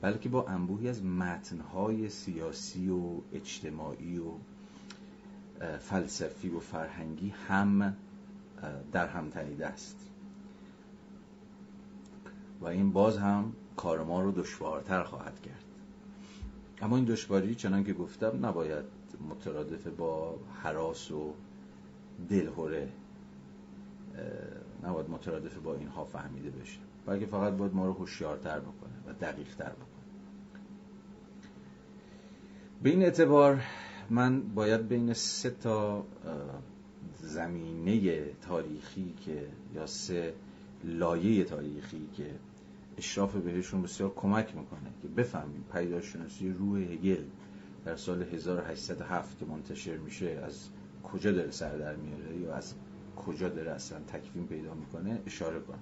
بلکه 0.00 0.28
با 0.28 0.46
انبوهی 0.46 0.88
از 0.88 1.04
متنهای 1.04 2.08
سیاسی 2.08 2.88
و 2.88 3.20
اجتماعی 3.32 4.18
و 4.18 4.32
فلسفی 5.78 6.48
و 6.48 6.60
فرهنگی 6.60 7.34
هم 7.48 7.96
در 8.92 9.08
هم 9.08 9.30
تنیده 9.30 9.66
است. 9.66 9.96
و 12.60 12.66
این 12.66 12.92
باز 12.92 13.18
هم 13.18 13.52
کار 13.76 14.04
ما 14.04 14.20
رو 14.20 14.32
دشوارتر 14.32 15.02
خواهد 15.02 15.40
کرد. 15.40 15.64
اما 16.82 16.96
این 16.96 17.04
دشواری 17.04 17.54
چنان 17.54 17.84
که 17.84 17.92
گفتم 17.92 18.46
نباید 18.46 18.84
مترادف 19.30 19.86
با 19.86 20.38
حراس 20.62 21.10
و 21.10 21.34
دلهوره 22.28 22.88
نباید 24.82 25.10
مترادف 25.10 25.58
با 25.58 25.74
اینها 25.74 26.04
فهمیده 26.04 26.50
بشه. 26.50 26.78
بلکه 27.06 27.26
فقط 27.26 27.52
باید 27.52 27.74
ما 27.74 27.86
رو 27.86 27.92
هوشیارتر 27.92 28.60
بکنه 28.60 28.92
و 29.06 29.12
دقیقتر 29.12 29.70
بکنه. 29.70 29.89
به 32.82 32.90
این 32.90 33.02
اعتبار 33.02 33.62
من 34.10 34.40
باید 34.40 34.88
بین 34.88 35.12
سه 35.12 35.50
تا 35.50 36.04
زمینه 37.22 38.24
تاریخی 38.42 39.14
که 39.26 39.46
یا 39.74 39.86
سه 39.86 40.34
لایه 40.84 41.44
تاریخی 41.44 42.08
که 42.16 42.26
اشراف 42.98 43.36
بهشون 43.36 43.82
بسیار 43.82 44.12
کمک 44.16 44.56
می‌کنه 44.56 44.90
که 45.02 45.08
بفهمیم 45.08 45.64
پیداشناسی 45.72 46.52
روح 46.52 46.80
هگل 46.80 47.24
در 47.84 47.96
سال 47.96 48.22
1807 48.22 49.38
که 49.38 49.44
منتشر 49.46 49.96
میشه 49.96 50.40
از 50.46 50.68
کجا 51.12 51.32
داره 51.32 51.50
سر 51.50 51.76
در 51.76 51.96
میاره 51.96 52.36
یا 52.36 52.54
از 52.54 52.74
کجا 53.16 53.48
داره 53.48 53.70
اصلا 53.70 53.98
تکوین 53.98 54.46
پیدا 54.46 54.74
می‌کنه 54.74 55.20
اشاره 55.26 55.60
کنم. 55.60 55.78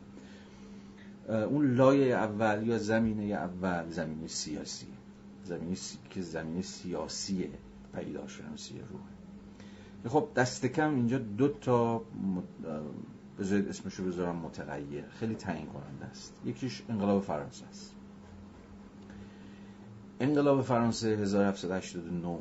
اون 1.45 1.75
لایه 1.75 2.15
اول 2.15 2.67
یا 2.67 2.79
زمینه 2.79 3.25
اول 3.25 3.91
زمینه 3.91 4.27
سیاسی. 4.27 4.98
زمینه 5.49 5.77
که 6.11 6.23
زمینه 6.23 6.63
سیاسی 6.63 7.49
پیداشناسی 7.95 8.75
روح. 8.79 9.01
خب 10.13 10.29
دست 10.37 10.67
کم 10.67 10.95
اینجا 10.95 11.19
دو 11.19 11.49
تا 11.49 12.03
بذارید 13.39 13.69
اسمشو 13.69 14.05
بذارم 14.05 14.37
متغیر. 14.37 15.05
خیلی 15.09 15.35
تعیین 15.35 15.67
کننده 15.67 16.05
است. 16.05 16.35
یکیش 16.45 16.83
انقلاب 16.89 17.23
فرانسه 17.23 17.67
است. 17.67 17.95
انقلاب 20.21 20.63
فرانسه 20.63 21.09
1789 21.09 22.39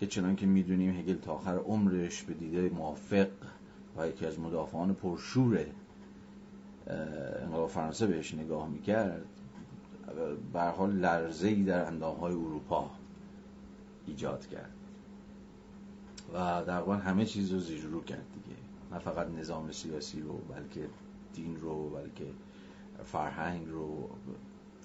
که 0.00 0.06
چنان 0.06 0.36
که 0.36 0.46
می‌دونیم 0.46 0.96
هگل 0.96 1.14
تا 1.14 1.32
آخر 1.32 1.56
عمرش 1.56 2.22
به 2.22 2.34
دیده 2.34 2.68
موافق 2.68 3.28
و 3.96 4.08
یکی 4.08 4.26
از 4.26 4.40
مدافعان 4.40 4.94
پرشور 4.94 5.66
انقلاب 7.42 7.68
فرانسه 7.68 8.06
بهش 8.06 8.34
نگاه 8.34 8.68
می‌کرد. 8.68 9.24
به 10.52 10.60
حال 10.62 10.92
لرزه 10.92 11.48
ای 11.48 11.62
در 11.62 11.84
اندامهای 11.86 12.32
اروپا 12.32 12.90
ایجاد 14.06 14.46
کرد. 14.46 14.70
و 16.34 16.64
در 16.66 16.82
همه 16.82 17.24
چیز 17.24 17.52
رو 17.52 17.58
زیر 17.58 17.84
رو 17.84 18.04
کرد 18.04 18.24
دیگه. 18.34 18.56
نه 18.92 18.98
فقط 18.98 19.28
نظام 19.28 19.72
سیاسی 19.72 20.20
رو 20.20 20.38
بلکه 20.38 20.88
دین 21.34 21.60
رو 21.60 21.90
بلکه 21.90 22.26
فرهنگ 23.04 23.68
رو 23.68 24.10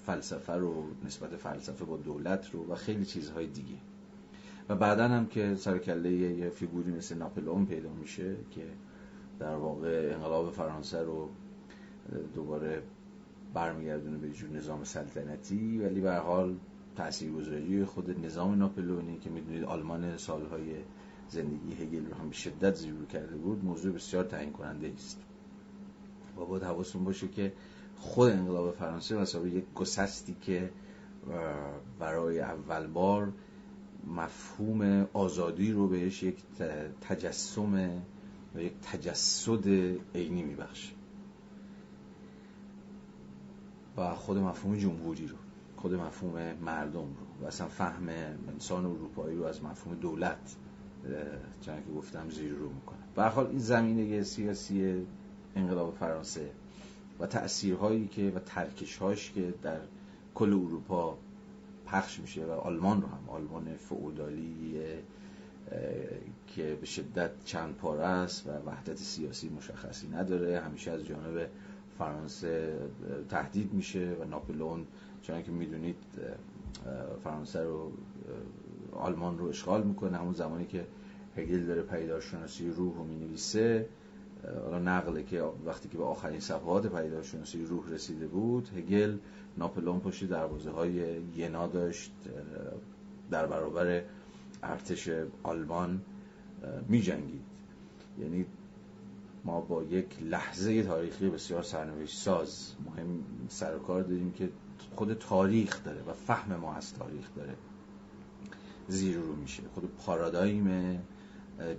فلسفه 0.05 0.53
رو 0.53 0.85
نسبت 1.05 1.35
فلسفه 1.35 1.85
با 1.85 1.97
دولت 1.97 2.49
رو 2.53 2.71
و 2.71 2.75
خیلی 2.75 3.05
چیزهای 3.05 3.47
دیگه. 3.47 3.75
و 4.69 4.75
بعدا 4.75 5.07
هم 5.07 5.27
که 5.27 5.55
سرکله 5.55 6.11
یه 6.11 6.49
فیگوری 6.49 6.91
مثل 6.91 7.17
ناپلئون 7.17 7.65
پیدا 7.65 7.89
میشه 7.89 8.35
که 8.51 8.65
در 9.39 9.55
واقع 9.55 10.11
انقلاب 10.13 10.51
فرانسه 10.51 11.03
رو 11.03 11.29
دوباره 12.35 12.83
برمیگردونه 13.53 14.17
به 14.17 14.29
جور 14.29 14.49
نظام 14.49 14.83
سلطنتی 14.83 15.77
ولی 15.77 16.01
به 16.01 16.15
حال 16.15 16.55
تاثیرگذاری 16.95 17.85
خود 17.85 18.25
نظام 18.25 18.55
ناپلئونی 18.55 19.17
که 19.17 19.29
می‌دونید 19.29 19.63
آلمان 19.63 20.17
سالهای 20.17 20.75
زندگی 21.29 21.73
هگل 21.73 22.05
رو 22.05 22.15
هم 22.15 22.29
به 22.29 22.35
شدت 22.35 22.75
زیرو 22.75 23.05
کرده 23.05 23.35
بود 23.35 23.65
موضوع 23.65 23.93
بسیار 23.93 24.23
تعیین 24.23 24.51
کننده 24.51 24.91
است. 24.95 25.19
و 26.37 26.45
باید 26.45 26.63
حواستون 26.63 27.03
باشه 27.03 27.27
که 27.27 27.53
خود 27.97 28.31
انقلاب 28.31 28.71
فرانسه 28.71 29.17
مثلا 29.17 29.47
یک 29.47 29.65
گسستی 29.75 30.35
که 30.41 30.69
برای 31.99 32.39
اول 32.39 32.87
بار 32.87 33.33
مفهوم 34.07 35.07
آزادی 35.13 35.71
رو 35.71 35.87
بهش 35.87 36.23
یک 36.23 36.37
تجسم 37.01 38.01
و 38.55 38.61
یک 38.61 38.73
تجسد 38.91 39.67
عینی 40.15 40.43
میبخشه. 40.43 40.93
و 44.01 44.15
خود 44.15 44.37
مفهوم 44.37 44.77
جمهوری 44.77 45.27
رو 45.27 45.35
خود 45.77 45.93
مفهوم 45.93 46.53
مردم 46.61 46.99
رو 46.99 47.41
و 47.41 47.45
اصلا 47.47 47.67
فهم 47.67 48.09
انسان 48.49 48.85
اروپایی 48.85 49.37
رو 49.37 49.43
از 49.43 49.63
مفهوم 49.63 49.95
دولت 49.95 50.55
چون 51.61 51.75
که 51.75 51.91
گفتم 51.97 52.29
زیر 52.29 52.53
رو 52.53 52.69
می‌کنه. 52.69 52.97
به 53.15 53.23
حال 53.23 53.47
این 53.47 53.59
زمینه 53.59 54.23
سیاسی 54.23 55.05
انقلاب 55.55 55.95
فرانسه 55.99 56.51
و 57.19 57.27
تأثیرهایی 57.27 58.07
که 58.07 58.31
و 58.35 58.39
ترکشهاش 58.39 59.31
که 59.31 59.53
در 59.63 59.79
کل 60.35 60.53
اروپا 60.53 61.17
پخش 61.85 62.19
میشه 62.19 62.45
و 62.45 62.51
آلمان 62.51 63.01
رو 63.01 63.07
هم 63.07 63.29
آلمان 63.29 63.75
فعودالی 63.75 64.75
که 66.47 66.77
به 66.81 66.85
شدت 66.85 67.31
چند 67.45 67.75
پاره 67.75 68.05
است 68.05 68.47
و 68.47 68.51
وحدت 68.69 68.97
سیاسی 68.97 69.49
مشخصی 69.49 70.07
نداره. 70.07 70.59
همیشه 70.59 70.91
از 70.91 71.05
جانب 71.05 71.47
فرانسه 72.01 72.79
تهدید 73.29 73.73
میشه 73.73 74.15
و 74.21 74.23
ناپلئون 74.25 74.87
چون 75.21 75.43
که 75.43 75.51
می‌دونید 75.51 75.95
فرانسه 77.23 77.63
رو 77.63 77.91
آلمان 78.91 79.37
رو 79.37 79.45
اشغال 79.45 79.83
می‌کنه. 79.83 80.17
همون 80.17 80.33
زمانی 80.33 80.65
که 80.65 80.87
هگل 81.37 81.65
داره 81.65 81.81
پیدارشناسی 81.81 82.69
روح 82.69 82.95
رو 82.95 83.03
می‌نویسه 83.03 83.87
حالا 84.63 84.79
نقله 84.79 85.23
که 85.23 85.43
وقتی 85.65 85.89
که 85.89 85.97
به 85.97 86.03
آخرین 86.03 86.39
صفحات 86.39 86.87
پیدارشناسی 86.87 87.65
روح 87.65 87.89
رسیده 87.89 88.27
بود 88.27 88.69
هگل 88.77 89.17
ناپلون 89.57 89.99
پشت 89.99 90.23
دروازه 90.29 90.69
های 90.69 91.21
ینا 91.35 91.67
داشت 91.67 92.11
در 93.31 93.45
برابر 93.45 94.01
ارتش 94.63 95.09
آلمان 95.43 96.01
می 96.87 97.01
جنگید 97.01 97.41
یعنی 98.19 98.45
ما 99.45 99.61
با 99.61 99.83
یک 99.83 100.23
لحظه 100.23 100.83
تاریخی 100.83 101.29
بسیار 101.29 101.63
سرنوشت 101.63 102.17
ساز. 102.17 102.73
مهم 102.85 103.23
سرکار 103.49 104.03
داریم 104.03 104.31
که 104.31 104.49
خود 104.95 105.13
تاریخ 105.13 105.83
داره 105.83 106.01
و 106.01 106.13
فهم 106.13 106.55
ما 106.55 106.73
از 106.73 106.93
تاریخ 106.93 107.35
داره. 107.35 107.55
زیر 108.87 109.17
رو 109.17 109.35
میشه. 109.35 109.63
خود 109.73 109.89
پارادایم 110.05 110.99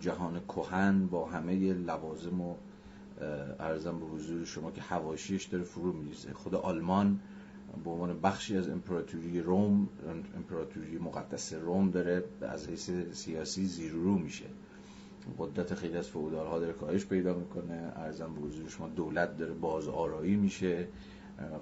جهان 0.00 0.40
کهن 0.48 1.06
با 1.06 1.26
همه 1.26 1.72
لوازم 1.72 2.40
و 2.40 2.54
ارزم 3.60 3.98
به 4.00 4.06
حضور 4.06 4.44
شما 4.44 4.70
که 4.70 4.80
حواشیش 4.80 5.44
داره 5.44 5.64
فرو 5.64 5.92
میریزه. 5.92 6.32
خود 6.34 6.54
آلمان 6.54 7.20
به 7.84 7.90
عنوان 7.90 8.20
بخشی 8.20 8.56
از 8.56 8.68
امپراتوری 8.68 9.40
روم 9.40 9.88
امپراتوری 10.36 10.98
مقدس 10.98 11.52
روم 11.52 11.90
داره 11.90 12.24
از 12.40 12.68
حیث 12.68 12.90
سیاسی 13.12 13.66
زیر 13.66 13.92
رو 13.92 14.18
میشه. 14.18 14.44
قدرت 15.38 15.74
خیلی 15.74 15.96
از 15.96 16.08
فعودال 16.08 16.46
ها 16.46 16.58
داره 16.58 16.72
کاهش 16.72 17.06
پیدا 17.06 17.34
می‌کنه. 17.34 17.92
ارزم 17.96 18.34
به 18.34 18.40
حضور 18.40 18.68
شما 18.68 18.88
دولت 18.88 19.36
داره 19.36 19.52
باز 19.52 19.88
آرایی 19.88 20.36
میشه. 20.36 20.88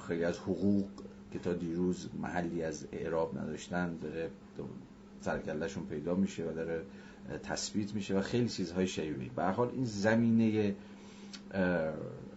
خیلی 0.08 0.24
از 0.24 0.38
حقوق 0.38 0.88
که 1.32 1.38
تا 1.38 1.52
دیروز 1.52 2.08
محلی 2.22 2.62
از 2.62 2.86
اعراب 2.92 3.38
نداشتن 3.38 3.96
داره 3.96 4.30
سرکلشون 5.20 5.86
پیدا 5.86 6.14
میشه 6.14 6.48
و 6.48 6.52
داره 6.52 6.82
تثبیت 7.42 7.94
میشه 7.94 8.18
و 8.18 8.20
خیلی 8.20 8.48
چیزهای 8.48 8.86
شیوعی 8.86 9.30
به 9.36 9.44
حال 9.44 9.70
این 9.72 9.84
زمینه 9.84 10.74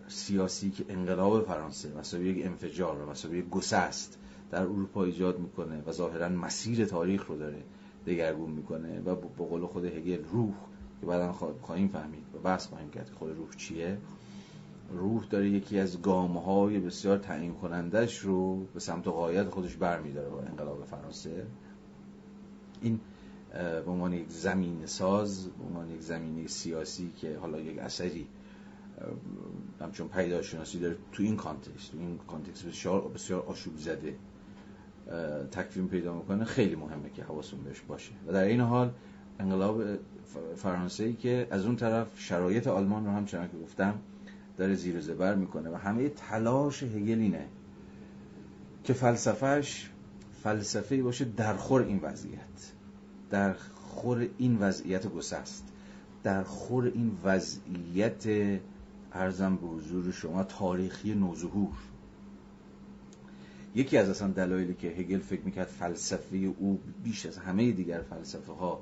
سیاسی 0.07 0.71
که 0.71 0.85
انقلاب 0.89 1.45
فرانسه 1.45 1.97
مثلا 1.99 2.19
یک 2.19 2.45
انفجار 2.45 3.01
و 3.01 3.09
مثلا 3.09 3.35
یک 3.35 3.49
گسست 3.49 4.19
در 4.51 4.61
اروپا 4.61 5.03
ایجاد 5.03 5.39
می‌کنه 5.39 5.83
و 5.85 5.91
ظاهرا 5.91 6.29
مسیر 6.29 6.85
تاریخ 6.85 7.25
رو 7.25 7.37
داره 7.37 7.63
دگرگون 8.07 8.51
می‌کنه 8.51 8.99
و 8.99 9.15
با 9.15 9.45
قول 9.45 9.65
خود 9.65 9.85
هگل 9.85 10.23
روح 10.31 10.53
که 11.03 11.09
بعدا 11.09 11.31
خواهیم 11.61 11.87
فهمید 11.87 12.23
و 12.35 12.39
بحث 12.39 12.67
خواهیم 12.67 12.89
کرد 12.89 13.09
که 13.09 13.15
خود 13.15 13.37
روح 13.37 13.49
چیه. 13.57 13.97
روح 14.91 15.25
داره 15.29 15.49
یکی 15.49 15.79
از 15.79 16.01
گامهای 16.01 16.79
بسیار 16.79 17.17
تعیین 17.17 17.53
کنندش 17.53 18.19
رو 18.19 18.63
به 18.73 18.79
سمت 18.79 19.07
قایت 19.07 19.49
خودش 19.49 19.75
برمیداره 19.75 20.29
با 20.29 20.41
انقلاب 20.41 20.85
فرانسه. 20.85 21.45
این 22.81 22.99
به 23.53 23.91
عنوان 23.91 24.13
یک 24.13 24.29
زمین 24.29 24.85
ساز 24.85 25.47
به 25.47 25.63
عنوان 25.69 25.89
یک 25.89 26.01
زمینه 26.01 26.47
سیاسی 26.47 27.11
که 27.17 27.37
حالا 27.37 27.59
یک 27.59 27.77
اثری 27.77 28.27
همچون 29.81 30.07
پدیدارشناسی 30.07 30.79
داره 30.79 30.97
تو 31.11 31.23
این 31.23 31.35
context. 31.35 31.91
تو 31.91 31.97
این 31.99 32.19
context 32.27 32.65
بسیار 32.65 33.01
بسیار 33.01 33.41
آشوب 33.41 33.77
زده. 33.77 34.15
تکوین 35.51 35.87
پیدا 35.87 36.13
می‌کنه. 36.13 36.43
خیلی 36.43 36.75
مهمه 36.75 37.09
که 37.09 37.23
حواسمون 37.23 37.59
بهش 37.63 37.81
باشه. 37.81 38.11
و 38.27 38.33
در 38.33 38.43
عین 38.43 38.59
حال 38.61 38.91
انقلاب 39.39 39.83
فرانسه 40.55 41.03
ای 41.03 41.13
که 41.13 41.47
از 41.51 41.65
اون 41.65 41.75
طرف 41.75 42.07
شرایط 42.15 42.67
آلمان 42.67 43.05
رو 43.05 43.11
هم 43.11 43.25
چنان 43.25 43.47
که 43.47 43.57
گفتم 43.57 43.99
داره 44.57 44.75
زیر 44.75 44.95
و 44.95 45.01
زبر 45.01 45.35
می‌کنه 45.35 45.69
و 45.69 45.75
همه 45.75 46.09
تلاش 46.09 46.83
هگل 46.83 47.37
که 48.83 48.93
فلسفهش 48.93 49.89
فلسفه 50.43 51.03
باشه 51.03 51.25
در 51.25 51.53
خور 51.53 51.81
این 51.81 51.99
وضعیت. 52.03 52.71
در 53.29 53.53
خور 53.75 54.27
این 54.37 54.57
وضعیت 54.59 55.07
گسست. 55.07 55.63
در 56.23 56.43
خور 56.43 56.85
این 56.85 57.17
وضعیت 57.23 58.25
ارزم 59.13 59.55
به 59.55 59.67
حضور 59.67 60.11
شما 60.11 60.43
تاریخی 60.43 61.13
نوظهور. 61.15 61.73
یکی 63.75 63.97
از 63.97 64.09
اصلا 64.09 64.27
دلایلی 64.27 64.73
که 64.73 64.87
هگل 64.87 65.19
فکر 65.19 65.41
می‌کرد 65.41 65.67
فلسفه 65.67 66.37
او 66.37 66.79
بیش 67.03 67.25
از 67.25 67.37
همه 67.37 67.71
دیگر 67.71 68.01
فلسفه 68.01 68.53
ها 68.53 68.81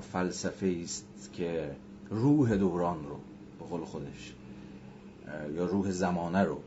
فلسفه 0.00 0.78
است 0.82 1.30
که 1.32 1.76
روح 2.10 2.56
دوران 2.56 3.04
رو 3.08 3.16
به 3.58 3.64
قول 3.64 3.84
خودش 3.84 4.34
یا 5.54 5.64
روح 5.64 5.90
زمانه 5.90 6.42
رو 6.42 6.60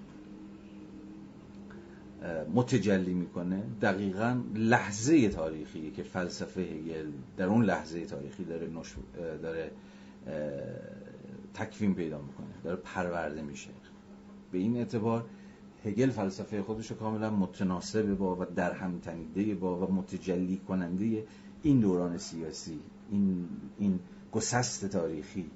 متجلی 2.53 3.13
می‌کنه 3.13 3.63
دقیقا 3.81 4.41
لحظه 4.55 5.29
تاریخی 5.29 5.91
که 5.91 6.03
فلسفه 6.03 6.61
هگل 6.61 7.11
در 7.37 7.45
اون 7.45 7.65
لحظه 7.65 8.05
تاریخی 8.05 8.43
داره, 8.43 8.67
نش... 8.67 8.95
داره 9.41 9.71
تکوین 11.53 11.95
پیدا 11.95 12.21
می‌کنه 12.21 12.47
داره 12.63 12.75
پرورده 12.75 13.41
میشه. 13.41 13.69
به 14.51 14.57
این 14.57 14.77
اعتبار 14.77 15.25
هگل 15.85 16.09
فلسفه 16.09 16.61
خودش 16.61 16.91
کاملا 16.91 17.29
متناسب 17.29 18.13
با 18.13 18.35
و 18.35 18.45
در 18.45 18.71
هم 18.71 18.99
تنیده 18.99 19.55
با 19.55 19.87
و 19.87 19.93
متجلی 19.93 20.57
کننده 20.57 21.23
این 21.63 21.79
دوران 21.79 22.17
سیاسی 22.17 22.79
این 23.11 23.47
این 23.79 23.99
گسست 24.31 24.85
تاریخی 24.85 25.49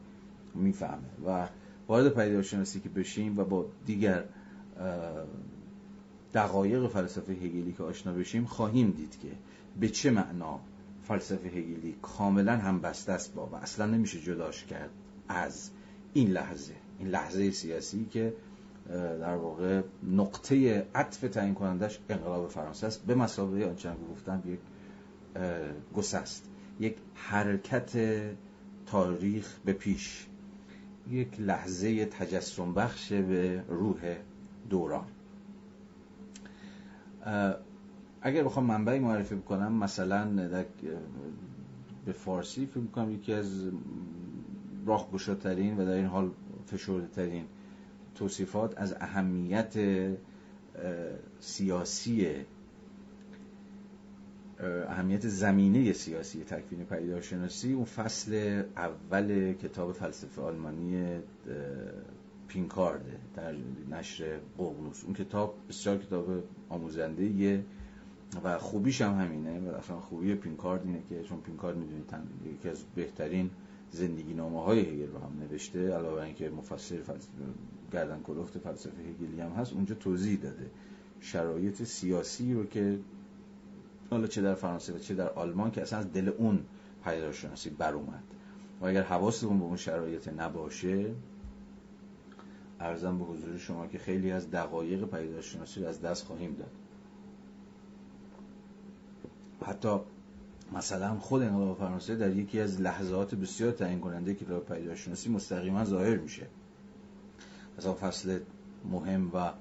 می‌فهمه. 0.55 1.09
و 1.25 1.47
وارد 1.87 2.09
پیداشناسی 2.09 2.79
که 2.79 2.89
بشیم 2.89 3.39
و 3.39 3.43
با 3.43 3.65
دیگر 3.85 4.23
دقایق 6.33 6.87
فلسفه 6.87 7.33
هگلی 7.33 7.73
که 7.77 7.83
آشنا 7.83 8.13
بشیم 8.13 8.45
خواهیم 8.45 8.91
دید 8.91 9.19
که 9.19 9.27
به 9.79 9.89
چه 9.89 10.11
معنا 10.11 10.59
فلسفه 11.03 11.47
هگلی 11.47 11.95
کاملا 12.01 12.57
هم 12.57 12.81
بسته 12.81 13.11
است 13.11 13.33
با 13.33 13.45
و 13.45 13.55
اصلا 13.55 13.85
نمیشه 13.85 14.21
جداش 14.21 14.65
کرد 14.65 14.89
از 15.29 15.69
این 16.13 16.29
لحظه. 16.29 16.73
این 16.99 17.07
لحظه 17.07 17.51
سیاسی 17.51 18.05
که 18.05 18.33
در 19.19 19.35
واقع 19.35 19.81
نقطه 20.03 20.85
عطف 20.95 21.19
تعیین 21.19 21.53
کنندش 21.53 21.99
انقلاب 22.09 22.49
فرانسه 22.49 22.87
است. 22.87 23.05
به 23.05 23.15
مسابقه 23.15 23.65
آنچه 23.65 23.89
که 23.89 24.13
گفتم 24.13 24.43
یک 24.45 24.59
گسست. 25.95 26.49
یک 26.79 26.95
حرکت 27.13 27.91
تاریخ 28.85 29.59
به 29.65 29.73
پیش 29.73 30.27
یک 31.09 31.41
لحظه 31.41 32.05
تجسم 32.05 32.73
بخش 32.73 33.11
به 33.13 33.63
روح 33.67 34.15
دوران. 34.69 35.05
اگر 38.21 38.43
بخوام 38.43 38.65
منبعی 38.65 38.99
معرفی 38.99 39.35
بکنم 39.35 39.73
مثلا 39.73 40.25
به 42.05 42.11
فارسی 42.11 42.65
فکر 42.65 42.79
می‌کنم 42.79 43.11
یکی 43.11 43.33
از 43.33 43.71
راه 44.85 45.09
ترین 45.43 45.77
و 45.77 45.85
در 45.85 45.91
این 45.91 46.05
حال 46.05 46.31
فشرده 46.65 47.07
ترین 47.07 47.45
توصیفات 48.15 48.77
از 48.77 48.95
اهمیت 48.99 49.77
سیاسی 51.39 52.27
اهمیت 54.63 55.27
زمینه 55.27 55.93
سیاسی 55.93 56.43
تکوین 56.43 56.85
پیداشناسی 56.85 57.73
اون 57.73 57.85
فصل 57.85 58.63
اول 58.77 59.53
کتاب 59.53 59.91
فلسفه 59.91 60.41
آلمانی 60.41 61.19
پینکارده 62.47 63.17
در 63.35 63.55
نشر 63.91 64.39
ققنوس 64.57 65.03
اون 65.03 65.13
کتاب 65.13 65.55
بسیار 65.69 65.97
کتاب 65.97 66.43
آموزنده 66.69 67.63
و 68.43 68.57
خوبیش 68.57 69.01
هم 69.01 69.19
همینه. 69.19 69.59
و 69.59 69.75
اصلا 69.75 69.99
خوبی 69.99 70.35
پینکارد 70.35 70.85
اینه 70.85 71.01
که 71.09 71.23
چون 71.23 71.41
پینکارد 71.41 71.77
می‌دونید 71.77 72.13
یکی 72.53 72.69
از 72.69 72.83
بهترین 72.95 73.49
زندگی 73.91 74.33
نامه 74.33 74.63
های 74.63 74.79
هگل 74.79 75.11
رو 75.11 75.19
هم 75.19 75.31
نوشته 75.39 75.93
علاوه 75.93 76.21
اینکه 76.21 76.49
مفسر 76.49 76.95
فلسفه 76.95 77.29
گردن 77.93 78.21
کلفت 78.23 78.57
فلسفه 78.57 79.01
هگلی 79.01 79.41
هم 79.41 79.51
هست 79.51 79.73
اونجا 79.73 79.95
توضیح 79.95 80.39
داده 80.39 80.69
شرایط 81.21 81.83
سیاسی 81.83 82.53
رو 82.53 82.65
که 82.65 82.99
حالا 84.09 84.27
چه 84.27 84.41
در 84.41 84.55
فرانسه 84.55 84.93
و 84.93 84.99
چه 84.99 85.13
در 85.15 85.29
آلمان 85.29 85.71
که 85.71 85.81
اصلا 85.81 85.99
از 85.99 86.13
دل 86.13 86.29
اون 86.37 86.65
پیداشناسی 87.03 87.69
بر 87.69 87.93
اومد. 87.93 88.23
و 88.81 88.85
اگر 88.85 89.03
حواستون 89.03 89.59
به 89.59 89.65
اون 89.65 89.77
شرایط 89.77 90.27
نباشه 90.27 91.11
ارزم 92.79 93.17
به 93.17 93.25
حضور 93.25 93.57
شما 93.57 93.87
که 93.87 93.97
خیلی 93.97 94.31
از 94.31 94.51
دقایق 94.51 95.05
پیداشناسی 95.05 95.81
رو 95.81 95.87
از 95.87 96.01
دست 96.01 96.25
خواهیم 96.25 96.55
داد. 96.55 96.71
حتی 99.65 99.99
مثلا 100.73 101.19
خود 101.19 101.41
انقلاب 101.41 101.77
فرانسه 101.77 102.15
در 102.15 102.35
یکی 102.35 102.59
از 102.59 102.81
لحظات 102.81 103.35
بسیار 103.35 103.71
تعیین 103.71 103.99
کننده 103.99 104.35
کتاب 104.35 104.65
پیداشناسی 104.65 105.29
مستقیما 105.29 105.85
ظاهر 105.85 106.17
میشه. 106.17 106.47
مثلا 107.77 107.93
فصل 107.93 108.39
مهم 108.91 109.31
و 109.33 109.51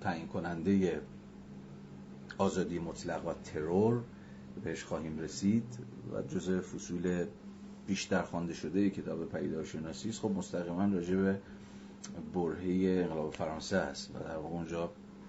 تعیین 0.00 0.26
کننده 0.26 1.02
آزادی 2.40 2.78
مطلق 2.78 3.26
و 3.26 3.32
ترور 3.32 4.02
بهش 4.64 4.84
خواهیم 4.84 5.18
رسید 5.18 5.78
و 6.12 6.22
جزء 6.22 6.60
فصول 6.60 7.26
بیشتر 7.86 8.22
خوانده 8.22 8.54
شده 8.54 8.90
کتاب 8.90 9.24
پیداشناسی 9.24 10.08
است. 10.08 10.20
خب 10.20 10.30
مستقیما 10.30 10.84
راجع 10.84 11.16
به 11.16 11.40
برهه 12.34 13.02
انقلاب 13.02 13.34
فرانسه 13.34 13.76
است 13.76 14.10
و 14.14 14.18
در 14.18 14.36
واقع 14.36 14.48
اونجا 14.48 14.86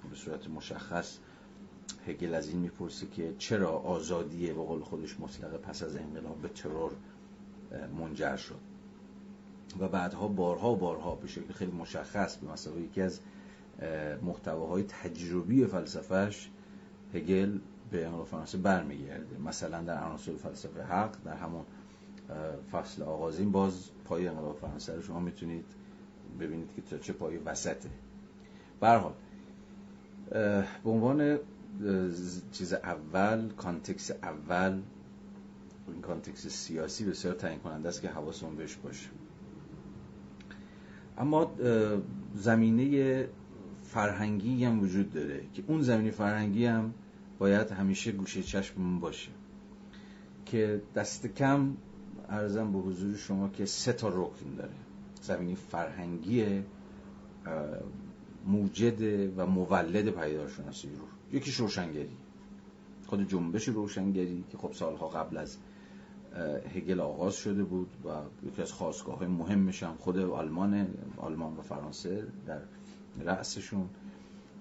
به 0.09 0.15
صورت 0.15 0.49
مشخص 0.49 1.17
هگل 2.07 2.33
از 2.33 2.49
این 2.49 2.57
می‌پرسه 2.57 3.07
که 3.07 3.35
چرا 3.38 3.71
آزادی 3.71 4.47
به 4.47 4.53
قول 4.53 4.81
خودش 4.81 5.19
مطلقه 5.19 5.57
پس 5.57 5.83
از 5.83 5.95
انقلاب 5.95 6.41
به 6.41 6.47
ترور 6.47 6.91
منجر 7.99 8.35
شد؟ 8.38 8.59
و 9.79 9.88
بعدها 9.88 10.27
بارها 10.27 10.71
و 10.71 10.75
بارها 10.75 11.15
به 11.15 11.27
شکل 11.27 11.53
خیلی 11.53 11.71
مشخص 11.71 12.38
به 12.38 12.51
مسابقه 12.51 12.81
یکی 12.81 13.01
از 13.01 13.19
محتواهای 14.21 14.83
تجربی 14.83 15.65
فلسفهش 15.65 16.49
هگل 17.13 17.59
به 17.91 18.05
انقلاب 18.05 18.27
فرانسه 18.27 18.57
برمیگرده. 18.57 19.38
مثلا 19.45 19.81
در 19.81 20.03
عناصر 20.03 20.31
فلسفه 20.31 20.83
حق 20.83 21.15
در 21.25 21.35
همون 21.35 21.63
فصل 22.71 23.03
آغازین 23.03 23.51
باز 23.51 23.89
پای 24.05 24.27
انقلاب 24.27 24.57
فرانسه 24.57 24.95
رو 24.95 25.01
شما 25.01 25.19
می‌تونید 25.19 25.65
ببینید 26.39 26.69
که 26.75 26.81
تا 26.81 26.97
چه 26.97 27.13
پای 27.13 27.38
وسطه. 27.38 27.89
برحال 28.79 29.13
به 30.83 30.89
عنوان 30.89 31.39
چیز 32.51 32.73
اول 32.73 33.49
context 33.49 34.11
اول 34.11 34.81
این 35.88 36.01
context 36.02 36.48
سیاسی 36.47 37.05
بسیار 37.05 37.33
تعیین 37.33 37.59
کننده 37.59 37.89
است 37.89 38.01
که 38.01 38.09
حواسمون 38.09 38.55
بهش 38.55 38.75
باشه. 38.75 39.09
اما 41.17 41.51
زمینه 42.35 43.27
فرهنگی 43.83 44.65
هم 44.65 44.79
وجود 44.79 45.13
داره 45.13 45.43
که 45.53 45.63
اون 45.67 45.81
زمینه 45.81 46.11
فرهنگی 46.11 46.65
هم 46.65 46.93
باید 47.41 47.72
همیشه 47.72 48.11
گوشه 48.11 48.43
چشممون 48.43 48.99
باشه. 48.99 49.31
که 50.45 50.81
دست 50.95 51.27
کم 51.27 51.77
ارزم 52.30 52.72
به 52.72 52.80
حضور 52.80 53.15
شما 53.15 53.49
که 53.49 53.65
سه 53.65 53.93
تا 53.93 54.07
رکن 54.07 54.55
داره. 54.57 54.73
زمینی 55.22 55.55
فرهنگی 55.55 56.63
موجد 58.47 59.01
و 59.38 59.45
مولد 59.45 60.09
پیدارشناسی 60.09 60.88
رو 60.88 61.38
یکیش 61.38 61.55
روشنگری. 61.55 62.18
خود 63.07 63.30
جنبش 63.30 63.68
روشنگری 63.68 64.43
که 64.51 64.57
خب 64.57 64.72
سالها 64.73 65.07
قبل 65.07 65.38
از 65.38 65.57
هگل 66.76 66.99
آغاز 66.99 67.35
شده 67.35 67.63
بود 67.63 67.89
و 68.05 68.09
یکی 68.47 68.61
از 68.61 68.72
خواستگاه 68.72 69.18
های 69.18 69.27
مهمش 69.27 69.84
هم 69.84 69.95
خود 69.99 70.19
آلمان 70.19 70.88
آلمان 71.18 71.57
و 71.57 71.61
فرانسه 71.61 72.27
در 72.47 72.61
رأسشون. 73.19 73.89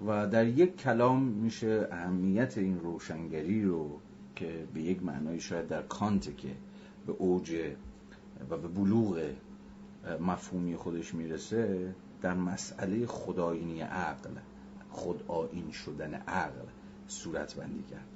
و 0.06 0.26
در 0.26 0.46
یک 0.46 0.76
کلام 0.76 1.22
میشه 1.22 1.88
اهمیت 1.90 2.58
این 2.58 2.80
روشنگری 2.80 3.62
رو 3.62 3.98
که 4.36 4.68
به 4.74 4.82
یک 4.82 5.02
معنای 5.02 5.40
شاید 5.40 5.68
در 5.68 5.82
کانت 5.82 6.36
که 6.36 6.56
به 7.06 7.12
اوج 7.12 7.54
و 8.50 8.56
به 8.56 8.68
بلوغ 8.68 9.22
مفهومی 10.20 10.76
خودش 10.76 11.14
می‌رسه 11.14 11.94
در 12.22 12.34
مسئله 12.34 13.06
خداینی 13.06 13.80
عقل 13.80 14.30
خود 14.90 15.24
آین 15.28 15.70
شدن 15.70 16.14
عقل 16.14 16.66
صورت 17.08 17.54
بندی 17.54 17.82
کرد. 17.82 18.06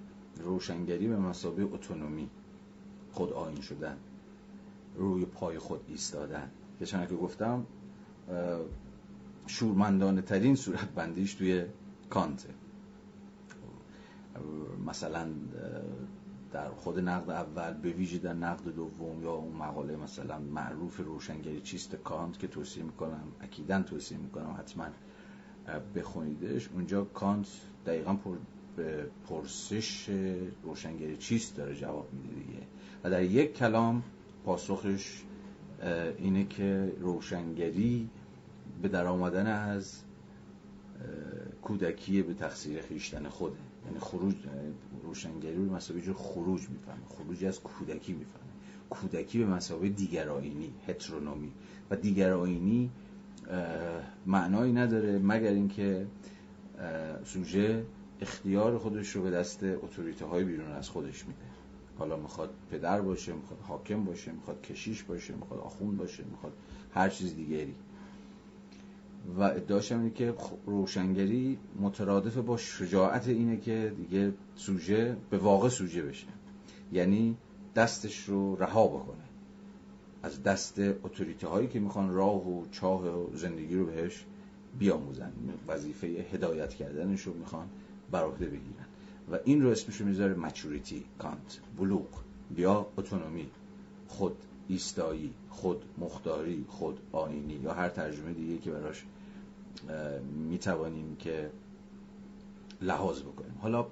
روشنگری 0.44 1.08
به 1.08 1.16
مسابه 1.16 1.62
اتونومی 1.62 2.30
خود 3.12 3.32
آین 3.32 3.60
شدن 3.60 3.96
روی 4.96 5.24
پای 5.24 5.58
خود 5.58 5.80
ایستادن. 5.88 6.50
که 6.78 6.86
چنانکه 6.86 7.14
که 7.14 7.20
گفتم 7.20 7.66
شورمندانه 9.46 10.22
ترین 10.22 10.54
صورت 10.54 10.88
بندیش 10.88 11.34
توی 11.34 11.64
کانته. 12.10 12.48
مثلا 14.86 15.28
در 16.52 16.68
خود 16.68 16.98
نقد 16.98 17.30
اول 17.30 17.72
به 17.72 17.90
ویژه 17.90 18.18
در 18.18 18.32
نقد 18.34 18.74
دوم 18.74 19.22
یا 19.22 19.32
اون 19.32 19.56
مقاله 19.56 19.96
مثلا 19.96 20.38
معروف 20.38 21.00
روشنگری 21.00 21.60
چیست 21.60 21.96
کانت 21.96 22.38
که 22.38 22.46
توصیه 22.46 22.82
می‌کنم 22.82 23.22
اکیدا 23.40 23.82
توصیه 23.82 24.18
می‌کنم 24.18 24.56
حتما 24.58 24.86
بخونیدش. 25.94 26.68
اونجا 26.68 27.04
کانت 27.04 27.46
دقیقا 27.86 28.14
پر 28.14 28.36
به 28.76 29.06
پرسش 29.28 30.10
روشنگری 30.62 31.16
چیست 31.16 31.56
داره 31.56 31.74
جواب 31.74 32.08
میده 32.12 32.34
دیگه. 32.34 32.66
و 33.04 33.10
در 33.10 33.22
یک 33.22 33.54
کلام 33.56 34.02
پاسخش 34.44 35.22
اینه 36.18 36.44
که 36.44 36.92
روشنگری 37.00 38.10
به 38.84 38.90
در 38.90 39.06
آمدن 39.06 39.46
از 39.46 40.02
کودکی 41.62 42.22
به 42.22 42.34
تقصیر 42.34 42.82
خیشتن 42.82 43.28
خوده. 43.28 43.56
یعنی 43.86 43.98
خروج 43.98 44.34
روشنگری 45.02 45.56
به 45.56 45.74
مسابقه 45.74 46.02
جو 46.02 46.14
خروج 46.14 46.68
می‌فهمه. 46.68 47.06
خروج 47.08 47.44
از 47.44 47.60
کودکی 47.60 48.12
می‌فهمه. 48.12 48.44
کودکی 48.90 49.38
به 49.38 49.46
مسابقه 49.46 49.88
دیگر 49.88 50.28
آینی 50.28 50.72
هترونومی 50.86 51.52
و 51.90 51.96
دیگر 51.96 52.32
آینی 52.32 52.90
معنایی 54.26 54.72
نداره 54.72 55.18
مگر 55.18 55.52
اینکه 55.52 56.06
سوژه 57.24 57.84
اختیار 58.20 58.78
خودش 58.78 59.10
رو 59.10 59.22
به 59.22 59.30
دست 59.30 59.64
اتوریته 59.64 60.24
های 60.24 60.44
بیرون 60.44 60.72
از 60.72 60.88
خودش 60.88 61.26
میده. 61.26 61.38
حالا 61.98 62.16
می‌خواد 62.16 62.50
پدر 62.70 63.00
باشه 63.00 63.32
می‌خواد 63.32 63.60
حاکم 63.60 64.04
باشه 64.04 64.32
می‌خواد 64.32 64.62
کشیش 64.62 65.02
باشه 65.02 65.34
می‌خواد 65.34 65.60
آخون 65.60 65.96
باشه 65.96 66.24
می‌خواد 66.30 66.52
هر 66.94 67.08
چیز 67.08 67.36
دیگری. 67.36 67.74
و 69.38 69.42
ادعاش 69.42 69.92
اینه 69.92 70.10
که 70.10 70.34
روشنگری 70.66 71.58
مترادف 71.80 72.36
با 72.36 72.56
شجاعت 72.56 73.28
اینه 73.28 73.56
که 73.56 73.92
دیگه 73.96 74.32
سوژه 74.56 75.16
به 75.30 75.38
واقع 75.38 75.68
سوژه 75.68 76.02
بشه. 76.02 76.26
یعنی 76.92 77.36
دستش 77.74 78.24
رو 78.24 78.56
رها 78.56 78.86
بکنه. 78.86 79.24
از 80.22 80.42
دست 80.42 80.78
اتوریته 80.78 81.48
هایی 81.48 81.68
که 81.68 81.80
می‌خوان 81.80 82.14
راه 82.14 82.48
و 82.48 82.64
چاه 82.70 83.06
و 83.06 83.36
زندگی 83.36 83.74
رو 83.74 83.86
بهش 83.86 84.24
بیاموزن. 84.78 85.32
وظیفه 85.68 86.06
هدایت 86.06 86.74
کردنش 86.74 87.22
رو 87.22 87.34
می‌خوان 87.34 87.68
بر 88.10 88.28
بگیرن. 88.28 88.86
و 89.32 89.38
این 89.44 89.62
رو 89.62 89.70
اسمش 89.70 89.96
رو 89.96 90.06
می‌ذاره 90.06 90.34
مچوریتی 90.34 91.04
کانت 91.18 91.60
بلوغ. 91.78 92.08
یا 92.56 92.86
اتونومی. 92.98 93.50
خود 94.08 94.36
ایستایی 94.68 95.34
خود 95.50 95.84
مختاری 95.98 96.64
خود 96.68 96.98
آینی 97.12 97.54
یا 97.54 97.72
هر 97.72 97.88
ترجمه 97.88 98.32
دیگه 98.32 98.58
که 98.58 98.70
براش 98.70 99.04
می‌توانیم 100.48 101.16
که 101.16 101.50
لحاظ 102.80 103.22
بکنیم. 103.22 103.58
حالا 103.60 103.86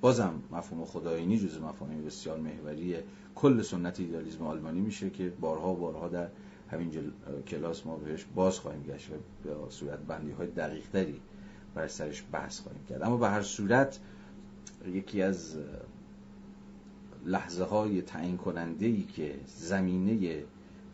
بازم 0.00 0.42
مفهوم 0.52 0.84
خداینی 0.84 1.38
جز 1.38 1.58
مفاهیم 1.58 2.04
بسیار 2.04 2.38
محوری 2.38 2.96
کل 3.34 3.62
سنت 3.62 4.00
ایدالیسم 4.00 4.46
آلمانی 4.46 4.80
میشه 4.80 5.10
که 5.10 5.32
بارها 5.40 5.72
و 5.72 5.76
بارها 5.76 6.08
در 6.08 6.28
همین 6.70 7.12
کلاس 7.46 7.86
ما 7.86 7.96
بهش 7.96 8.26
باز 8.34 8.58
خواهیم 8.58 8.82
گشت 8.82 9.10
و 9.10 9.14
به 9.44 9.70
صورت 9.70 9.98
بندی 9.98 10.32
های 10.32 10.46
دقیق 10.46 10.88
تری 10.92 11.20
بر 11.74 11.88
سرش 11.88 12.24
بحث 12.32 12.60
خواهیم 12.60 12.84
کرد. 12.88 13.02
اما 13.02 13.16
به 13.16 13.28
هر 13.28 13.42
صورت 13.42 14.00
یکی 14.86 15.22
از 15.22 15.56
لحظه 17.26 17.64
های 17.64 18.02
تعیین 18.02 18.36
کننده 18.36 18.86
ای 18.86 19.02
که 19.02 19.40
زمینه 19.46 20.42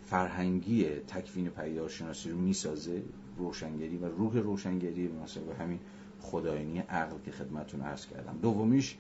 فرهنگی 0.05 0.85
تکوین 0.85 1.51
پیدارشناسی 1.51 2.31
رو 2.31 2.39
می‌سازه 2.39 3.03
روشنگری 3.39 3.97
و 3.97 4.09
روح 4.09 4.39
روشنگری 4.39 5.09
به 5.09 5.23
مثلا 5.23 5.43
همین 5.61 5.79
خداینی 6.21 6.79
عقل 6.79 7.17
که 7.25 7.31
خدمتون 7.31 7.81
عرض 7.81 8.07
کردم. 8.07 8.39
دومیش 8.43 8.97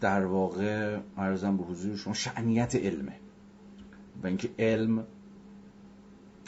در 0.00 0.24
واقع 0.24 0.98
ارزم 1.16 1.56
به 1.56 1.64
حضور 1.64 1.96
شما 1.96 2.14
شعنیت 2.14 2.74
علمه 2.74 3.16
و 4.22 4.26
اینکه 4.26 4.50
علم 4.58 5.06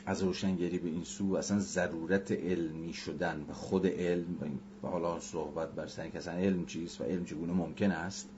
از 0.07 0.23
روشنگری 0.23 0.79
به 0.79 0.89
این 0.89 1.05
سو 1.05 1.35
اصلا 1.35 1.59
ضرورت 1.59 2.33
علمی 2.33 2.93
شدن 2.93 3.45
و 3.49 3.53
خود 3.53 3.87
علم 3.87 4.59
و 4.83 4.87
حالا 4.87 5.21
صحبت 5.21 5.73
بر 5.73 5.87
سر 5.87 6.09
که 6.09 6.19
اصلا 6.19 6.35
علم 6.35 6.67
چیست 6.67 7.01
و 7.01 7.05
علم 7.05 7.25
چگونه 7.25 7.53
ممکن 7.53 7.91
است 7.91 8.29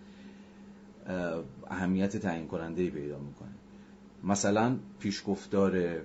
اهمیت 1.67 2.17
تعیین 2.17 2.47
کننده 2.47 2.91
پیدا 2.91 3.19
می‌کنه. 3.19 3.49
مثلا 4.25 4.77
پیشگفتار 4.99 6.03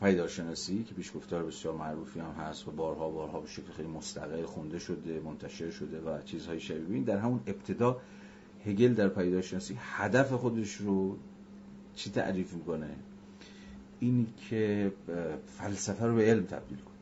پیداشناسی 0.00 0.84
که 0.84 0.94
پیشگفتار 0.94 1.44
بسیار 1.44 1.74
معروفی 1.74 2.20
هم 2.20 2.30
هست 2.30 2.68
و 2.68 2.70
بارها 2.70 3.10
بارها 3.10 3.40
به 3.40 3.48
شکل 3.48 3.72
خیلی 3.76 3.88
مستقل 3.88 4.42
خونده 4.42 4.78
شده 4.78 5.20
منتشر 5.20 5.70
شده 5.70 6.00
و 6.00 6.22
چیزهای 6.22 6.60
شبیه. 6.60 7.02
در 7.02 7.18
همون 7.18 7.40
ابتدا 7.46 8.00
هگل 8.66 8.94
در 8.94 9.08
پدیدارشناسی 9.08 9.76
هدف 9.80 10.32
خودش 10.32 10.74
رو 10.74 11.16
چی 11.94 12.10
تعریف 12.10 12.52
می‌کنه؟ 12.52 12.96
این 14.00 14.26
که 14.50 14.92
فلسفه 15.46 16.06
رو 16.06 16.14
به 16.14 16.22
علم 16.22 16.44
تبدیل 16.44 16.78
کنه. 16.78 16.94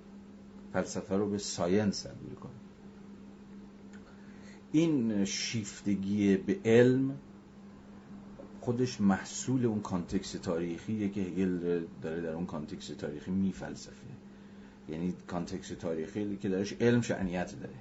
فلسفه 0.73 1.17
رو 1.17 1.31
به 1.31 1.39
science 1.39 2.03
تبدیل 2.03 2.35
کنه. 2.35 2.53
این 4.73 5.25
شیفتگی 5.25 6.37
به 6.37 6.59
علم 6.65 7.19
خودش 8.63 9.01
محصول 9.01 9.67
اون 9.67 9.81
context 9.81 10.37
تاریخیه 10.37 11.09
که 11.09 11.21
هگل 11.21 11.81
داره 12.03 12.21
در 12.21 12.33
اون 12.33 12.47
context 12.47 12.93
تاریخی 12.93 13.31
میفلسفه. 13.31 14.07
یعنی 14.89 15.15
context 15.27 15.73
تاریخی 15.73 16.37
که 16.37 16.49
درش 16.49 16.73
علم 16.81 17.01
شأنیت 17.01 17.61
داره. 17.61 17.75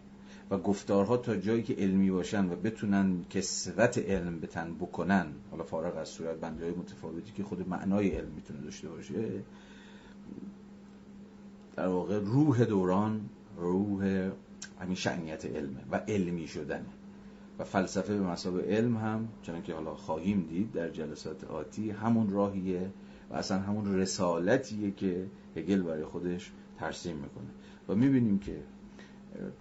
و 0.50 0.58
گفتارها 0.58 1.18
تا 1.18 1.36
جایی 1.36 1.64
که 1.64 1.74
علمی 1.74 2.12
باشن 2.12 2.50
و 2.50 2.56
بتونن 2.56 3.26
کسوت 3.30 3.98
علم 3.98 4.40
به 4.40 4.48
تن 4.48 4.74
بکنن 4.74 5.28
حالا 5.52 5.64
فارغ 5.64 5.98
از 5.98 6.10
صورت 6.10 6.40
بندی 6.40 6.64
های 6.64 6.72
متفاوتی 6.72 7.32
که 7.32 7.44
خود 7.44 7.70
معنای 7.70 8.10
علم 8.10 8.32
می‌تونه 8.36 8.62
داشته 8.62 8.90
باشه 8.90 9.14
در 11.76 11.88
واقع 11.88 12.20
روح 12.20 12.64
دوران 12.64 13.30
روح 13.58 14.32
همین 14.82 14.96
شعنیت 14.96 15.46
علمه 15.46 15.80
و 15.92 15.96
علمی 15.96 16.48
شدنه. 16.48 16.86
و 17.60 17.64
فلسفه 17.64 18.18
به 18.18 18.24
مسابه 18.24 18.62
علم 18.62 18.98
هم 18.98 19.28
چون 19.42 19.62
که 19.62 19.74
حالا 19.74 19.96
خواهیم 19.96 20.46
دید 20.50 20.72
در 20.72 20.90
جلسات 20.90 21.44
آتی 21.44 21.92
همون 21.92 22.30
راهیه 22.30 22.92
و 23.30 23.34
اصلا 23.34 23.60
همون 23.60 23.96
رسالتیه 23.96 24.92
که 24.92 25.28
هگل 25.56 25.82
برای 25.82 26.06
خودش 26.06 26.52
ترسیم 26.80 27.16
می‌کنه. 27.16 27.50
و 27.90 27.96
می‌بینیم 27.96 28.40
که 28.40 28.64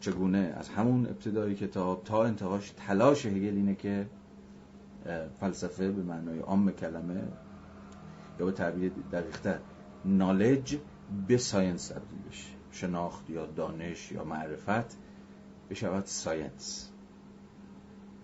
چگونه 0.01 0.55
از 0.57 0.69
همون 0.69 1.07
ابتدای 1.07 1.55
کتاب 1.55 2.05
تا 2.05 2.25
انتهاش 2.25 2.71
تلاش 2.71 3.27
هگل 3.27 3.57
اینه 3.57 3.75
که 3.75 4.07
فلسفه 5.41 5.93
به 5.93 6.03
معنای 6.03 6.39
عام 6.39 6.71
کلمه 6.71 7.23
یا 8.41 8.47
به 8.47 8.53
تعبیر 8.53 8.93
دقیقتر 9.12 9.59
knowledge 10.05 10.78
به 11.29 11.37
science 11.36 11.89
تبدیل 11.89 12.19
بشه. 12.31 12.51
شناخت 12.71 13.31
یا 13.31 13.47
دانش 13.47 14.12
یا 14.12 14.25
معرفت 14.25 14.99
بشود 15.71 16.05
science 16.05 16.90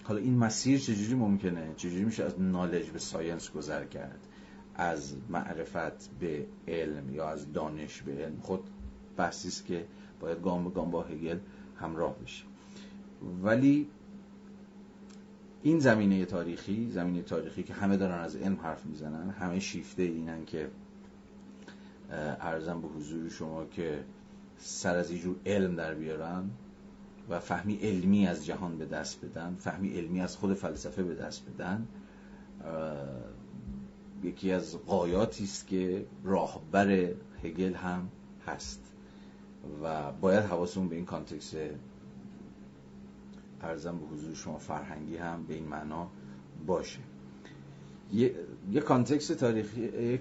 حالا 0.08 0.20
این 0.20 0.38
مسیر 0.38 0.78
چجوری 0.78 1.14
ممکنه؟ 1.14 1.74
چجوری 1.76 2.04
میشه 2.04 2.24
از 2.24 2.40
knowledge 2.40 2.90
به 2.90 2.98
science 2.98 3.50
گذر 3.50 3.84
کرد؟ 3.84 4.18
از 4.74 5.14
معرفت 5.28 6.10
به 6.20 6.46
علم 6.68 7.14
یا 7.14 7.28
از 7.28 7.52
دانش 7.52 8.02
به 8.02 8.12
علم؟ 8.12 8.40
خود 8.40 8.60
بحثی 9.16 9.48
است 9.48 9.66
که 9.66 9.86
باید 10.20 10.42
گام 10.42 10.64
به 10.64 10.70
گام 10.70 10.90
با 10.90 11.02
هگل 11.02 11.38
همراه 11.76 12.18
بشه. 12.18 12.44
ولی 13.42 13.88
این 15.62 15.78
زمینه 15.78 16.24
تاریخی 16.24 16.90
زمینه 16.90 17.22
تاریخی 17.22 17.62
که 17.62 17.74
همه 17.74 17.96
دارن 17.96 18.18
از 18.18 18.36
علم 18.36 18.56
حرف 18.62 18.86
می‌زنن 18.86 19.30
همه 19.30 19.60
شیفته 19.60 20.02
اینن 20.02 20.44
که 20.44 20.70
ارزم 22.40 22.80
به 22.80 22.88
حضور 22.88 23.28
شما 23.28 23.64
که 23.64 24.04
سر 24.58 24.96
از 24.96 25.10
اینجور 25.10 25.36
علم 25.46 25.76
در 25.76 25.94
بیارن 25.94 26.50
و 27.28 27.40
فهمی 27.40 27.74
علمی 27.74 28.26
از 28.26 28.46
جهان 28.46 28.78
به 28.78 28.86
دست 28.86 29.24
بدن 29.24 29.56
فهمی 29.58 29.88
علمی 29.88 30.20
از 30.20 30.36
خود 30.36 30.54
فلسفه 30.54 31.02
به 31.02 31.14
دست 31.14 31.42
بدن 31.46 31.86
یکی 34.22 34.52
از 34.52 34.78
غایاتی 34.86 35.44
است 35.44 35.66
که 35.66 36.06
راهبر 36.24 36.90
هگل 37.44 37.74
هم 37.74 38.08
هست 38.46 38.92
و 39.82 40.12
باید 40.12 40.44
حواسمون 40.44 40.88
به 40.88 40.96
این 40.96 41.04
context 41.04 41.54
عرضم 43.62 43.98
به 43.98 44.06
حضور 44.06 44.34
شما 44.34 44.58
فرهنگی 44.58 45.16
هم 45.16 45.46
به 45.46 45.54
این 45.54 45.64
معنا 45.64 46.08
باشه. 46.66 46.98
یه, 48.12 48.34
یه 48.70 48.80
context 48.80 49.26
تاریخی 49.26 49.80
یک 49.82 50.20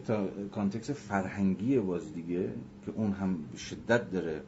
context 0.51 0.89
فرهنگی 0.91 1.79
باز 1.79 2.13
دیگه 2.13 2.53
که 2.85 2.91
اون 2.95 3.11
هم 3.11 3.43
شدت 3.57 4.11
داره 4.11 4.41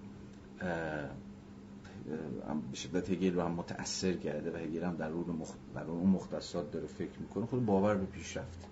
به 2.71 2.77
شدت 2.77 3.09
هگل 3.09 3.34
رو 3.34 3.41
هم 3.41 3.51
متأثر 3.51 4.13
کرده 4.13 4.51
و 4.51 4.57
هگل 4.57 4.84
هم 4.84 4.95
در 4.95 5.09
اون 5.09 5.35
مخ... 5.35 5.49
اون 5.88 6.09
مختصات 6.09 6.71
داره 6.71 6.88
فکر 6.88 7.19
می‌کنه 7.19 7.45
خود 7.45 7.65
باور 7.65 7.95
به 7.95 8.05
پیشرفت. 8.05 8.67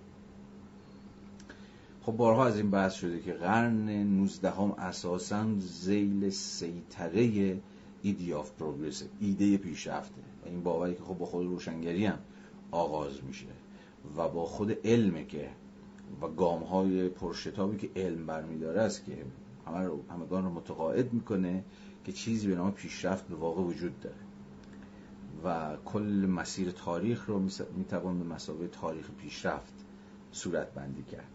خب 2.02 2.12
بارها 2.12 2.46
از 2.46 2.56
این 2.56 2.70
بحث 2.70 2.94
شده 2.94 3.20
که 3.20 3.32
قرن 3.32 3.88
19 3.88 4.50
هم 4.50 4.72
اساسا 4.72 5.46
زیل 5.58 6.30
سیطره 6.30 7.60
ایدی 8.02 8.32
آف 8.32 8.50
پروگرس 8.52 9.04
ایده 9.20 9.56
پیشرفته. 9.56 10.20
و 10.44 10.48
این 10.48 10.62
باوری 10.62 10.94
که 10.94 11.02
خب 11.02 11.18
با 11.18 11.26
خود 11.26 11.46
روشنگری 11.46 12.06
هم 12.06 12.18
آغاز 12.70 13.24
میشه 13.24 13.46
و 14.16 14.28
با 14.28 14.46
خود 14.46 14.78
علمه 14.86 15.24
که 15.24 15.48
و 16.22 16.28
گام 16.28 16.62
های 16.62 17.08
پرشتابی 17.08 17.76
که 17.76 17.90
علم 17.96 18.26
برمیداره 18.26 18.80
است 18.80 19.04
که 19.04 19.12
همه 19.66 19.84
رو 19.84 20.02
همگان 20.10 20.44
رو 20.44 20.50
متقاعد 20.50 21.12
می‌کنه. 21.12 21.64
که 22.06 22.12
چیزی 22.12 22.48
به 22.48 22.54
نام 22.54 22.72
پیشرفت 22.72 23.28
به 23.28 23.34
واقع 23.34 23.62
وجود 23.62 24.00
داره. 24.00 24.16
و 25.44 25.76
کل 25.84 26.26
مسیر 26.30 26.70
تاریخ 26.70 27.26
رو 27.26 27.38
می‌توان 27.76 28.18
به 28.18 28.24
مسابقه 28.24 28.68
تاریخ 28.68 29.10
پیشرفت 29.10 29.72
صورت 30.32 30.74
بندی 30.74 31.02
کرد. 31.02 31.28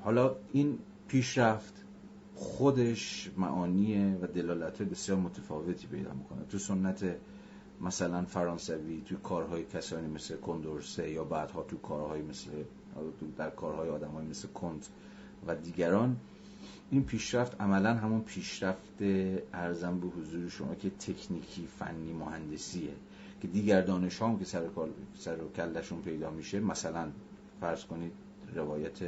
حالا 0.00 0.36
این 0.52 0.78
پیشرفت 1.08 1.84
خودش 2.34 3.30
معانی 3.36 4.14
و 4.14 4.26
دلالت 4.26 4.82
بسیار 4.82 5.18
متفاوتی 5.18 5.86
پیدا 5.86 6.12
می‌کنه. 6.12 6.44
تو 6.44 6.58
سنت 6.58 7.16
مثلا 7.80 8.24
فرانسوی 8.24 9.02
تو 9.06 9.16
کارهای 9.16 9.64
کسانی 9.64 10.06
مثل 10.06 10.36
کندورسه 10.36 11.10
یا 11.10 11.24
بعدها 11.24 11.62
تو 11.62 11.76
کارهای 11.76 12.22
مثل 12.22 12.50
در 13.36 13.50
کارهای 13.50 13.88
آدمهای 13.88 14.26
مثل 14.26 14.48
کنت 14.48 14.88
و 15.46 15.54
دیگران 15.54 16.16
این 16.94 17.04
پیشرفت 17.04 17.60
عملا 17.60 17.94
همون 17.94 18.20
پیشرفت 18.20 19.02
ارزم 19.52 20.00
به 20.00 20.06
حضور 20.06 20.48
شما 20.48 20.74
که 20.74 20.90
تکنیکی 20.90 21.66
فنی 21.78 22.12
مهندسیه. 22.12 22.90
که 23.42 23.48
دیگر 23.48 23.80
دانش 23.80 24.22
هم 24.22 24.38
که 24.38 24.44
سر, 24.44 24.62
سر 25.14 25.42
و 25.42 25.52
کلشون 25.52 26.02
پیدا 26.02 26.30
میشه 26.30 26.60
مثلا 26.60 27.08
فرض 27.60 27.84
کنید 27.84 28.12
روایت 28.54 28.98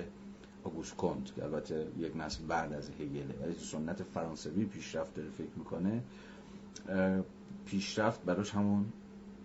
آگوست 0.65 0.97
کنت 0.97 1.35
که 1.35 1.45
البته 1.45 1.87
یک 1.99 2.17
نسل 2.17 2.45
بعد 2.45 2.73
از 2.73 2.91
هگله 2.91 3.35
ولی 3.43 3.55
سنت 3.55 4.03
فرانسوی 4.03 4.65
پیشرفت 4.65 5.15
داره 5.15 5.29
فکر 5.29 5.57
می‌کنه. 5.57 6.03
پیشرفت 7.67 8.25
براش 8.25 8.51
همون 8.51 8.87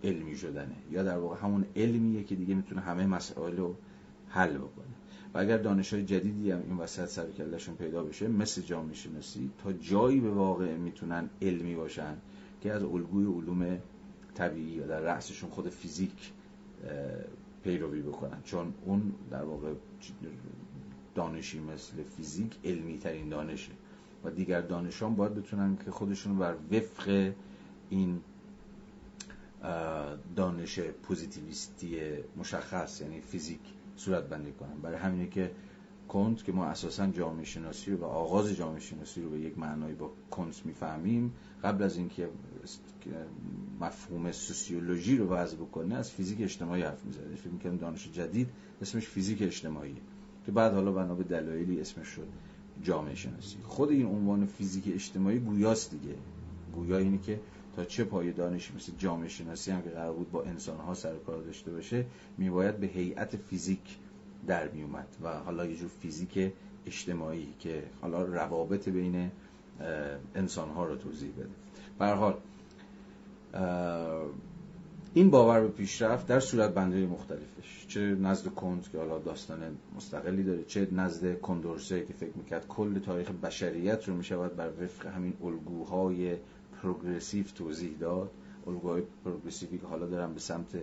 علمی 0.04 0.36
شدنه. 0.36 0.76
یا 0.90 1.02
در 1.02 1.18
واقع 1.18 1.36
همون 1.42 1.64
علمیه 1.76 2.24
که 2.24 2.34
دیگه 2.34 2.54
می‌تونه 2.54 2.80
همه 2.80 3.06
مسائل 3.06 3.56
رو 3.56 3.76
حل 4.28 4.58
بکنه. 4.58 4.91
و 5.34 5.38
اگر 5.38 5.58
دانش 5.58 5.92
های 5.92 6.04
جدیدی 6.04 6.50
هم 6.50 6.62
این 6.68 6.76
وسط 6.78 7.04
سر 7.04 7.24
پیدا 7.78 8.04
بشه 8.04 8.28
مثل 8.28 8.62
جامعه 8.62 8.94
شناسی 8.94 9.50
تا 9.58 9.72
جایی 9.72 10.20
به 10.20 10.30
واقع 10.30 10.76
می‌تونن 10.76 11.30
علمی 11.42 11.74
باشن 11.74 12.16
که 12.60 12.72
از 12.72 12.82
الگوی 12.82 13.24
علوم 13.24 13.78
طبیعی 14.34 14.70
یا 14.70 14.86
در 14.86 15.00
رأسشون 15.00 15.50
خود 15.50 15.68
فیزیک 15.68 16.32
پیروی 17.64 18.02
بکنن. 18.02 18.42
چون 18.44 18.74
اون 18.84 19.12
در 19.30 19.42
واقع 19.42 19.72
دانشی 21.14 21.60
مثل 21.60 22.02
فیزیک 22.16 22.56
علمی 22.64 22.98
ترین 22.98 23.28
دانشه. 23.28 23.72
و 24.24 24.30
دیگر 24.30 24.60
دانشان 24.60 25.14
باید 25.14 25.34
بتونن 25.34 25.76
که 25.84 25.90
خودشون 25.90 26.38
بر 26.38 26.54
وفق 26.72 27.32
این 27.90 28.20
دانش 30.36 30.80
پوزیتیویستی 30.80 31.98
مشخص 32.36 33.00
یعنی 33.00 33.20
فیزیک 33.20 33.60
صورت 33.96 34.28
بندی 34.28 34.52
کنن 34.52 34.80
برای 34.82 34.98
همینه 34.98 35.26
که 35.26 35.50
کنت 36.08 36.44
که 36.44 36.52
ما 36.52 36.64
اساسا 36.64 37.06
جامعه 37.06 37.44
شناسی 37.44 37.90
رو 37.90 37.98
و 37.98 38.04
آغاز 38.04 38.52
جامعه 38.52 38.80
شناسی 38.80 39.22
رو 39.22 39.30
به 39.30 39.40
یک 39.40 39.58
معنایی 39.58 39.94
با 39.94 40.10
کنت 40.30 40.66
می‌فهمیم 40.66 41.32
قبل 41.64 41.82
از 41.82 41.96
اینکه 41.96 42.28
مفهوم 43.80 44.32
سوسیولوژی 44.32 45.16
رو 45.16 45.28
وضع 45.28 45.56
بکنه 45.56 45.94
از 45.94 46.10
فیزیک 46.10 46.40
اجتماعی 46.40 46.82
حرف 46.82 47.04
می‌زده 47.04 47.36
فکر 47.36 47.48
می‌کنم 47.48 47.76
دانش 47.76 48.12
جدید 48.12 48.48
اسمش 48.82 49.06
فیزیک 49.06 49.42
اجتماعی 49.42 49.96
که 50.46 50.52
بعد 50.52 50.72
حالا 50.72 50.92
بنا 50.92 51.14
به 51.14 51.24
دلایلی 51.24 51.80
اسمش 51.80 52.06
شد 52.06 52.28
جامعه 52.82 53.14
شناسی 53.14 53.56
خود 53.62 53.90
این 53.90 54.06
عنوان 54.06 54.46
فیزیک 54.46 54.84
اجتماعی 54.94 55.38
گویاست 55.38 55.90
دیگه. 55.90 56.14
گویا 56.74 56.98
اینه 56.98 57.18
که 57.18 57.40
تا 57.76 57.84
چه 57.84 58.04
پای 58.04 58.32
دانشی 58.32 58.74
مثل 58.76 58.92
جامعه 58.98 59.28
شناسی 59.28 59.70
هم 59.70 59.82
که 59.82 59.90
قرار 59.90 60.12
بود 60.12 60.30
با 60.30 60.42
انسان 60.42 60.76
ها 60.76 60.94
سر 60.94 61.16
کار 61.26 61.42
داشته 61.42 61.72
باشه 61.72 62.04
میباید 62.38 62.76
به 62.76 62.86
هیئت 62.86 63.36
فیزیک 63.36 63.98
در 64.46 64.68
میومد 64.68 65.08
و 65.22 65.28
حالا 65.38 65.66
یه 65.66 65.76
جور 65.76 65.88
فیزیک 65.88 66.52
اجتماعی 66.86 67.48
که 67.58 67.82
حالا 68.00 68.22
روابط 68.22 68.88
بین 68.88 69.30
انسان 70.34 70.68
ها 70.68 70.84
رو 70.84 70.96
توضیح 70.96 71.30
بده. 71.32 71.48
به 71.98 72.06
حال 72.06 72.34
این 75.14 75.30
باور 75.30 75.60
به 75.60 75.68
پیشرفت 75.68 76.26
در 76.26 76.40
صورت 76.40 76.74
بندی 76.74 77.06
مختلفش. 77.06 77.86
چه 77.88 78.00
نزد 78.00 78.48
کند 78.48 78.88
که 78.92 78.98
حالا 78.98 79.18
داستان 79.18 79.58
مستقلی 79.96 80.42
داره 80.42 80.64
چه 80.64 80.88
نزد 80.92 81.40
کندورسه 81.40 82.04
که 82.04 82.12
فکر 82.12 82.32
می‌کرد 82.36 82.66
کل 82.68 82.98
تاریخ 82.98 83.30
بشریت 83.30 84.08
رو 84.08 84.16
می‌شود 84.16 84.56
بر 84.56 84.70
وفق 84.82 85.06
همین 85.06 85.32
الگوهای 85.44 86.36
پروگرسیو 86.82 87.44
توضیح 87.44 87.96
داد. 88.00 88.30
الگوهای 88.66 89.02
پروگرسیوی 89.24 89.78
که 89.78 89.86
حالا 89.86 90.06
دارم 90.06 90.34
به 90.34 90.40
سمت 90.40 90.82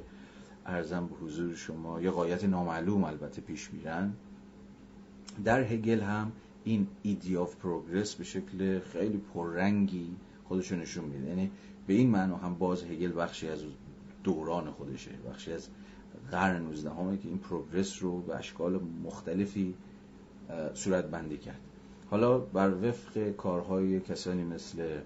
ارزم 0.65 1.07
به 1.07 1.15
حضور 1.15 1.55
شما 1.55 2.01
یا 2.01 2.11
قایت 2.11 2.43
نامعلوم 2.43 3.03
البته 3.03 3.41
پیش 3.41 3.73
میرن. 3.73 4.13
در 5.43 5.63
هگل 5.63 5.99
هم 5.99 6.31
این 6.63 6.87
ایدی 7.03 7.37
آف 7.37 7.55
پروگرس 7.55 8.15
به 8.15 8.23
شکل 8.23 8.79
خیلی 8.79 9.17
پررنگی 9.33 10.15
خودشو 10.47 10.75
نشون 10.75 11.05
میده. 11.05 11.27
یعنی 11.27 11.51
به 11.87 11.93
این 11.93 12.09
معنا 12.09 12.37
هم 12.37 12.55
باز 12.55 12.83
هگل 12.83 13.17
بخشی 13.17 13.49
از 13.49 13.59
دوران 14.23 14.71
خودشه 14.71 15.11
بخشی 15.29 15.53
از 15.53 15.67
قرن 16.31 16.61
19 16.61 16.89
همه 16.89 17.17
که 17.17 17.27
این 17.27 17.37
پروگرس 17.37 18.03
رو 18.03 18.21
به 18.21 18.35
اشکال 18.35 18.79
مختلفی 19.03 19.75
صورت 20.73 21.05
بندی 21.05 21.37
کرد. 21.37 21.59
حالا 22.09 22.37
بر 22.37 22.73
وفق 22.73 23.31
کارهای 23.31 23.99
کسانی 23.99 24.43
مثل 24.43 24.99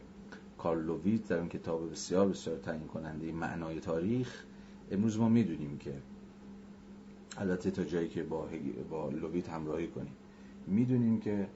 کارلوویت 0.63 1.27
در 1.27 1.37
اون 1.39 1.49
کتاب 1.49 1.91
بسیار 1.91 2.29
بسیار 2.29 2.57
تعیین 2.57 2.87
کننده 2.87 3.31
معنای 3.31 3.79
تاریخ 3.79 4.43
امروز 4.91 5.17
ما 5.17 5.29
می‌دونیم 5.29 5.77
که 5.77 5.93
البته 7.37 7.71
تا 7.71 7.83
جایی 7.83 8.07
که 8.07 8.23
با, 8.23 8.49
با 8.89 9.09
لوویت 9.09 9.49
همراهی 9.49 9.87
کنیم 9.87 10.13
می‌دونیم 10.67 11.19
که 11.19 11.47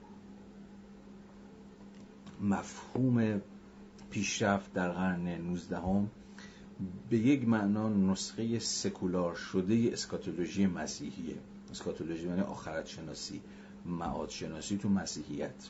مفهوم 2.40 3.40
پیشرفت 4.10 4.72
در 4.72 4.92
قرن 4.92 5.28
19 5.28 5.76
هم 5.76 6.10
به 7.10 7.18
یک 7.18 7.48
معنا 7.48 7.88
نسخه 7.88 8.58
سکولار 8.58 9.34
شده 9.34 9.90
اسکاتولوژی 9.92 10.66
مسیحیه. 10.66 11.36
اسکاتولوژی 11.70 12.26
یعنی 12.26 12.40
آخرت 12.40 12.86
شناسی 12.86 13.40
معاد 13.86 14.28
شناسی 14.28 14.76
تو 14.76 14.88
مسیحیت. 14.88 15.68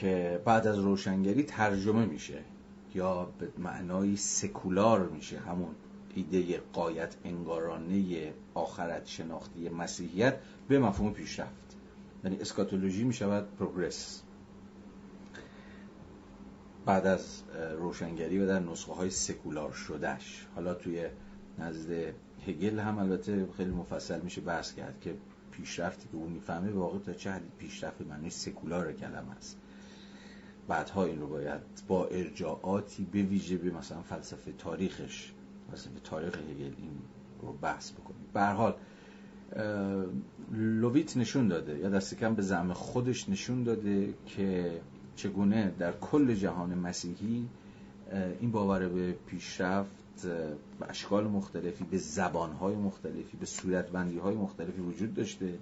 که 0.00 0.42
بعد 0.44 0.66
از 0.66 0.78
روشنگری 0.78 1.42
ترجمه 1.42 2.06
میشه 2.06 2.44
یا 2.94 3.24
به 3.38 3.48
معنای 3.58 4.16
سکولار 4.16 5.08
میشه 5.08 5.38
همون 5.38 5.74
ایده 6.14 6.60
قایت 6.72 7.16
انگارانه 7.24 8.32
آخرت 8.54 9.06
شناختی 9.06 9.68
مسیحیت 9.68 10.36
به 10.68 10.78
مفهوم 10.78 11.12
پیشرفت. 11.12 11.76
یعنی 12.24 12.36
اسکاتولوژی 12.40 13.04
می‌شود 13.04 13.48
پروگرس. 13.58 14.22
بعد 16.86 17.06
از 17.06 17.42
روشنگری 17.78 18.38
و 18.38 18.46
در 18.46 18.60
نسخه 18.60 18.92
های 18.92 19.10
سکولار 19.10 19.72
شدهش. 19.72 20.46
حالا 20.54 20.74
توی 20.74 21.06
نزد 21.58 21.90
هگل 22.46 22.78
هم 22.78 22.98
البته 22.98 23.48
خیلی 23.56 23.70
مفصل 23.70 24.20
میشه 24.20 24.40
بحث 24.40 24.74
کرد 24.74 25.00
که 25.00 25.14
پیشرفتی 25.50 26.08
که 26.08 26.16
اون 26.16 26.32
می‌فهمه 26.32 26.70
واقع 26.70 26.98
تا 26.98 27.12
چه 27.12 27.30
حدی 27.30 27.48
پیشرفت 27.58 28.00
معنی 28.00 28.30
سکولار 28.30 28.92
کلمه 28.92 29.36
است. 29.36 29.58
بعدها 30.68 31.04
این 31.04 31.20
رو 31.20 31.26
باید 31.26 31.60
با 31.88 32.06
ارجاعاتی 32.06 33.04
به 33.12 33.22
ویژه 33.22 33.56
به 33.56 33.70
مثلا 33.70 34.02
فلسفه 34.02 34.52
تاریخش 34.52 35.32
فلسفه 35.70 36.00
تاریخ 36.04 36.38
هگل 36.38 36.72
این 36.78 36.98
رو 37.42 37.52
بحث 37.52 37.92
بکنیم. 37.92 38.26
به 38.34 38.44
حال 38.44 38.74
لویت 40.52 41.16
نشون 41.16 41.48
داده 41.48 41.78
یا 41.78 41.88
دست 41.88 42.14
کم 42.14 42.34
به 42.34 42.42
زعم 42.42 42.72
خودش 42.72 43.28
نشون 43.28 43.62
داده 43.62 44.14
که 44.26 44.80
چگونه 45.16 45.74
در 45.78 45.92
کل 45.92 46.34
جهان 46.34 46.74
مسیحی 46.74 47.48
این 48.40 48.50
باور 48.50 48.88
به 48.88 49.12
پیشرفت 49.12 50.26
به 50.80 50.88
اشکال 50.88 51.26
مختلفی 51.26 51.84
به 51.84 51.98
زبانهای 51.98 52.74
مختلفی 52.74 53.36
به 53.36 53.46
صورتبندی 53.46 54.18
های 54.18 54.34
مختلفی 54.34 54.80
وجود 54.80 55.14
داشته 55.14 55.58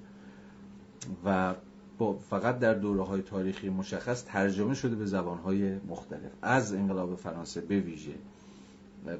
و 1.25 1.55
با 1.99 2.13
فقط 2.13 2.59
در 2.59 2.75
دوره 2.75 3.03
های 3.03 3.23
تاریخی 3.23 3.69
مشخص 3.69 4.25
ترجمه 4.25 4.75
شده 4.75 4.97
به 4.97 5.07
زبان 5.07 5.39
های 5.39 5.79
مختلف. 5.79 6.33
از 6.43 6.73
انقلاب 6.73 7.15
فرانسه 7.15 7.61
به 7.61 7.81
ویژه. 7.81 8.15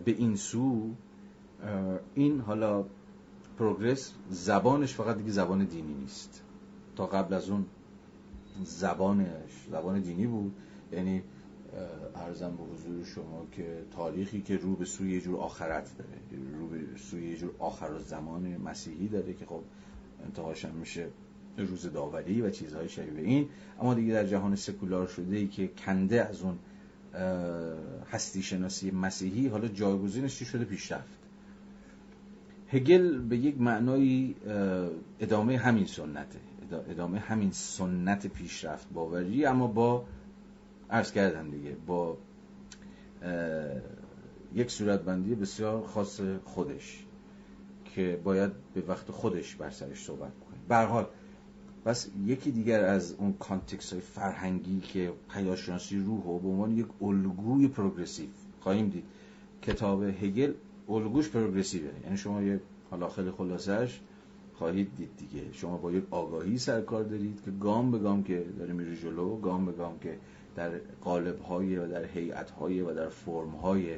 به 0.05 0.13
این 0.13 0.37
سو 0.37 0.91
این 2.15 2.41
حالا 2.41 2.85
پروگرس 3.59 4.13
زبانش 4.31 4.95
فقط 4.95 5.17
دیگه 5.17 5.31
زبان 5.31 5.65
دینی 5.65 5.95
نیست. 5.95 6.43
تا 6.97 7.07
قبل 7.07 7.35
از 7.35 7.51
اون 7.51 7.67
زبانش 8.65 9.67
زبان 9.71 10.01
دینی 10.01 10.27
بود. 10.27 10.53
یعنی 10.93 11.23
ارزم 12.15 12.57
به 12.57 12.63
حضور 12.63 13.05
شما 13.05 13.47
که 13.53 13.85
تاریخی 13.97 14.43
که 14.43 14.57
رو 14.57 14.77
به 14.77 14.85
سوی 14.85 15.13
یه 15.13 15.21
جور 15.21 15.41
آخرت 15.41 15.99
داره. 15.99 16.43
رو 16.59 16.69
به 16.69 16.81
سوی 16.97 17.31
یه 17.31 17.37
جور 17.37 17.51
آخر 17.59 17.93
و 17.93 17.99
زمان 17.99 18.57
مسیحی 18.57 19.09
داره 19.09 19.35
که 19.35 19.47
خب 19.47 19.61
انتهاش 20.25 20.65
میشه 20.65 21.09
روز 21.59 21.93
داوری 21.93 22.43
و 22.43 22.51
چیزهای 22.51 22.89
شبیه 22.89 23.25
این. 23.25 23.49
اما 23.81 23.95
دیگه 23.95 24.13
در 24.13 24.27
جهان 24.27 24.57
سکولار 24.57 25.07
شده 25.07 25.37
ای 25.37 25.49
که 25.49 25.69
کنده 25.69 26.25
از 26.25 26.43
اون 26.43 26.59
هستی 28.11 28.43
شناسی 28.43 28.91
مسیحی 28.91 29.49
حالا 29.49 29.69
جایگزینش 29.69 30.43
شده؟ 30.43 30.65
پیشرفت 30.65 31.19
هگل 32.69 33.19
به 33.19 33.37
یک 33.37 33.61
معنایی 33.61 34.37
ادامه 35.21 35.57
همین 35.59 35.87
سنته. 35.87 36.39
ادامه 36.91 37.19
همین 37.19 37.51
سنت 37.51 38.27
پیشرفت 38.27 38.93
باوری. 38.93 39.47
اما 39.47 39.67
با 39.67 40.05
عرض 40.91 41.13
کردم 41.13 41.51
دیگه 41.51 41.77
با 41.87 42.17
یک 44.55 44.71
صورتبندی 44.71 45.35
بسیار 45.35 45.87
خاص 45.87 46.21
خودش 46.45 47.05
که 47.85 48.21
باید 48.25 48.53
به 48.75 48.81
وقت 48.81 49.11
خودش 49.11 49.55
بر 49.55 49.71
سرش 49.71 50.05
صحبت 50.05 50.33
کنیم 50.41 50.61
به 50.69 50.77
حال 50.77 51.07
پس 51.87 52.09
یکی 52.27 52.51
دیگر 52.51 52.85
از 52.85 53.15
اون 53.19 53.33
context 53.33 53.93
های 53.93 54.03
فرهنگی 54.03 54.81
که 54.81 55.13
پدیدارشناسی 55.33 55.99
روح 55.99 56.25
و 56.25 56.39
به 56.39 56.49
عنوان 56.49 56.71
یک 56.71 56.87
الگوی 57.03 57.69
progressive 57.69 58.29
خواهیم 58.61 58.89
دید. 58.89 59.05
کتاب 59.63 60.03
هگل 60.03 60.53
الگوش 60.89 61.29
progressive 61.29 61.81
ه. 61.81 61.91
یعنی 62.05 62.17
شما 62.17 62.43
یه 62.43 62.61
حالا 62.91 63.09
خیلی 63.09 63.31
خلاصش 63.31 64.01
خواهید 64.55 64.97
دید 64.97 65.11
دیگه. 65.17 65.53
شما 65.53 65.77
با 65.77 65.93
یک 65.93 66.05
آگاهی 66.11 66.59
سرکار 66.59 67.05
دارید 67.05 67.43
که 67.45 67.51
گام 67.51 67.91
به 67.91 67.99
گام 67.99 68.25
که 68.25 68.45
داره 68.59 68.73
میره 68.73 68.97
جلو 68.97 69.37
گام 69.37 69.67
به 69.67 69.73
گام 69.73 69.99
که 69.99 70.19
در 70.57 70.71
قالب 71.05 71.41
های 71.41 71.77
و 71.77 71.87
در 71.87 72.05
هیئت 72.05 72.51
های 72.51 72.81
و 72.81 72.95
در 72.95 73.09
فرم 73.09 73.51
های 73.51 73.97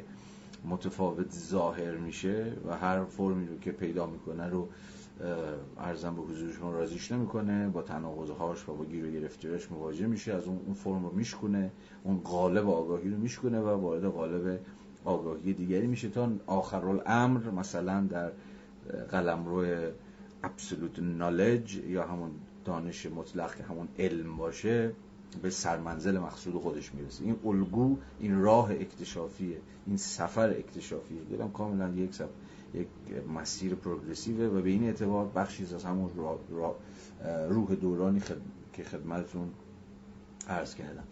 متفاوت 0.65 1.33
ظاهر 1.33 1.95
میشه 1.97 2.53
و 2.67 2.77
هر 2.77 3.05
فرمی 3.05 3.47
رو 3.47 3.59
که 3.59 3.73
پیدا 3.73 4.07
می‌کنه 4.07 4.47
رو 4.47 4.69
ارزم 5.79 6.15
به 6.15 6.23
حضور 6.23 6.53
شما 6.53 6.73
رازیش 6.73 7.13
نمی‌کنه 7.13 7.69
با 7.69 7.83
تناقضهاش 7.83 8.69
و 8.69 8.75
با 8.75 8.85
گیر 8.85 9.05
و 9.05 9.11
گرفتیاش 9.11 9.71
مواجه 9.71 10.07
میشه 10.07 10.35
از 10.35 10.47
اون 10.47 10.75
فرم 10.75 11.05
رو 11.05 11.13
میشکنه 11.15 11.71
اون 12.05 12.19
قالب 12.19 12.69
آگاهی 12.69 13.11
رو 13.11 13.17
میشکنه 13.17 13.61
و 13.61 13.69
وارد 13.69 14.05
قالب 14.05 14.61
آگاهی 15.05 15.53
دیگری 15.53 15.87
میشه. 15.87 16.09
تا 16.09 16.31
آخرالامر 16.47 17.51
مثلا 17.51 18.01
در 18.01 18.33
قلمرو 19.11 19.65
ابسولوت 20.43 20.99
نالج 20.99 21.75
یا 21.77 22.07
همون 22.07 22.31
دانش 22.65 23.07
مطلق 23.07 23.55
که 23.55 23.63
همون 23.63 23.89
علم 23.99 24.37
باشه 24.37 24.93
به 25.43 25.51
سرمنزل 25.51 26.19
مقصود 26.19 26.55
خودش 26.55 26.95
می‌رسه. 26.95 27.25
این 27.25 27.37
الگو 27.45 27.97
این 28.21 28.41
راه 28.41 28.71
اکتشافیه 28.71 29.61
این 29.87 29.97
سفر 29.97 30.51
اکتشافیه. 30.51 31.21
دیدم 31.31 31.51
کاملا 31.51 31.89
یک 31.89 32.15
سفر 32.15 32.29
یک 32.75 32.89
مسیر 33.35 33.75
پروگرسیوه 33.75 34.45
و 34.45 34.63
به 34.63 34.71
این 34.71 34.85
اعتبار 34.85 35.29
بخشی 35.29 35.63
از 35.75 35.85
همون 35.85 36.11
روح 37.49 37.75
دورانی 37.75 38.23
که 38.73 38.85
خدمتتون 38.85 39.51
عرض 40.49 40.75
کردم. 40.75 41.05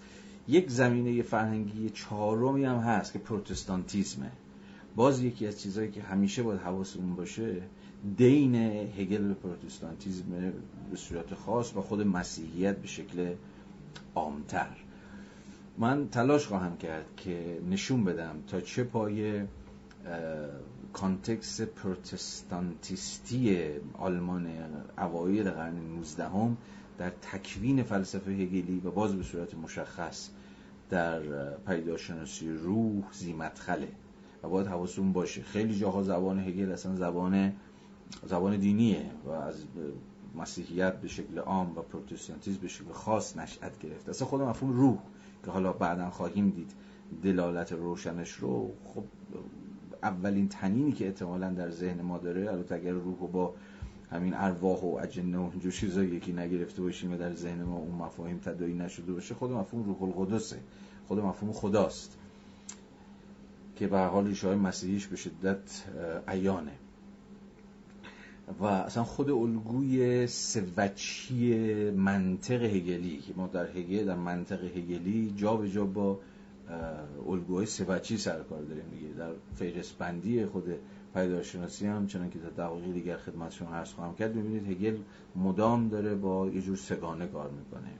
یک 0.49 0.71
زمینه 0.71 1.23
فرهنگی 1.23 1.91
چهارمی 1.91 2.65
هم 2.65 2.77
هست 2.77 3.13
که 3.13 3.19
پروتستانتیزمه. 3.19 4.31
باز 4.97 5.23
یکی 5.23 5.47
از 5.47 5.61
چیزهایی 5.61 5.91
که 5.91 6.03
همیشه 6.03 6.43
باید 6.43 6.61
حواسمون 6.61 7.17
باشه 7.17 7.63
دین 8.17 8.55
هگل 8.55 9.29
به 9.29 9.35
پروتستانتیزم 9.35 10.25
به 10.91 10.97
صورت 10.97 11.35
خاص 11.35 11.77
و 11.77 11.81
خود 11.81 12.01
مسیحیت 12.01 12.77
به 12.77 12.87
شکل 12.87 13.35
عامتر. 14.15 14.77
من 15.79 16.09
تلاش 16.09 16.47
خواهم 16.47 16.77
کرد 16.77 17.07
که 17.17 17.61
نشون 17.71 18.05
بدم 18.05 18.35
تا 18.47 18.61
چه 18.61 18.85
پایه 18.85 19.47
context 20.97 21.61
پروتستانتیستی 21.61 23.57
آلمان 23.99 24.47
اوایل 24.99 25.51
قرن 25.51 25.75
19 25.75 26.25
هم 26.25 26.57
در 26.99 27.11
تکوین 27.11 27.83
فلسفه 27.83 28.31
هگلی 28.31 28.81
و 28.85 28.91
باز 28.91 29.17
به 29.17 29.23
صورت 29.23 29.55
مشخص 29.55 30.29
در 30.91 31.21
پدیدارشناسی 31.55 32.51
روح 32.51 33.05
ذی‌مدخله 33.13 33.89
و 34.43 34.49
باید 34.49 34.67
حواسون 34.67 35.13
باشه. 35.13 35.43
خیلی 35.43 35.79
جاها 35.79 36.03
زبان 36.03 36.41
هگل 36.41 36.73
اصلا 36.73 36.97
زبان 36.97 37.53
زبان 38.27 38.57
دینیه 38.57 39.11
و 39.27 39.31
از 39.31 39.65
مسیحیت 40.35 41.01
به 41.01 41.09
شکل 41.09 41.39
عام 41.39 41.79
و 41.79 41.83
پروتستانتیسم 41.83 42.61
به 42.61 42.69
شکل 42.69 42.93
خاص 42.93 43.37
نشأت 43.37 43.79
گرفته. 43.79 44.11
اصلا 44.11 44.29
خود 44.29 44.41
مفهوم 44.41 44.73
روح 44.73 44.99
که 45.45 45.51
حالا 45.51 45.73
بعدا 45.73 46.11
خواهیم 46.11 46.51
دید 46.51 46.73
دلالت 47.23 47.73
روشنش 47.73 48.33
رو 48.33 48.71
خب 48.95 49.05
اولین 50.07 50.49
تنینی 50.49 50.93
که 50.93 51.07
احتمالا 51.07 51.51
در 51.51 51.71
ذهن 51.71 52.03
ما 52.03 52.19
داره 52.19 52.53
البته 52.53 52.75
اگر 52.75 52.93
روح 52.93 53.19
رو 53.21 53.27
با 53.27 53.55
همین 54.11 54.35
ارواح 54.35 54.81
و 54.81 54.99
اجنه 55.03 55.39
و 55.39 55.49
اینجور 55.53 55.73
چیزا 55.73 56.03
یکی 56.03 56.33
نگرفته 56.33 56.83
باشیم 56.83 57.13
و 57.13 57.17
در 57.17 57.35
ذهن 57.35 57.63
ما 57.63 57.77
اون 57.77 57.95
مفاهیم 57.95 58.39
تدایی 58.39 58.75
نشده 58.75 59.13
باشه 59.13 59.35
خود 59.35 59.51
مفهوم 59.51 59.85
روح 59.85 60.03
القدسه. 60.03 60.59
خود 61.09 61.19
مفهوم 61.19 61.53
خداست. 61.53 62.19
که 63.77 63.87
به 63.87 63.99
حال 63.99 64.27
ریشه 64.27 64.55
مسیحیش 64.55 65.07
به 65.07 65.17
شدت 65.17 65.85
عیانه. 66.29 66.73
و 68.61 68.65
اصلا 68.65 69.05
خود 69.05 69.31
الگوی 69.31 70.27
سوچی 70.27 71.91
منطق 71.91 72.63
هگلی 72.63 73.19
که 73.19 73.33
ما 73.37 73.47
در 73.47 73.67
هگل 73.67 74.05
در 74.05 74.15
منطق 74.15 74.65
هگلی 74.65 75.35
جا 75.37 75.57
به 75.57 75.71
جا 75.71 75.85
با 75.85 76.19
الگوهای 77.29 77.67
سوچی 77.67 78.19
سرکار 78.19 78.63
داریم 78.63 78.85
دیگه. 78.91 79.15
در 79.15 79.33
فهرست 79.55 79.99
بندی 79.99 80.47
خود 80.47 80.65
پیداشناسی 81.15 81.87
هم 81.87 82.07
چنان 82.07 82.31
که 82.31 82.39
در 82.39 82.49
دقایق 82.49 82.93
دیگر 82.93 83.17
خدمت 83.17 83.53
شما 83.53 83.75
عرض 83.75 83.93
خواهم 83.93 84.15
کرد 84.15 84.33
ببینید 84.33 84.71
هگل 84.71 84.99
مدام 85.37 85.89
داره 85.89 86.15
با 86.15 86.49
یه 86.49 86.63
جور 86.63 86.77
سگانه 86.77 87.27
کار 87.27 87.51
می‌کنه. 87.51 87.91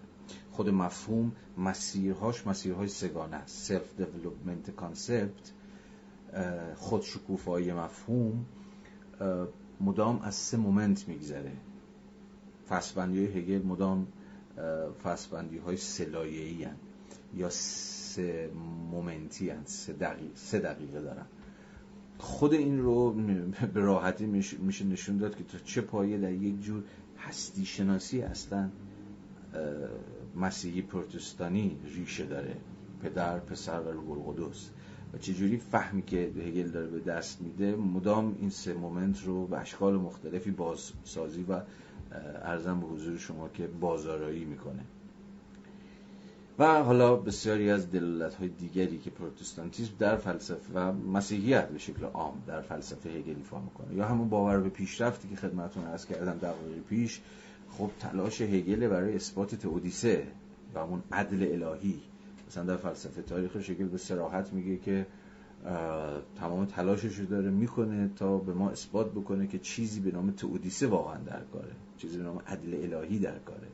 خود 0.53 0.69
مفهوم 0.69 1.33
مسیرهاش 1.59 2.47
مسیرهای 2.47 2.89
سگانه 2.89 3.37
است. 3.37 3.65
self 3.65 3.97
development 3.97 4.71
concept 4.71 5.53
خود 6.77 7.03
شکوفایی 7.03 7.73
مفهوم 7.73 8.47
مدام 9.81 10.21
از 10.23 10.35
سه 10.35 10.57
moment 10.57 11.09
میگذره. 11.09 11.53
فصل‌بندی 12.69 13.27
های 13.27 13.39
هگل 13.39 13.67
مدام 13.67 14.07
فصل‌بندی 15.05 15.59
های 15.59 15.77
سه‌لایه‌ای 15.77 16.67
یا 17.35 17.51
سه 18.17 18.51
moment 18.91 19.42
ی 19.42 19.51
هن. 19.51 19.65
سه, 19.65 19.93
دقیقه, 19.93 20.35
سه 20.35 20.59
دقیقه 20.59 21.01
دارن. 21.01 21.27
خود 22.19 22.53
این 22.55 22.79
رو 22.79 23.13
به 23.75 23.81
راحتی 23.81 24.27
میشه 24.59 24.85
نشون 24.85 25.17
داد 25.17 25.37
که 25.37 25.45
تا 25.45 25.59
چه 25.59 25.81
پایه 25.81 26.19
در 26.19 26.33
یک 26.33 26.63
جور 26.63 26.83
هستی 27.19 27.65
شناسی 27.65 28.21
هستن. 28.21 28.73
مسیحی 30.37 30.83
پروتستانی 30.83 31.77
ریشه 31.85 32.25
داره. 32.25 32.57
پدر 33.03 33.39
پسر 33.39 33.81
و 33.81 33.91
روح 33.91 34.11
القدس. 34.11 34.71
و 35.15 35.19
چجوری 35.19 35.57
فهمی 35.57 36.03
که 36.03 36.17
هگل 36.17 36.69
داره 36.69 36.87
به 36.87 37.01
دست 37.01 37.43
میده 37.43 37.77
مدام 37.77 38.37
این 38.41 38.51
سه 38.51 38.75
مومنت 38.75 39.25
رو 39.25 39.47
به 39.47 39.59
اشکال 39.59 39.95
مختلفی 39.95 40.51
بازسازی 40.51 41.43
و 41.43 41.61
ارزم 42.43 42.81
به 42.81 42.87
حضور 42.87 43.19
شما 43.19 43.49
که 43.49 43.67
بازارایی 43.67 44.45
می‌کنه. 44.45 44.83
و 46.59 46.83
حالا 46.83 47.17
بسیاری 47.17 47.71
از 47.71 47.91
دلالت 47.91 48.35
های 48.35 48.49
دیگری 48.49 48.99
که 48.99 49.11
پروتستانتیسم 49.11 49.93
در 49.99 50.17
فلسفه 50.17 50.73
و 50.75 50.93
مسیحیت 50.93 51.69
به 51.69 51.79
شکل 51.79 52.05
عام 52.05 52.43
در 52.47 52.61
فلسفه 52.61 53.11
هگل 53.11 53.35
ایفا 53.37 53.61
می‌کنه 53.61 53.95
یا 53.95 54.07
همون 54.07 54.29
باور 54.29 54.61
به 54.61 54.69
پیشرفتی 54.69 55.29
که 55.29 55.37
خدمتتون 55.37 55.85
عرض 55.85 56.07
کردم 56.07 56.39
دقایق 56.39 56.83
پیش 56.89 57.21
خب 57.71 57.91
تلاش 58.01 58.41
هگل 58.41 58.89
برای 58.89 59.17
اثبات 59.17 59.55
تئودیسه 59.55 60.27
و 60.75 60.81
همون 60.81 61.03
عدل 61.13 61.63
الهی 61.63 62.01
مثلا 62.49 62.65
در 62.65 62.77
فلسفه 62.77 63.23
تاریخ 63.23 63.61
شکل 63.61 63.85
به 63.85 63.99
سراحت 63.99 64.53
میگه 64.53 64.77
که 64.77 65.07
تمام 66.41 66.65
تلاشش 66.65 67.19
رو 67.19 67.27
داره 67.27 67.51
می‌کنه 67.51 68.11
تا 68.17 68.39
به 68.39 68.55
ما 68.55 68.71
اثبات 68.71 69.11
بکنه 69.11 69.47
که 69.47 69.59
چیزی 69.59 70.01
به 70.01 70.11
نام 70.11 70.31
تئودیسه 70.31 70.87
واقعا 70.87 71.19
در 71.19 71.41
کاره 71.53 71.73
چیزی 71.99 72.19
به 72.19 72.25
نام 72.25 72.41
عدل 72.47 72.95
الهی 72.95 73.19
در 73.19 73.39
کاره. 73.39 73.69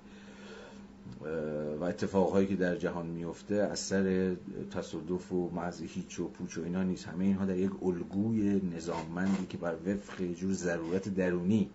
و 1.80 1.84
اتفاقهایی 1.84 2.46
که 2.46 2.56
در 2.56 2.76
جهان 2.76 3.06
میفته 3.06 3.54
از 3.54 3.78
سر 3.78 4.36
تصادف 4.70 5.32
و 5.32 5.50
محض 5.50 5.82
هیچ 5.82 6.20
و 6.20 6.28
پوچ 6.28 6.58
و 6.58 6.62
اینا 6.62 6.82
نیست. 6.82 7.08
همه 7.08 7.24
اینها 7.24 7.44
در 7.44 7.56
یک 7.56 7.82
الگوی 7.82 8.60
نظاممندی 8.76 9.46
که 9.46 9.58
بر 9.58 9.74
وفق 9.86 10.22
جور 10.24 10.52
ضرورت 10.52 11.08
درونی 11.08 11.70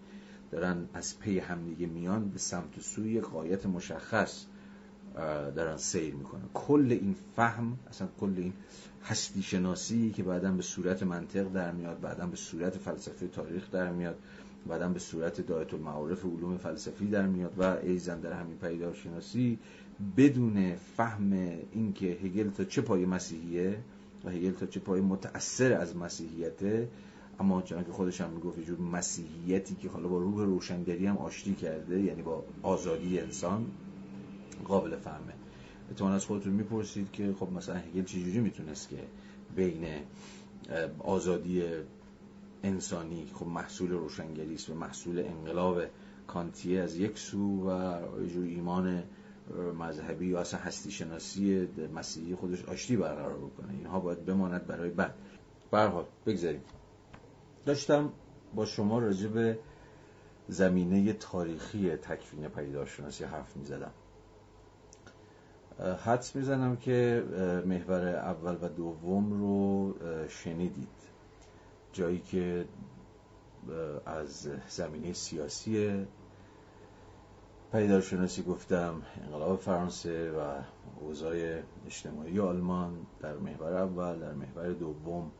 دارن 0.52 0.90
از 0.94 1.20
پی 1.20 1.40
همدیگه 1.40 1.88
میان 1.88 2.30
به 2.30 2.40
سمت 2.40 2.78
و 2.78 2.82
سوی 2.82 3.22
قایت 3.22 3.66
مشخص 3.66 4.46
دارن 5.56 5.78
سیر 5.78 6.16
می‌کنن. 6.16 6.50
کل 6.54 6.88
این 6.90 7.16
فهم 7.36 7.78
اصلا 7.90 8.08
کل 8.20 8.34
این 8.38 8.54
هستی 9.04 9.42
شناسی 9.42 10.12
که 10.12 10.24
بعدا 10.24 10.52
به 10.52 10.62
صورت 10.62 11.04
منطق 11.04 11.54
در 11.54 11.72
میاد 11.72 12.00
بعدا 12.00 12.28
به 12.28 12.36
صورت 12.36 12.78
فلسفه 12.78 13.28
تاریخ 13.28 13.72
در 13.72 13.92
میاد 13.92 14.18
بعدا 14.68 14.90
به 14.90 15.00
صورت 15.00 15.42
دایت 15.42 15.74
المعارف 15.74 16.26
علوم 16.26 16.58
فلسفی 16.58 17.08
در 17.08 17.28
میاد 17.28 17.54
و 17.60 17.64
ایزن 17.84 18.20
در 18.20 18.34
همین 18.34 18.58
پیدار 18.58 18.94
شناسی 18.94 19.60
بدون 20.18 20.76
فهم 20.76 21.34
اینکه 21.74 22.06
هگل 22.06 22.50
تا 22.50 22.64
چه 22.64 22.82
پای 22.82 23.06
مسیحیه 23.06 23.78
و 24.26 24.30
هگل 24.30 24.52
تا 24.52 24.66
چه 24.66 24.80
پای 24.80 25.02
متأثر 25.02 25.74
از 25.74 25.98
مسیحیته 25.98 26.90
اما 27.40 27.62
چون 27.62 27.84
که 27.84 27.92
خودش 27.92 28.22
هم 28.22 28.30
می‌گفت 28.30 28.60
جور 28.60 28.80
مسیحیتی 28.80 29.76
که 29.76 29.90
حالا 29.90 30.08
با 30.08 30.18
روح 30.18 30.46
روشنگری 30.46 31.06
هم 31.06 31.18
آشتی 31.18 31.56
کرده 31.56 32.00
یعنی 32.00 32.22
با 32.22 32.44
آزادی 32.62 33.20
انسان 33.20 33.66
قابل 34.66 34.96
فهمه. 34.96 35.34
اتمنان 35.92 36.14
از 36.14 36.26
خودتون 36.26 36.54
می‌پرسید 36.54 37.12
که 37.12 37.34
خب 37.40 37.52
مثلا 37.52 37.76
هگل 37.76 38.04
چجوری 38.04 38.40
می‌تونست 38.40 38.90
که 38.90 38.98
بین 39.56 39.86
آزادی 41.00 41.64
انسانی. 42.64 43.32
خب 43.34 43.48
محصول 43.48 43.92
روشنگری 43.92 44.54
است 44.54 44.70
و 44.70 44.76
محصول 44.76 45.20
انقلاب 45.20 45.82
کانتیه 46.28 46.82
از 46.82 46.98
یک 46.98 47.18
سو 47.18 47.70
و 47.70 48.00
جور 48.28 48.46
ایمان 48.46 49.04
مذهبی 49.80 50.28
یا 50.28 50.40
اصلا 50.40 50.60
هستی 50.60 50.92
شناسی 50.92 51.68
مسیحی 51.96 52.36
خودش 52.36 52.66
آشتی 52.66 52.98
برقرار 52.98 53.38
بکنه. 53.38 53.74
اینها 53.74 54.00
باید 54.00 54.26
بماند 54.26 54.68
برای 54.68 54.90
بعد. 54.90 55.14
برحال 55.72 56.06
بگذاریم. 56.26 56.62
داشتم 57.66 58.12
با 58.56 58.66
شما 58.66 59.00
راجع 59.00 59.28
به 59.28 59.60
زمینه 60.48 61.14
تاریخی 61.14 61.90
تکوین 61.96 62.48
پیداشناسی 62.48 63.24
حرف 63.24 63.58
می‌زدم. 63.58 63.92
حدس 66.06 66.36
می‌زنم 66.36 66.78
که 66.78 67.24
محور 67.66 68.08
اول 68.08 68.58
و 68.62 68.70
دوم 68.70 69.34
رو 69.34 69.94
شنیدید. 70.30 70.97
جایی 71.98 72.20
که 72.20 72.66
از 74.06 74.50
زمینه 74.70 75.14
سیاسی 75.14 76.06
پیدارشناسی 77.72 78.44
گفتم 78.44 79.02
انقلاب 79.24 79.60
فرانسه 79.60 80.32
و 80.32 80.62
اوضاع 81.00 81.62
اجتماعی 81.86 82.40
آلمان 82.40 83.06
در 83.20 83.38
محور 83.38 83.74
اول 83.74 84.20
در 84.20 84.34
محور 84.34 84.74
دوم 84.74 85.32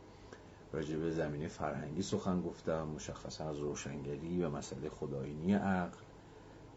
راجع 0.72 0.96
به 0.96 1.10
زمینه 1.10 1.48
فرهنگی 1.48 2.02
سخن 2.02 2.42
گفتم 2.42 2.88
مشخصا 2.88 3.48
از 3.48 3.58
روشنگری 3.58 4.42
و 4.42 4.50
مسئله 4.50 4.88
خداینی 4.88 5.54
عقل 5.54 5.98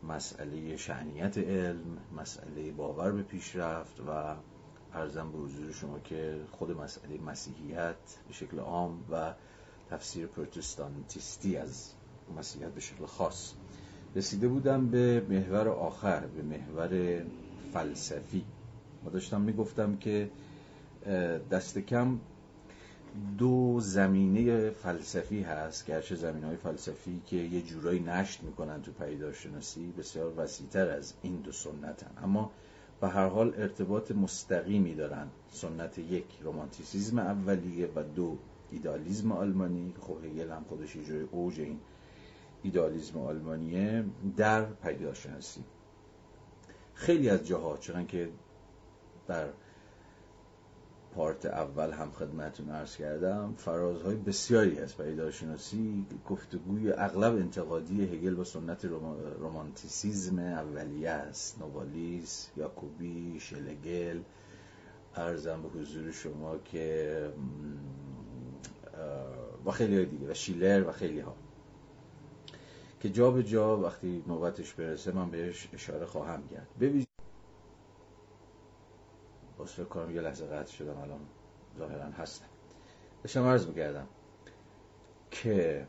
مسئله 0.03 0.77
شعنیت 0.77 1.37
علم 1.37 1.97
مسئله 2.17 2.71
باور 2.71 3.11
به 3.11 3.23
پیشرفت 3.23 3.99
و 4.07 4.35
ارزم 4.93 5.31
به 5.31 5.37
حضور 5.37 5.71
شما 5.71 5.99
که 5.99 6.41
خود 6.51 6.71
مسئله 6.71 7.17
مسیحیت 7.17 7.95
به 8.27 8.33
شکل 8.33 8.59
عام 8.59 9.05
و 9.11 9.33
تفسیر 9.91 10.27
پروتستانتیستی 10.27 11.57
از 11.57 11.91
مسیحیت 12.37 12.69
به 12.69 12.81
شکل 12.81 13.05
خاص 13.05 13.53
رسیده 14.15 14.47
بودم 14.47 14.87
به 14.87 15.25
محور 15.29 15.67
آخر 15.67 16.19
به 16.19 16.41
محور 16.41 17.21
فلسفی. 17.73 18.45
و 19.05 19.09
داشتم 19.09 19.41
می‌گفتم 19.41 19.97
که 19.97 20.29
دست 21.51 21.77
کم 21.77 22.19
دو 23.37 23.79
زمینه 23.79 24.69
فلسفی 24.69 25.41
هست 25.41 25.85
گرچه 25.85 26.15
زمین 26.15 26.43
های 26.43 26.55
فلسفی 26.55 27.21
که 27.25 27.35
یه 27.35 27.61
جورایی 27.61 27.99
نشت 27.99 28.43
می‌کنن 28.43 28.81
تو 28.81 28.91
پیداشناسی 28.91 29.93
بسیار 29.97 30.33
وسیعتر 30.37 30.89
از 30.89 31.13
این 31.21 31.35
دو 31.35 31.51
سنتن. 31.51 32.11
اما 32.23 32.51
به 33.01 33.07
هر 33.07 33.27
حال 33.27 33.53
ارتباط 33.57 34.11
مستقیمی 34.11 34.95
دارن. 34.95 35.27
سنت 35.51 35.97
یک 35.97 36.25
رومانتیسیزم 36.43 37.19
اولیه 37.19 37.89
و 37.95 38.03
دو 38.03 38.37
ایدالیزم 38.71 39.31
آلمانی 39.31 39.93
خب 40.01 40.25
هگل 40.25 40.49
هم 40.51 40.65
خودش 40.69 40.93
جوری 40.93 41.27
اوج 41.31 41.59
این 41.59 41.79
ایدالیزم 42.63 43.19
آلمانیه 43.19 44.05
در 44.37 44.65
پیداشناسی. 44.65 45.63
خیلی 46.93 47.29
از 47.29 47.47
جاها 47.47 47.77
چون 47.77 48.07
که 48.07 48.29
در 49.27 49.47
پارت 51.15 51.45
اول 51.45 51.91
هم 51.91 52.11
خدمتون 52.11 52.69
عرض 52.69 52.95
کردم 52.95 53.53
فرازهای 53.57 54.15
بسیاری 54.15 54.79
از 54.79 54.97
پیداشناسی 54.97 56.05
گفتگوی 56.29 56.91
اغلب 56.91 57.35
انتقادی 57.35 58.03
هگل 58.03 58.35
با 58.35 58.43
سنت 58.43 58.85
رومانتیسیزم 59.39 60.39
اولیه 60.39 61.09
است. 61.09 61.59
نوالیس، 61.59 62.49
یاکوبی، 62.57 63.39
شلگل. 63.39 64.19
ارزم 65.15 65.61
به 65.61 65.79
حضور 65.79 66.11
شما 66.11 66.57
که 66.57 67.29
با 69.63 69.71
خیلی 69.71 69.95
های 69.95 70.05
دیگه 70.05 70.31
و 70.31 70.33
شیلر 70.33 70.87
و 70.87 70.91
خیلی 70.91 71.19
ها. 71.19 71.35
که 72.99 73.09
جا 73.09 73.31
به 73.31 73.43
جا 73.43 73.77
وقتی 73.77 74.23
نوبتش 74.27 74.73
برسه 74.73 75.11
من 75.11 75.31
بهش 75.31 75.69
اشاره 75.73 76.05
خواهم 76.05 76.47
کرد. 76.47 76.67
ببینید 76.79 77.07
باز 79.57 79.71
فکر 79.71 79.83
کنم 79.83 80.15
یه 80.15 80.21
لحظه 80.21 80.45
قطع 80.45 80.71
شدم 80.71 80.97
الان 80.97 81.19
ظاهرا 81.77 82.03
هستم. 82.03 82.45
داشتم 83.23 83.43
عرض 83.43 83.67
می‌کردم 83.67 84.07
که 85.31 85.87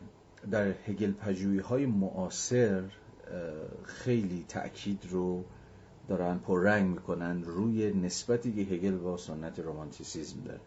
در 0.51 0.75
هگل 0.87 1.13
پجویی 1.13 1.59
های 1.59 1.87
معاصر 1.87 2.91
خیلی 3.85 4.45
تأکید 4.49 5.07
رو 5.11 5.45
دارن 6.09 6.39
پررنگ 6.39 6.91
می‌کنن 6.91 7.45
روی 7.45 7.93
نسبتی 7.93 8.53
که 8.53 8.75
هگل 8.75 8.97
با 8.97 9.17
سنت 9.17 9.59
رومانتیسیزم 9.59 10.41
داره. 10.41 10.61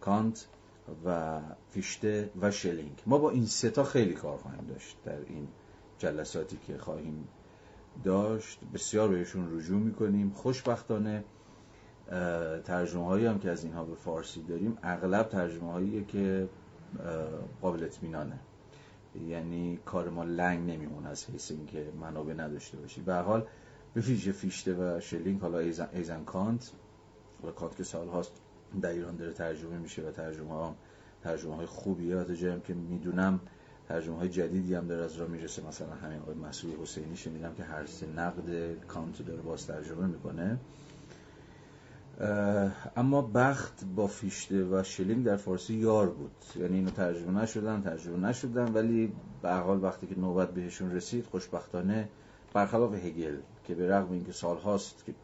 کانت 0.00 0.46
و 1.04 1.40
فیشته 1.70 2.30
و 2.40 2.50
شلینگ. 2.50 3.02
ما 3.06 3.18
با 3.18 3.30
این 3.30 3.46
ستا 3.46 3.84
خیلی 3.84 4.14
کار 4.14 4.38
خواهیم 4.38 4.66
داشت 4.66 4.96
در 5.04 5.18
این 5.18 5.48
جلساتی 5.98 6.58
که 6.66 6.78
خواهیم 6.78 7.28
داشت. 8.04 8.58
بسیار 8.74 9.08
بهشون 9.08 9.58
رجوع 9.58 9.80
می‌کنیم. 9.80 10.30
خوشبختانه 10.30 11.24
ترجمه 12.64 13.04
هایی 13.04 13.26
هم 13.26 13.38
که 13.38 13.50
از 13.50 13.64
اینها 13.64 13.84
به 13.84 13.94
فارسی 13.94 14.42
داریم 14.42 14.78
اغلب 14.82 15.28
ترجمه 15.28 15.72
هایی 15.72 16.04
که 16.04 16.48
قابل 17.60 17.84
اطمینانه. 17.84 18.38
یعنی 19.28 19.78
کار 19.84 20.10
ما 20.10 20.24
لنگ 20.24 20.70
نمیمونه 20.70 21.08
از 21.08 21.26
حیث 21.30 21.50
اینکه 21.50 21.92
منابع 22.00 22.32
نداشته 22.32 22.76
باشی. 22.76 23.00
به 23.00 23.14
حال 23.14 23.46
به 23.94 24.00
ویژه 24.00 24.32
فیشته 24.32 24.74
و 24.74 25.00
شلینگ 25.00 25.40
حالا 25.40 25.58
ایزن, 25.58 26.24
کانت 26.24 26.72
و 27.44 27.50
کانت 27.50 27.76
که 27.76 27.84
سال 27.84 28.08
هاست 28.08 28.32
در 28.80 28.90
ایران 28.90 29.16
داره 29.16 29.32
ترجمه 29.32 29.78
میشه 29.78 30.02
و 30.02 30.10
ترجمه 30.10 30.50
ها 30.50 30.76
ترجمه 31.22 31.56
های 31.56 31.66
خوبیه. 31.66 32.16
و 32.16 32.20
هم 32.20 32.60
که 32.60 32.74
می‌دونم 32.74 33.40
ترجمه 33.88 34.16
های 34.18 34.28
جدیدی 34.28 34.74
هم 34.74 34.86
داره 34.86 35.04
از 35.04 35.16
راه 35.16 35.26
می‌رسه. 35.26 35.66
مثلا 35.68 35.94
همین 35.94 36.20
آقای 36.20 36.34
مسعود 36.34 36.70
حسینی 36.82 37.16
شنیدم 37.16 37.54
که 37.54 37.64
هر 37.64 37.86
سه 37.86 38.06
نقد 38.06 38.74
کانت 38.88 39.26
داره 39.26 39.42
باز 39.42 39.66
ترجمه 39.66 40.06
می‌کنه. 40.06 40.58
اما 42.96 43.22
بخت 43.22 43.84
با 43.96 44.06
فیشته 44.06 44.64
و 44.64 44.82
شلینگ 44.82 45.24
در 45.24 45.36
فارسی 45.36 45.74
یار 45.74 46.10
بود. 46.10 46.30
یعنی 46.56 46.74
اینو 46.76 46.90
ترجمه 46.90 47.42
نشدن 47.42 47.82
ترجمه 47.82 48.28
نشدن 48.28 48.72
ولی 48.72 49.12
به 49.42 49.52
حال 49.52 49.82
وقتی 49.84 50.06
که 50.06 50.18
نوبت 50.18 50.54
بهشون 50.54 50.92
رسید 50.92 51.24
خوشبختانه 51.24 52.08
برخلاف 52.52 52.94
هگل 52.94 53.36
که 53.64 53.74
به 53.74 53.88
رغم 53.88 54.12
اینکه 54.12 54.32
سال 54.32 54.56
هاست 54.56 55.04
که 55.06 55.14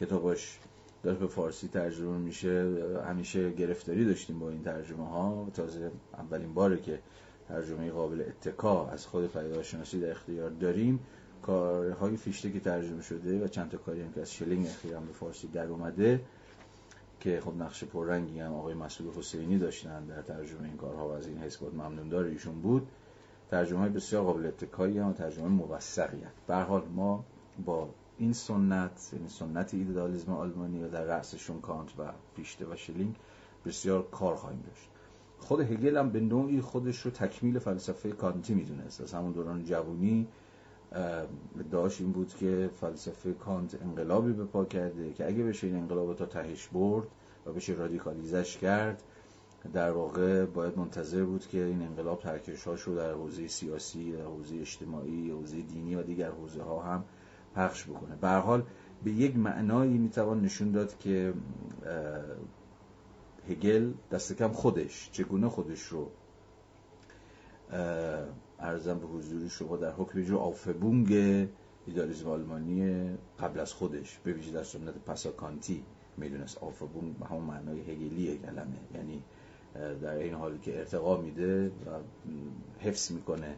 کتاباش 0.00 0.58
داره 1.02 1.18
به 1.18 1.26
فارسی 1.26 1.68
ترجمه 1.68 2.18
میشه 2.18 2.74
همیشه 3.08 3.50
گرفتاری 3.50 4.04
داشتیم 4.04 4.38
با 4.38 4.50
این 4.50 4.62
ترجمه 4.62 5.08
ها. 5.08 5.48
تازه 5.54 5.90
اولین 6.14 6.54
باره 6.54 6.80
که 6.80 6.98
ترجمه 7.48 7.90
قابل 7.90 8.20
اتکا 8.28 8.86
از 8.86 9.06
خود 9.06 9.32
پیداشناسی 9.32 10.00
در 10.00 10.10
اختیار 10.10 10.50
داریم. 10.50 11.00
کارهای 11.42 12.16
فیشته 12.16 12.52
که 12.52 12.60
ترجمه 12.60 13.02
شده 13.02 13.44
و 13.44 13.48
چند 13.48 13.70
تا 13.70 13.78
کاری 13.78 14.02
هم 14.02 14.12
که 14.12 14.20
از 14.20 14.32
شلینگ 14.32 14.66
اخیرا 14.66 15.00
به 15.00 15.12
فارسی 15.12 15.48
در 15.48 15.66
اومده 15.66 16.20
که 17.20 17.40
خب 17.40 17.54
نقش 17.58 17.84
پررنگی 17.84 18.40
هم 18.40 18.54
آقای 18.54 18.74
مسعود 18.74 19.10
حسینی 19.16 19.58
داشتن 19.58 20.04
در 20.04 20.22
ترجمه 20.22 20.64
این 20.64 20.76
کارها 20.76 21.08
و 21.08 21.12
از 21.12 21.26
این 21.26 21.38
حیث 21.38 21.56
باید 21.56 21.74
ممنون 21.74 22.24
ایشون 22.24 22.62
بود. 22.62 22.88
ترجمه 23.50 23.78
های 23.78 23.90
بسیار 23.90 24.24
قابل 24.24 24.46
اتکایی 24.46 24.98
هم 24.98 25.08
و 25.08 25.12
ترجمه 25.12 25.48
موثقی 25.48 26.22
به 26.46 26.56
حال 26.56 26.82
ما 26.94 27.24
با 27.64 27.88
این 28.18 28.32
سنت 28.32 29.10
یعنی 29.12 29.28
سنت 29.28 29.74
ایدئالیسم 29.74 30.32
آلمانی 30.32 30.82
و 30.82 30.88
در 30.88 31.04
رأسشون 31.04 31.60
کانت 31.60 31.88
و 31.98 32.12
فیشته 32.36 32.66
و 32.66 32.76
شلینگ 32.76 33.14
بسیار 33.66 34.08
کار 34.10 34.36
خواهیم 34.36 34.62
داشت. 34.66 34.88
خود 35.38 35.60
هگل 35.60 35.96
هم 35.96 36.10
به 36.10 36.20
نوعی 36.20 36.60
خودش 36.60 36.98
رو 37.00 37.10
تکمیل 37.10 37.58
فلسفه 37.58 38.12
کانتی 38.12 38.54
می‌دونست. 38.54 39.00
از 39.00 39.14
همون 39.14 39.32
دوران 39.32 39.64
جوانی 39.64 40.28
ادعاش 41.60 42.00
این 42.00 42.12
بود 42.12 42.34
که 42.34 42.70
فلسفه 42.80 43.32
کانت 43.32 43.82
انقلابی 43.82 44.32
به 44.32 44.44
پا 44.44 44.64
کرده 44.64 45.12
که 45.12 45.26
اگه 45.26 45.42
بشه 45.42 45.66
این 45.66 45.76
انقلاب 45.76 46.16
تا 46.16 46.26
تهش 46.26 46.66
برد 46.66 47.08
و 47.46 47.52
بشه 47.52 47.72
رادیکالیزش 47.72 48.56
کرد 48.56 49.02
در 49.72 49.90
واقع 49.90 50.44
باید 50.44 50.78
منتظر 50.78 51.24
بود 51.24 51.46
که 51.46 51.64
این 51.64 51.82
انقلاب 51.82 52.20
ترکش 52.20 52.62
رو 52.66 52.96
در 52.96 53.12
حوزه 53.12 53.48
سیاسی، 53.48 54.12
در 54.12 54.24
حوزه 54.24 54.56
اجتماعی، 54.56 55.30
حوزه 55.30 55.62
دینی 55.62 55.94
و 55.94 56.02
دیگر 56.02 56.30
حوزه 56.30 56.62
ها 56.62 56.82
هم 56.82 57.04
پخش 57.54 57.84
بکنه. 57.84 58.16
به 58.16 58.28
حال 58.28 58.62
به 59.04 59.10
یک 59.10 59.36
معنایی 59.36 59.98
می‌توان 59.98 60.40
نشون 60.40 60.72
داد 60.72 60.98
که 60.98 61.34
هگل 63.48 63.92
دست 64.10 64.32
کم 64.32 64.52
خودش 64.52 65.10
چگونه 65.12 65.48
خودش 65.48 65.82
رو 65.82 66.10
ارزم 68.62 68.98
به 68.98 69.06
حضور 69.06 69.48
شما 69.48 69.76
در 69.76 69.92
حکم 69.92 70.22
جو 70.22 70.38
آفبونگ 70.38 71.12
ایدالیزم 71.86 72.28
آلمانی 72.28 73.06
قبل 73.40 73.60
از 73.60 73.72
خودش 73.72 74.18
به 74.24 74.32
ویژه 74.32 74.52
در 74.52 74.62
سنت 74.62 74.94
پساکانتی 75.06 75.84
می‌دونست. 76.16 76.58
آفبونگ 76.58 77.18
به 77.18 77.26
همون 77.26 77.42
معنای 77.42 77.80
هگلی 77.80 78.38
کلمه. 78.38 78.78
یعنی 78.94 79.22
در 80.02 80.14
این 80.14 80.34
حالی 80.34 80.58
که 80.58 80.78
ارتقا 80.78 81.20
میده 81.20 81.66
و 81.66 81.70
حفظ 82.80 83.12
می‌کنه 83.12 83.56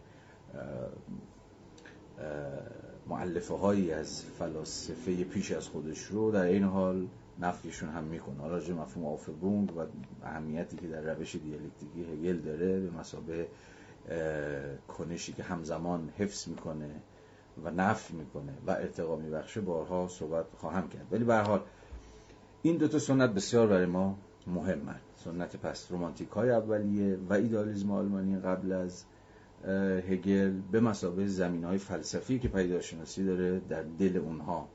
معلفه 3.06 3.54
هایی 3.54 3.92
از 3.92 4.24
فلاسفه 4.24 5.24
پیش 5.24 5.52
از 5.52 5.68
خودش 5.68 6.02
رو 6.02 6.30
در 6.30 6.42
این 6.42 6.64
حال 6.64 7.06
نفیشون 7.40 7.88
هم 7.88 8.04
می‌کنه. 8.04 8.40
حالا 8.40 8.56
مفهوم 8.56 9.06
آفبونگ 9.06 9.76
و 9.76 9.86
اهمیتی 10.22 10.76
که 10.76 10.86
در 10.88 11.14
روش 11.14 11.36
دیالکتیکی 11.36 12.04
هگل 12.12 12.36
داره 12.36 12.80
به 12.80 12.90
مسابه 12.90 13.46
کنشی 14.88 15.32
که 15.32 15.42
همزمان 15.42 16.12
حفظ 16.18 16.48
می‌کنه 16.48 16.90
و 17.64 17.70
نفی 17.70 18.16
می‌کنه 18.16 18.52
و 18.66 18.70
ارتقا 18.70 19.16
میبخشه 19.16 19.60
بارها 19.60 20.08
صحبت 20.08 20.46
خواهم 20.56 20.88
کرد. 20.88 21.06
ولی 21.10 21.24
به 21.24 21.36
حال 21.36 21.60
این 22.62 22.76
دو 22.76 22.88
تا 22.88 22.98
سنت 22.98 23.30
بسیار 23.30 23.66
برای 23.66 23.86
ما 23.86 24.18
مهمن. 24.46 25.00
سنت 25.16 25.56
پس 25.56 25.92
رومانتیک 25.92 26.28
های 26.28 26.50
اولیه 26.50 27.18
و 27.28 27.32
ایدالیزم 27.32 27.90
آلمانی 27.90 28.38
قبل 28.38 28.72
از 28.72 29.04
هگل 30.08 30.60
به 30.72 30.80
مسابه 30.80 31.26
زمین 31.26 31.64
های 31.64 31.78
فلسفی 31.78 32.38
که 32.38 32.48
پیداشناسی 32.48 33.24
داره 33.24 33.60
در 33.68 33.82
دل 33.82 34.16
اونها 34.16 34.68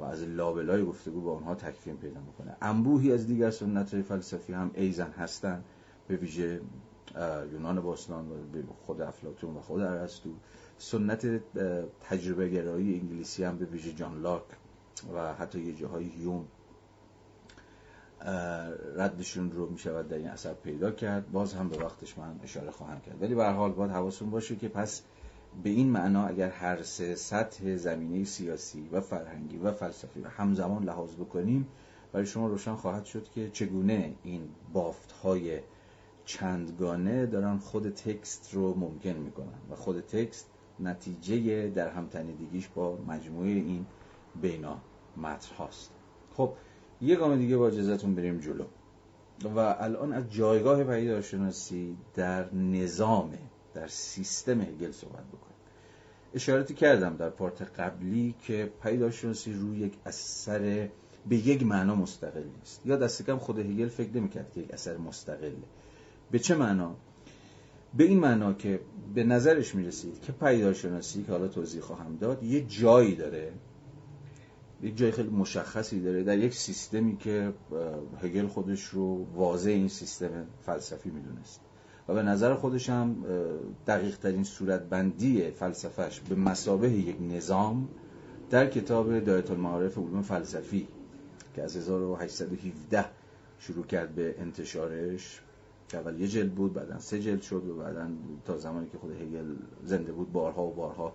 و 0.00 0.04
از 0.04 0.22
لابلای 0.22 0.84
گفتگو 0.84 1.20
با 1.20 1.32
اونها 1.32 1.54
تکفیم 1.54 1.96
پیدا 1.96 2.20
می‌کنه. 2.20 2.56
انبوهی 2.62 3.12
از 3.12 3.26
دیگر 3.26 3.50
سنت 3.50 3.94
های 3.94 4.02
فلسفی 4.02 4.52
هم 4.52 4.70
ایزن 4.74 5.10
هستن 5.10 5.64
به 6.08 6.16
ویژه 6.16 6.60
یونان 7.52 7.80
باستان 7.80 8.30
و 8.30 8.34
خود 8.86 9.00
افلاتون 9.00 9.56
و 9.56 9.60
خود 9.60 9.80
ارسطو. 9.80 10.30
سنت 10.78 11.26
تجربه 12.02 12.48
گرایی 12.48 12.94
انگلیسی 12.94 13.44
هم 13.44 13.58
به 13.58 13.64
ویژه 13.64 13.92
جان 13.92 14.20
لاک 14.20 14.42
و 15.14 15.34
حتی 15.34 15.60
یه 15.60 15.74
جاهای 15.74 16.04
هیوم 16.04 16.44
ردشون 18.96 19.52
رو 19.52 19.70
می 19.70 19.78
شود 19.78 20.08
در 20.08 20.16
این 20.16 20.28
اثر 20.28 20.54
پیدا 20.54 20.90
کرد. 20.90 21.32
باز 21.32 21.54
هم 21.54 21.68
به 21.68 21.78
وقتش 21.78 22.18
من 22.18 22.40
اشاره 22.42 22.70
خواهم 22.70 23.00
کرد. 23.00 23.22
ولی 23.22 23.34
به 23.34 23.44
حال 23.44 23.72
باید 23.72 23.90
حواستون 23.90 24.30
باشه 24.30 24.56
که 24.56 24.68
پس 24.68 25.02
به 25.62 25.70
این 25.70 25.90
معنا 25.90 26.26
اگر 26.26 26.50
هر 26.50 26.82
سه 26.82 27.14
سطح 27.14 27.76
زمینه 27.76 28.24
سیاسی 28.24 28.88
و 28.92 29.00
فرهنگی 29.00 29.56
و 29.56 29.72
فلسفی 29.72 30.20
رو 30.20 30.28
همزمان 30.28 30.84
لحاظ 30.84 31.14
بکنیم 31.14 31.68
برای 32.12 32.26
شما 32.26 32.48
روشن 32.48 32.74
خواهد 32.74 33.04
شد 33.04 33.28
که 33.34 33.50
چگونه 33.50 34.14
این 34.22 34.48
بافت 34.72 35.12
های 35.12 35.60
چندگانه 36.26 37.26
دارن 37.26 37.58
خود 37.58 37.90
تکست 37.90 38.54
رو 38.54 38.74
ممکن 38.74 39.10
می‌کنن 39.10 39.58
و 39.70 39.74
خود 39.74 40.00
تکست 40.00 40.50
نتیجه 40.80 41.68
در 41.68 41.88
همتنیدگیش 41.88 42.68
با 42.68 42.98
مجموعه 43.08 43.48
این 43.48 43.86
بینا 44.40 44.78
متر 45.16 45.54
هاست. 45.54 45.90
خب 46.34 46.52
یه 47.00 47.16
گام 47.16 47.36
دیگه 47.36 47.56
با 47.56 47.66
اجازهتون 47.66 48.14
بریم 48.14 48.38
جلو. 48.38 48.64
و 49.54 49.58
الان 49.58 50.12
از 50.12 50.30
جایگاه 50.30 50.84
پیداشناسی 50.84 51.96
در 52.14 52.54
نظام 52.54 53.38
در 53.74 53.86
سیستم 53.86 54.60
هگل 54.60 54.90
صحبت 54.90 55.24
بکنیم. 55.24 55.56
اشارتی 56.34 56.74
کردم 56.74 57.16
در 57.16 57.30
پارت 57.30 57.62
قبلی 57.62 58.34
که 58.42 58.72
پیداشناسی 58.82 59.52
روی 59.52 59.78
یک 59.78 59.94
اثر 60.06 60.88
به 61.28 61.36
یک 61.36 61.62
معنا 61.62 61.94
مستقل 61.94 62.44
نیست. 62.58 62.80
یا 62.84 62.96
دست 62.96 63.26
کم 63.26 63.38
خود 63.38 63.58
هگل 63.58 63.88
فکر 63.88 64.16
نمی‌کرد 64.16 64.52
که 64.52 64.60
یک 64.60 64.74
اثر 64.74 64.96
مستقله. 64.96 65.52
به 66.30 66.38
چه 66.38 66.54
معنا؟ 66.54 66.96
به 67.96 68.04
این 68.04 68.18
معنا 68.18 68.52
که 68.52 68.80
به 69.14 69.24
نظرش 69.24 69.74
می‌رسید 69.74 70.20
که 70.20 70.32
پیداشناسی 70.32 71.22
که 71.22 71.32
حالا 71.32 71.48
توضیح 71.48 71.80
خواهم 71.80 72.16
داد 72.16 72.42
یه 72.42 72.60
جایی 72.60 73.14
داره 73.14 73.52
یک 74.82 74.96
جای 74.96 75.10
خیلی 75.10 75.30
مشخصی 75.30 76.00
داره 76.00 76.22
در 76.22 76.38
یک 76.38 76.54
سیستمی 76.54 77.16
که 77.16 77.52
هگل 78.22 78.46
خودش 78.46 78.84
رو 78.84 79.26
واضح 79.34 79.70
این 79.70 79.88
سیستم 79.88 80.46
فلسفی 80.60 81.10
می‌دونست. 81.10 81.60
و 82.08 82.14
به 82.14 82.22
نظر 82.22 82.54
خودش 82.54 82.90
هم 82.90 83.24
دقیق 83.86 84.18
ترین 84.18 84.44
صورت 84.44 84.82
بندی 84.82 85.50
فلسفهش 85.50 86.20
به 86.20 86.34
مسابه 86.34 86.90
یک 86.90 87.16
نظام 87.20 87.88
در 88.50 88.66
کتاب 88.66 89.20
دایت 89.20 89.50
المعارف 89.50 89.98
علوم 89.98 90.22
فلسفی 90.22 90.88
که 91.56 91.62
از 91.62 91.76
1817 91.76 93.04
شروع 93.58 93.86
کرد 93.86 94.14
به 94.14 94.34
انتشارش 94.38 95.40
که 95.88 95.98
اول 95.98 96.20
یه 96.20 96.28
جلد 96.28 96.54
بود 96.54 96.72
بعدا 96.72 96.98
سه 96.98 97.20
جلد 97.20 97.42
شد 97.42 97.68
و 97.68 97.76
بعدا 97.76 98.08
تا 98.44 98.58
زمانی 98.58 98.86
که 98.86 98.98
خود 98.98 99.10
هگل 99.10 99.54
زنده 99.84 100.12
بود 100.12 100.32
بارها 100.32 100.62
و 100.62 100.74
بارها 100.74 101.12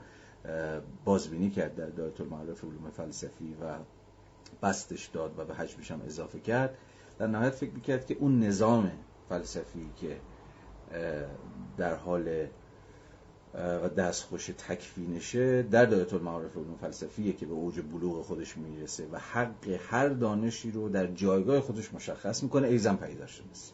بازبینی 1.06 1.50
کرد 1.50 1.76
در 1.76 1.90
دایت 1.90 2.22
المعارف 2.22 2.64
علوم 2.64 2.90
فلسفی 2.90 3.56
و 3.62 3.76
بستش 4.64 5.08
داد 5.08 5.40
و 5.40 5.46
به 5.46 5.54
حجمش 5.54 5.92
هم 5.92 6.02
اضافه 6.06 6.40
کرد. 6.40 6.78
در 7.20 7.28
نهایت 7.28 7.54
فکر 7.54 7.72
می‌کرد 7.72 8.06
که 8.06 8.18
اون 8.20 8.40
نظام 8.40 8.92
فلسفی 9.30 9.90
که 9.96 10.18
در 11.78 11.96
حال 11.96 12.48
و 13.54 13.90
دستخوش 13.90 14.52
تکفینشه 14.58 15.64
در 15.64 15.86
دایت 15.86 16.14
المعارف 16.14 16.58
علوم 16.58 16.76
فلسفیه 16.82 17.34
که 17.34 17.46
به 17.46 17.54
اوج 17.54 17.82
بلوغ 17.82 18.22
خودش 18.22 18.58
می‌رسه 18.58 19.08
و 19.12 19.20
حق 19.20 19.68
هر 19.90 20.10
دانشی 20.10 20.72
رو 20.72 20.90
در 20.90 21.08
جایگاه 21.08 21.60
خودش 21.60 21.94
مشخص 21.94 22.44
می‌کنه. 22.44 22.68
ایزن 22.68 22.96
پیدا 22.96 23.28
شناسی 23.28 23.74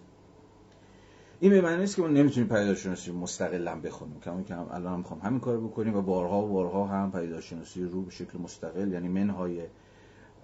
این 1.40 1.52
به 1.52 1.62
معنی 1.62 1.78
نیست 1.78 1.96
که 1.96 2.02
ما 2.02 2.08
نمی‌تونیم 2.08 2.50
پیداشناسی 2.50 3.12
مستقلا 3.12 3.76
بخونیم. 3.76 4.20
که 4.20 4.56
هم 4.56 4.68
الان 4.72 4.98
می‌خوام 4.98 5.20
همین 5.20 5.40
کار 5.40 5.60
بکنیم 5.60 5.96
و 5.96 6.02
بارها 6.02 6.44
و 6.44 6.48
بارها 6.48 6.86
هم 6.86 7.12
پیداشناسی 7.12 7.84
رو 7.84 8.02
به 8.02 8.12
شکل 8.12 8.40
مستقل 8.40 8.92
یعنی 8.92 9.08
منهای 9.08 9.62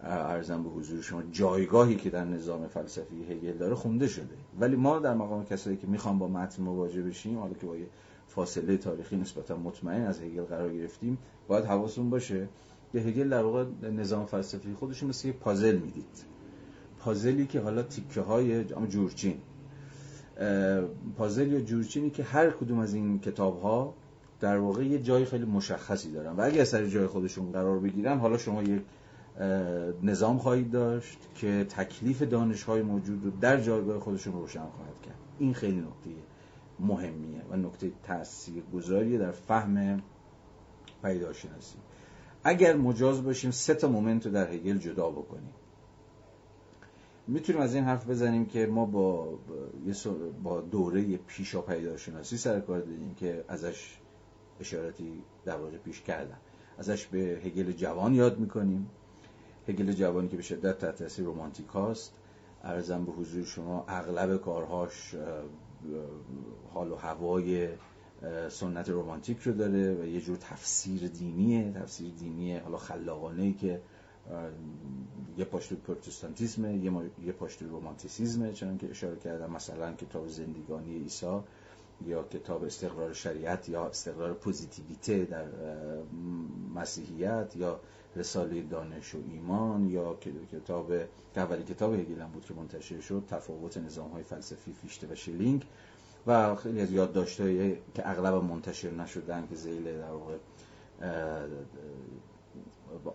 ارزم 0.04 0.64
به 0.64 0.70
حضور 0.70 1.02
شما 1.02 1.24
جایگاهی 1.32 1.96
که 1.96 2.10
در 2.10 2.26
نظام 2.26 2.68
فلسفی 2.68 3.24
هگل 3.24 3.58
داره 3.58 3.76
خونده 3.76 4.08
شده. 4.08 4.36
ولی 4.60 4.76
ما 4.76 5.00
در 5.00 5.14
مقام 5.14 5.46
کسایی 5.46 5.78
که 5.78 5.88
می‌خوام 5.88 6.20
با 6.20 6.28
متن 6.28 6.64
مواجه 6.64 7.02
بشیم 7.02 7.40
حالا 7.40 7.54
که 7.54 7.66
با 7.66 7.78
یه 7.78 7.88
فاصله 8.28 8.78
تاریخی 8.78 9.18
نسبتا 9.18 9.58
مطمئن 9.58 10.02
از 10.02 10.22
هگل 10.22 10.44
قرار 10.44 10.74
گرفتیم 10.74 11.18
باید 11.48 11.66
حواسون 11.66 12.10
باشه 12.10 12.48
که 12.92 13.00
هگل 13.00 13.30
در 13.30 13.44
واقع 13.44 13.66
نظام 13.82 14.26
فلسفی 14.26 14.74
خودش 14.74 15.04
مثل 15.04 15.28
یه 15.28 15.34
پازل 15.34 15.78
می‌دید. 15.78 16.26
پازلی 17.00 17.48
که 17.48 17.60
حالا 17.60 17.84
تیکه 17.84 18.22
های 18.22 18.64
جورچین 18.64 19.38
پازل 21.18 21.52
یا 21.52 21.60
جورچینی 21.60 22.10
که 22.10 22.24
هر 22.24 22.50
کدوم 22.50 22.80
از 22.80 22.94
این 22.94 23.20
کتاب 23.20 23.62
ها 23.62 23.94
در 24.40 24.58
واقع 24.58 24.86
یه 24.86 25.00
جای 25.00 25.26
خیلی 25.26 25.46
مشخصی 25.46 26.12
دارن. 26.12 26.32
و 26.36 26.42
اگه 26.42 26.64
سر 26.64 26.86
جای 26.86 27.08
خودشون 27.08 27.52
قرار 27.52 27.80
بگیرن 27.80 28.18
حالا 28.18 28.38
شما 28.38 28.64
یک 28.64 28.82
نظام 30.04 30.38
خواهید 30.38 30.72
داشت 30.72 31.18
که 31.36 31.66
تکلیف 31.70 32.22
دانش 32.22 32.64
های 32.64 32.82
موجود 32.82 33.26
رو 33.26 33.32
در 33.42 33.62
جایگاه 33.62 34.00
خودشون 34.00 34.34
روشن 34.34 34.60
خواهد 34.60 35.02
کرد. 35.06 35.16
این 35.40 35.54
خیلی 35.54 35.80
نکته 35.80 36.10
مهمیه 36.80 37.42
و 37.52 37.56
نکته 37.58 37.92
تاثیر 38.04 38.64
گذاریه 38.74 39.18
در 39.18 39.32
فهم 39.32 40.02
پیداشناسی 41.04 41.78
اگر 42.44 42.76
مجاز 42.76 43.24
باشیم 43.24 43.52
سه 43.52 43.74
تا 43.74 43.88
مومنت 43.88 44.26
رو 44.26 44.32
در 44.32 44.52
هگل 44.52 44.78
جدا 44.78 45.10
بکنیم. 45.10 45.54
می‌تونیم 47.28 47.62
از 47.62 47.76
این 47.76 47.84
حرف 47.84 48.10
بزنیم 48.10 48.46
که 48.46 48.66
ما 48.66 48.86
با 48.86 49.40
با 50.44 50.62
دوره 50.62 51.18
پیشا 51.18 51.62
پیداشناسی 51.62 52.38
سر 52.38 52.60
کار 52.60 52.80
داریم 52.80 53.16
که 53.16 53.46
ازش 53.48 53.98
اشاراتی 54.60 55.24
در 55.46 55.58
واقع 55.58 55.78
پیش 55.78 56.02
کردم 56.02 56.38
ازش 56.78 57.08
به 57.08 57.20
هگل 57.20 57.72
جوان 57.72 58.14
یاد 58.14 58.40
می‌کنیم. 58.40 58.90
هگل 59.68 59.92
جوانی 59.92 60.28
که 60.28 60.36
به 60.36 60.42
شدت 60.42 60.78
تحت 60.78 60.96
تاثیر 60.96 61.26
رومانتیک 61.26 61.68
هاست. 61.68 62.14
ارزم 62.64 63.06
به 63.06 63.12
حضور 63.12 63.46
شما 63.46 63.86
اغلب 63.88 64.42
کارهاش 64.42 65.16
حال 66.74 66.92
و 66.92 66.96
هوای 66.96 67.70
سنت 68.50 68.90
رومانتیک 68.90 69.40
رو 69.40 69.54
داره 69.54 69.94
و 69.94 70.06
یه 70.06 70.22
جور 70.22 70.38
تفسیر 70.38 71.08
دینیه. 71.08 71.72
تفسیر 71.72 72.14
دینیه 72.14 72.60
حالا 72.60 72.78
خلاقانه 72.78 73.54
که 73.54 73.82
یه 75.38 75.46
پاشت 75.46 75.74
پروتستانتیسمه 75.74 76.78
یه, 76.78 76.92
یه 77.26 77.32
پاشت 77.32 77.62
رومانتیسیزمه 77.62 78.54
چون 78.54 78.78
که 78.78 78.90
اشاره 78.90 79.16
کردم 79.16 79.52
مثلا 79.52 79.94
کتاب 79.94 80.28
زندگانی 80.28 80.98
عیسی 80.98 81.40
یا 82.06 82.24
کتاب 82.24 82.64
استقرار 82.64 83.14
شریعت 83.14 83.70
یا 83.70 83.88
استقرار 83.88 84.34
پوزیتیویته 84.34 85.26
در 85.26 85.46
مسیحیت 86.76 87.56
یا 87.56 87.80
رساله 88.16 88.62
دانش 88.62 89.16
و 89.16 89.18
ایمان 89.32 89.90
یا 89.90 90.18
کتاب 90.52 90.92
اولی 91.36 91.64
کتاب 91.64 91.94
هگل 91.94 92.26
بود 92.26 92.46
که 92.46 92.54
منتشر 92.54 93.00
شد 93.00 93.24
تفاوت 93.30 93.78
نظام 93.78 94.12
های 94.12 94.24
فلسفی 94.24 94.74
فیشته 94.74 95.08
و 95.08 95.16
شلینگ 95.16 95.66
و 96.28 96.56
خیلی 96.56 96.82
از 96.82 96.92
یادداشت‌هایی 96.92 97.78
که 97.96 98.10
اغلب 98.10 98.34
منتشر 98.34 98.92
نشدن 98.92 99.48
که 99.50 99.56
زیل 99.56 99.84
در 99.84 100.12
واقع 100.12 100.38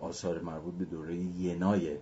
آثار 0.01 0.41
مربوط 0.41 0.73
به 0.73 0.85
دوره 0.85 1.15
ینای 1.15 1.97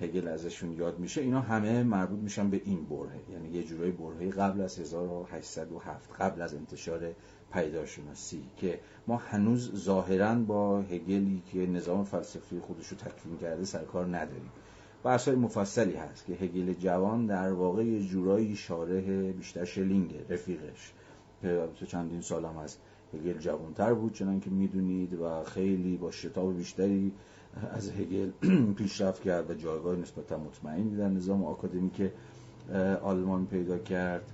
هگل 0.00 0.28
ازشون 0.28 0.72
یاد 0.72 0.98
میشه 0.98 1.20
اینا 1.20 1.40
همه 1.40 1.82
مربوط 1.82 2.18
میشن 2.18 2.50
به 2.50 2.60
این 2.64 2.84
برهه. 2.84 3.20
یعنی 3.32 3.48
یه 3.48 3.62
جورایی 3.62 3.92
برهه 3.92 4.30
قبل 4.30 4.60
از 4.60 4.78
1807 4.78 6.12
قبل 6.20 6.42
از 6.42 6.54
انتشار 6.54 7.14
پیداشناسی 7.52 8.42
که 8.56 8.80
ما 9.06 9.16
هنوز 9.16 9.84
ظاهرا 9.84 10.34
با 10.34 10.80
هگلی 10.80 11.42
که 11.52 11.58
نظام 11.58 12.04
فلسفی 12.04 12.60
خودش 12.60 12.88
رو 12.88 12.96
تکوین 12.96 13.38
کرده 13.38 13.64
سرکار 13.64 14.16
نداریم. 14.16 14.50
بحثای 15.04 15.34
مفصلی 15.34 15.94
هست 15.94 16.26
که 16.26 16.32
هگل 16.32 16.72
جوان 16.72 17.26
در 17.26 17.52
واقع 17.52 17.84
یه 17.84 18.08
جورایی 18.08 18.56
شارح 18.56 19.32
بیشتر 19.32 19.64
شلینگه 19.64 20.24
رفیقش. 20.28 20.92
که 21.76 21.86
چندین 21.86 22.20
سال 22.20 22.44
هم 22.44 22.54
هست. 22.54 22.80
هگل 23.14 23.38
جوانتر 23.38 23.94
بود 23.94 24.12
چنان 24.12 24.40
که 24.40 24.50
می‌دونید 24.50 25.14
و 25.14 25.44
خیلی 25.44 25.96
با 25.96 26.10
شتاب 26.10 26.56
بیشتری 26.56 27.12
از 27.72 27.90
هگل 27.90 28.30
پیشرفت 28.78 29.22
کرد 29.22 29.50
و 29.50 29.54
جایگاه 29.54 29.96
نسبتا 29.96 30.38
مطمئنی 30.38 30.96
در 30.96 31.08
نظام 31.08 31.44
آکادمیک 31.44 32.10
آلمان 33.02 33.46
پیدا 33.46 33.78
کرد 33.78 34.32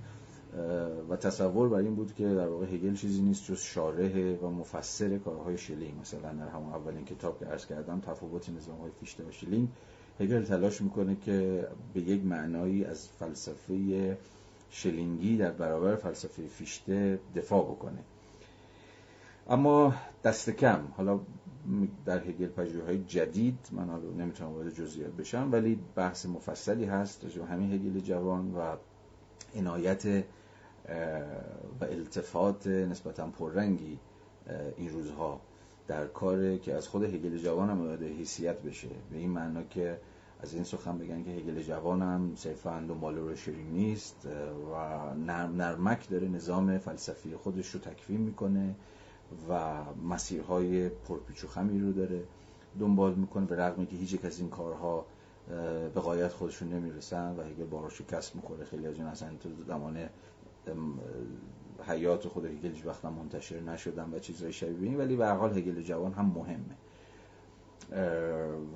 و 1.09 1.15
تصور 1.15 1.69
بر 1.69 1.77
این 1.77 1.95
بود 1.95 2.13
که 2.15 2.23
در 2.23 2.47
واقع 2.47 2.65
هگل 2.65 2.95
چیزی 2.95 3.21
نیست 3.21 3.45
جز 3.45 3.59
شارح 3.59 4.35
و 4.35 4.49
مفسر 4.49 5.17
کارهای 5.17 5.57
شلینگ 5.57 5.99
مثلا 6.01 6.33
در 6.33 6.47
همون 6.47 6.73
اولین 6.73 7.05
کتاب 7.05 7.39
که 7.39 7.45
عرض 7.45 7.65
کردم 7.65 7.99
تفاوت 7.99 8.49
نظام 8.49 8.77
های 8.77 8.91
فیشته 8.99 9.23
و 9.23 9.31
شلینگ 9.31 9.67
هگل 10.19 10.43
تلاش 10.43 10.81
می‌کنه 10.81 11.17
که 11.25 11.67
به 11.93 12.01
یک 12.01 12.25
معنایی 12.25 12.85
از 12.85 13.07
فلسفه 13.07 14.17
شلینگی 14.69 15.37
در 15.37 15.51
برابر 15.51 15.95
فلسفه 15.95 16.47
فیشته 16.47 17.19
دفاع 17.35 17.63
بکنه. 17.63 17.99
اما 19.49 19.93
دست 20.23 20.49
کم. 20.49 20.79
حالا 20.97 21.19
در 22.05 22.19
هگل 22.19 22.47
پژوهش‌های 22.47 22.97
جدید 22.97 23.69
من 23.71 23.89
حالا 23.89 24.09
نمی‌تونم 24.09 24.51
وارد 24.51 24.73
جزئیات 24.73 25.11
بشم 25.11 25.49
ولی 25.51 25.79
بحث 25.95 26.25
مفصلی 26.25 26.85
هست 26.85 27.23
راجع 27.23 27.41
همین 27.43 27.73
هگل 27.73 27.99
جوان 27.99 28.55
و 28.55 28.75
عنایت 29.55 30.05
و 31.81 31.85
التفات 31.85 32.67
نسبتا 32.67 33.27
پررنگی 33.27 33.99
این 34.77 34.89
روزها 34.89 35.41
در 35.87 36.07
کار 36.07 36.57
که 36.57 36.73
از 36.73 36.87
خود 36.87 37.03
هگل 37.03 37.37
جوان 37.37 37.69
هم 37.69 37.97
حیثیت 38.17 38.61
بشه. 38.61 38.89
به 39.11 39.17
این 39.17 39.29
معنا 39.29 39.63
که 39.63 39.99
از 40.39 40.53
این 40.53 40.63
سخن 40.63 40.97
بگن 40.97 41.23
که 41.23 41.31
هگل 41.31 41.61
جوان 41.61 42.01
هم 42.01 42.33
صرفا 42.35 42.85
دنبال 42.87 43.17
روشری 43.17 43.63
نیست 43.63 44.27
و 44.73 44.75
نرم 45.15 45.55
نرمک 45.55 46.09
داره 46.09 46.27
نظام 46.27 46.77
فلسفی 46.77 47.35
خودش 47.35 47.69
رو 47.69 47.79
تکوین 47.79 48.21
می‌کنه. 48.21 48.75
و 49.49 49.83
مسیرهای 50.09 50.89
پرپیچ 50.89 51.43
و 51.43 51.47
خمی 51.47 51.79
رو 51.79 51.91
داره 51.91 52.23
دنبال 52.79 53.15
می‌کنه 53.15 53.45
به 53.45 53.55
رغمی 53.55 53.85
که 53.85 53.95
هیچ 53.95 54.25
از 54.25 54.39
این 54.39 54.49
کارها 54.49 55.05
به 55.93 56.01
قایت 56.01 56.33
خودشون 56.33 56.69
نمی‌رسن 56.69 57.35
و 57.35 57.41
هگل 57.41 57.65
بارا 57.65 57.89
شکست 57.89 58.35
می‌خوره 58.35 58.65
خیلی 58.65 58.87
از 58.87 58.95
این 58.95 59.05
اصلا 59.05 59.29
تو 59.39 59.49
زمان 59.67 60.09
حیات 61.87 62.27
خود 62.27 62.45
هگل 62.45 62.71
هیچ 62.71 62.83
منتشر 63.03 63.59
نشدن 63.59 64.13
و 64.13 64.19
چیزهای 64.19 64.53
شبیه 64.53 64.89
این 64.89 64.97
ولی 64.97 65.15
به 65.15 65.27
حال 65.27 65.57
هگل 65.57 65.81
جوان 65.81 66.13
هم 66.13 66.25
مهمه. 66.25 66.75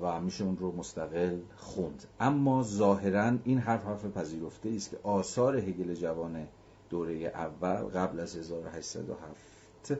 و 0.00 0.20
میشه 0.20 0.44
اون 0.44 0.56
رو 0.56 0.76
مستقل 0.76 1.38
خوند. 1.56 2.04
اما 2.20 2.62
ظاهرا 2.62 3.32
این 3.44 3.58
حرف 3.58 3.84
حرف 3.84 4.04
پذیرفته 4.04 4.68
است 4.68 4.90
که 4.90 4.98
آثار 5.02 5.56
هگل 5.56 5.94
جوان 5.94 6.48
دوره 6.90 7.14
اول 7.14 7.74
قبل 7.74 8.20
از 8.20 8.36
1807 8.36 9.92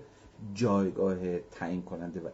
جایگاه 0.54 1.38
تعیین 1.38 1.82
کننده 1.82 2.20
و 2.20 2.28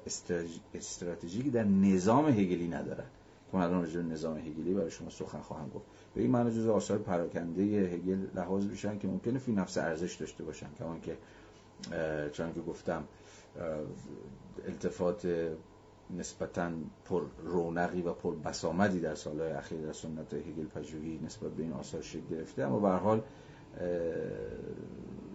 استراتژیکی 0.75 1.51
در 1.51 1.65
نظام 1.65 2.29
هگلی 2.29 2.69
ندارن. 2.69 3.05
که 3.51 3.57
من 3.57 3.63
الان 3.63 3.83
راجع 3.83 4.01
نظام 4.01 4.39
هگلی 4.39 4.75
برای 4.75 4.91
شما 4.91 5.11
سخن 5.11 5.41
خواهم 5.41 5.69
گفت. 5.69 5.85
به 6.15 6.23
این 6.23 6.31
معنی 6.31 6.51
جز 6.51 6.67
آثار 6.67 6.99
پراکنده 6.99 7.63
هگل 7.63 8.27
لحاظ 8.35 8.67
بشن 8.67 8.99
که 8.99 9.09
ممکنه 9.09 9.39
فی 9.39 9.53
نفس 9.53 9.79
ارزش 9.79 10.15
داشته 10.15 10.45
باشن. 10.45 10.67
کما 10.79 10.99
که 10.99 11.17
چون 12.33 12.53
که 12.53 12.61
گفتم 12.61 13.05
التفات 14.69 15.49
نسبتا 16.19 16.71
پر 17.05 17.23
رونقی 17.45 18.03
و 18.03 18.13
پر 18.13 18.35
بسامدی 18.35 19.01
در 19.01 19.15
سالهای 19.15 19.53
اخیر 19.53 19.81
در 19.81 19.93
سنت 19.93 20.35
هگل 20.35 20.67
پژوهی 20.75 21.21
نسبت 21.25 21.51
به 21.51 21.63
این 21.63 21.73
آثار 21.73 22.03
شکل 22.03 22.27
گرفته. 22.31 22.63
اما 22.63 22.79
به 22.79 22.89
حال 22.89 23.23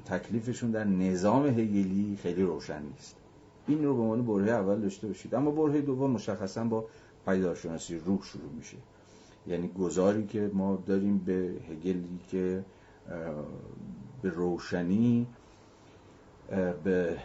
تکلیفشون 0.06 0.72
در 0.72 0.84
نظام 0.84 1.46
هگلی 1.46 2.18
خیلی 2.22 2.44
روشن 2.44 2.82
نیست. 2.82 3.16
این 3.68 3.84
رو 3.84 3.96
به 3.96 4.02
عنوان 4.02 4.26
برهه 4.26 4.56
اول 4.56 4.82
داشته 4.82 5.08
باشید. 5.08 5.36
اما 5.36 5.52
برهه 5.52 5.82
دوم 5.82 6.12
مشخصا 6.12 6.64
با 6.64 6.86
پیدارشناسی 7.26 8.00
روح 8.00 8.24
شروع 8.24 8.52
میشه. 8.58 8.78
یعنی 9.48 9.68
گذاری 9.68 10.26
که 10.26 10.52
ما 10.54 10.84
داریم 10.86 11.18
به 11.18 11.54
هگلی 11.70 12.20
که 12.28 12.66
به 14.22 14.30
روشنی 14.30 15.28
به 16.84 17.18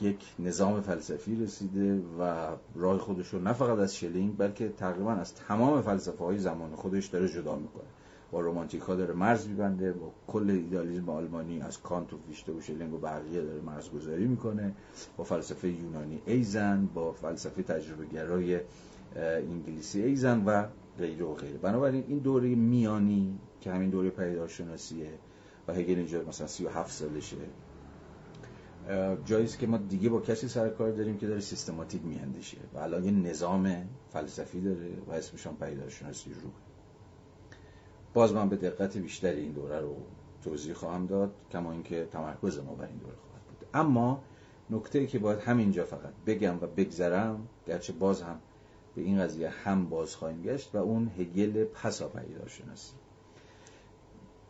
یک 0.00 0.24
نظام 0.38 0.80
فلسفی 0.80 1.36
رسیده 1.36 2.02
و 2.18 2.46
راه 2.74 2.98
خودش 2.98 3.28
رو 3.28 3.40
نه 3.40 3.52
فقط 3.52 3.78
از 3.78 3.96
شلینگ 3.96 4.36
بلکه 4.36 4.68
تقریبا 4.68 5.12
از 5.12 5.34
تمام 5.34 5.82
فلسفه 5.82 6.24
های 6.24 6.38
زمان 6.38 6.74
خودش 6.74 7.06
داره 7.06 7.28
جدا 7.28 7.56
می‌کنه. 7.56 7.84
با 8.30 8.40
رومانتیک 8.40 8.80
ها 8.80 8.94
داره 8.94 9.14
مرز 9.14 9.48
میبنده 9.48 9.92
با 9.92 10.12
کل 10.26 10.50
ایدالیزم 10.50 11.08
آلمانی 11.08 11.60
از 11.60 11.80
کانت 11.82 12.12
و 12.12 12.18
فیشته 12.28 12.52
و 12.52 12.60
شلینگ 12.60 12.94
و 12.94 12.98
بقیه 12.98 13.42
داره 13.42 13.60
مرزگذاری 13.60 14.26
می‌کنه. 14.26 14.74
با 15.16 15.24
فلسفه 15.24 15.68
یونانی 15.68 16.22
ایزن 16.26 16.86
با 16.94 17.12
فلسفه 17.12 17.62
تجربه 17.62 18.06
گرای 18.06 18.60
انگلیسی 19.16 20.02
ایزن 20.02 20.44
و 20.44 20.66
غیره 20.98 21.24
و 21.24 21.34
غیره. 21.34 21.58
بنابراین 21.58 22.04
این 22.08 22.18
دوره 22.18 22.54
میانی 22.54 23.38
که 23.60 23.72
همین 23.72 23.90
دوره 23.90 24.10
پیدارشناسیه 24.10 25.10
و 25.68 25.74
هگل 25.74 25.94
اینجا 25.96 26.22
مثلا 26.28 26.46
37 26.46 26.90
سالشه 26.90 27.36
جاییست 29.24 29.58
که 29.58 29.66
ما 29.66 29.76
دیگه 29.76 30.08
با 30.08 30.20
کسی 30.20 30.48
سر 30.48 30.68
کار 30.68 30.90
داریم 30.90 31.18
که 31.18 31.26
داره 31.26 31.40
سیستماتیک 31.40 32.04
میاندیشه 32.04 32.58
و 32.74 32.78
الان 32.78 33.04
یه 33.04 33.10
نظام 33.10 33.88
فلسفی 34.10 34.60
داره 34.60 34.88
و 35.08 35.12
اسمش 35.12 35.46
هم 35.46 35.56
پیدارشناسی 35.56 36.30
روح. 36.32 36.52
باز 38.14 38.32
من 38.32 38.48
به 38.48 38.56
دقت 38.56 38.96
بیشتری 38.96 39.40
این 39.40 39.52
دوره 39.52 39.80
رو 39.80 39.96
توضیح 40.44 40.74
خواهم 40.74 41.06
داد 41.06 41.34
کما 41.52 41.72
اینکه 41.72 42.08
تمرکز 42.12 42.58
ما 42.58 42.74
بر 42.74 42.86
این 42.86 42.96
دوره 42.96 43.16
خواهد 43.16 43.42
بود. 43.42 43.68
اما 43.74 44.22
نکته 44.70 44.98
ای 44.98 45.06
که 45.06 45.18
باید 45.18 45.38
همینجا 45.38 45.84
فقط 45.84 46.12
بگم 46.26 46.56
و 46.60 46.66
بگذرم 46.66 47.48
گرچه 47.66 47.92
باز 47.92 48.22
هم 48.22 48.40
به 48.94 49.02
این 49.02 49.18
قضیه 49.18 49.48
هم 49.48 49.88
باز 49.88 50.16
خواهیم 50.16 50.42
گشت 50.42 50.74
و 50.74 50.78
اون 50.78 51.10
هگل 51.18 51.64
پسا 51.64 52.08
پیدارشناسی 52.08 52.94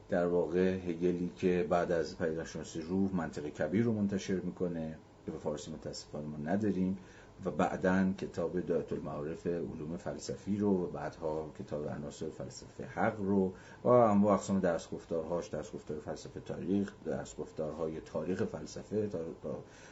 در 0.08 0.26
واقع 0.26 0.74
هگلی 0.74 1.32
که 1.36 1.66
بعد 1.70 1.92
از 1.92 2.18
پیداشناسی 2.18 2.80
روح 2.80 3.14
منطق 3.14 3.48
کبیر 3.48 3.84
رو 3.84 3.92
منتشر 3.92 4.40
می‌کنه 4.40 4.98
که 5.26 5.32
به 5.32 5.38
فارسی 5.38 5.70
متاسفانه 5.70 6.26
ما 6.26 6.36
نداریم. 6.36 6.98
و 7.44 7.50
بعدا 7.50 8.12
کتاب 8.18 8.60
دایت 8.60 8.92
المعارف 8.92 9.46
علوم 9.46 9.96
فلسفی 9.96 10.56
رو 10.56 10.84
و 10.84 10.86
بعدها 10.86 11.50
کتاب 11.58 11.88
عناصر 11.88 12.30
فلسفه 12.30 12.84
حق 12.84 13.20
رو 13.20 13.52
و 13.84 13.88
انواع 13.88 14.34
اقسام 14.34 14.60
درس 14.60 14.90
گفتارهاش 14.90 15.48
درس 15.48 15.70
فلسفه 16.04 16.40
تاریخ 16.40 16.92
درس 17.04 17.36
گفتارهای 17.36 18.00
تاریخ 18.00 18.44
فلسفه 18.44 19.10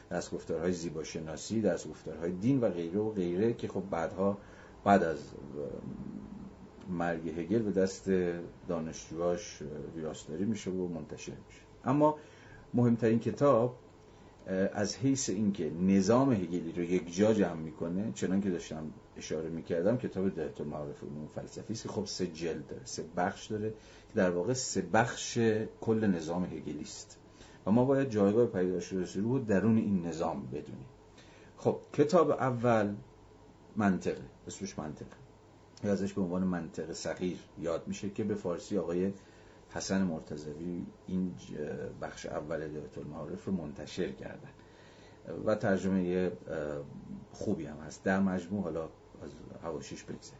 درس 0.09 0.33
گفتارهای 0.33 0.71
زیباشناسی 0.71 1.61
درس 1.61 1.87
گفتارهای 1.87 2.31
دین 2.31 2.61
و 2.61 2.69
غیره 2.69 2.99
و 2.99 3.11
غیره 3.11 3.53
که 3.53 3.67
خب 3.67 3.83
بعدها 3.91 4.37
بعد 4.83 5.03
از 5.03 5.19
مرگ 6.89 7.29
هگل 7.39 7.59
به 7.59 7.71
دست 7.71 8.11
دانشجوهاش 8.67 9.61
ویراستاری 9.95 10.45
میشه 10.45 10.71
و 10.71 10.87
منتشر 10.87 11.33
میشه. 11.47 11.61
اما 11.85 12.15
مهمترین 12.73 13.19
کتاب 13.19 13.75
از 14.73 14.97
حیث 14.97 15.29
اینکه 15.29 15.71
نظام 15.71 16.31
هگلی 16.33 16.71
رو 16.71 16.83
یک 16.83 17.15
جا 17.15 17.33
جمع 17.33 17.59
می‌کنه 17.59 18.11
چنان 18.15 18.41
که 18.41 18.49
داشتم 18.49 18.91
اشاره 19.17 19.49
می‌کردم 19.49 19.97
کتاب 19.97 20.29
دهت 20.29 20.61
معارف 20.61 21.03
علوم 21.03 21.27
فلسفی 21.35 21.73
است 21.73 21.87
خب 21.87 22.05
سه 22.05 22.27
جلد 22.27 22.67
داره 22.67 22.85
سه 22.85 23.03
بخش 23.17 23.47
داره 23.47 23.69
که 23.69 24.15
در 24.15 24.29
واقع 24.29 24.53
سه 24.53 24.81
بخش 24.81 25.39
کل 25.81 26.07
نظام 26.07 26.43
هگلی 26.43 26.81
است. 26.81 27.17
و 27.65 27.71
ما 27.71 27.85
باید 27.85 28.09
جایگاه 28.09 28.45
پیداشناسی 28.45 29.21
رو 29.21 29.39
درون 29.39 29.77
این 29.77 30.05
نظام 30.05 30.45
بدونیم. 30.45 30.85
خب 31.57 31.79
کتاب 31.93 32.31
اول 32.31 32.95
منطقه 33.75 34.21
اسمش 34.47 34.79
منطقه. 34.79 35.19
ازش 35.83 36.13
به 36.13 36.21
عنوان 36.21 36.43
منطق 36.43 36.93
صغیر 36.93 37.37
یاد 37.59 37.83
میشه 37.87 38.09
که 38.09 38.23
به 38.23 38.35
فارسی 38.35 38.77
آقای 38.77 39.13
حسن 39.69 40.01
مرتضوی 40.01 40.85
این 41.07 41.35
بخش 42.01 42.25
اول 42.25 42.59
دایت 42.67 42.97
المعارف 42.97 43.45
رو 43.45 43.53
منتشر 43.53 44.11
کردن. 44.11 44.49
و 45.45 45.55
ترجمه 45.55 46.31
خوبی 47.31 47.65
هم 47.65 47.77
هست. 47.77 48.03
در 48.03 48.19
مجموع 48.19 48.63
حالا 48.63 48.83
از 48.83 49.29
هواشیش 49.63 50.03
بگذاریم. 50.03 50.39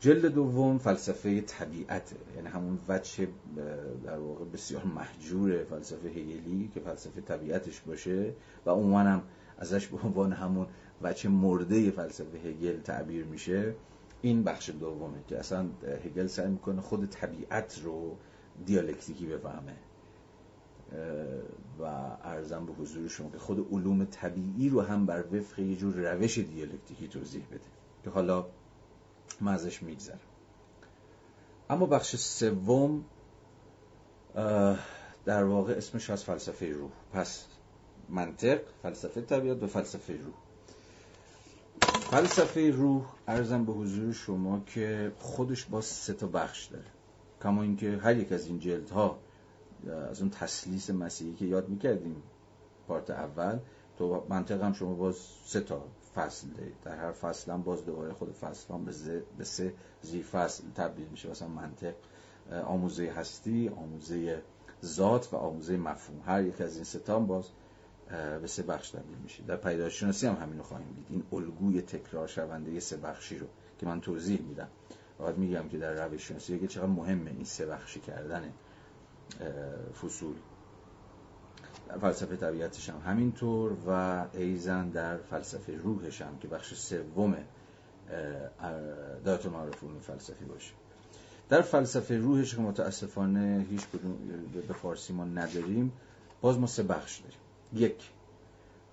جلد 0.00 0.26
دوم 0.26 0.78
فلسفه 0.78 1.40
طبیعته 1.40 2.16
یعنی 2.36 2.48
همون 2.48 2.78
وجه 2.88 3.28
در 4.04 4.18
واقع 4.18 4.44
بسیار 4.44 4.84
محجور 4.84 5.64
فلسفه 5.64 6.08
هگلی 6.08 6.70
که 6.74 6.80
فلسفه 6.80 7.20
طبیعتش 7.20 7.80
باشه 7.80 8.32
و 8.66 8.70
هم 8.70 9.22
ازش 9.58 9.86
به 9.86 9.98
عنوان 10.04 10.32
همون 10.32 10.66
وجه 11.02 11.28
مرده 11.28 11.90
فلسفه 11.90 12.38
هگل 12.38 12.80
تعبیر 12.80 13.24
میشه. 13.24 13.74
این 14.24 14.44
بخش 14.44 14.70
دومه 14.70 15.24
که 15.28 15.38
اصلا 15.38 15.70
هگل 16.04 16.26
سعی 16.26 16.48
می‌کنه 16.48 16.80
خود 16.80 17.06
طبیعت 17.10 17.80
رو 17.84 18.16
دیالکتیکی 18.66 19.26
بفهمه. 19.26 19.76
و 21.78 21.84
ارزم 22.22 22.66
به 22.66 22.72
حضور 22.72 23.08
شما 23.08 23.30
که 23.30 23.38
خود 23.38 23.72
علوم 23.72 24.04
طبیعی 24.04 24.68
رو 24.68 24.80
هم 24.80 25.06
بر 25.06 25.24
وفق 25.32 25.58
یه 25.58 25.76
جور 25.76 26.12
روش 26.12 26.38
دیالکتیکی 26.38 27.08
توضیح 27.08 27.46
بده 27.50 27.60
که 28.04 28.10
حالا 28.10 28.46
من 29.40 29.54
ازش 29.54 29.82
میگذرم. 29.82 30.20
اما 31.70 31.86
بخش 31.86 32.16
سوم 32.16 33.04
در 35.24 35.44
واقع 35.44 35.72
اسمش 35.72 36.10
از 36.10 36.24
فلسفه 36.24 36.72
روح. 36.72 36.90
پس 37.12 37.46
منطق 38.08 38.60
فلسفه 38.82 39.20
طبیعت 39.20 39.62
و 39.62 39.66
فلسفه 39.66 40.16
روح. 40.16 40.34
فلسفه 42.10 42.70
روح 42.70 43.06
ارزم 43.28 43.64
به 43.64 43.72
حضور 43.72 44.12
شما 44.12 44.60
که 44.66 45.12
خودش 45.18 45.64
با 45.64 45.80
سه 45.80 46.12
تا 46.12 46.26
بخش 46.26 46.66
داره. 46.66 46.84
کما 47.42 47.62
اینکه 47.62 47.98
هر 48.02 48.16
یک 48.16 48.32
از 48.32 48.46
این 48.46 48.58
جلد 48.58 48.90
ها 48.90 49.18
از 50.10 50.20
اون 50.20 50.30
تسلیس 50.30 50.90
مسیحی 50.90 51.34
که 51.34 51.44
یاد 51.44 51.68
می‌کردیم 51.68 52.22
پارت 52.88 53.10
اول 53.10 53.58
تو 53.98 54.26
منطق 54.28 54.62
هم 54.62 54.72
شما 54.72 54.94
باز 54.94 55.16
سه 55.44 55.60
تا 55.60 55.84
فصل 56.14 56.48
دارید 56.48 56.74
در 56.84 56.96
هر 56.96 57.12
فصل 57.12 57.52
هم 57.52 57.62
باز 57.62 57.84
دوباره 57.84 58.12
خود 58.12 58.32
فصل 58.32 58.74
هم 58.74 58.84
به 59.38 59.44
سه 59.44 59.74
زی 60.02 60.22
فصل 60.22 60.64
تبدیل 60.74 61.06
میشه. 61.06 61.30
مثلا 61.30 61.48
منطق 61.48 61.94
آموزه 62.66 63.10
هستی 63.10 63.68
آموزه 63.68 64.42
ذات 64.84 65.28
و 65.32 65.36
آموزه 65.36 65.76
مفهوم. 65.76 66.22
هر 66.26 66.42
یک 66.42 66.60
از 66.60 66.74
این 66.74 66.84
سه 66.84 67.18
باز 67.18 67.48
به 68.40 68.46
سه 68.46 68.62
بخش 68.62 68.90
تبدیل 68.90 69.18
میشه. 69.22 69.42
در 69.42 69.56
پیدایشناسی 69.56 70.26
هم 70.26 70.34
همینو 70.34 70.62
خواهیم 70.62 70.92
دید. 70.94 71.06
این 71.10 71.22
الگوی 71.32 71.82
تکرار 71.82 72.28
شونده 72.28 72.80
سه 72.80 72.96
بخشی 72.96 73.38
رو 73.38 73.46
که 73.78 73.86
من 73.86 74.00
توضیح 74.00 74.40
میدم. 74.40 74.68
باید 75.18 75.38
میگم 75.38 75.68
که 75.68 75.78
در 75.78 76.06
روش 76.08 76.28
شناسی 76.28 76.66
چقدر 76.66 76.86
مهمه 76.86 77.30
این 77.30 77.44
سه 77.44 77.66
بخشی 77.66 78.00
کردن 78.00 78.52
فصول. 80.02 80.34
در 81.88 81.98
فلسفه 81.98 82.36
طبیعتش 82.36 82.88
هم 82.88 83.02
همینطور 83.06 83.76
و 83.86 84.24
ایزن 84.32 84.88
در 84.88 85.16
فلسفه 85.16 85.76
روحش 85.76 86.22
هم 86.22 86.38
که 86.38 86.48
بخش 86.48 86.74
سوم 86.74 87.36
دایت 89.24 89.46
معرف 89.46 89.84
علوم 89.84 90.00
فلسفی 90.00 90.44
باشه. 90.44 90.72
در 91.48 91.62
فلسفه 91.62 92.18
روحش 92.18 92.54
که 92.54 92.60
متاسفانه 92.60 93.66
هیچ 93.70 93.86
کدوم 93.88 94.16
به 94.68 94.74
فارسی 94.74 95.12
ما 95.12 95.24
نداریم 95.24 95.92
باز 96.40 96.58
ما 96.58 96.66
سه 96.66 96.82
بخش 96.82 97.18
داریم. 97.18 97.38
یک 97.74 98.10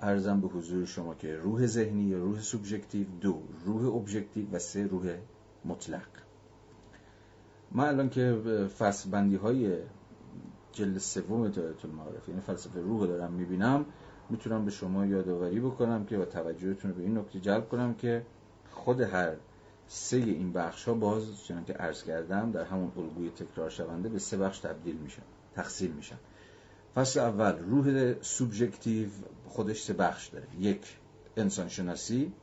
ارزم 0.02 0.42
به 0.42 0.48
حضور 0.48 0.86
شما 0.86 1.16
که 1.16 1.36
روح 1.36 1.66
ذهنی 1.66 2.04
یا 2.04 2.18
روح 2.18 2.40
سوبژکتیو 2.40 3.08
دو 3.22 3.42
روح 3.66 3.96
ابژکتیو 3.96 4.46
و 4.52 4.60
سه 4.60 4.88
روح 4.88 5.16
مطلق. 5.66 6.08
من 7.72 7.88
الان 7.88 8.10
که 8.10 8.34
فصل 8.80 9.10
بندی 9.10 9.36
های 9.36 9.78
جلد 10.72 10.98
سوم 10.98 11.48
دایره 11.48 11.76
المعارف 11.84 12.30
یعنی 12.30 12.42
فلسفه 12.42 12.82
روح 12.82 13.08
دارم 13.08 13.32
می‌بینم 13.32 13.86
می‌تونم 14.30 14.66
به 14.66 14.72
شما 14.72 15.06
یادآوری 15.06 15.60
بکنم 15.60 16.06
که 16.06 16.18
با 16.18 16.26
توجهتون 16.26 16.92
به 16.92 17.04
این 17.04 17.18
نکته 17.18 17.40
جلب 17.40 17.70
کنم 17.70 17.94
که 17.94 18.26
خود 18.72 19.02
هر 19.02 19.36
سه 19.88 20.18
این 20.18 20.54
بخش 20.54 20.88
ها 20.88 20.94
باز 20.94 21.44
چنان 21.44 21.66
که 21.66 21.74
عرض 21.74 22.04
کردم 22.04 22.52
در 22.52 22.64
همون 22.64 22.92
الگوی 22.98 23.30
تکرار 23.30 23.70
شونده 23.70 24.10
به 24.10 24.20
سه 24.20 24.38
بخش 24.38 24.60
تبدیل 24.60 24.96
میشن 24.96 25.24
تقسیم 25.56 25.92
میشن. 25.92 26.16
فصل 26.96 27.20
اول 27.20 27.58
روح 27.60 28.14
سوبژکتیو 28.22 29.10
خودش 29.48 29.82
سه 29.82 29.94
بخش 29.94 30.28
داره. 30.28 30.48
یک 30.60 30.98
انسان 31.38 31.70
شناسی 31.70 32.34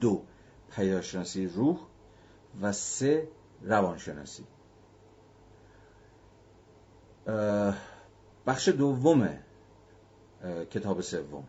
دو 0.00 0.22
پیداشناسی 0.76 1.46
روح. 1.46 1.78
و 2.60 2.72
سه 2.72 3.28
روانشناسی. 3.62 4.46
بخش 8.46 8.68
دوم 8.68 9.38
کتاب 10.70 11.00
سوم. 11.00 11.44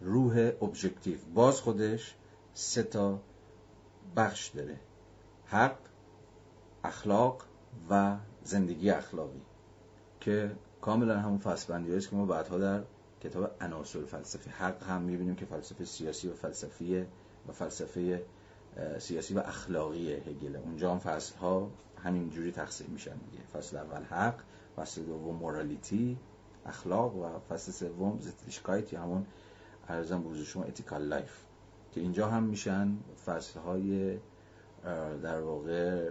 روح 0.00 0.52
ابژکتیو. 0.62 1.18
باز 1.34 1.60
خودش 1.60 2.14
سه 2.54 2.82
تا 2.82 3.20
بخش 4.16 4.48
داره. 4.48 4.80
حق 5.46 5.78
اخلاق 6.84 7.42
و 7.90 8.16
زندگی 8.44 8.90
اخلاقی. 8.90 9.42
که 10.20 10.56
کاملا 10.86 11.20
همون 11.20 11.38
فصل 11.38 11.72
است 11.72 12.10
که 12.10 12.16
ما 12.16 12.26
بعدها 12.26 12.58
در 12.58 12.82
کتاب 13.20 13.50
عناصر 13.60 14.04
فلسفه 14.04 14.50
حق 14.50 14.82
هم 14.82 15.02
می‌بینیم 15.02 15.34
که 15.34 15.46
فلسفه 15.46 15.84
سیاسی 15.84 16.28
و 16.28 16.34
فلسفی 16.34 17.06
و 17.48 17.52
فلسفه 17.52 18.22
سیاسی 18.98 19.34
و 19.34 19.38
اخلاقی 19.38 20.12
هگل 20.12 20.56
اونجا 20.56 20.92
هم 20.92 20.98
فصل 20.98 21.36
ها 21.36 21.70
همین 22.04 22.30
جوری 22.30 22.52
تقسیم 22.52 22.90
میشن 22.90 23.16
دیگه. 23.16 23.44
فصل 23.52 23.76
اول 23.76 24.02
حق 24.02 24.34
فصل 24.76 25.02
دوم 25.02 25.36
morality 25.36 26.18
اخلاق 26.66 27.16
و 27.16 27.38
فصل 27.48 27.72
سوم 27.72 28.18
Sittlichkeit 28.20 28.92
یا 28.92 29.02
همون 29.02 29.26
عرضم 29.88 30.22
به 30.22 30.44
شما 30.44 30.64
ethical 30.64 31.02
life. 31.02 31.44
که 31.92 32.00
اینجا 32.00 32.28
هم 32.28 32.42
میشن 32.42 32.96
فصل 33.26 33.60
های 33.60 34.18
در 35.22 35.40
واقع 35.40 36.10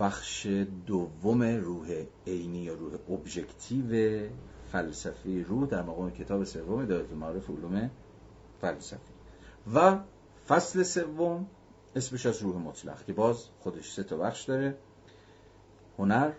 بخش 0.00 0.46
دوم 0.86 1.42
روح 1.42 2.04
عینی 2.26 2.58
یا 2.58 2.74
روح 2.74 2.92
ابژکتیو 3.10 4.28
فلسفی 4.72 5.44
روح 5.44 5.68
در 5.68 5.82
مقام 5.82 6.10
کتاب 6.10 6.44
سوم 6.44 6.84
دایره 6.84 7.14
معرف 7.14 7.50
علوم 7.50 7.90
فلسفی. 8.60 9.12
و 9.74 9.98
فصل 10.48 10.82
سوم 10.82 11.46
اسمش 11.96 12.26
از 12.26 12.42
روح 12.42 12.56
مطلق 12.56 13.04
که 13.04 13.12
باز 13.12 13.44
خودش 13.60 13.92
سه 13.92 14.02
تا 14.02 14.16
بخش 14.16 14.44
داره. 14.44 14.78
هنر 15.98 16.32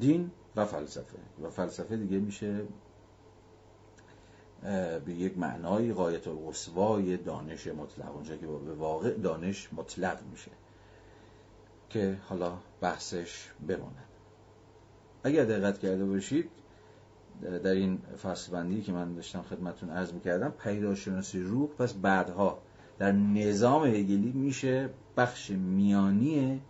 دین 0.00 0.30
و 0.56 0.64
فلسفه. 0.64 1.18
و 1.42 1.50
فلسفه 1.50 1.96
دیگه 1.96 2.18
میشه 2.18 2.62
به 5.04 5.12
یک 5.14 5.38
معنای 5.38 5.92
قایت 5.92 6.28
القصوای 6.28 7.16
دانش 7.16 7.66
مطلق. 7.66 8.14
اونجا 8.14 8.36
که 8.36 8.46
به 8.46 8.74
واقع 8.74 9.10
دانش 9.10 9.72
مطلق 9.72 10.22
میشه. 10.30 10.50
که 11.92 12.16
حالا 12.28 12.58
بحثش 12.80 13.48
بماند. 13.68 14.04
اگر 15.24 15.44
دقت 15.44 15.78
کرده 15.78 16.04
باشید 16.04 16.50
در 17.42 17.70
این 17.70 17.98
فصل 18.22 18.52
بندی 18.52 18.82
که 18.82 18.92
من 18.92 19.14
داشتم 19.14 19.42
خدمتون 19.42 19.90
عرض 19.90 20.12
می‌کردم 20.12 20.50
پیداشناسی 20.50 21.40
روح 21.40 21.68
پس 21.68 21.92
بعدها 21.92 22.58
در 22.98 23.12
نظام 23.12 23.84
هگلی 23.84 24.32
میشه 24.32 24.90
بخش 25.16 25.50
میانی 25.50 26.60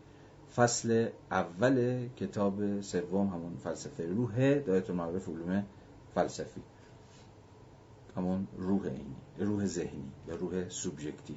فصل 0.56 1.08
اول 1.30 2.08
کتاب 2.16 2.80
سوم 2.80 3.26
همون 3.26 3.56
فلسفه 3.56 4.06
روح 4.06 4.58
دایت 4.58 4.90
معرف 4.90 5.28
علوم 5.28 5.64
فلسفی. 6.14 6.62
همون 8.16 8.48
روح 8.56 8.82
اینی 8.82 9.16
روح 9.38 9.66
ذهنی 9.66 10.12
یا 10.28 10.34
روح 10.36 10.68
سوبژکتیو. 10.68 11.36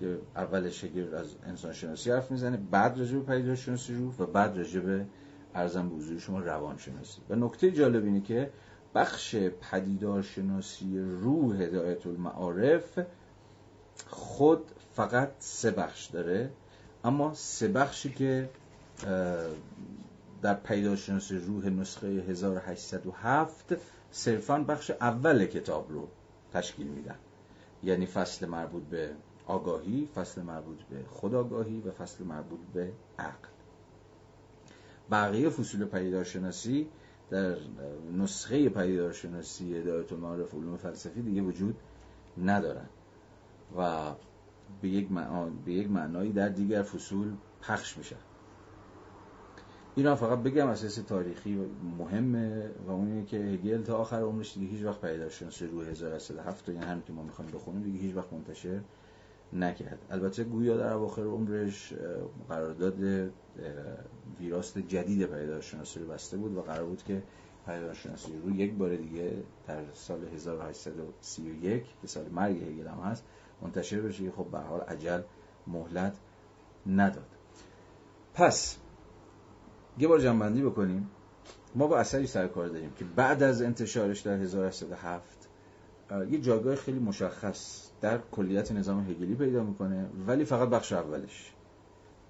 که 0.00 0.18
اولش 0.36 0.80
شگرد 0.80 1.14
از 1.14 1.26
انسان 1.46 1.72
شناسی 1.72 2.10
حرف 2.10 2.30
می‌زنه 2.30 2.56
بعد 2.56 2.98
راجع 2.98 3.18
به 3.18 3.36
پیدا 3.36 3.54
شناسی 3.54 3.94
روح 3.94 4.14
و 4.18 4.26
بعد 4.26 4.56
راجع 4.56 4.80
به 4.80 5.06
ارزم 5.54 5.88
به 5.88 6.18
شما 6.18 6.38
روان 6.38 6.78
شناسی 6.78 7.20
و 7.30 7.34
نکته 7.34 7.70
جالب 7.70 8.04
اینه 8.04 8.20
که 8.20 8.50
بخش 8.94 9.36
پدیدارشناسی 9.36 10.98
روح 10.98 11.62
هدایت 11.62 12.06
المعارف 12.06 12.98
خود 14.06 14.62
فقط 14.94 15.30
سه 15.38 15.70
بخش 15.70 16.06
داره 16.06 16.50
اما 17.04 17.34
سه 17.34 17.68
بخشی 17.68 18.12
که 18.12 18.50
در 20.42 20.54
پیداشناسی 20.54 21.38
روح 21.38 21.68
نسخه 21.68 22.06
1807 22.06 23.74
صرفا 24.10 24.58
بخش 24.58 24.90
اول 24.90 25.46
کتاب 25.46 25.90
رو 25.90 26.08
تشکیل 26.52 26.86
میدن. 26.86 27.18
یعنی 27.82 28.06
فصل 28.06 28.46
مربوط 28.46 28.82
به 28.82 29.10
آگاهی 29.46 30.08
فصل 30.14 30.42
مربوط 30.42 30.82
به 30.82 31.04
خداگاهی 31.10 31.80
و 31.80 31.90
فصل 31.90 32.24
مربوط 32.24 32.60
به 32.74 32.92
عقل. 33.18 33.48
بقیه 35.10 35.50
فصول 35.50 35.84
پیدارشناسی 35.84 36.88
در 37.30 37.56
نسخه 38.12 38.68
پیدارشناسی 38.68 39.82
دایت 39.82 40.12
المعارف 40.12 40.54
علوم 40.54 40.76
فلسفی 40.76 41.22
دیگه 41.22 41.42
وجود 41.42 41.76
ندارن 42.44 42.88
و 43.78 44.12
به 44.82 44.88
یک, 44.88 45.08
به 45.64 45.72
یک 45.72 45.90
معنایی 45.90 46.32
در 46.32 46.48
دیگر 46.48 46.82
فصول 46.82 47.32
پخش 47.60 47.98
میشن 47.98 48.16
اینا 49.96 50.16
فقط 50.16 50.38
بگم 50.38 50.68
اساس 50.68 50.94
تاریخی 50.94 51.66
مهمه 51.98 52.70
و 52.86 52.90
اونیه 52.90 53.24
که 53.24 53.36
هگل 53.36 53.82
تا 53.82 53.96
آخر 53.96 54.20
عمرش 54.20 54.54
دیگه 54.54 54.66
هیچ 54.66 54.84
وقت 54.84 55.00
پیداشناسی 55.00 55.66
روی 55.66 55.88
1107 55.88 56.68
یعنی 56.68 56.84
همین 56.84 57.02
که 57.02 57.12
ما 57.12 57.22
می‌خوایم 57.22 57.50
بخونیم 57.50 57.82
دیگه 57.82 57.98
هیچ 57.98 58.16
وقت 58.16 58.32
منتشر 58.32 58.80
نکرد. 59.54 59.98
البته 60.10 60.44
گویا 60.44 60.76
در 60.76 60.92
اواخر 60.92 61.22
عمرش 61.22 61.92
قرارداد 62.48 63.30
ویراست 64.40 64.78
جدید 64.78 65.26
پیداشناسی 65.26 66.00
رو 66.00 66.06
بسته 66.06 66.36
بود 66.36 66.56
و 66.56 66.62
قرار 66.62 66.84
بود 66.84 67.02
که 67.02 67.22
پیداشناسی 67.66 68.32
رو 68.44 68.56
یک 68.56 68.74
بار 68.74 68.96
دیگه 68.96 69.32
در 69.66 69.82
سال 69.92 70.24
1831 70.34 71.84
که 72.02 72.06
سال 72.06 72.28
مرگ 72.28 72.56
هگل 72.56 72.86
هم 72.86 72.98
هست 72.98 73.24
منتشر 73.62 74.00
بشه 74.00 74.30
خب 74.30 74.46
به 74.52 74.58
حال 74.58 74.80
عجل 74.80 75.20
مهلت 75.66 76.16
نداد. 76.86 77.28
پس 78.34 78.76
یه 79.98 80.08
بار 80.08 80.20
جنبندی 80.20 80.62
بکنیم. 80.62 81.10
ما 81.74 81.86
با 81.86 81.98
اثری 81.98 82.26
سر 82.26 82.48
کار 82.48 82.68
داریم 82.68 82.90
که 82.98 83.04
بعد 83.04 83.42
از 83.42 83.62
انتشارش 83.62 84.20
در 84.20 84.32
1807 84.32 85.48
یه 86.30 86.40
جایگاه 86.40 86.74
خیلی 86.74 86.98
مشخص 86.98 87.83
در 88.00 88.18
کلیت 88.32 88.72
نظام 88.72 89.10
هگلی 89.10 89.34
پیدا 89.34 89.62
می‌کنه 89.62 90.06
ولی 90.26 90.44
فقط 90.44 90.68
بخش 90.68 90.92
اولش. 90.92 91.52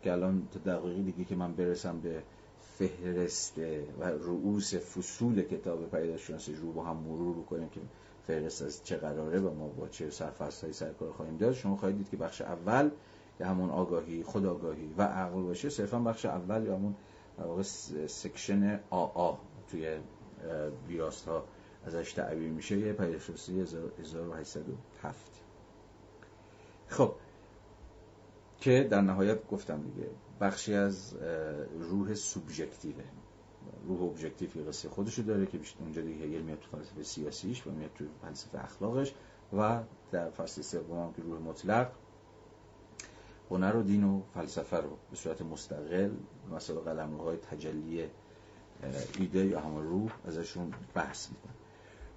که 0.02 0.12
الان 0.12 0.48
تا 0.52 0.60
دقیقی 0.60 1.02
دیگه 1.02 1.24
که 1.24 1.36
من 1.36 1.54
برسم 1.54 2.00
به 2.00 2.22
فهرست 2.60 3.58
و 4.00 4.04
رؤوس 4.04 4.74
فصول 4.74 5.42
کتاب 5.42 5.90
پیداشناسی 5.90 6.54
رو 6.54 6.72
با 6.72 6.84
هم 6.84 6.96
مرور 6.96 7.36
بکنیم 7.36 7.68
که 7.68 7.80
فهرست 8.26 8.62
از 8.62 8.84
چه 8.84 8.96
قراره 8.96 9.40
و 9.40 9.54
ما 9.54 9.68
با 9.68 9.88
چه 9.88 10.10
سرفصل 10.10 10.70
سرکار 10.70 11.12
خواهیم 11.12 11.36
داشت. 11.36 11.60
شما 11.60 11.76
خواهید 11.76 11.96
دید 11.98 12.10
که 12.10 12.16
بخش 12.16 12.40
اول 12.40 12.90
که 13.38 13.46
همون 13.46 13.70
آگاهی 13.70 14.22
خود 14.22 14.46
آگاهی 14.46 14.94
و 14.98 15.02
عقل 15.02 15.42
باشه 15.42 15.68
صرفا 15.68 15.98
بخش 15.98 16.26
اول 16.26 16.66
یا 16.66 16.74
همون 16.74 16.94
سکشن 18.06 18.80
آ 18.90 19.32
توی 19.68 19.96
ویراست 20.88 21.28
ها 21.28 21.44
ازش 21.86 22.12
تعبیر 22.12 22.50
میشه. 22.50 22.78
یه 22.78 22.92
پیداشناسی 22.92 23.60
1807 23.60 25.33
خب. 26.88 27.14
که 28.58 28.88
در 28.90 29.00
نهایت 29.00 29.46
گفتم 29.46 29.82
دیگه 29.82 30.10
بخشی 30.40 30.74
از 30.74 31.14
روح 31.80 32.14
سوبژکتیوه. 32.14 33.04
روح 33.86 34.02
ابژکتیو 34.02 34.68
قصه 34.68 34.88
خودشو 34.88 35.22
داره 35.22 35.46
که 35.46 35.60
اونجا 35.80 36.02
دیگه 36.02 36.24
هگل 36.24 36.42
میاد 36.42 36.58
تو 36.58 36.76
فلسفه 36.76 37.02
سیاسیش 37.02 37.66
و 37.66 37.70
میاد 37.70 37.90
تو 37.94 38.04
فلسفه 38.22 38.64
اخلاقش 38.64 39.14
و 39.52 39.80
در 40.12 40.30
فصل 40.30 40.62
سوم 40.62 41.12
که 41.16 41.22
روح 41.22 41.40
مطلق 41.40 41.90
هنر 43.50 43.76
و 43.76 43.82
دین 43.82 44.04
و 44.04 44.22
فلسفه 44.34 44.76
رو 44.76 44.96
به 45.10 45.16
صورت 45.16 45.42
مستقل 45.42 46.10
مثلا 46.52 46.80
قلمروهای 46.80 47.36
تجلی 47.36 48.08
ایده 49.18 49.46
یا 49.46 49.60
همون 49.60 49.84
روح 49.84 50.12
ازشون 50.26 50.74
بحث 50.94 51.28
می‌کنه. 51.30 51.52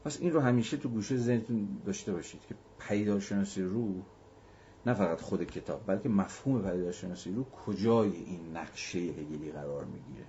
پس 0.06 0.22
این 0.22 0.32
رو 0.32 0.40
همیشه 0.40 0.78
تو 0.78 0.90
گوشه 0.90 1.18
ذهنتون 1.18 1.68
داشته 1.86 2.14
باشید 2.14 2.42
که 2.50 2.56
پیداشناسی 2.80 3.62
روح 3.62 4.04
نه 4.88 4.94
فقط 4.94 5.22
خود 5.22 5.44
کتاب 5.44 5.82
بلکه 5.86 6.10
مفهوم 6.10 6.62
پیداشناسی 6.62 7.32
روح 7.32 7.46
کجای 7.46 8.12
این 8.12 8.58
نقشه 8.58 9.00
هگلی 9.00 9.52
قرار 9.52 9.86
می‌گیره؟ 9.86 10.26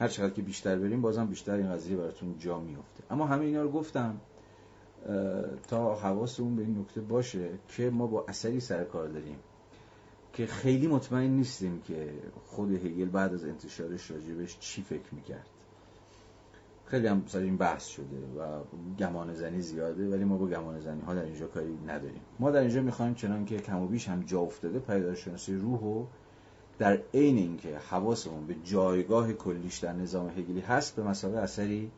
هر 0.00 0.08
چقدر 0.08 0.34
که 0.34 0.42
بیشتر 0.42 0.78
بریم 0.78 1.00
بازم 1.00 1.26
بیشتر 1.26 1.54
این 1.54 1.72
قضیه 1.72 1.96
براتون 1.96 2.38
جا 2.38 2.60
میفته 2.60 3.04
اما 3.10 3.26
همه 3.26 3.44
اینا 3.44 3.62
رو 3.62 3.70
گفتم 3.70 4.20
تا 5.68 5.94
حواسمون 5.94 6.56
به 6.56 6.62
این 6.62 6.78
نکته 6.78 7.00
باشه 7.00 7.50
که 7.68 7.90
ما 7.90 8.06
با 8.06 8.24
اثری 8.28 8.60
سر 8.60 8.84
کار 8.84 9.08
داریم 9.08 9.38
که 10.32 10.46
خیلی 10.46 10.86
مطمئن 10.86 11.30
نیستیم 11.30 11.80
که 11.80 12.12
خود 12.46 12.72
هگل 12.72 13.08
بعد 13.08 13.34
از 13.34 13.44
انتشارش 13.44 14.10
راجبش 14.10 14.58
چی 14.60 14.82
فکر 14.82 15.14
می‌کرد. 15.14 15.46
خیلی 16.90 17.06
هم 17.06 17.22
سر 17.26 17.38
این 17.38 17.56
بحث 17.56 17.86
شده 17.86 18.16
و 18.38 18.62
گمان 18.98 19.34
زنی 19.34 19.60
زیاده 19.60 20.08
ولی 20.08 20.24
ما 20.24 20.36
با 20.36 20.46
گمان 20.46 20.80
زنی 20.80 21.00
ها 21.00 21.14
در 21.14 21.22
اینجا 21.22 21.46
کاری 21.46 21.78
نداریم. 21.86 22.20
ما 22.38 22.50
در 22.50 22.60
اینجا 22.60 22.82
می‌خوایم 22.82 23.14
چنان 23.14 23.44
که 23.44 23.56
کم 23.56 23.82
و 23.82 23.86
بیش 23.86 24.08
هم 24.08 24.22
جا 24.22 24.40
افتاده 24.40 24.78
پیداشناسی 24.78 25.54
روح 25.54 25.80
و 25.80 26.04
در 26.78 26.98
عین 27.14 27.38
اینکه 27.38 27.78
حواسمون 27.78 28.46
به 28.46 28.54
جایگاه 28.64 29.32
کلیش 29.32 29.78
در 29.78 29.92
نظام 29.92 30.28
هگلی 30.28 30.60
هست 30.60 30.96
به 30.96 31.02
مسابقه 31.02 31.38
اثری 31.38 31.90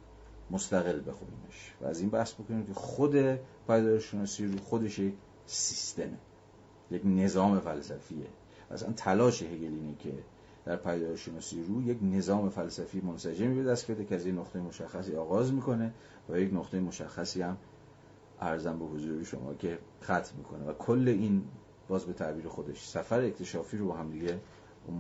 مستقل 0.51 1.01
بخونیمش 1.01 1.75
و 1.81 1.87
از 1.87 2.01
این 2.01 2.11
بحث 2.11 2.35
بکنیم 2.35 2.67
که 2.67 2.75
خود 2.75 3.17
پیداشناسی 3.67 4.47
روح 4.47 4.61
خودش 4.61 4.99
یک 4.99 5.15
سیستمه 5.47 6.19
یک 6.91 7.03
نظام 7.05 7.61
فلسفیه. 7.61 8.27
اصلا 8.71 8.93
تلاش 8.93 9.43
هگل 9.43 9.65
اینه 9.65 9.95
که 9.99 10.13
در 10.65 10.77
پیدایشناسی 10.77 11.63
رو 11.63 11.83
یک 11.83 11.99
نظام 12.03 12.51
فلسفی 12.51 13.01
منسجمی 13.01 13.63
به 13.63 13.71
دست 13.71 13.91
بده 13.91 14.05
که 14.05 14.15
از 14.15 14.27
این 14.27 14.39
نقطه 14.39 14.61
مشخصی 14.61 15.17
آغاز 15.17 15.53
می‌کنه 15.53 15.93
و 16.29 16.41
یک 16.41 16.55
نقطه 16.55 16.81
مشخصی 16.81 17.43
هم 17.43 17.57
ارزم 18.41 18.79
به 18.79 18.85
حضور 18.85 19.25
شما 19.25 19.55
که 19.55 19.79
ختم 20.03 20.37
می‌کنه 20.39 20.65
و 20.65 20.73
کل 20.73 21.09
این 21.09 21.43
باز 21.89 22.05
به 22.05 22.13
تعبیر 22.13 22.49
خودش 22.49 22.89
سفر 22.89 23.21
اکتشافی 23.21 23.77
رو 23.77 23.87
با 23.87 23.95
هم 23.95 24.11
دیگه 24.11 24.41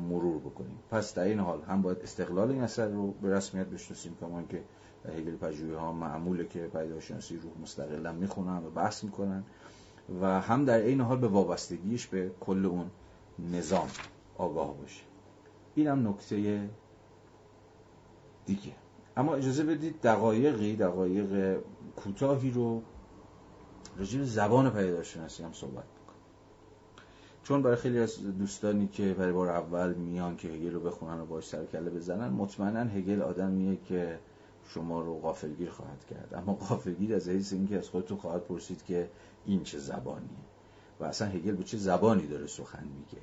مرور 0.08 0.38
بکنیم. 0.38 0.78
پس 0.90 1.14
در 1.14 1.24
این 1.24 1.38
حال 1.38 1.62
هم 1.62 1.82
باید 1.82 1.98
استقلال 1.98 2.50
این 2.50 2.62
اثر 2.62 2.88
رو 2.88 3.10
به 3.10 3.30
رسمیت 3.36 3.66
بشناسیم 3.66 4.16
کمان 4.20 4.46
که 4.48 4.62
هگل 5.08 5.36
پژوهی 5.36 5.74
ها 5.74 5.92
معموله 5.92 6.46
که 6.46 6.66
پیدایشناسی 6.66 7.36
روح 7.36 7.52
مستقلا 7.62 8.12
می‌خونن 8.12 8.66
و 8.66 8.70
بحث 8.70 9.04
می‌کنن 9.04 9.44
و 10.20 10.40
هم 10.40 10.64
در 10.64 10.78
این 10.78 11.00
حال 11.00 11.18
به 11.18 11.28
وابستگیش 11.28 12.06
به 12.06 12.30
کل 12.40 12.66
اون 12.66 12.90
نظام 13.52 13.88
آگاه 14.38 14.76
باشه. 14.76 15.09
این 15.80 15.88
هم 15.88 16.08
نکته 16.08 16.68
دیگه. 18.46 18.72
اما 19.16 19.34
اجازه 19.34 19.64
بدید 19.64 20.00
دقایقی 20.00 20.76
دقایق 20.76 21.58
کوتاهی 21.96 22.50
رو 22.50 22.82
راجع 23.98 24.22
زبان 24.22 24.70
پیداشناسی 24.70 25.42
هم 25.42 25.52
صحبت 25.52 25.84
بکنم 25.84 26.16
چون 27.42 27.62
برای 27.62 27.76
خیلی 27.76 27.98
از 27.98 28.38
دوستانی 28.38 28.88
که 28.88 29.14
برای 29.14 29.32
بار 29.32 29.48
اول 29.48 29.94
میان 29.94 30.36
که 30.36 30.48
هگل 30.48 30.72
رو 30.72 30.80
بخونن 30.80 31.20
و 31.20 31.26
باش 31.26 31.48
سر 31.48 31.64
کله 31.64 31.90
بزنن 31.90 32.28
مطمئنا 32.28 32.80
هگل 32.80 33.22
آدمیه 33.22 33.78
که 33.88 34.18
شما 34.68 35.00
رو 35.00 35.18
غافلگیر 35.18 35.70
خواهد 35.70 36.04
کرد. 36.10 36.34
اما 36.34 36.54
غافلگیر 36.54 37.14
از 37.14 37.28
حیث 37.28 37.52
اینکه 37.52 37.78
از 37.78 37.88
خودتون 37.88 38.16
خواهد 38.16 38.44
پرسید 38.44 38.84
که 38.84 39.10
این 39.46 39.62
چه 39.62 39.78
زبانیه. 39.78 40.28
و 41.00 41.04
اصلا 41.04 41.28
هگل 41.28 41.54
به 41.54 41.64
چه 41.64 41.76
زبانی 41.76 42.26
داره 42.26 42.46
سخن 42.46 42.84
میگه. 42.84 43.22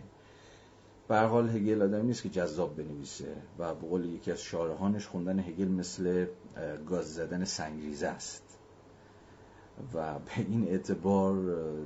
به 1.08 1.20
حال 1.20 1.50
هگل 1.50 1.82
آدمی 1.82 2.08
نیست 2.08 2.24
که 2.24 2.30
جذاب 2.30 2.76
بنویسه 2.76 3.36
و 3.60 3.76
به 3.76 3.88
قول 3.88 4.06
یکی 4.06 4.32
از 4.32 4.42
شارهانش 4.42 5.08
خوندن 5.08 5.40
هگل 5.40 5.68
مثل 5.68 6.26
گاز 6.86 7.14
زدن 7.14 7.46
سنگریزه 7.46 8.08
است. 8.08 8.44
و 9.94 10.20
به 10.20 10.32
این 10.38 10.68
اعتبار 10.68 11.36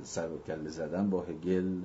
سر 0.02 0.28
و 0.30 0.68
زدن 0.68 1.10
با 1.10 1.22
هگل 1.22 1.82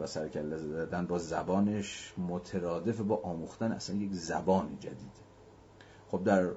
و 0.00 0.06
سرکله 0.06 0.56
زدن 0.56 1.06
با 1.06 1.18
زبانش 1.18 2.14
مترادف 2.28 3.00
با 3.00 3.16
آموختن 3.16 3.72
اصلا 3.72 3.96
یک 3.96 4.12
زبان 4.12 4.76
جدید. 4.80 5.26
خب 6.08 6.24
در 6.24 6.50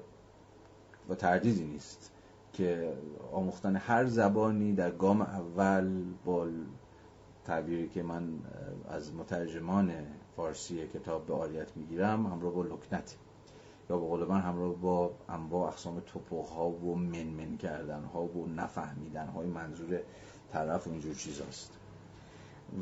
و 1.08 1.14
تردیدی 1.14 1.64
نیست 1.64 2.12
که 2.52 2.92
آموختن 3.32 3.76
هر 3.76 4.06
زبانی 4.06 4.72
در 4.72 4.90
گام 4.90 5.20
اول 5.20 6.04
با 6.24 6.48
تعبیری 7.44 7.88
که 7.88 8.02
من 8.02 8.28
از 8.88 9.14
مترجمان 9.14 9.92
فارسی 10.36 10.86
کتاب 10.86 11.26
به 11.26 11.34
آریت 11.34 11.76
می‌گیرم 11.76 12.26
همراه 12.26 12.52
با 12.52 12.62
لکنتی 12.62 13.16
یا 13.90 13.98
به 13.98 14.06
قول 14.06 14.24
من 14.24 14.40
همراه 14.40 14.74
با 14.74 15.10
انواع 15.28 15.68
اقسام 15.68 16.00
توپوها 16.00 16.54
ها 16.54 16.70
و 16.70 16.94
منمن 16.96 17.56
کردن 17.56 18.04
ها 18.04 18.22
و 18.22 18.46
نفهمیدن 18.46 19.26
های 19.26 19.46
منظور 19.46 20.00
طرف 20.52 20.86
و 20.86 20.90
اینجور 20.90 21.14
چیز 21.14 21.40
هست. 21.40 21.72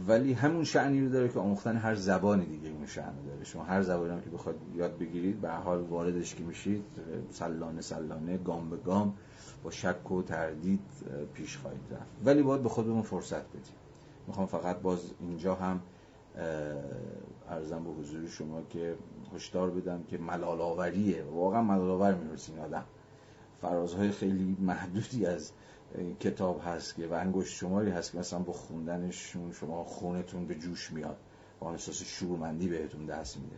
ولی 0.07 0.33
همون 0.33 0.65
شعنی 0.65 1.01
رو 1.01 1.09
داره 1.09 1.29
که 1.29 1.39
آموختن 1.39 1.77
هر 1.77 1.95
زبانی 1.95 2.47
دیگه 2.47 2.69
این 2.69 2.87
شعن 2.87 3.25
داره. 3.27 3.45
شما 3.45 3.63
هر 3.63 3.83
زبانی 3.83 4.13
هم 4.13 4.21
که 4.21 4.31
بخواد 4.31 4.57
یاد 4.75 4.99
بگیرید 4.99 5.41
به 5.41 5.51
حال 5.51 5.81
واردش 5.81 6.35
که 6.35 6.45
میشید 6.45 6.85
سلانه 7.31 7.81
سلانه 7.81 8.39
گام 8.39 8.71
به 8.71 8.77
گام 8.77 9.15
با 9.65 9.71
شک 9.71 10.11
و 10.11 10.23
تردید 10.23 10.81
پیش 11.35 11.57
خواهید 11.57 11.81
رفت. 11.91 12.11
ولی 12.25 12.43
باید 12.43 12.63
به 12.63 12.69
خودمون 12.69 13.03
فرصت 13.03 13.49
بدیم. 13.49 13.75
می‌خوام 14.29 14.47
فقط 14.47 14.81
باز 14.81 15.13
اینجا 15.21 15.55
هم 15.55 15.81
ارزم 17.49 17.85
به 17.85 17.91
حضور 17.91 18.29
شما 18.29 18.63
که 18.63 18.97
هشدار 19.35 19.71
بدم 19.71 20.03
که 20.03 20.19
ملال 20.19 20.61
آوریه 20.61 21.25
واقعا 21.25 21.63
ملال 21.63 21.91
آور 21.91 22.17
این 22.49 22.59
آدم. 22.59 22.85
فرازهای 23.61 24.11
خیلی 24.11 24.57
محدودی 24.61 25.27
از 25.27 25.53
کتاب 26.21 26.61
هست 26.65 26.95
که 26.95 27.07
و 27.07 27.13
انگشت 27.13 27.55
شماری 27.55 27.91
هست 27.91 28.13
که 28.13 28.19
مثلا 28.19 28.39
با 28.39 28.53
خوندنشون 28.53 29.53
شما 29.53 29.85
خونتون 29.85 30.47
به 30.47 30.55
جوش 30.55 30.93
میاد. 30.93 31.17
با 31.61 31.71
احساس 31.73 32.03
شورمندی 32.03 32.69
بهتون 32.69 33.07
دست 33.07 33.37
میده. 33.37 33.57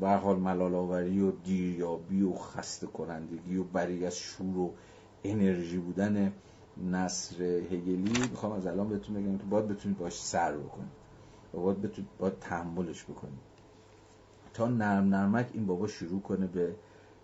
به 0.00 0.08
حال 0.08 0.38
ملال 0.38 0.74
آوری 0.74 1.20
و 1.20 1.30
دیریابی 1.30 2.22
و 2.22 2.34
خسته 2.34 2.86
کنندگی 2.86 3.56
و 3.56 3.64
بری 3.64 4.06
از 4.06 4.16
شور 4.16 4.58
و 4.58 4.74
انرژی 5.24 5.78
بودن 5.78 6.32
نصر 6.76 7.42
هگلی 7.42 8.28
می‌خوام 8.30 8.52
از 8.52 8.66
الان 8.66 8.88
بهتون 8.88 9.14
بگم 9.14 9.38
که 9.38 9.44
باید 9.44 9.68
بتونید 9.68 9.98
باش 9.98 10.20
سر 10.20 10.56
بکنید. 10.56 10.92
و 11.54 11.58
باید 11.60 11.82
بتونید 11.82 12.10
باید 12.18 12.38
تحملش 12.38 13.04
بکنید. 13.04 13.54
تا 14.54 14.68
نرم 14.68 15.14
نرمک 15.14 15.50
این 15.52 15.66
بابا 15.66 15.86
شروع 15.86 16.20
کنه 16.20 16.46
به 16.46 16.74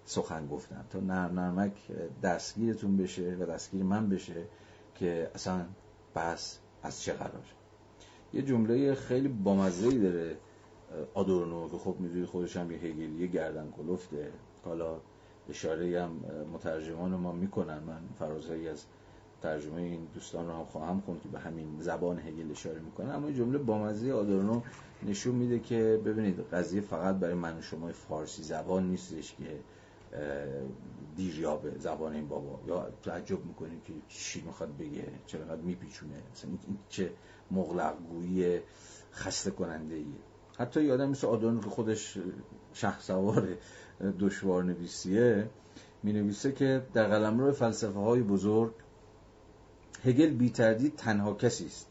سخن 0.05 0.47
گفتن. 0.47 0.85
تا 0.90 1.01
نرم 1.01 1.40
نرمک 1.40 1.72
دستگیرتون 2.22 2.97
بشه 2.97 3.36
و 3.40 3.47
دستگیر 3.47 3.82
من 3.82 4.09
بشه 4.09 4.44
که 4.94 5.31
اصلا 5.35 5.66
بحث 6.14 6.56
از 6.82 7.02
چه 7.02 7.12
قرار. 7.12 7.44
یه 8.32 8.43
جمله 8.43 8.94
خیلی 8.94 9.28
بامزه‌ای 9.28 9.98
داره 9.98 10.36
آدورنو 11.14 11.68
که 11.68 11.78
خب 11.78 11.97
می‌دونی 11.98 12.27
خودش 12.27 12.56
هم 12.56 12.70
یه 12.70 12.78
هگلی 12.78 13.28
گردن 13.28 13.70
کلفته. 13.70 14.32
حالا 14.64 15.01
اشاره 15.48 16.02
هم 16.02 16.10
مترجمان 16.52 17.14
ما 17.14 17.32
می‌کنن 17.32 17.78
من 17.78 18.01
فرازهایی 18.18 18.68
از 18.68 18.85
ترجمه 19.42 19.80
این 19.80 20.08
دوستان 20.14 20.46
رو 20.46 20.52
هم 20.52 20.64
خواهم 20.64 21.00
خوند 21.00 21.22
که 21.22 21.28
به 21.28 21.38
همین 21.38 21.76
زبان 21.80 22.18
هگل 22.18 22.50
اشاره 22.50 22.80
می‌کنه. 22.80 23.14
اما 23.14 23.26
این 23.26 23.36
جمله 23.36 23.58
بامزه 23.58 24.12
آدورنو 24.12 24.62
نشون 25.02 25.34
میده 25.34 25.58
که 25.58 26.00
ببینید 26.04 26.40
قضیه 26.40 26.80
فقط 26.80 27.14
برای 27.14 27.34
من 27.34 27.58
و 27.58 27.62
شما 27.62 27.92
فارسی 27.92 28.42
زبان 28.42 28.88
نیستش 28.88 29.34
که 29.34 29.60
دیریابه 31.16 31.72
زبان 31.78 32.12
این 32.12 32.28
بابا. 32.28 32.60
یا 32.68 32.88
تعجب 33.02 33.44
می‌کنیم 33.44 33.80
که 33.80 33.92
چی 34.08 34.42
می‌خواد 34.46 34.76
بگه 34.76 35.04
چقدر 35.26 35.60
میپیچونه. 35.60 36.14
مثلا 36.32 36.50
این 36.50 36.78
چه 36.88 37.10
مغلق 37.50 37.94
گویی 38.10 38.60
خسته 39.12 39.50
کننده 39.50 39.94
ایه 39.94 40.06
حتی 40.58 40.84
یادم 40.84 41.10
مثل 41.10 41.26
آدورنو 41.26 41.60
که 41.60 41.70
خودش 41.70 42.18
شه 42.72 43.00
سوار 43.00 43.48
دشوار 44.20 44.64
نویسیه 44.64 45.50
می 46.02 46.12
نویسه 46.12 46.52
که 46.52 46.82
در 46.92 47.06
قلمرو 47.06 47.52
فلسفه 47.52 47.98
های 47.98 48.22
بزرگ 48.22 48.72
هگل 50.05 50.31
بی 50.31 50.51
تردید 50.51 50.97
تنها 50.97 51.35
کسی 51.35 51.66
است 51.66 51.86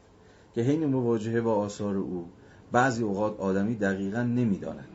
که 0.56 0.61
حین 0.61 0.86
مواجهه 0.86 1.41
با 1.41 1.56
آثار 1.56 1.98
او 1.98 2.30
بعضی 2.72 3.03
اوقات 3.03 3.40
آدمی 3.40 3.76
دقیقا 3.76 4.23
نمی‌داند 4.23 4.88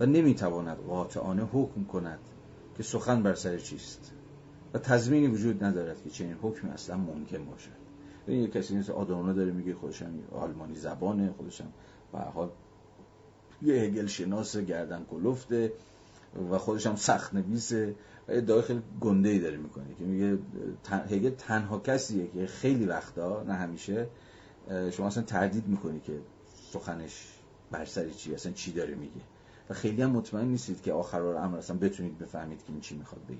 و 0.00 0.06
نمی‌تواند 0.06 0.76
قاطعانه 0.76 1.42
حکم 1.42 1.84
کند 1.84 2.18
که 2.76 2.82
سخن 2.82 3.22
بر 3.22 3.34
سر 3.34 3.58
چیست 3.58 4.12
و 4.74 4.78
تضمینی 4.78 5.26
وجود 5.26 5.64
ندارد 5.64 6.02
که 6.02 6.10
چنین 6.10 6.36
حکمی 6.42 6.70
اصلا 6.70 6.96
ممکن 6.96 7.44
باشد. 7.44 7.84
این 8.26 8.42
یه 8.42 8.48
کسی 8.48 8.76
مثل 8.76 8.92
آدورنو 8.92 9.32
داره 9.32 9.52
میگه 9.52 9.74
خودشم 9.74 10.10
آلمانی 10.32 10.74
زبانه 10.74 11.34
خودشم 11.36 11.72
به 12.12 12.18
حال 12.18 12.50
یه 13.62 13.74
هگل 13.74 14.06
شناس 14.06 14.56
گردن 14.56 15.04
کلفته 15.10 15.72
و 16.50 16.58
خودش 16.58 16.86
هم 16.86 16.96
سخت 16.96 17.34
نویسه. 17.34 17.94
ادعای 18.28 18.62
خیلی 18.62 18.82
گنده 19.00 19.28
ای 19.28 19.38
داره 19.38 19.56
می‌کنه 19.56 19.94
که 19.98 20.04
میگه 20.04 20.38
هگل 21.10 21.30
تنها 21.30 21.78
کسیه 21.78 22.26
که 22.26 22.46
خیلی 22.46 22.84
وقتا 22.84 23.42
نه 23.42 23.54
همیشه 23.54 24.06
شما 24.90 25.06
اصلا 25.06 25.22
تردید 25.22 25.68
می‌کنی 25.68 26.00
که 26.00 26.20
سخنش 26.72 27.26
بر 27.70 27.84
سر 27.84 28.10
چی 28.10 28.34
اصلا 28.34 28.52
چی 28.52 28.72
داره 28.72 28.94
میگه. 28.94 29.20
و 29.70 29.74
خیلی 29.74 30.02
هم 30.02 30.10
مطمئن 30.10 30.44
نیستید 30.44 30.82
که 30.82 30.92
آخر 30.92 31.22
امر 31.22 31.58
اصلا 31.58 31.76
بتونید 31.76 32.18
بفهمید 32.18 32.58
که 32.58 32.72
این 32.72 32.80
چی 32.80 32.96
می‌خواد 32.96 33.26
بگه. 33.26 33.38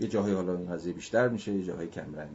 یه 0.00 0.08
جاهای 0.08 0.32
حالا 0.32 0.56
این 0.56 0.72
قضیه 0.72 0.92
بیشتر 0.92 1.28
میشه 1.28 1.52
یه 1.52 1.64
جاهای 1.64 1.86
کم 1.86 2.14
رنگ 2.14 2.30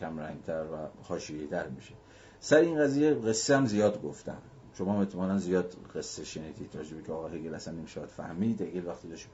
کم 0.00 0.20
رنگتر 0.20 0.62
و 0.62 1.02
حاشیه‌ای 1.02 1.46
در 1.46 1.68
میشه. 1.68 1.94
سر 2.40 2.56
این 2.56 2.78
قضیه 2.78 3.14
قصه 3.14 3.56
هم 3.56 3.66
زیاد 3.66 4.02
گفتم. 4.02 4.38
شما 4.78 5.00
احتمالاً 5.00 5.38
زیاد 5.38 5.76
قصه 5.94 6.24
شنیدید. 6.24 6.76
راجبی 6.76 7.02
که 7.02 7.12
آقا 7.12 7.28
هگل 7.28 7.54
اصلا 7.54 7.74
نمی‌شد 7.74 8.06
فهمید 8.06 8.62
هگل 8.62 8.86
وقتی 8.86 9.08
داشت 9.08 9.26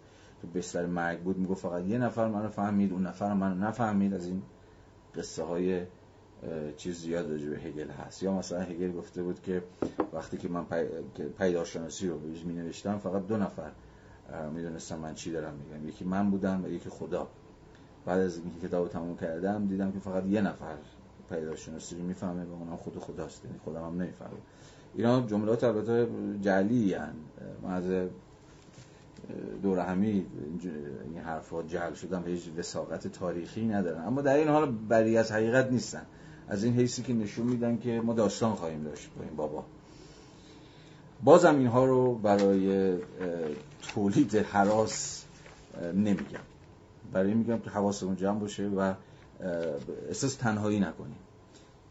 تو 0.43 0.49
بستر 0.49 0.87
مرگ 0.87 1.21
بود 1.21 1.39
می‌گفت 1.39 1.62
فقط 1.62 1.85
یه 1.85 1.99
نفر 1.99 2.29
منو 2.29 2.49
فهمید 2.49 2.93
اون 2.93 3.07
نفر 3.07 3.35
منو 3.35 3.55
نفهمید. 3.55 4.15
از 4.15 4.27
این 4.27 4.43
قصه 5.15 5.43
های 5.43 5.83
چیز 6.77 7.01
زیاد 7.01 7.31
راجع 7.31 7.51
به 7.51 7.59
هگل 7.59 7.91
هست. 7.91 8.23
یا 8.23 8.33
مثلا 8.33 8.61
هگل 8.61 8.93
گفته 8.93 9.23
بود 9.23 9.43
که 9.43 9.62
وقتی 10.12 10.37
که 10.37 10.49
من 10.49 10.65
پی... 10.65 10.85
پیداشناسی 11.39 12.09
رو 12.09 12.21
می 12.45 12.55
نوشتم 12.55 12.99
فقط 12.99 13.27
دو 13.27 13.37
نفر 13.37 13.71
می‌دونستم 14.55 14.99
من 14.99 15.15
چی 15.15 15.33
دارم 15.33 15.55
میگم. 15.55 15.89
یکی 15.89 16.05
من 16.05 16.31
بودم 16.31 16.65
و 16.65 16.69
یکی 16.69 16.89
خدا. 16.89 17.29
بعد 18.07 18.21
از 18.21 18.39
اینکه 18.39 18.69
کتاب 18.69 18.89
تموم 18.89 19.17
کردم 19.17 19.67
دیدم 19.67 19.93
که 19.93 19.99
فقط 19.99 20.27
یه 20.27 20.41
نفر 20.41 20.75
پیداشناسی 21.29 21.97
رو 21.97 22.03
می‌فهمه 22.03 22.45
و 22.45 22.53
اونم 22.53 22.77
خود 22.77 22.99
خداست. 22.99 23.45
یعنی 23.45 23.59
خودم 23.65 23.85
هم 23.85 24.03
نمی‌فهمه 24.03 24.31
اینا 24.95 25.21
جملات 25.21 25.65
البته 25.65 26.09
جعلی 26.41 26.95
هن. 26.95 27.15
من 27.62 27.71
از 27.71 28.09
دور 29.62 29.78
همی 29.78 30.27
این 31.05 31.19
حرفات 31.24 31.69
جعل 31.69 31.94
شدن 31.94 32.23
به 32.23 32.31
هیچ 32.31 32.43
وساقت 32.59 33.07
تاریخی 33.07 33.66
ندارن. 33.66 34.05
اما 34.05 34.23
در 34.23 34.36
این 34.36 34.48
حال 34.48 34.70
بری 34.70 35.16
از 35.16 35.32
حقیقت 35.32 35.70
نیستن. 35.73 36.02
از 36.48 36.65
این 36.65 36.74
حیثی 36.74 37.02
که 37.02 37.12
نشون 37.12 37.47
میدن 37.47 37.78
که 37.78 38.01
ما 38.01 38.15
داستان 38.15 38.55
خواهیم 38.55 38.82
داشت 38.82 39.11
با 39.19 39.24
این 39.24 39.36
بابا. 39.36 39.65
بازم 41.24 41.59
اینها 41.59 41.85
رو 41.85 42.15
برای 42.15 42.97
تولید 43.82 44.36
حراس 44.36 45.24
نمیگم. 45.94 46.40
برای 47.12 47.35
میگم 47.35 47.59
که 47.59 47.70
حواسمون 47.70 48.16
جمع 48.16 48.39
باشه 48.39 48.69
و 48.69 48.94
احساس 50.09 50.35
تنهایی 50.35 50.81
نکنیم 50.81 51.16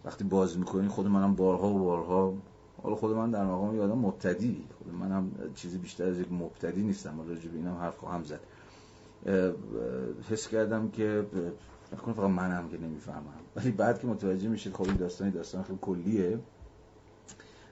وقتی 0.05 0.23
باز 0.23 0.57
می‌کنی 0.57 0.87
خود 0.87 1.07
منم 1.07 1.35
بارها 1.35 1.67
و 1.67 1.79
بارها 1.79 2.33
حالا 2.83 2.95
خود 2.95 3.11
من 3.11 3.31
در 3.31 3.45
مقام 3.45 3.75
یادم 3.75 3.97
مبتدی. 3.97 4.67
خود 4.77 4.93
منم 4.93 5.31
چیزی 5.55 5.77
بیشتر 5.77 6.03
از 6.03 6.19
یک 6.19 6.31
مبتدی 6.31 6.81
نیستم. 6.81 7.15
حالا 7.17 7.29
راجع 7.29 7.49
اینم 7.53 7.77
حرف 7.77 7.97
خواهم 7.97 8.23
زد. 8.23 8.39
حس 10.29 10.47
کردم 10.47 10.89
که 10.89 11.25
نکنه 11.93 12.13
فقط 12.13 12.29
منم 12.29 12.69
که 12.69 12.77
نمی‌فهمم. 12.77 13.23
ولی 13.55 13.71
بعد 13.71 13.99
که 13.99 14.07
متوجه 14.07 14.47
میشید 14.47 14.73
خب 14.73 14.83
این 14.83 14.95
داستانی 14.95 15.31
داستان 15.31 15.63
خیلی 15.63 15.79
کلیه 15.81 16.39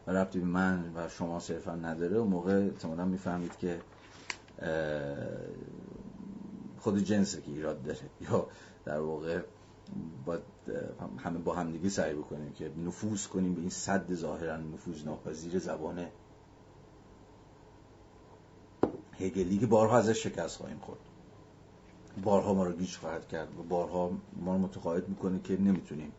و 0.08 0.12
ربطی 0.12 0.40
به 0.40 0.46
من 0.46 0.92
و 0.96 1.10
شما 1.10 1.40
صرفا 1.40 1.76
نداره. 1.76 2.20
و 2.20 2.24
موقع 2.24 2.64
احتمالا 2.64 3.06
می‌فهمید 3.06 3.58
که 3.58 3.80
خود 6.80 6.98
جنسه 6.98 7.42
که 7.42 7.52
ایراد 7.52 7.84
داره. 7.84 8.00
یا 8.22 8.48
در 8.86 9.00
واقع 9.00 9.42
با 10.26 10.40
همه 11.18 11.40
با 11.40 11.54
همدیگه 11.56 11.90
سعی 11.90 12.14
بکنیم 12.14 12.54
که 12.54 12.72
نفوذ 12.86 13.28
کنیم 13.28 13.54
به 13.54 13.62
این 13.62 13.70
صد 13.70 14.14
ظاهرا 14.14 14.58
نفوذ 14.58 15.06
ناپذیر 15.06 15.60
زبان 15.60 16.08
هگلی 19.20 19.58
که 19.58 19.68
بارها 19.68 19.98
ازش 19.98 20.24
شکست 20.24 20.58
خواهیم 20.58 20.80
خورد. 20.80 21.00
بارها 22.24 22.54
ما 22.54 22.64
رو 22.64 22.74
گیج 22.74 22.96
خواهد 22.96 23.28
کرد. 23.28 23.60
و 23.60 23.64
بارها 23.64 24.12
ما 24.34 24.54
رو 24.54 24.60
متقاعد 24.60 25.10
می‌کنه 25.10 25.40
که 25.40 25.58
نمی‌تونیم 25.62 26.12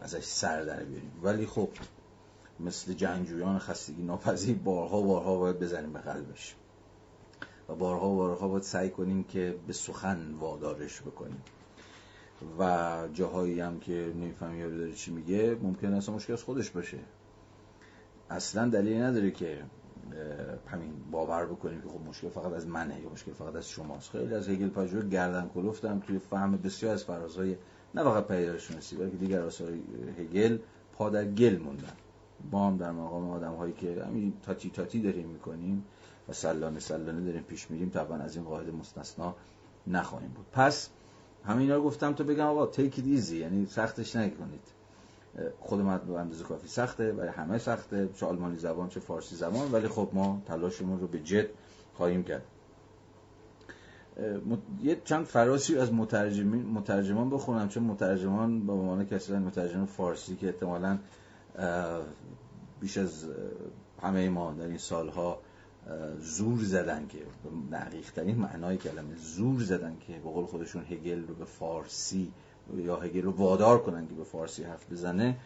ازش 0.00 0.24
سر 0.24 0.62
در 0.62 0.84
بیاریم. 0.84 1.12
ولی 1.22 1.46
خب 1.46 1.68
مثل 2.60 2.92
جنگجویان 2.92 3.58
خستگی 3.58 4.02
ناپذیر 4.02 4.56
بارها 4.56 5.02
بارها 5.02 5.38
باید 5.38 5.58
بزنیم 5.58 5.92
به 5.92 5.98
قلبش. 5.98 6.54
و 7.68 7.74
بارها 7.74 8.14
بارها 8.14 8.48
باید 8.48 8.62
سعی 8.62 8.90
کنیم 8.90 9.24
که 9.24 9.58
به 9.66 9.72
سخن 9.72 10.34
وادارش 10.34 11.02
بکنیم. 11.02 11.42
و 12.58 13.08
جاهایی 13.12 13.60
هم 13.60 13.80
که 13.80 14.12
نمی‌فهمی 14.16 14.58
یا 14.58 14.70
داره 14.70 14.92
چی 14.92 15.10
میگه 15.12 15.56
ممکن 15.62 15.94
است 15.94 16.08
مشکل 16.08 16.32
از 16.32 16.42
خودش 16.42 16.70
باشه. 16.70 16.98
اصلا 18.30 18.68
دلیل 18.68 19.02
نداره 19.02 19.30
که 19.30 19.62
همین 20.66 20.92
باور 21.10 21.46
بکنیم 21.46 21.80
که 21.80 21.88
خب 21.88 22.00
مشکل 22.08 22.28
فقط 22.28 22.52
از 22.52 22.66
منه 22.66 23.00
یا 23.00 23.10
مشکل 23.10 23.32
فقط 23.32 23.56
از 23.56 23.68
شماست. 23.68 24.10
خیلی 24.10 24.34
از 24.34 24.48
هگل 24.48 24.68
پژوه 24.68 25.08
گردن 25.08 25.50
کلفتم 25.54 26.00
توی 26.00 26.18
فهم 26.18 26.56
بسیار 26.56 26.92
از 26.92 27.04
فرازهای 27.04 27.56
نه 27.94 28.02
فقط 28.02 28.26
پیداشناسی 28.26 28.96
بلکه 28.96 29.16
دیگر 29.16 29.42
آثار 29.42 29.72
هگل 30.18 30.58
پا 30.92 31.10
در 31.10 31.24
گل 31.24 31.58
موندن. 31.58 31.92
ما 32.52 32.66
هم 32.66 32.76
در 32.76 32.90
مقام 32.90 33.30
آدم 33.30 33.54
هایی 33.54 33.72
که 33.72 34.04
همین 34.04 34.32
تاتی 34.42 34.70
تاتی 34.70 35.00
داریم 35.00 35.28
می‌کنیم 35.28 35.84
و 36.28 36.32
سلانه 36.32 36.80
سلانه 36.80 37.24
داریم 37.24 37.42
پیش 37.42 37.70
میریم 37.70 37.88
طبعا 37.88 38.18
از 38.18 38.36
این 38.36 38.44
قاعده 38.44 38.72
مستثنا 38.72 39.34
نخواهیم 39.86 40.30
بود. 40.30 40.46
پس 40.52 40.90
همه 41.46 41.60
اینا 41.60 41.76
رو 41.76 41.82
گفتم 41.82 42.12
تا 42.12 42.24
بگم 42.24 42.46
آقا 42.46 42.72
it 42.72 42.98
easy 42.98 43.32
یعنی 43.32 43.66
سختش 43.66 44.16
نکنید. 44.16 44.60
خود 45.60 45.80
من 45.80 45.98
به 45.98 46.12
اندازه 46.12 46.44
کافی 46.44 46.68
سخته 46.68 47.12
برای 47.12 47.28
همه 47.30 47.58
سخته 47.58 48.08
چه 48.16 48.26
آلمانی 48.26 48.56
زبان 48.56 48.88
چه 48.88 49.00
فارسی 49.00 49.36
زبان 49.36 49.72
ولی 49.72 49.88
خب 49.88 50.08
ما 50.12 50.42
تلاشمون 50.46 51.00
رو 51.00 51.06
به 51.06 51.20
جد 51.20 51.46
خواهیم 51.94 52.22
کرد. 52.22 52.42
یه 54.82 55.00
چند 55.04 55.24
فراسی 55.24 55.78
از 55.78 55.92
مترجمین 55.92 56.66
مترجمان 56.66 57.30
بخونم 57.30 57.68
چون 57.68 57.82
مترجمان 57.82 58.66
به 58.66 58.72
عنوان 58.72 59.06
کسی 59.06 59.32
مترجم 59.32 59.84
فارسی 59.84 60.36
که 60.36 60.46
احتمالاً 60.46 60.98
بیش 62.80 62.98
از 62.98 63.26
همه 64.02 64.28
ما 64.28 64.52
در 64.52 64.66
این 64.66 64.78
سالها 64.78 65.38
زور 66.20 66.58
زدن 66.58 67.06
که 67.06 67.18
دقیق 67.72 68.10
ترین 68.10 68.36
معنای 68.36 68.76
کلمه 68.76 69.16
زور 69.16 69.60
زدن 69.60 69.96
که 70.06 70.12
به 70.12 70.30
قول 70.30 70.46
خودشون 70.46 70.84
هگل 70.84 71.26
رو 71.26 71.34
به 71.34 71.44
فارسی 71.44 72.32
یا 72.76 72.96
هگل 72.96 73.22
رو 73.22 73.30
وادار 73.30 73.82
کنن 73.82 74.06
که 74.06 74.14
به 74.14 74.24
فارسی 74.24 74.62
حرف 74.62 74.92
بزنه 74.92 75.36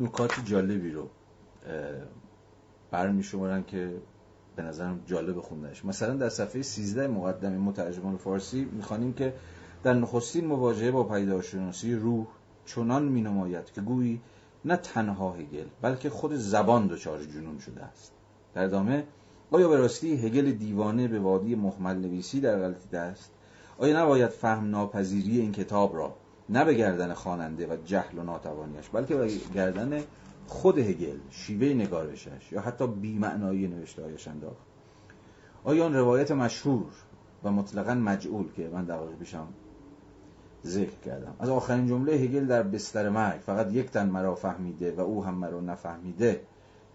نکات 0.00 0.44
جالبی 0.44 0.90
رو 0.90 1.08
برمی 2.90 3.22
شمارن 3.22 3.64
که 3.64 3.94
به 4.56 4.62
نظرم 4.62 5.00
جالب 5.06 5.40
خوندنش. 5.40 5.84
مثلا 5.84 6.14
در 6.14 6.28
صفحه 6.28 6.62
13 6.62 7.08
مقدمه 7.08 7.58
مترجمان 7.58 8.16
فارسی 8.16 8.64
می‌خوانیم 8.64 9.12
که 9.12 9.34
در 9.82 9.94
نخستین 9.94 10.46
مواجهه 10.46 10.90
با 10.90 11.04
پیداشناسی 11.04 11.94
روح 11.94 12.26
چنان 12.66 13.04
می 13.04 13.22
نماید 13.22 13.72
که 13.72 13.80
گویی 13.80 14.20
نه 14.64 14.76
تنها 14.76 15.32
هگل 15.32 15.66
بلکه 15.82 16.10
خود 16.10 16.34
زبان 16.34 16.86
دچار 16.86 17.24
جنون 17.24 17.58
شده 17.58 17.82
است. 17.82 18.12
در 18.54 18.64
ادامه 18.64 19.04
آیا 19.50 19.68
به 19.68 19.76
راستی 19.76 20.16
هگل 20.16 20.52
دیوانه 20.52 21.08
به 21.08 21.20
وادی 21.20 21.54
محمل 21.54 21.96
نویسی 21.96 22.40
در 22.40 22.58
غلطی 22.58 22.96
است 22.96 23.30
آیا 23.78 24.02
نباید 24.02 24.30
فهم 24.30 24.70
ناپذیری 24.70 25.40
این 25.40 25.52
کتاب 25.52 25.96
را 25.96 26.14
نه 26.48 26.64
به 26.64 26.74
گردن 26.74 27.14
خواننده 27.14 27.66
و 27.66 27.76
جهل 27.84 28.18
و 28.18 28.22
ناتوانیش 28.22 28.88
بلکه 28.88 29.16
به 29.16 29.30
گردن 29.54 30.02
خود 30.46 30.78
هگل 30.78 31.18
شیوه 31.30 31.66
نگارشش 31.66 32.52
یا 32.52 32.60
حتی 32.60 32.86
بیمعنایی 32.86 33.68
نوشته 33.68 34.02
هایش 34.02 34.28
انداخت؟ 34.28 34.66
آیا 35.64 35.84
آن 35.84 35.94
روایت 35.94 36.30
مشهور 36.30 36.92
و 37.44 37.50
مطلقا 37.50 37.94
مجعول 37.94 38.52
که 38.52 38.68
من 38.72 38.84
دقایق 38.84 39.18
پیشم 39.18 39.48
ذکر 40.66 40.98
کردم. 41.04 41.34
از 41.38 41.48
آخرین 41.48 41.86
جمله 41.86 42.12
هگل 42.12 42.46
در 42.46 42.62
بستر 42.62 43.08
مرگ 43.08 43.40
فقط 43.40 43.72
یک 43.72 43.90
تن 43.90 44.08
مرا 44.08 44.34
فهمیده 44.34 44.92
و 44.92 45.00
او 45.00 45.24
هم 45.24 45.34
مرا 45.34 45.60
نفهمیده 45.60 46.40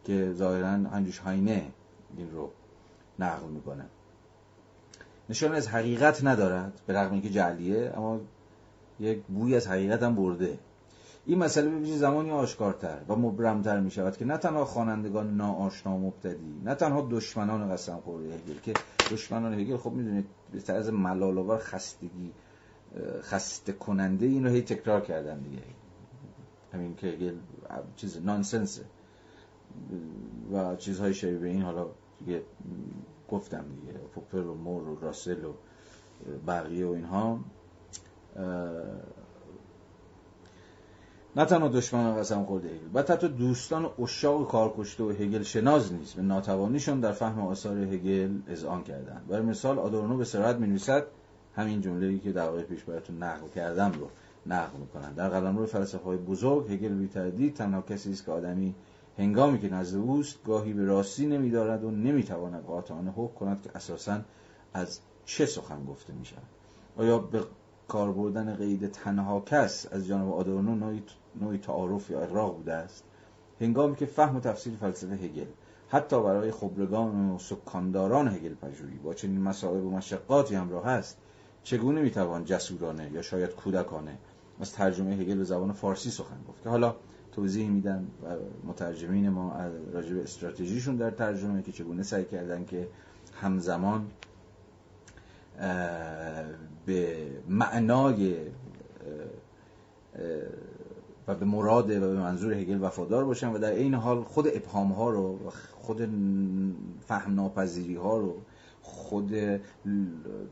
که 0.03 0.33
ظاهرا 0.33 0.67
هنجوش 0.67 1.19
هاینه 1.19 1.71
این 2.17 2.31
رو 2.31 2.51
نقل 3.19 3.47
می‌کنه. 3.47 3.85
نشان 5.29 5.55
از 5.55 5.67
حقیقت 5.67 6.23
ندارد 6.23 6.81
به 6.87 6.93
رغم 6.93 7.13
اینکه 7.13 7.29
جعلیه 7.29 7.93
اما 7.97 8.19
یک 8.99 9.23
بوی 9.23 9.55
از 9.55 9.67
حقیقت 9.67 10.03
هم 10.03 10.15
برده. 10.15 10.59
این 11.25 11.39
مسئله 11.39 11.69
به 11.69 11.97
زمانی 11.97 12.31
آشکارتر 12.31 12.97
و 13.07 13.15
مبرمتر 13.15 13.79
می 13.79 13.91
شود 13.91 14.17
که 14.17 14.25
نه 14.25 14.37
تنها 14.37 14.65
خوانندگان 14.65 15.37
ناآشنا 15.37 15.97
مبتدی 15.97 16.61
نه 16.65 16.75
تنها 16.75 17.07
دشمنان 17.11 17.71
قسم 17.73 17.99
خورده 18.05 18.33
هگل 18.33 18.59
که 18.63 18.73
دشمنان 19.11 19.53
هگل 19.53 19.77
خب 19.77 19.91
می‌دونید 19.91 20.25
به 20.51 20.59
طرز 20.59 20.89
ملالآور 20.89 21.57
خستگی 21.57 22.31
خسته 23.22 23.73
کننده 23.73 24.26
این 24.26 24.45
رو 24.45 24.51
هی 24.51 24.61
تکرار 24.61 25.01
کردن 25.01 25.39
دیگه. 25.39 25.61
همین 26.73 26.95
که 26.95 27.07
هگل 27.07 27.35
چیز 27.95 28.26
نانسنسه. 28.26 28.85
و 30.53 30.76
چیزهای 30.76 31.13
شبیه 31.13 31.38
به 31.38 31.47
این 31.47 31.61
حالا 31.61 31.88
دیگه 32.19 32.41
گفتم 33.30 33.65
دیگه 33.81 33.93
پوپر 33.93 34.39
و 34.39 34.53
مور 34.53 34.89
و 34.89 34.99
راسل 34.99 35.45
و 35.45 35.53
بقیه 36.47 36.85
و 36.85 36.89
اینها. 36.89 37.39
نه 41.35 41.45
تنها 41.45 41.67
دشمن 41.67 42.15
قسم 42.15 42.43
خورده 42.43 42.67
هگل 42.67 42.89
و 42.93 42.99
حتی 42.99 43.27
دوستان 43.27 43.89
اشاق 43.99 44.51
کارکشته 44.51 45.03
و 45.03 45.09
هگل 45.09 45.43
شناز 45.43 45.93
نیست. 45.93 46.15
به 46.15 46.22
ناتوانیشان 46.22 46.99
در 46.99 47.11
فهم 47.11 47.39
آثار 47.39 47.77
هگل 47.77 48.39
اذعان 48.47 48.84
کردند 48.84 49.27
برای 49.27 49.45
مثال 49.45 49.80
آدورنو 49.80 50.17
به 50.17 50.26
سرعت 50.26 50.55
می 50.55 50.67
نویسد 50.67 51.07
همین 51.56 51.82
جمله 51.82 52.07
ای 52.07 52.19
که 52.19 52.32
واقع 52.32 52.64
پیش 52.64 52.84
براتون 52.84 53.23
نقل 53.23 53.48
کردم 53.48 53.91
رو 53.91 54.10
نقل 54.45 54.77
می‌کنن 54.77 55.14
در 55.14 55.30
قلمرو 55.30 55.65
فلسفه 55.65 56.03
های 56.03 56.18
بزرگ 56.18 56.72
هگل 56.72 56.94
بی 56.94 57.07
تردید 57.07 57.53
تنها 57.53 57.82
کسی 57.82 58.11
است 58.11 58.26
که 58.26 58.32
آدمی 58.32 58.76
هنگامی 59.18 59.60
که 59.60 59.69
نزد 59.69 59.98
اوست 59.98 60.44
گاهی 60.44 60.73
به 60.73 60.86
راستی 60.86 61.26
نمیدارد 61.26 61.84
و 61.84 61.91
نمی‌تواند 61.91 62.64
قاطعانه 62.64 63.11
حکم 63.11 63.34
کند 63.34 63.61
که 63.61 63.69
اساسا 63.76 64.22
از 64.73 64.99
چه 65.26 65.45
سخن 65.45 65.86
گفته 65.86 66.14
می 66.14 66.26
شود 66.26 66.44
آیا 66.98 67.19
به 67.19 67.44
کار 67.88 68.11
بردن 68.11 68.56
قید 68.56 68.91
تنها 68.91 69.40
کس 69.40 69.88
از 69.91 70.07
جانب 70.07 70.34
آدورنو 70.34 70.99
نوعی, 71.41 71.57
تعارف 71.57 72.10
یا 72.10 72.19
اقراق 72.19 72.57
بوده 72.57 72.73
است؟ 72.73 73.03
هنگامی 73.61 73.95
که 73.95 74.06
فهم 74.06 74.36
و 74.36 74.40
تفسیر 74.40 74.73
فلسفه 74.73 75.15
هگل 75.15 75.45
حتی 75.90 76.23
برای 76.23 76.52
خبرگان 76.52 77.30
و 77.32 77.40
سکانداران 77.40 78.27
هگل 78.27 78.53
پژوهی 78.53 78.98
با 78.98 79.14
چنین 79.14 79.41
مسائل 79.41 79.84
و 79.84 79.90
مشقاتی 79.90 80.56
همراه 80.56 80.88
است 80.88 81.18
چگونه 81.65 82.01
می‌توان 82.01 82.45
جسورانه 82.45 83.11
یا 83.11 83.21
شاید 83.21 83.49
کودکانه 83.49 84.17
از 84.59 84.73
ترجمه 84.73 85.15
هگل 85.15 85.35
به 85.35 85.43
زبان 85.43 85.73
فارسی 85.73 86.09
سخن 86.09 86.37
گفت؟ 86.49 86.63
که 86.63 86.69
حالا 86.69 86.95
توضیح 87.31 87.69
میدن 87.69 88.07
مترجمین 88.63 89.29
ما 89.29 89.55
راجع 89.93 90.13
به 90.13 90.23
استراتژیشون 90.23 90.95
در 90.95 91.11
ترجمه 91.11 91.61
که 91.61 91.71
چگونه 91.71 92.03
سعی 92.03 92.25
کردن 92.25 92.65
که 92.65 92.87
همزمان 93.41 94.07
به 96.85 97.27
معنای 97.49 98.35
و 101.27 101.35
به 101.35 101.45
مراد 101.45 101.89
و 101.91 101.99
به 101.99 102.13
منظور 102.13 102.53
هگل 102.53 102.83
وفادار 102.83 103.25
باشن 103.25 103.53
و 103.53 103.57
در 103.57 103.71
این 103.71 103.93
حال 103.93 104.23
خود 104.23 104.47
ابهام 104.47 104.91
ها 104.91 105.09
رو 105.09 105.39
خود 105.81 106.09
فهم 107.07 107.35
ناپذیری 107.35 107.95
ها 107.95 108.17
رو 108.17 108.41
خود 108.85 109.31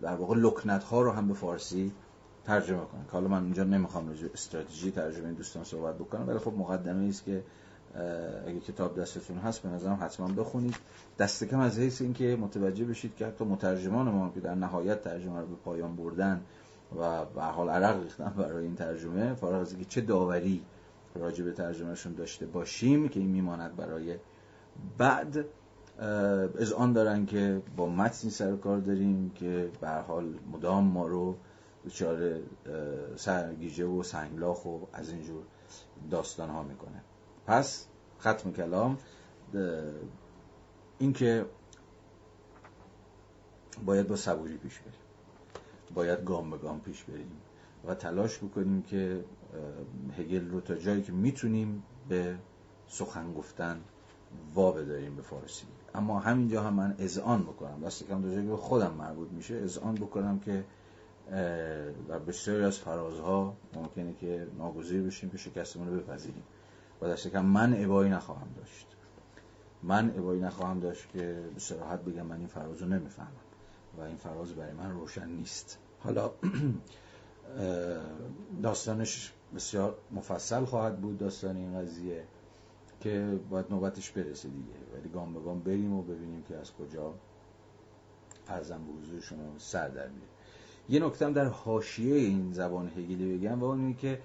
در 0.01 0.15
واقع 0.15 0.35
لکنت 0.35 0.84
ها 0.84 1.01
رو 1.01 1.11
هم 1.11 1.27
به 1.27 1.34
فارسی 1.34 1.91
ترجمه 2.45 2.85
کنن 2.85 3.05
که 3.05 3.11
حالا 3.11 3.27
من 3.27 3.43
اینجا 3.43 3.64
نمی‌خوام 3.64 4.07
راجع 4.07 4.27
استراتژی 4.34 4.91
ترجمه 4.91 5.26
این 5.26 5.34
دوستان 5.34 5.64
صحبت 5.64 5.95
بکنم 5.95 6.27
ولی 6.27 6.39
خب 6.39 6.53
مقدمه 6.57 7.10
است 7.10 7.26
که 7.26 7.43
اگه 8.47 8.60
کتاب 8.60 8.99
دستتون 8.99 9.38
هست 9.38 9.61
به 9.61 9.69
نظرم 9.69 9.97
حتما 10.01 10.27
بخونید. 10.27 10.76
دست 11.19 11.43
کم 11.43 11.60
از 11.60 11.80
حیث 11.80 12.01
اینکه 12.01 12.38
متوجه 12.41 12.85
بشید 12.85 13.15
که 13.15 13.26
حتی 13.26 13.45
مترجمان 13.45 14.10
ما 14.10 14.31
که 14.34 14.39
در 14.39 14.55
نهایت 14.55 15.01
ترجمه 15.01 15.39
رو 15.39 15.45
به 15.45 15.55
پایان 15.55 15.95
بردن 15.95 16.41
و 16.99 17.26
به 17.26 17.41
حال 17.41 17.69
عرق 17.69 18.03
ریختن 18.03 18.34
برای 18.38 18.65
این 18.65 18.76
ترجمه 18.76 19.34
فارغ 19.34 19.61
از 19.61 19.72
اینکه 19.72 19.85
چه 19.85 20.01
داوری 20.01 20.61
راجع 21.15 21.43
به 21.43 21.51
ترجمهشون 21.51 22.14
داشته 22.14 22.45
باشیم 22.45 23.10
که 23.10 23.19
این 23.19 23.30
میماند 23.30 23.76
برای 23.76 24.15
بعد 24.97 25.45
از 25.98 26.74
آن 26.74 26.94
دارن 26.94 27.26
که 27.26 27.61
با 27.78 27.90
متنی 27.90 28.30
سر 28.32 28.56
کار 28.56 28.78
داریم 28.78 29.30
که 29.30 29.72
به 29.82 29.90
حال 29.90 30.40
مدام 30.52 30.84
ما 30.84 31.07
رو 31.07 31.38
دچار 31.86 32.40
سرگیجه 33.15 33.86
و 33.86 34.03
سنگلاخ 34.03 34.65
و 34.65 34.80
از 34.94 35.10
اینجور 35.10 35.44
داستان 36.11 36.49
ها 36.49 36.64
می‌کنه. 36.64 37.02
پس 37.45 37.88
ختم 38.20 38.52
کلام 38.52 38.98
اینکه 40.98 41.45
باید 43.86 44.07
با 44.07 44.15
صبوری 44.15 44.57
پیش 44.57 44.80
بریم. 44.80 44.99
باید 45.94 46.24
گام 46.24 46.49
به 46.49 46.57
گام 46.57 46.80
پیش 46.80 47.03
بریم 47.03 47.32
و 47.88 47.95
تلاش 47.95 48.38
بکنیم 48.38 48.82
که 48.82 49.26
هگل 50.18 50.49
رو 50.49 50.61
تا 50.61 50.76
جایی 50.76 51.02
که 51.02 51.11
می‌تونیم 51.11 51.84
به 52.10 52.38
سخن 52.88 53.34
گفتن 53.34 53.82
وا 54.56 54.72
بداریم 54.72 55.15
به 55.15 55.22
فارسی. 55.22 55.65
اما 55.95 56.20
همینجا 56.20 56.64
هم 56.64 56.74
من 56.74 56.95
اذعان 56.99 57.44
بکنم. 57.44 57.82
دست 57.86 58.07
کم 58.07 58.22
دو 58.22 58.36
جایی 58.36 58.56
خودم 58.56 58.94
مربوط 58.94 59.32
میشه 59.32 59.56
اذعان 59.56 59.95
بکنم 59.95 60.40
که 60.40 60.65
و 62.10 62.20
بسیاری 62.20 62.64
از 62.64 62.80
فرازها 62.80 63.57
ممکنه 63.74 64.14
که 64.14 64.48
ناگزیر 64.57 65.02
بشیم 65.02 65.30
که 65.30 65.38
شکستمون 65.38 65.88
رو 65.88 65.99
بپذیریم. 65.99 66.44
و 67.02 67.07
دست 67.07 67.28
کم 67.28 67.45
من 67.45 67.74
عبایی 67.74 68.11
نخواهم 68.11 68.48
داشت. 68.57 68.88
من 69.84 70.10
عبایی 70.10 70.41
نخواهم 70.41 70.80
داشت 70.80 71.10
که 71.10 71.49
به 71.53 71.60
صراحت 71.60 71.99
بگم 71.99 72.26
من 72.26 72.38
این 72.38 72.48
فراز 72.48 72.82
رو 72.82 72.88
نمی‌فهمم. 72.88 73.28
و 73.98 74.02
این 74.02 74.15
فراز 74.15 74.53
برای 74.53 74.74
من 74.74 74.91
روشن 74.91 75.28
نیست. 75.28 75.78
حالا 75.99 76.32
داستانش 78.64 79.34
بسیار 79.56 79.98
مفصل 80.11 80.65
خواهد 80.65 81.02
بود 81.02 81.18
داستان 81.18 81.56
این 81.56 81.82
قضیه. 81.82 82.24
که 83.04 83.40
باید 83.50 83.66
نوبتش 83.70 84.12
برسه 84.12 84.50
دیگه. 84.50 85.00
ولی 85.00 85.10
گام 85.10 85.34
به 85.34 85.40
گام 85.40 85.60
بریم 85.60 85.94
و 85.94 86.02
ببینیم 86.02 86.44
که 86.44 86.58
از 86.58 86.72
کجا 86.74 87.14
ارزم 88.48 88.82
به 88.86 89.02
حضور 89.02 89.22
شما 89.22 89.54
سر 89.58 89.88
در 89.88 90.08
میره 90.08 90.28
یه 90.90 91.06
نکته 91.06 91.30
در 91.30 91.46
حاشیه 91.46 92.16
این 92.16 92.54
زبان 92.54 92.88
هگلی 92.88 93.38
بگم 93.38 93.60
و 93.60 93.64
اون 93.64 93.94
که 93.94 94.20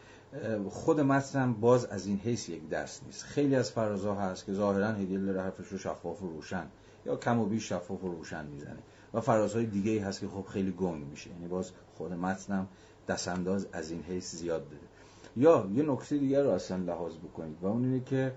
خود 0.69 1.01
متن 1.01 1.53
باز 1.53 1.87
از 1.87 2.07
این 2.07 2.21
حیث 2.25 2.49
یک 2.49 2.69
دست 2.69 3.05
نیست. 3.07 3.25
خیلی 3.25 3.57
از 3.57 3.71
فرازها 3.71 4.15
هست 4.15 4.47
که 4.47 4.53
ظاهرا 4.53 4.89
هگل 4.89 5.25
داره 5.25 5.43
حرفش 5.43 5.75
شفاف 5.75 6.23
و 6.23 6.27
روشن 6.27 6.67
یا 7.07 7.17
کم 7.17 7.39
و 7.39 7.47
بیش 7.47 7.69
شفاف 7.69 8.05
و 8.05 8.09
روشن 8.09 8.47
می‌زنه. 8.47 8.79
و 9.15 9.21
فرازهای 9.21 9.67
دیگه 9.67 9.91
ای 9.91 9.99
هست 9.99 10.21
که 10.21 10.29
خب 10.29 10.45
خیلی 10.47 10.71
گنگ 10.73 11.07
میشه. 11.07 11.31
یعنی 11.31 11.49
باز 11.49 11.71
خود 11.97 12.13
متنم 12.13 12.69
دستانداز 13.09 13.67
از 13.73 13.91
این 13.91 14.03
حیث 14.03 14.35
زیاد 14.35 14.69
داره. 14.69 14.83
یا 15.37 15.71
یه 15.75 15.83
نکته 15.83 16.19
دیگر 16.19 16.43
رو 16.43 16.51
اصلا 16.51 16.77
لحاظ 16.77 17.17
بکنید 17.17 17.57
و 17.63 17.67
اون 17.67 17.85
اینه 17.85 18.01
که 18.01 18.33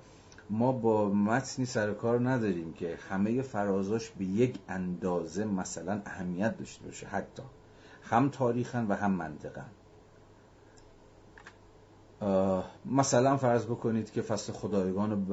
ما 0.52 0.72
با 0.72 1.10
متنی 1.10 1.65
سر 1.65 1.94
کار 1.94 2.30
نداریم 2.30 2.73
که 2.73 2.98
همه 3.10 3.41
فرازاش 3.41 4.10
به 4.10 4.26
یک 4.26 4.60
اندازه 4.68 5.45
مثلا 5.45 6.02
اهمیت 6.06 6.57
داشته 6.57 6.86
باشه 6.86 7.07
حتی 7.07 7.44
هم 8.03 8.30
تاریخا 8.30 8.86
و 8.90 8.95
هم 8.95 9.11
منطقا 9.11 9.61
مثلا 12.86 13.38
فرض 13.38 13.65
بکنید 13.65 14.11
که 14.11 14.22
فصل 14.22 14.53
خدایگان 14.53 15.26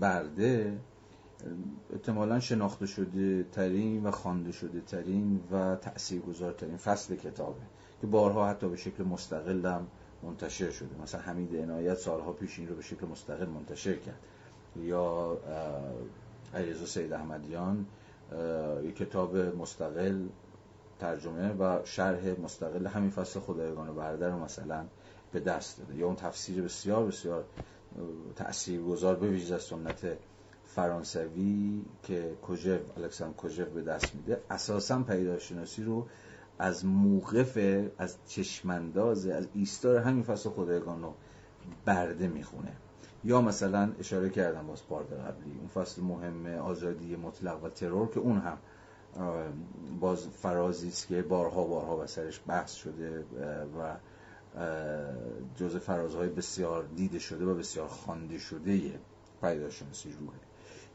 برده 0.00 0.78
احتمالا 1.92 2.40
شناخته 2.40 2.86
شده 2.86 3.46
ترین 3.52 4.06
و 4.06 4.10
خوانده 4.10 4.52
شده 4.52 4.80
ترین 4.80 5.40
و 5.52 5.76
تأثیر 5.76 6.22
ترین 6.58 6.76
فصل 6.76 7.16
کتابه 7.16 7.60
که 8.00 8.06
بارها 8.06 8.48
حتی 8.48 8.68
به 8.68 8.76
شکل 8.76 9.04
مستقل 9.04 9.66
هم 9.66 9.86
منتشر 10.22 10.70
شده. 10.70 11.02
مثلا 11.02 11.20
حمید 11.20 11.56
عنایت 11.56 11.94
سالها 11.94 12.32
پیش 12.32 12.58
این 12.58 12.68
رو 12.68 12.74
به 12.74 12.82
شکل 12.82 13.06
مستقل 13.06 13.46
منتشر 13.46 13.96
کرد. 13.96 14.18
یا 14.76 15.38
علیرضا 16.54 16.86
سید 16.86 17.12
احمدیان 17.12 17.86
یک 18.82 18.96
کتاب 18.96 19.36
مستقل 19.36 20.26
ترجمه 20.98 21.52
و 21.52 21.84
شرح 21.84 22.40
مستقل 22.40 22.86
همین 22.86 23.10
فصل 23.10 23.40
خدایگان 23.40 23.94
برده 23.94 24.28
رو 24.28 24.38
مثلا 24.38 24.84
به 25.32 25.40
دست 25.40 25.78
داده. 25.78 25.96
یا 25.96 26.06
اون 26.06 26.16
تفسیر 26.16 26.62
بسیار 26.62 27.06
بسیار 27.06 27.44
تاثیرگذار 28.36 29.14
به 29.16 29.28
ویژه 29.28 29.58
سنت 29.58 30.18
فرانسوی 30.66 31.82
که 32.02 32.36
کوژف 32.42 32.80
الکساندر 32.96 33.36
کوژف 33.36 33.68
به 33.68 33.82
دست 33.82 34.14
میده. 34.14 34.40
اساسا 34.50 35.02
پیداشناسی 35.02 35.82
رو 35.82 36.06
از 36.58 36.84
موقف 36.84 37.58
از 37.98 38.16
چشمنداز 38.26 39.26
از 39.26 39.48
ایستار 39.54 39.96
همین 39.96 40.22
فصل 40.22 40.50
خدایگان 40.50 41.02
رو 41.02 41.14
برده 41.84 42.28
می‌خونه. 42.28 42.72
یا 43.24 43.40
مثلا 43.40 43.92
اشاره 43.98 44.30
کردم 44.30 44.66
باز 44.66 44.86
پارت 44.86 45.12
قبلی 45.12 45.58
اون 45.58 45.68
فصل 45.68 46.02
مهم 46.02 46.46
آزادی 46.46 47.16
مطلق 47.16 47.64
و 47.64 47.68
ترور 47.68 48.08
که 48.08 48.20
اون 48.20 48.38
هم 48.38 48.58
باز 50.00 50.28
فرازی 50.28 50.88
است 50.88 51.08
که 51.08 51.22
بارها 51.22 51.64
بارها 51.64 51.96
و 51.96 52.06
سرش 52.06 52.40
بحث 52.46 52.74
شده 52.74 53.24
و 53.78 53.96
جز 55.56 55.76
فرازهای 55.76 56.28
بسیار 56.28 56.84
دیده 56.96 57.18
شده 57.18 57.44
و 57.44 57.54
بسیار 57.54 57.88
خوانده 57.88 58.38
شده 58.38 58.80
پیداشناسی 59.40 60.12
روحه. 60.12 60.38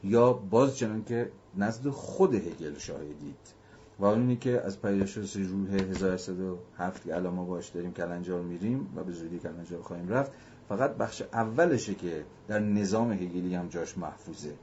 یا 0.04 0.32
باز 0.32 0.76
چنان 0.76 1.04
که 1.04 1.30
نزد 1.56 1.88
خود 1.88 2.34
هگل 2.34 2.78
شاهدید 2.78 3.60
و 3.98 4.04
اون 4.04 4.20
اینه 4.20 4.36
که 4.36 4.60
از 4.60 4.82
پیداشناسی 4.82 5.44
روح 5.44 5.70
1107 5.70 7.04
که 7.04 7.14
الان 7.16 7.34
ما 7.34 7.44
باش 7.44 7.68
داریم 7.68 7.92
کلنجار 7.92 8.42
میریم 8.42 8.92
و 8.96 9.04
به 9.04 9.12
زودی 9.12 9.38
کلنجار 9.38 9.82
خواهیم 9.82 10.08
رفت 10.08 10.32
فقط 10.70 10.96
بخش 10.96 11.22
اولشه 11.32 11.94
که 11.94 12.24
در 12.48 12.58
نظام 12.58 13.12
هگلی 13.12 13.54
هم 13.54 13.68
جاش 13.68 13.98
محفوظه. 13.98 14.54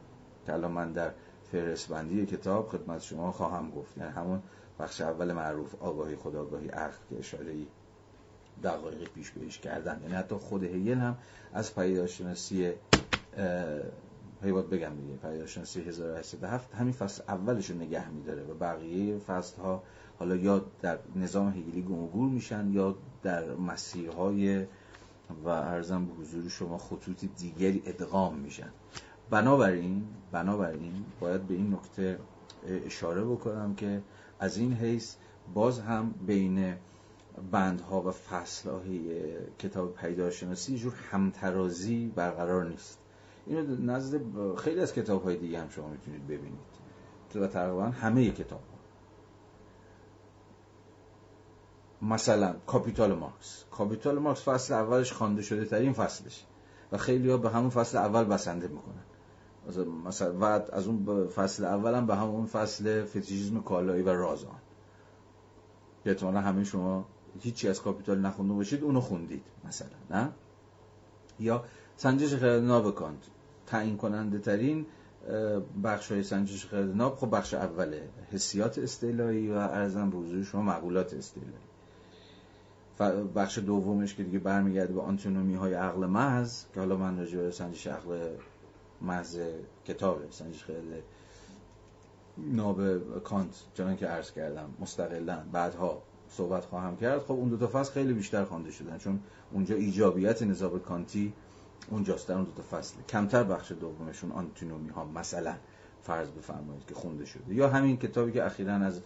که 0.46 0.54
الان 0.54 0.72
من 0.72 0.92
در 0.92 1.12
فرسبندی 1.52 2.26
کتاب 2.26 2.70
خدمت 2.70 3.02
شما 3.02 3.32
خواهم 3.32 3.72
گفت. 3.72 3.98
یعنی 3.98 4.12
همون 4.12 4.42
بخش 4.80 5.02
اول 5.02 5.34
معروف 5.34 5.76
آگاهی 5.76 6.16
خداگاهی 6.16 6.68
عقل 6.68 6.98
که 7.10 7.20
اشاره 7.20 7.54
دقایق 8.64 9.10
پیش 9.10 9.32
بهش 9.32 9.58
کردن. 9.58 10.00
یعنی 10.02 10.14
حتی 10.16 10.36
خود 10.36 10.64
هیل 10.64 10.98
هم 10.98 11.18
از 11.54 11.76
پیداشناسی 11.76 12.74
هیواد 14.44 14.70
بگم 14.70 14.96
دیگه 14.96 15.14
پیداشناسی 15.22 15.82
1807 15.82 16.76
همین 16.76 16.94
فصل 16.94 17.24
اولش 17.28 17.70
رو 17.70 17.78
نگه 17.78 18.10
میداره 18.10 18.44
و 18.44 18.54
بقیه 18.54 19.18
فصل 19.18 19.62
ها 19.62 19.84
حالا 20.20 20.36
یا 20.36 20.66
در 20.82 21.00
نظام 21.16 21.50
هگلی 21.50 21.82
گم 21.82 22.30
میشن 22.30 22.72
یا 22.72 22.96
در 23.24 23.54
مسیرهای 23.54 24.66
و 25.44 25.49
ارزم 25.49 26.06
به 26.06 26.14
حضور 26.14 26.49
شما 26.49 26.78
خطوط 26.78 27.26
دیگری 27.38 27.84
ادغام 27.86 28.38
میشن. 28.38 28.70
بنابراین 29.30 30.08
بنابراین 30.32 31.06
باید 31.20 31.48
به 31.48 31.54
این 31.54 31.74
نکته 31.74 32.20
اشاره 32.86 33.24
بکنم 33.24 33.76
که 33.76 34.02
از 34.40 34.58
این 34.58 34.74
حیث 34.74 35.16
باز 35.54 35.80
هم 35.80 36.14
بین 36.28 36.76
بندها 37.52 38.02
و 38.02 38.12
فصلهای 38.12 39.12
کتاب 39.60 39.95
پیدارشناسی 39.95 40.78
جور 40.78 40.94
همترازی 41.12 42.12
برقرار 42.16 42.66
نیست. 42.66 42.99
اینو 43.45 43.91
نزد 43.91 44.22
خیلی 44.56 44.80
از 44.80 44.94
کتاب 44.94 45.24
های 45.24 45.38
دیگه 45.38 45.62
هم 45.62 45.70
شما 45.70 45.88
می‌تونید 45.90 46.28
ببینید. 46.28 46.78
و 47.36 47.48
تقریبا 47.48 47.86
همه 47.86 48.32
کتاب 48.32 48.60
ها 48.60 48.78
مثلا 52.02 52.56
کاپیتال 52.68 53.14
مارکس. 53.14 53.64
کاپیتال 53.72 54.19
مارکس 54.19 54.41
فصل 54.41 54.74
اولش 54.74 55.14
خوانده 55.14 55.41
شده 55.41 55.65
ترین 55.65 55.94
فصلش. 55.94 56.45
و 56.91 56.98
خیلی 56.98 57.30
ها 57.30 57.38
به 57.38 57.49
همون 57.49 57.69
فصل 57.69 57.98
اول 57.98 58.24
بسنده 58.24 58.68
می‌کنن. 58.68 59.03
مثلا 60.06 60.34
و 60.34 60.44
از 60.44 60.88
اون 60.88 61.28
فصل 61.28 61.65
اول 61.65 61.94
هم 61.94 62.07
به 62.07 62.15
همون 62.15 62.45
فصل 62.45 63.06
فتیشیزم 63.06 63.61
کالایی 63.61 64.03
و 64.03 64.10
رازان 64.10 64.56
که 66.03 66.10
احتمالا 66.10 66.41
همه 66.41 66.64
شما 66.64 67.06
هیچی 67.40 67.68
از 67.68 67.82
کاپیتال 67.82 68.19
نخونده 68.19 68.53
باشید 68.53 68.84
اونو 68.84 69.02
خوندید 69.02 69.44
مثلا 69.65 69.88
نه؟ 70.10 70.30
یا 71.40 71.64
سنجش 71.98 72.36
خرد 72.36 72.94
کانت. 72.94 73.19
تعیین 73.68 73.98
کننده 73.98 74.40
ترین 74.40 74.86
بخش 75.84 76.11
های 76.11 76.24
سنجش 76.24 76.65
خرد 76.65 77.15
خب 77.15 77.32
بخش 77.32 77.53
اوله 77.53 78.10
حسیات 78.32 78.78
استعلایی 78.78 79.52
و 79.52 79.56
ارزم 79.56 80.10
حضور 80.10 80.44
شما 80.44 80.61
معقولات 80.61 81.14
استعلایی. 81.14 81.66
بخش 83.36 83.60
دومش 83.60 84.15
که 84.15 84.24
دیگه 84.24 84.40
برمیگرده 84.40 84.94
به 84.94 85.02
آنتونومی 85.02 85.56
های 85.56 85.74
عقل 85.74 86.06
محض 86.06 86.64
که 86.74 86.80
حالا 86.80 86.95
من 86.95 87.18
راجع 87.18 87.38
به 87.38 87.52
سنجش 87.52 87.88
عقل 87.88 88.30
محض 89.02 89.40
کتاب 89.86 90.32
سنجش 90.32 90.64
خیلی 90.64 91.03
ناب 92.38 93.07
کانت 93.24 93.64
چنان 93.74 93.95
که 93.95 94.07
عرض 94.07 94.32
کردم 94.32 94.69
مستقلا 94.80 95.44
بعدها 95.52 96.02
صحبت 96.30 96.65
خواهم 96.65 96.98
کرد. 96.98 97.19
خب 97.19 97.32
اون 97.32 97.49
دو 97.49 97.57
تا 97.57 97.68
فصل 97.68 97.91
خیلی 97.91 98.14
بیشتر 98.14 98.44
خوانده 98.44 98.72
شدن 98.72 98.98
چون 98.98 99.19
اونجا 99.52 99.76
ایجابیت 99.76 100.44
نظام 100.44 100.80
کانتی 100.80 101.34
اونجاست 101.90 102.28
در 102.28 102.36
اون 102.36 102.44
دو 102.44 102.52
تا 102.52 102.78
فصل. 102.78 102.95
کمتر 103.10 103.44
بخش 103.44 103.72
دومشون 103.72 104.32
آنتونومی 104.32 104.90
ها 104.90 105.06
مثلا 105.06 105.56
فرض 106.03 106.30
بفرمایید 106.30 106.86
که 106.86 106.95
خونده 106.95 107.26
شده. 107.26 107.56
یا 107.56 107.69
همین 107.69 107.98
کتابی 107.98 108.32
که 108.32 108.45
اخیرا 108.45 108.74
از 108.74 109.02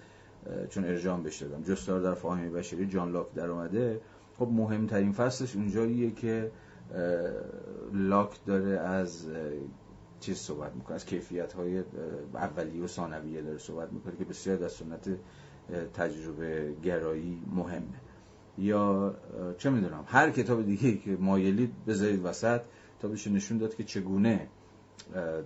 چون 0.69 0.85
ارجام 0.85 1.23
بهش 1.23 1.41
دادم. 1.41 1.63
جستار 1.63 2.01
در 2.01 2.13
فاهمی 2.13 2.49
بشری 2.49 2.88
جان 2.88 3.11
لاک 3.11 3.34
در 3.34 3.49
اومده. 3.49 4.01
خب 4.38 4.47
مهمترین 4.51 5.11
فصلش 5.11 5.55
اونجاییه 5.55 6.11
که 6.11 6.51
لاک 7.93 8.45
داره 8.45 8.80
از 8.80 9.27
چیز 10.19 10.38
صحبت 10.38 10.76
می‌کنه 10.76 10.95
از 10.95 11.05
کیفیت 11.05 11.53
های 11.53 11.83
اولیه 12.33 12.83
و 12.83 12.88
ثانویه 12.88 13.41
داره 13.41 13.57
صحبت 13.57 13.93
می‌کنه 13.93 14.16
که 14.16 14.25
بسیار 14.25 14.57
در 14.57 14.67
سنت 14.67 15.09
تجربه 15.93 16.74
گرایی 16.83 17.41
مهمه. 17.56 18.01
یا 18.57 19.16
چه 19.57 19.69
می‌دونم 19.69 20.03
هر 20.07 20.32
کتاب 20.32 20.66
دیگه 20.66 20.98
که 20.98 21.17
مایلید 21.19 21.85
بذارید 21.88 22.25
وسط 22.25 22.61
تا 22.99 23.07
بشه 23.07 23.30
نشون 23.30 23.57
داد 23.57 23.75
که 23.75 23.83
چگونه 23.83 24.48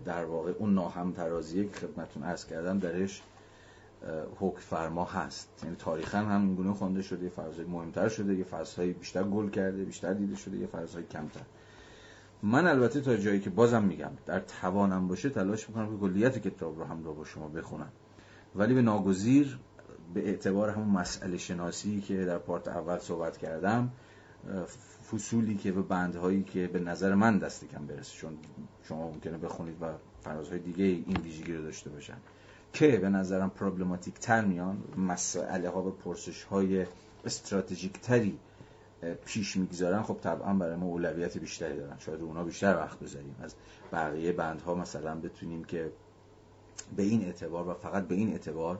در 0.05 0.25
واقع 0.25 0.51
اون 0.51 0.73
ناهم 0.73 1.11
ترازیه 1.11 1.63
که 1.63 1.71
خدمتون 1.71 2.23
عرض 2.23 2.45
کردم 2.45 2.79
درش 2.79 3.21
حکم 4.39 4.59
فرما 4.59 5.05
هست. 5.05 5.61
یعنی 5.63 5.75
تاریخا 5.75 6.17
هم 6.17 6.55
گونه 6.55 6.73
خونده 6.73 7.01
شده 7.01 7.23
یه 7.23 7.29
فرضای 7.29 7.65
مهمتر 7.65 8.09
شده 8.09 8.35
یه 8.35 8.43
فرضهای 8.43 8.93
بیشتر 8.93 9.23
گل 9.23 9.49
کرده 9.49 9.85
بیشتر 9.85 10.13
دیده 10.13 10.35
شده 10.35 10.57
یه 10.57 10.67
فرضهای 10.67 11.03
کمتر. 11.03 11.41
من 12.43 12.67
البته 12.67 13.01
تا 13.01 13.17
جایی 13.17 13.39
که 13.39 13.49
بازم 13.49 13.83
میگم 13.83 14.11
در 14.25 14.39
توانم 14.39 15.07
باشه 15.07 15.29
تلاش 15.29 15.69
می‌کنم 15.69 15.89
که 15.89 15.97
کلیت 15.97 16.37
کتاب 16.37 16.79
رو 16.79 16.85
هم 16.85 17.03
با 17.03 17.25
شما 17.25 17.47
بخونم. 17.47 17.91
ولی 18.55 18.73
به 18.73 18.81
ناگزیر 18.81 19.59
به 20.13 20.27
اعتبار 20.27 20.69
همون 20.69 20.87
مسئله 20.87 21.37
شناسی 21.37 22.01
که 22.01 22.25
در 22.25 22.37
پارت 22.37 22.67
اول 22.67 22.97
صحبت 22.97 23.37
کردم 23.37 23.91
فصولی 25.11 25.55
که 25.55 25.71
به 25.71 25.81
بندهایی 25.81 26.43
که 26.43 26.67
به 26.67 26.79
نظر 26.79 27.15
من 27.15 27.37
دست 27.37 27.65
کم 27.67 27.85
برسه 27.87 28.13
چون 28.17 28.37
شما 28.83 29.11
ممکنه 29.11 29.37
بخونید 29.37 29.81
و 29.81 29.85
فرازهای 30.21 30.59
دیگه 30.59 30.83
این 30.83 31.17
ویژگی 31.17 31.53
رو 31.53 31.63
داشته 31.63 31.89
باشن. 31.89 32.17
که 32.75 32.97
به 32.97 33.09
نظرم 33.09 33.49
پروبلماتیک 33.49 34.19
تر 34.19 34.45
میان 34.45 34.83
مسئله 34.97 35.69
ها 35.69 35.83
و 35.83 35.91
پرسش 35.91 36.43
های 36.43 36.85
استراتژیک 37.25 37.99
تری 37.99 38.39
پیش 39.25 39.57
می‌گذارن 39.57 40.01
خب 40.01 40.17
طبعا 40.21 40.53
برای 40.53 40.75
ما 40.75 40.85
اولویت 40.85 41.37
بیشتری 41.37 41.77
دارن. 41.77 41.95
شاید 41.99 42.21
اونا 42.21 42.43
بیشتر 42.43 42.77
وقت 42.77 42.99
بذاریم. 42.99 43.35
از 43.43 43.55
بقیه 43.93 44.31
بندها 44.31 44.75
مثلا 44.75 45.15
بتونیم 45.15 45.63
که 45.63 45.91
به 46.95 47.03
این 47.03 47.25
اعتبار 47.25 47.67
و 47.67 47.73
فقط 47.73 48.07
به 48.07 48.15
این 48.15 48.31
اعتبار 48.31 48.79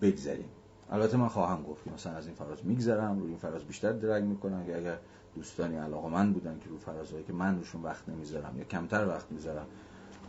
بگذاریم. 0.00 0.48
البته 0.90 1.16
من 1.16 1.28
خواهم 1.28 1.62
گفت 1.62 1.88
مثلا 1.88 2.12
از 2.12 2.26
این 2.26 2.34
فراز 2.34 2.66
میگذرم 2.66 3.18
روی 3.18 3.28
این 3.28 3.38
فراز 3.38 3.64
بیشتر 3.64 3.92
درنگ 3.92 4.24
می‌کنم 4.24 4.66
که 4.66 4.76
اگر 4.76 4.98
دوستانی 5.34 5.76
علاقه 5.76 6.08
من 6.08 6.32
بودن 6.32 6.58
که 6.58 6.68
رو 6.68 6.78
فرازهایی 6.78 7.24
که 7.24 7.32
من 7.32 7.56
روشون 7.56 7.82
وقت 7.82 8.08
نمی‌ذارم 8.08 8.58
یا 8.58 8.64
کمتر 8.64 9.08
وقت 9.08 9.32
می‌ذارم 9.32 9.66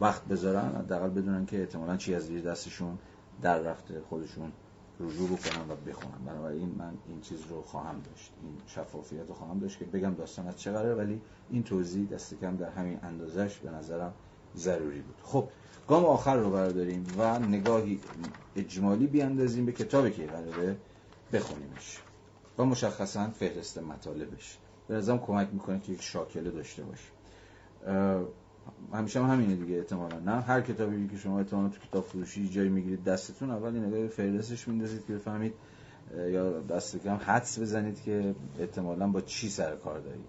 وقت 0.02 0.26
بذارن 0.26 0.76
حداقل 0.76 1.10
بدونن 1.10 1.46
که 1.46 1.60
احتمالا 1.60 1.98
چی 1.98 2.16
از 2.16 2.26
زیر 2.26 2.42
دستشون 2.42 2.98
در 3.42 3.60
رفته 3.60 4.02
خودشون 4.10 4.52
رجوع 5.00 5.30
بکنن 5.30 5.70
و 5.70 5.76
بخونن. 5.76 6.26
بنابراین 6.26 6.76
من 6.78 6.94
این 7.08 7.22
چیز 7.22 7.42
رو 7.50 7.62
خواهم 7.62 8.02
داشت 8.02 8.32
این 8.44 8.54
شفافیت 8.68 9.28
رو 9.28 9.34
خواهم 9.34 9.60
داشت 9.60 9.80
که 9.80 9.86
بگم 9.86 10.14
داستان 10.14 10.48
از 10.48 10.56
چه 10.56 10.72
ولی 10.96 11.22
این 11.50 11.64
توضیح 11.64 12.08
دست 12.08 12.40
کم 12.40 12.56
در 12.56 12.70
همین 12.70 13.00
اندازش 13.04 13.58
به 13.58 13.70
نظرم 13.72 14.14
ضروری 14.56 15.02
بود. 15.02 15.16
خب 15.24 15.50
گام 15.88 16.06
آخر 16.06 16.36
رو 16.36 16.52
برداریم 16.52 17.06
و 17.18 17.40
نگاهی 17.40 18.00
اجمالی 18.56 19.08
بیاندازیم 19.08 19.66
به 19.66 19.72
کتابی 19.72 20.12
که 20.12 20.26
قراره 20.26 20.78
بخونیمش 21.34 22.02
و 22.58 22.66
مشخصا 22.66 23.30
فهرست 23.30 23.78
مطالبش. 23.78 24.58
به 24.88 24.96
نظرم 24.96 25.20
کمک 25.20 25.50
می‌کنه 25.54 25.80
که 25.80 25.92
یک 25.92 26.02
شاکله 26.02 26.52
داشته 26.52 26.84
باشه. 26.84 27.12
همیشه 28.94 29.24
هم 29.24 29.30
همینه 29.30 29.56
دیگه 29.56 29.78
احتمالا. 29.78 30.20
نه 30.20 30.42
هر 30.42 30.62
کتابی 30.62 31.08
که 31.08 31.18
شما 31.18 31.40
احتمالا 31.40 31.70
تو 31.70 31.80
کتاب 31.90 32.04
فروشی 32.04 32.50
جایی 32.50 32.70
می‌گیرید 32.70 33.04
دستتون 33.04 33.52
اول 33.52 33.72
نگاه 33.72 34.08
فهرستش 34.08 34.68
میندازید 34.68 35.06
که 35.06 35.14
بفهمید 35.14 35.54
یا 36.18 36.62
دست 36.62 36.98
کم 37.04 37.16
حدس 37.16 37.60
بزنید 37.60 38.02
که 38.02 38.36
احتمالا 38.60 39.08
با 39.08 39.22
چی 39.22 39.50
سر 39.50 39.76
کار 39.76 40.00
دارید 40.00 40.26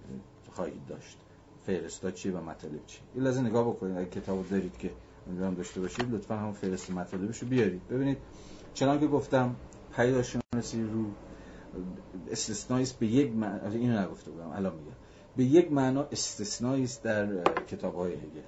خواهید 0.52 0.86
داشت. 0.88 1.18
فهرستا 1.66 2.10
چی 2.10 2.30
و 2.30 2.40
مطالب 2.40 2.86
چی 2.86 2.98
این 3.14 3.24
لازم 3.24 3.46
نگاه 3.46 3.68
بکنید 3.68 3.98
اگه 3.98 4.10
کتاب 4.10 4.48
دارید 4.48 4.78
که 4.78 4.90
امیدوارم 5.26 5.54
داشته 5.54 5.80
باشید 5.80 6.14
لطفا 6.14 6.36
همون 6.36 6.52
فهرست 6.52 6.90
مطالبش 6.90 7.38
رو 7.38 7.48
بیارید. 7.48 7.88
ببینید 7.88 8.18
چنان 8.74 9.00
که 9.00 9.06
گفتم 9.06 9.56
پیداشناسی 9.96 10.82
رو 10.82 11.04
استثنایی 12.30 12.86
به 12.98 13.06
یک 13.06 13.32
معنی 13.32 13.76
اینو 13.76 14.00
نگفته 14.02 14.30
بودم 14.30 14.48
الان 14.48 14.72
میگم. 14.74 14.96
به 15.36 15.44
یک 15.44 15.72
معنا 15.72 16.02
استثنایی 16.02 16.84
است 16.84 17.02
در 17.02 17.44
کتاب 17.66 17.94
های 17.94 18.12
هگل. 18.12 18.40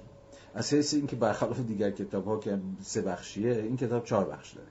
از 0.53 0.73
حیث 0.73 0.93
اینکه 0.93 1.15
برخلاف 1.15 1.59
دیگر 1.59 1.91
کتاب 1.91 2.25
ها 2.25 2.37
که 2.37 2.59
سه 2.81 3.01
بخشیه 3.01 3.51
این 3.51 3.77
کتاب 3.77 4.03
چهار 4.03 4.25
بخش 4.25 4.53
داره. 4.53 4.67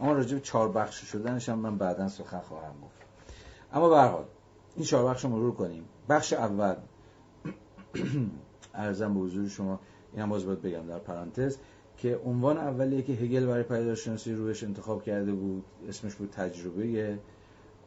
اما 0.00 0.12
راجع 0.12 0.34
به 0.34 0.40
چهار 0.40 0.72
بخش 0.72 1.04
شدنش 1.04 1.48
هم 1.48 1.58
من 1.58 1.78
بعدا 1.78 2.08
سخن 2.08 2.40
خواهم 2.40 2.74
گفت. 2.84 2.98
اما 3.72 3.88
به 3.88 4.24
این 4.76 4.84
چهار 4.84 5.10
بخش 5.10 5.24
رو 5.24 5.30
مرور 5.30 5.54
کنیم. 5.54 5.84
بخش 6.08 6.32
اول 6.32 6.76
ارزم 8.74 9.14
به 9.14 9.20
حضور 9.20 9.48
شما 9.48 9.80
این 10.12 10.22
هم 10.22 10.28
باز 10.28 10.46
باید 10.46 10.62
بگم 10.62 10.86
در 10.86 10.98
پرانتز 10.98 11.58
که 11.96 12.20
عنوان 12.24 12.58
اولیه 12.58 13.02
که 13.02 13.12
هگل 13.12 13.46
برای 13.46 13.62
پیداشناسی 13.62 14.32
روش 14.32 14.64
انتخاب 14.64 15.02
کرده 15.02 15.32
بود 15.32 15.64
اسمش 15.88 16.14
بود 16.14 16.30
تجربه. 16.30 17.18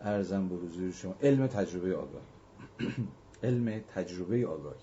ارزم 0.02 0.48
به 0.48 0.56
حضور 0.56 0.92
شما 0.92 1.16
علم 1.22 1.48
تجربه 1.48 1.96
آگاهی. 1.96 2.37
علم 3.44 3.80
تجربه 3.96 4.48
آگاهی. 4.48 4.80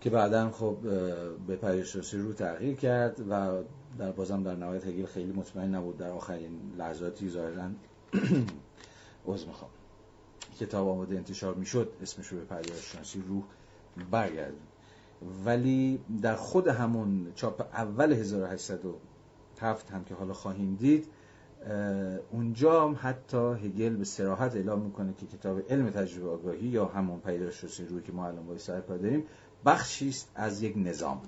که 0.00 0.10
بعدا 0.10 0.50
خب 0.50 0.76
به 1.46 1.56
پدیدارشناسی 1.56 2.18
رو 2.18 2.32
تغییر 2.32 2.76
کرد 2.76 3.20
و 3.30 3.62
در 3.98 4.12
بازم 4.12 4.42
در 4.42 4.56
نهایت 4.56 4.86
هگل 4.86 5.06
خیلی 5.06 5.32
مطمئن 5.32 5.74
نبود 5.74 5.98
در 5.98 6.10
آخرین 6.10 6.60
لحظاتی 6.78 7.28
ظاهرا 7.28 7.70
عذر 9.26 9.46
می‌خوام. 9.46 9.70
کتاب 10.60 10.88
آماده 10.88 11.16
انتشار 11.16 11.54
می‌شد 11.54 11.92
اسمش 12.02 12.26
رو 12.26 12.38
به 12.38 12.44
پدیدارشناسی 12.44 13.22
روح 13.28 13.44
برگردون. 14.10 14.60
ولی 15.44 16.00
در 16.22 16.36
خود 16.36 16.68
همون 16.68 17.32
چاپ 17.34 17.60
اول 17.60 18.12
1807 18.12 19.90
هم 19.90 20.04
که 20.04 20.14
حالا 20.14 20.32
خواهیم 20.32 20.74
دید 20.74 21.06
اونجا 22.30 22.84
هم 22.84 22.98
حتی 23.02 23.36
هگل 23.36 23.96
به 23.96 24.04
سراحت 24.04 24.56
اعلام 24.56 24.80
می‌کنه 24.80 25.14
که 25.14 25.26
کتاب 25.26 25.60
علم 25.70 25.90
تجربه 25.90 26.30
آگاهی 26.30 26.66
یا 26.66 26.84
همون 26.84 27.20
پدیدارشناسی 27.20 27.84
روی 27.84 28.02
که 28.02 28.12
ما 28.12 28.26
الان 28.26 28.46
باید 28.46 28.60
سر 28.60 28.80
کار 28.80 28.96
داریم 28.98 29.24
بخشی 29.64 30.08
است 30.08 30.30
از 30.34 30.62
یک 30.62 30.74
نظام. 30.76 31.22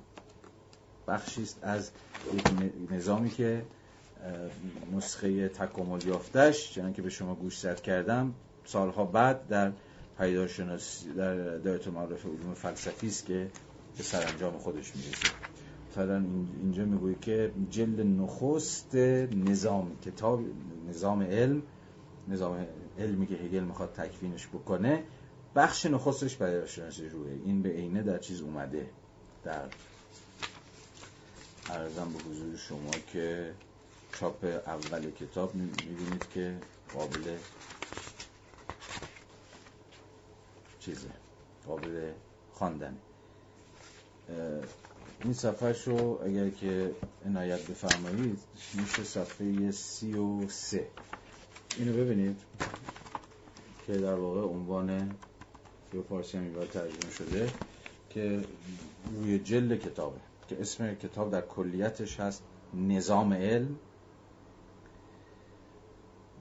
بخشی 1.09 1.43
است 1.43 1.59
از 1.63 1.91
یک 2.35 2.93
نظامی 2.93 3.31
که 3.31 3.63
نسخه 4.93 5.49
تکامل 5.49 6.07
یافتش 6.07 6.73
چنان 6.73 6.93
که 6.93 7.03
به 7.03 7.11
شما 7.11 7.35
گوش 7.35 7.59
زد 7.59 7.81
کردم 7.81 8.35
سالها 8.65 9.05
بعد 9.05 9.49
در 9.49 9.73
پیداشناسی 10.19 11.13
در 11.13 11.59
دایره 11.59 11.91
معرف 11.91 12.27
علوم 12.27 12.55
فلسفی 12.55 13.07
است 13.07 13.27
که 13.27 13.51
به 13.97 14.03
سرانجام 14.03 14.59
خودش 14.59 14.97
می‌رسه. 14.97 15.29
مثلا 15.91 16.25
اینجا 16.63 16.85
میگوی 16.85 17.15
که 17.21 17.53
جلد 17.71 18.01
نخست 18.01 18.95
نظام 18.95 19.97
کتاب 20.05 20.41
نظام 20.89 21.23
علم 21.23 21.63
نظام 22.29 22.67
علمی 22.99 23.27
که 23.27 23.35
هگل 23.35 23.61
می‌خواد 23.65 23.93
تکوینش 23.93 24.47
بکنه 24.47 25.03
بخش 25.55 25.87
نخستش 25.87 26.39
پیداشناسی 26.39 27.09
روحه. 27.09 27.39
این 27.45 27.63
به 27.63 27.69
عینه 27.69 28.03
در 28.03 28.19
چیز 28.19 28.41
اومده. 28.41 28.91
در 29.45 29.69
ارزم 31.71 32.13
به 32.13 32.31
حضور 32.31 32.57
شما 32.57 32.91
که 33.13 33.55
چاپ 34.21 34.45
اول 34.45 35.11
کتاب 35.11 35.55
می‌بینید 35.55 36.29
که 36.35 36.57
قابل 36.95 37.37
چیزه؟ 40.81 41.09
قابل 41.67 42.11
خواندن 42.53 42.97
این 45.25 45.33
صفحه 45.33 45.73
شو 45.73 46.19
اگر 46.25 46.49
که 46.49 46.95
عنایت 47.27 47.71
بفرمایید 47.71 48.39
میشه 48.75 49.05
صفحه 49.05 49.71
سی 49.71 50.13
و 50.15 50.49
سه. 50.49 50.87
اینو 51.79 51.93
ببینید 51.93 52.41
که 53.87 53.93
در 53.93 54.15
واقع 54.15 54.41
عنوان 54.41 55.11
که 55.93 56.03
فارسی 56.09 56.39
هم 56.39 56.53
ترجمه 56.53 57.13
شده 57.13 57.49
که 58.11 58.45
روی 59.15 59.39
جلد 59.39 59.81
کتابه 59.81 60.21
که 60.49 60.61
اسم 60.61 60.95
کتاب 60.95 61.31
در 61.31 61.41
کلیتش 61.41 62.21
هست 62.21 62.43
نظام 62.75 63.33
علم. 63.33 63.77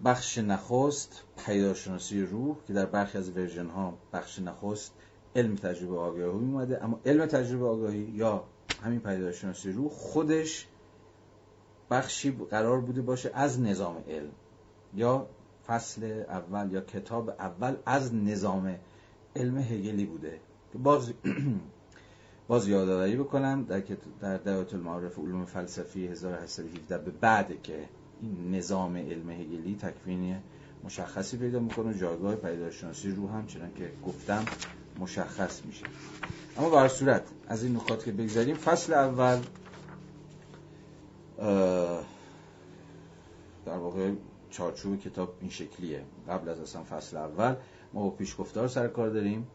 بخش 0.06 0.38
نخست 0.38 1.24
پیداشناسی 1.46 2.22
روح 2.22 2.56
که 2.68 2.74
در 2.74 2.86
برخی 2.86 3.18
از 3.18 3.30
ورژن 3.30 3.68
ها 3.68 3.98
بخش 4.14 4.40
نخست 4.40 4.94
علم 5.36 5.56
تجربه 5.56 5.98
آگاهی 5.98 6.24
اومده 6.24 6.84
اما 6.84 7.00
علم 7.06 7.26
تجربه 7.26 7.66
آگاهی 7.66 8.12
یا 8.16 8.44
همین 8.82 9.00
پیداشناسی 9.00 9.72
روح 9.72 9.90
خودش 9.90 10.68
بخشی 11.90 12.32
قرار 12.32 12.82
بوده 12.82 13.02
باشه 13.02 13.32
از 13.34 13.62
نظام 13.62 14.04
علم 14.08 14.32
یا 14.94 15.28
فصل 15.68 16.24
اول 16.30 16.72
یا 16.72 16.82
کتاب 16.82 17.30
اول 17.30 17.76
از 17.86 18.16
نظام 18.16 18.76
علم 19.36 19.58
هگلی 19.58 20.06
بوده. 20.06 20.40
باز 20.84 21.14
باز 22.48 22.68
یادآوری 22.68 23.16
بکنم 23.18 23.64
در 23.64 23.80
در 24.22 24.38
دعوت 24.38 24.74
المعارف 24.74 25.20
علوم 25.20 25.46
فلسفی 25.46 26.08
1817 26.08 26.98
به 26.98 27.12
بعد 27.12 27.62
که 27.64 27.90
این 28.22 28.56
نظام 28.56 28.98
علم 28.98 29.30
هگلی 29.30 29.76
تکوین 29.76 30.38
مشخصی 30.84 31.38
پیدا 31.38 31.60
می‌کنه 31.60 32.00
جایگاه 32.00 32.36
پیداشناسی 32.36 33.12
رو 33.12 33.28
هم 33.28 33.48
چنان 33.48 33.74
که 33.74 33.92
گفتم 34.06 34.46
مشخص 35.00 35.66
میشه. 35.66 35.86
اما 36.58 36.70
بر 36.70 36.88
صورت 36.88 37.24
از 37.48 37.64
این 37.64 37.76
نکات 37.76 38.06
که 38.06 38.12
بگذاریم 38.12 38.56
فصل 38.56 38.94
اول 38.94 39.40
در 43.66 43.78
واقع 43.78 44.12
چارچوب 44.50 45.00
کتاب 45.00 45.36
این 45.42 45.50
شکلیه. 45.50 46.04
قبل 46.30 46.50
از 46.50 46.60
اصلا 46.60 46.84
فصل 46.84 47.18
اول 47.18 47.56
ما 47.94 48.04
با 48.04 48.10
پیشگفتار 48.10 48.68
سر 48.68 48.88
کار 48.88 49.10
داریم. 49.10 49.48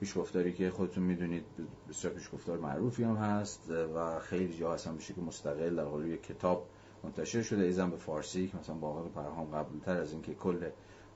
پیشگفتاری 0.00 0.52
که 0.52 0.70
خودتون 0.70 1.04
می‌دونید 1.04 1.44
بسیار 1.88 2.14
پیشگفتار 2.14 2.58
معروفی 2.58 3.04
هم 3.04 3.16
هست 3.16 3.70
و 3.94 4.20
خیلی 4.20 4.58
جا 4.58 4.74
اصلا 4.74 4.92
بشه 4.92 5.14
که 5.14 5.20
مستقل 5.20 5.76
در 5.76 5.84
حال 5.84 6.06
یک 6.06 6.22
کتاب 6.22 6.66
منتشر 7.04 7.42
شده. 7.42 7.62
ایزن 7.62 7.90
به 7.90 7.96
فارسی 7.96 8.48
که 8.48 8.56
مثلا 8.56 8.74
با 8.74 8.92
پرهام 9.02 9.46
قبلتر 9.46 9.96
از 9.96 10.12
اینکه 10.12 10.34
کل 10.34 10.68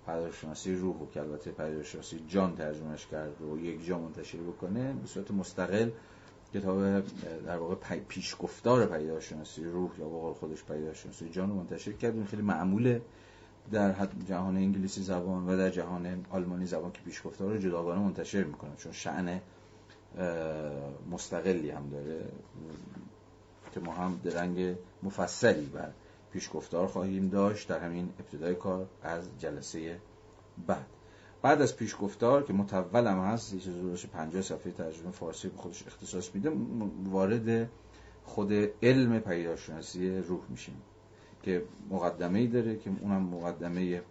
پدرشناسی 0.07 0.75
روح 0.75 0.97
و 0.97 1.07
که 1.07 1.21
البته 1.21 1.51
پدرشناسی 1.51 2.25
جان 2.29 2.57
ترجمهش 2.57 3.07
کرد 3.07 3.43
و 3.43 3.59
یک 3.59 3.87
جا 3.87 3.99
منتشر 3.99 4.39
بکنه 4.39 4.93
به 4.93 5.07
صورت 5.07 5.31
مستقل 5.31 5.91
کتاب 6.55 7.01
در 7.47 7.57
واقع 7.57 7.75
پیشگفتار 8.09 8.87
پیداشناسی 8.87 9.65
روح 9.65 9.91
یا 9.99 10.09
با 10.09 10.35
خودش 10.35 10.65
پیداشناسی 10.65 11.31
جان 11.31 11.51
منتشر 11.51 11.93
کرد. 11.93 12.15
این 12.15 12.27
خیلی 12.27 12.43
معموله 12.43 13.03
در 13.73 14.07
جهان 14.29 14.57
انگلیسی 14.57 15.03
زبان 15.03 15.49
و 15.49 15.57
در 15.57 15.71
جهان 15.71 16.27
آلمانی 16.31 16.67
زبان 16.67 16.93
که 16.93 17.01
پیشگفتار 17.05 17.53
رو 17.53 17.59
جداگانه 17.59 18.01
منتشر 18.01 18.45
می‌کنه 18.45 18.71
چون 18.77 18.93
شعن 18.93 19.41
مستقلی 21.11 21.71
هم 21.71 21.89
داره. 21.89 22.25
که 23.75 23.81
ما 23.81 23.93
هم 23.93 24.21
درنگ 24.25 24.77
مفصلی 25.03 25.67
بر 25.67 25.91
پیشگفتار 26.37 26.87
خواهیم 26.87 27.29
داشت 27.29 27.69
در 27.69 27.79
همین 27.79 28.09
ابتدای 28.21 28.55
کار 28.55 28.87
از 29.03 29.29
جلسه 29.39 30.01
بعد. 30.67 30.87
بعد 31.43 31.63
از 31.63 31.77
پیشگفتار 31.77 32.43
که 32.43 32.53
متول 32.53 33.07
هم 33.07 33.19
هست 33.19 33.55
یه 33.55 33.61
چیز 33.61 34.07
50 34.13 34.43
صفحه 34.43 34.73
ترجمه 34.73 35.11
فارسی 35.11 35.49
به 35.49 35.57
خودش 35.57 35.87
اختصاص 35.87 36.35
میده 36.35 36.53
وارد 37.05 37.69
خود 38.25 38.53
علم 38.83 39.21
پیداشناسی 39.21 40.19
روح 40.19 40.41
میشیم 40.49 40.83
که 41.43 41.65
مقدمه 41.91 42.39
ای 42.39 42.47
داره 42.47 42.77
که 42.77 42.91
اونم 43.01 43.23
مقدمه 43.23 44.03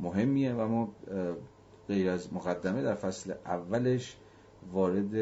مهمیه 0.00 0.54
و 0.54 0.68
ما 0.68 0.88
غیر 1.88 2.10
از 2.10 2.32
مقدمه 2.32 2.82
در 2.82 2.94
فصل 2.94 3.34
اولش 3.46 4.16
وارد 4.72 5.14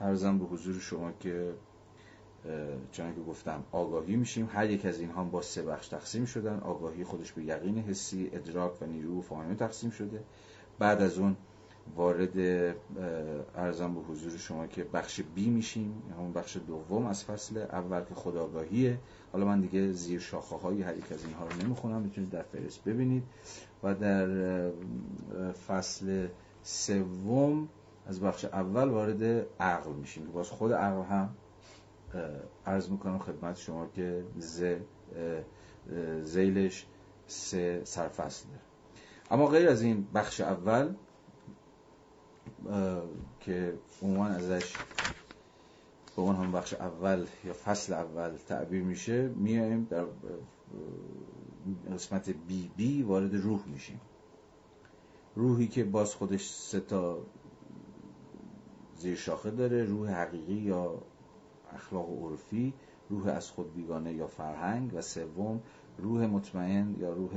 ارزم 0.00 0.38
به 0.38 0.44
حضور 0.44 0.78
شما 0.80 1.12
که 1.20 1.52
چون 2.92 3.14
که 3.14 3.20
گفتم 3.20 3.64
آگاهی 3.72 4.16
میشیم. 4.16 4.48
هر 4.52 4.70
یک 4.70 4.86
از 4.86 5.00
اینها 5.00 5.24
با 5.24 5.42
سه 5.42 5.62
بخش 5.62 5.88
تقسیم 5.88 6.24
شدن. 6.24 6.58
آگاهی 6.58 7.04
خودش 7.04 7.32
به 7.32 7.44
یقین 7.44 7.78
حسی 7.78 8.30
ادراک 8.32 8.82
و 8.82 8.86
نیرو 8.86 9.18
و 9.18 9.20
فاهمه 9.22 9.54
تقسیم 9.54 9.90
شده. 9.90 10.22
بعد 10.78 11.02
از 11.02 11.18
اون 11.18 11.36
وارد 11.96 12.38
ارزم 13.54 13.94
به 13.94 14.00
حضور 14.00 14.36
شما 14.38 14.66
که 14.66 14.84
بخش 14.84 15.20
بی 15.34 15.50
میشیم. 15.50 16.02
همون 16.16 16.32
بخش 16.32 16.56
دوم 16.66 17.06
از 17.06 17.24
فصل 17.24 17.58
اول 17.58 18.00
که 18.04 18.14
خداگاهیه. 18.14 18.98
حالا 19.32 19.44
من 19.44 19.60
دیگه 19.60 19.92
زیر 19.92 20.20
شاخه 20.20 20.56
های 20.56 20.82
هر 20.82 20.96
یک 20.96 21.12
از 21.12 21.24
اینها 21.24 21.46
رو 21.46 21.66
نمی‌خونم. 21.66 22.02
می‌تونید 22.02 22.30
در 22.30 22.42
فرست 22.42 22.84
ببینید. 22.84 23.22
و 23.82 23.94
در 23.94 24.70
فصل 25.66 26.28
سوم 26.62 27.68
از 28.06 28.20
بخش 28.20 28.44
اول 28.44 28.88
وارد 28.88 29.46
عقل 29.60 29.92
میشیم. 29.92 30.24
باز 30.32 30.48
خود 30.48 30.72
عقل 30.72 31.02
هم 31.02 31.28
عرض 32.66 32.90
می‌کنم 32.90 33.18
خدمت 33.18 33.56
شما 33.56 33.86
که 33.86 34.24
ز 34.38 34.64
زیلش 36.22 36.86
سه 37.26 37.80
سرفصل 37.84 38.46
اما 39.30 39.46
غیر 39.46 39.68
از 39.68 39.82
این 39.82 40.06
بخش 40.14 40.40
اول 40.40 40.94
که 43.40 43.78
عموما 44.02 44.26
ازش 44.26 44.76
به 46.16 46.22
اون 46.22 46.36
هم 46.36 46.52
بخش 46.52 46.74
اول 46.74 47.26
یا 47.44 47.52
فصل 47.52 47.92
اول 47.92 48.36
تعبیر 48.36 48.82
میشه 48.82 49.28
میایم 49.28 49.84
در 49.90 50.04
قسمت 51.92 52.30
بی 52.30 52.70
بی 52.76 53.02
وارد 53.02 53.34
روح 53.34 53.68
میشیم. 53.68 54.00
روحی 55.36 55.68
که 55.68 55.84
باز 55.84 56.14
خودش 56.14 56.50
سه 56.50 56.80
تا 56.80 57.18
زیر 58.96 59.16
شاخه 59.16 59.50
داره 59.50 59.84
روح 59.84 60.10
حقیقی 60.10 60.52
یا 60.52 61.02
اخلاق 61.74 62.08
عرفی 62.22 62.74
روح 63.10 63.26
از 63.26 63.50
خود 63.50 63.74
بیگانه 63.74 64.12
یا 64.12 64.26
فرهنگ 64.26 64.90
و 64.94 65.00
سوم 65.00 65.60
روح 65.98 66.26
مطمئن 66.26 66.96
یا 66.98 67.12
روح 67.12 67.30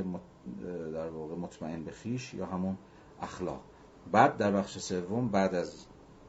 در 0.94 1.10
واقع 1.10 1.36
مطمئن 1.36 1.84
به 1.84 1.92
خیش 1.92 2.34
یا 2.34 2.46
همون 2.46 2.78
اخلاق. 3.22 3.62
بعد 4.12 4.38
در 4.38 4.52
بخش 4.52 4.78
سوم 4.78 5.28
بعد 5.28 5.56
از 5.56 5.86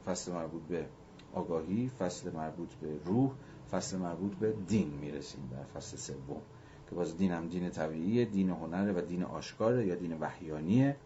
فصل 0.06 0.32
مربوط 0.32 0.62
به 0.62 0.86
آگاهی 1.34 1.90
فصل 1.98 2.32
مربوط 2.32 2.74
به 2.74 2.98
روح 3.04 3.30
فصل 3.70 3.98
مربوط 3.98 4.34
به 4.34 4.52
دین 4.68 4.88
می‌رسیم 4.88 5.50
در 5.52 5.80
فصل 5.80 5.96
سوم 5.96 6.42
که 6.90 6.94
باز 6.94 7.16
دین 7.16 7.32
هم 7.32 7.48
دین 7.48 7.70
طبیعیه 7.70 8.24
دین 8.24 8.50
هنره 8.50 8.92
و 8.92 9.00
دین 9.00 9.22
آشکاره 9.22 9.86
یا 9.86 9.94
دین 9.94 10.18
وحیانیه. 10.20 10.96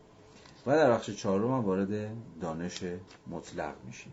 و 0.67 0.71
در 0.71 0.91
بخش 0.91 1.11
چهارم 1.11 1.65
وارد 1.65 2.11
دانش 2.41 2.85
مطلق 3.27 3.75
میشیم. 3.87 4.13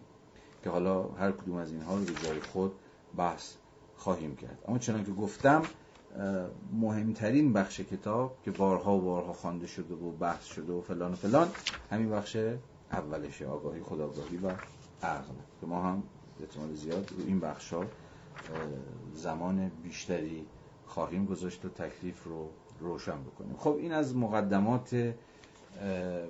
که 0.66 0.72
حالا 0.72 1.04
هر 1.04 1.32
کدوم 1.32 1.56
از 1.56 1.72
اینها 1.72 1.96
رو 1.98 2.04
به 2.04 2.14
جای 2.14 2.40
خود 2.40 2.72
بحث 3.18 3.54
خواهیم 3.96 4.36
کرد. 4.36 4.60
اما 4.68 4.78
چنان 4.78 5.04
که 5.06 5.12
گفتم 5.12 5.62
مهمترین 6.74 7.54
بخش 7.54 7.80
کتاب 7.80 8.38
که 8.44 8.52
بارها 8.52 8.98
و 8.98 9.02
بارها 9.02 9.34
خوانده 9.34 9.68
شده 9.68 9.94
و 9.94 10.12
بحث 10.12 10.46
شده 10.46 10.74
و 10.74 10.82
فلان 10.82 11.12
و 11.12 11.16
فلان 11.16 11.48
همین 11.92 12.10
بخش 12.10 12.38
اولشه 12.92 13.48
آگاهی 13.48 13.82
خداگاهی 13.82 14.38
و 14.38 14.50
عقل. 15.04 15.34
که 15.62 15.68
ما 15.68 15.82
هم 15.82 16.04
احتمال 16.40 16.74
زیاد 16.74 17.12
این 17.28 17.40
بخش 17.40 17.74
ها 17.74 17.86
زمان 19.14 19.72
بیشتری 19.84 20.46
خواهیم 20.86 21.26
گذاشت 21.26 21.66
و 21.66 21.70
تکلیف 21.70 22.24
رو 22.24 22.50
روشن 22.80 23.24
بکنیم. 23.24 23.56
خب 23.58 23.76
این 23.80 23.92
از 23.92 24.16
مقدمات 24.16 25.14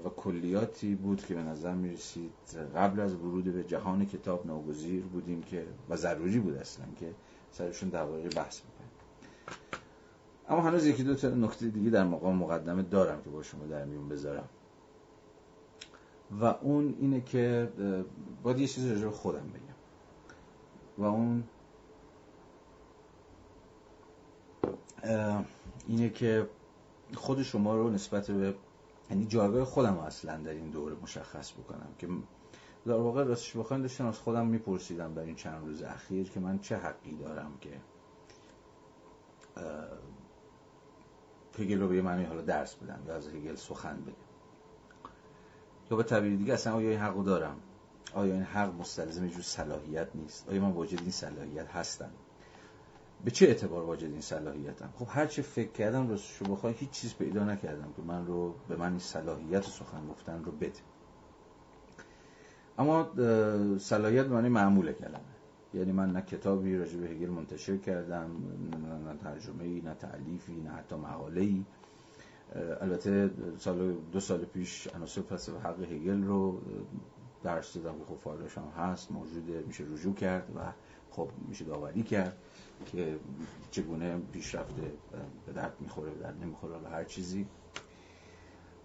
و 0.05 0.09
کلیاتی 0.09 0.95
بود 0.95 1.25
که 1.25 1.35
به 1.35 1.41
نظر 1.43 1.73
می 1.73 1.89
رسید 1.93 2.31
قبل 2.75 2.99
از 2.99 3.15
ورود 3.15 3.43
به 3.43 3.63
جهان 3.63 4.05
کتاب 4.05 4.45
ناگزیر 4.45 5.03
بودیم 5.03 5.43
که 5.43 5.65
و 5.89 5.95
ضروری 5.95 6.39
بود 6.39 6.55
اصلا 6.57 6.85
که 6.99 7.13
سرشون 7.51 7.89
در 7.89 8.05
بحث 8.05 8.59
بکنیم. 8.61 8.91
اما 10.49 10.61
هنوز 10.61 10.85
یکی 10.85 11.03
دو 11.03 11.15
تا 11.15 11.27
نکته 11.29 11.67
دیگه 11.67 11.89
در 11.89 12.03
مقام 12.03 12.35
مقدمه 12.35 12.83
دارم 12.83 13.21
که 13.21 13.29
با 13.29 13.43
شما 13.43 13.65
در 13.65 13.85
میون 13.85 14.09
بذارم. 14.09 14.49
و 16.41 16.45
اون 16.45 16.95
اینه 16.99 17.21
که 17.21 17.69
باید 18.43 18.59
یه 18.59 18.67
چیزی 18.67 18.89
راجع 18.93 19.09
خودم 19.09 19.47
بگم. 19.53 19.75
و 20.97 21.03
اون 21.03 21.43
اینه 25.87 26.09
که 26.09 26.49
خود 27.15 27.43
شما 27.43 27.75
رو 27.75 27.89
نسبت 27.89 28.31
به 28.31 28.55
یعنی 29.09 29.25
جایگاه 29.25 29.65
خودم 29.65 29.97
اصلا 29.97 30.37
در 30.37 30.51
این 30.51 30.69
دوره 30.69 30.95
مشخص 31.01 31.51
بکنم 31.51 31.87
که 31.97 32.07
در 32.85 32.93
واقع 32.93 33.23
راستش 33.23 33.57
بخواین 33.57 33.81
داشتم 33.81 34.05
از 34.05 34.19
خودم 34.19 34.45
میپرسیدم 34.45 35.13
در 35.13 35.21
این 35.21 35.35
چند 35.35 35.65
روز 35.65 35.81
اخیر 35.81 36.29
که 36.29 36.39
من 36.39 36.59
چه 36.59 36.77
حقی 36.77 37.15
دارم 37.15 37.51
که 37.61 37.69
هگل 41.59 41.79
رو 41.79 41.87
به 41.87 41.95
یه 41.95 42.01
معنی 42.01 42.23
حالا 42.23 42.41
درس 42.41 42.75
بدم 42.75 42.99
یا 43.07 43.15
از 43.15 43.27
هگل 43.27 43.55
سخن 43.55 44.01
بگم. 44.01 44.13
یا 45.91 45.97
به 45.97 46.03
تعبیر 46.03 46.35
دیگه 46.35 46.53
اصلا 46.53 46.73
آیا 46.73 46.89
این 46.89 46.99
حقو 46.99 47.23
دارم؟ 47.23 47.57
آیا 48.13 48.33
این 48.33 48.43
حق 48.43 48.75
مستلزم 48.75 49.27
جور 49.27 49.41
صلاحیت 49.41 50.07
نیست؟ 50.15 50.49
آیا 50.49 50.61
من 50.61 50.71
واجد 50.71 50.99
این 50.99 51.11
صلاحیت 51.11 51.67
هستم؟ 51.67 52.11
به 53.25 53.31
چه 53.31 53.45
اعتبار 53.45 53.83
واجد 53.83 54.11
این 54.11 54.21
صلاحیتم؟ 54.21 54.89
خب 54.95 55.05
هر 55.09 55.25
چه 55.25 55.41
فکر 55.41 55.71
کردم 55.71 56.07
رو 56.07 56.17
شو 56.17 56.45
بخوای 56.45 56.73
هیچ 56.73 56.89
چیز 56.89 57.15
پیدا 57.15 57.43
نکردم 57.43 57.93
که 57.95 58.01
من 58.01 58.25
رو 58.25 58.55
به 58.69 58.75
من 58.75 58.89
این 58.89 58.99
صلاحیت 58.99 59.63
سخن 59.63 60.07
گفتن 60.07 60.43
رو 60.43 60.51
بده. 60.51 60.79
اما 62.77 63.09
صلاحیت 63.77 64.25
معنی 64.25 64.49
معمول 64.49 64.91
کلمه. 64.91 65.19
یعنی 65.73 65.91
من 65.91 66.11
نه 66.11 66.21
کتابی 66.21 66.77
راجع 66.77 66.97
به 66.97 67.07
هگل 67.07 67.29
منتشر 67.29 67.77
کردم 67.77 68.31
نه 69.05 69.17
ترجمه 69.23 69.63
ای 69.63 69.81
نه 69.81 69.93
تعلیفی 69.93 70.53
نه 70.53 70.69
حتی 70.69 70.95
مقاله 70.95 71.41
ای 71.41 71.65
البته 72.81 73.29
سال 73.57 73.93
دو 74.11 74.19
سال 74.19 74.45
پیش 74.45 74.87
عناصر 74.87 75.21
فلسفه 75.21 75.59
حق 75.59 75.81
هگل 75.81 76.23
رو 76.23 76.61
درس 77.43 77.77
دادم 77.77 77.99
که 77.99 78.05
خب 78.05 78.29
هم 78.57 78.83
هست 78.83 79.11
موجوده 79.11 79.63
میشه 79.67 79.83
رجوع 79.83 80.15
کرد 80.15 80.51
و 80.55 80.59
خب 81.15 81.29
میشه 81.47 81.65
داوری 81.65 82.03
کرد 82.03 82.37
که 82.85 83.19
چگونه 83.71 84.17
پیشرفته 84.17 84.91
به 85.45 85.53
درد 85.53 85.73
می‌خوره 85.79 86.11
به 86.11 86.19
درد 86.19 86.43
نمی‌خوره 86.43 86.89
هر 86.89 87.03
چیزی. 87.03 87.47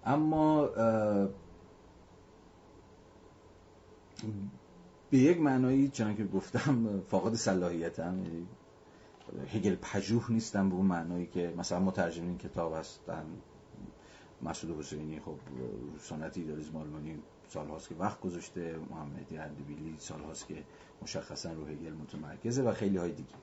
اما 0.05 0.67
به 5.11 5.19
یک 5.19 5.41
معنایی 5.41 5.89
چنان 5.89 6.17
که 6.17 6.25
گفتم 6.25 7.01
فاقد 7.09 7.35
صلاحیتم 7.35 8.23
یعنی 8.25 8.47
هگل 9.49 9.77
پژوه 9.83 10.33
نیستم 10.33 10.69
به 10.69 10.75
اون 10.75 10.87
معنایی 10.87 11.27
که 11.27 11.55
مثلا 11.59 11.81
مترجمین 11.81 12.39
کتاب 12.39 12.75
هستن. 12.75 13.25
مسعود 14.43 14.79
حسینی 14.79 15.21
خب 15.21 15.37
سنت 16.01 16.37
ایدالیسم 16.37 16.77
آلمانی 16.77 17.19
سال 17.51 17.69
هاست 17.69 17.89
که 17.89 17.95
وقت 17.95 18.21
گذاشته 18.21 18.79
محمدی 18.91 19.39
اردبیلی 19.39 19.97
سال 19.99 20.21
هاست 20.21 20.47
که 20.47 20.65
مشخصا 21.03 21.53
رو 21.53 21.67
هگل 21.67 21.93
متمرکزه 21.93 22.63
و 22.63 22.73
خیلی 22.73 22.97
های 22.97 23.13
دیگه. 23.13 23.35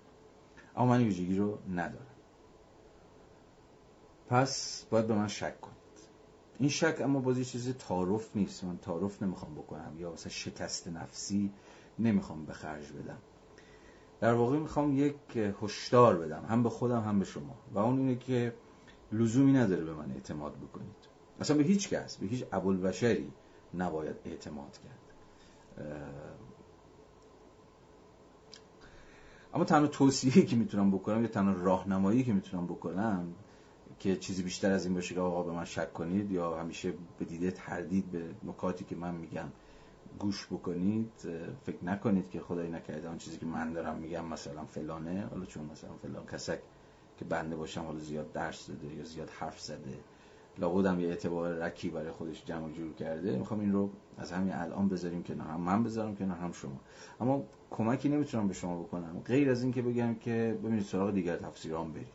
اما 0.76 0.86
من 0.86 1.03
ویژگی 1.03 1.36
رو 1.36 1.58
ندارم. 1.69 2.06
پس 4.27 4.86
باید 4.90 5.08
به 5.08 5.16
من 5.16 5.27
شک 5.27 5.61
کنید. 5.61 5.77
این 6.60 6.69
شک 6.69 7.02
اما 7.02 7.19
بازی 7.19 7.45
چیزی 7.45 7.74
تعارف 7.74 8.36
نیست. 8.36 8.64
من 8.64 8.77
تعارف 8.77 9.24
نمی‌خوام 9.24 9.56
بکنم 9.56 9.94
یا 10.00 10.11
مثلا 10.11 10.32
شکست 10.32 10.88
نفسی 10.88 11.52
نمی‌خوام 12.00 12.45
به 12.45 12.53
خرج 12.53 12.92
بدم. 12.92 13.18
در 14.19 14.34
واقع 14.34 14.58
می‌خوام 14.58 14.98
یک 14.98 15.16
هشدار 15.61 16.18
بدم. 16.18 16.45
هم 16.50 16.64
به 16.64 16.69
خودم 16.69 17.02
هم 17.02 17.19
به 17.19 17.26
شما. 17.26 17.56
و 17.74 17.80
اون 17.80 17.98
اینه 17.98 18.16
که 18.16 18.53
لزومی 19.11 19.53
نداره 19.53 19.84
به 19.84 19.94
من 19.94 20.11
اعتماد 20.11 20.56
بکنید. 20.56 21.08
اصلا 21.40 21.58
به 21.58 21.64
هیچ 21.64 21.90
کس 21.90 22.18
به 22.18 22.27
هیچ 22.27 22.45
ابوالبشری 22.52 23.32
نباید 23.73 24.15
اعتماد 24.25 24.71
کرد. 24.83 25.07
اما 29.53 29.65
تنها 29.65 29.87
توصیه‌ای 29.87 30.45
که 30.45 30.55
می‌تونم 30.55 30.91
بکنم 30.91 31.21
یا 31.21 31.27
تنها 31.27 31.63
راهنمایی 31.63 32.23
که 32.23 32.33
می‌تونم 32.33 32.67
بکنم 32.67 33.35
که 33.99 34.17
چیزی 34.17 34.43
بیشتر 34.43 34.71
از 34.71 34.85
این 34.85 34.93
باشه 34.93 35.15
که 35.15 35.21
آقا 35.21 35.43
به 35.43 35.51
من 35.51 35.65
شک 35.65 35.93
کنید 35.93 36.31
یا 36.31 36.59
همیشه 36.59 36.93
به 37.19 37.25
دیده 37.25 37.51
تردید 37.51 38.11
به 38.11 38.35
نکاتی 38.43 38.85
که 38.85 38.95
من 38.95 39.15
میگم 39.15 39.49
گوش 40.19 40.47
بکنید 40.47 41.11
فکر 41.63 41.85
نکنید 41.85 42.29
که 42.29 42.39
خدای 42.41 42.69
نکرده 42.69 43.09
آن 43.09 43.17
چیزی 43.17 43.37
که 43.37 43.45
من 43.45 43.73
دارم 43.73 43.97
میگم 43.97 44.25
مثلا 44.25 44.65
فلانه 44.65 45.27
حالا 45.31 45.45
چون 45.45 45.65
مثلا 45.65 45.89
فلان 46.01 46.25
کسک 46.25 46.59
که 47.17 47.25
بنده 47.25 47.55
باشم 47.55 47.81
حالا 47.81 47.99
زیاد 47.99 48.31
درس 48.31 48.67
داده 48.67 48.87
یا 48.87 49.03
زیاد 49.03 49.29
حرف 49.29 49.61
زده. 49.61 49.99
لابد 50.60 51.00
یه 51.00 51.08
اعتبار 51.08 51.53
رکی 51.53 51.90
برای 51.90 52.11
خودش 52.11 52.45
جمع 52.45 52.72
جور 52.72 52.94
کرده. 52.94 53.38
می‌خوام 53.38 53.60
این 53.60 53.72
رو 53.72 53.90
از 54.18 54.32
همین 54.32 54.53
الان 54.53 54.90
بذاریم 54.90 55.24
که 55.24 55.36
نه 55.36 55.44
هم. 55.44 55.61
من 55.61 55.84
بذارم 55.84 56.16
که 56.16 56.26
نه 56.26 56.34
هم 56.34 56.52
شما. 56.52 56.80
اما 57.22 57.44
کمکی 57.72 58.10
نمی‌تونم 58.10 58.48
به 58.48 58.53
شما 58.53 58.84
بکنم. 58.84 59.22
غیر 59.26 59.50
از 59.50 59.64
اینکه 59.64 59.82
بگم 59.82 60.16
که 60.16 60.58
ببینید 60.64 60.84
سراغ 60.84 61.14
دیگر 61.14 61.36
تفسیران 61.36 61.92
برید. 61.92 62.08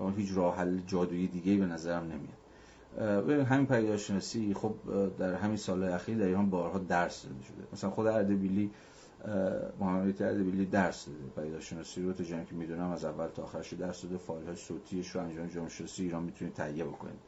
و 0.00 0.10
هیچ 0.10 0.30
راه 0.34 0.56
حل 0.56 0.78
جادویی 0.86 1.26
دیگه 1.28 1.56
به 1.56 1.66
نظرم 1.66 2.04
نمیاد. 2.04 3.46
همین 3.46 3.66
پیداشناسی 3.66 4.54
خب 4.54 4.74
در 5.18 5.34
همین 5.34 5.56
سال 5.56 5.82
اخیر 5.82 6.18
در 6.18 6.26
ایران 6.26 6.50
بارها 6.50 6.78
درس 6.78 7.22
داده 7.22 7.42
شده. 7.42 7.66
مثلا 7.72 7.90
خود 7.90 8.06
اردبیلی 8.06 8.70
محمد 9.80 10.22
اردبیلی 10.22 10.66
درس 10.66 11.06
داده. 11.06 11.46
پیداشناسی 11.46 12.02
رو 12.02 12.12
تو 12.12 12.24
که 12.24 12.54
می‌دونم 12.54 12.90
از 12.90 13.04
اول 13.04 13.26
تا 13.26 13.42
آخرش 13.42 13.72
درس 13.72 14.02
داده. 14.02 14.16
فایل 14.16 14.46
های 14.46 14.56
صوتیش 14.56 15.10
رو 15.10 15.20
انجام 15.20 15.68
شناسی 15.68 16.02
ایران 16.02 16.22
می‌تونید 16.22 16.54
تهیه 16.54 16.84
بکنید. 16.84 17.18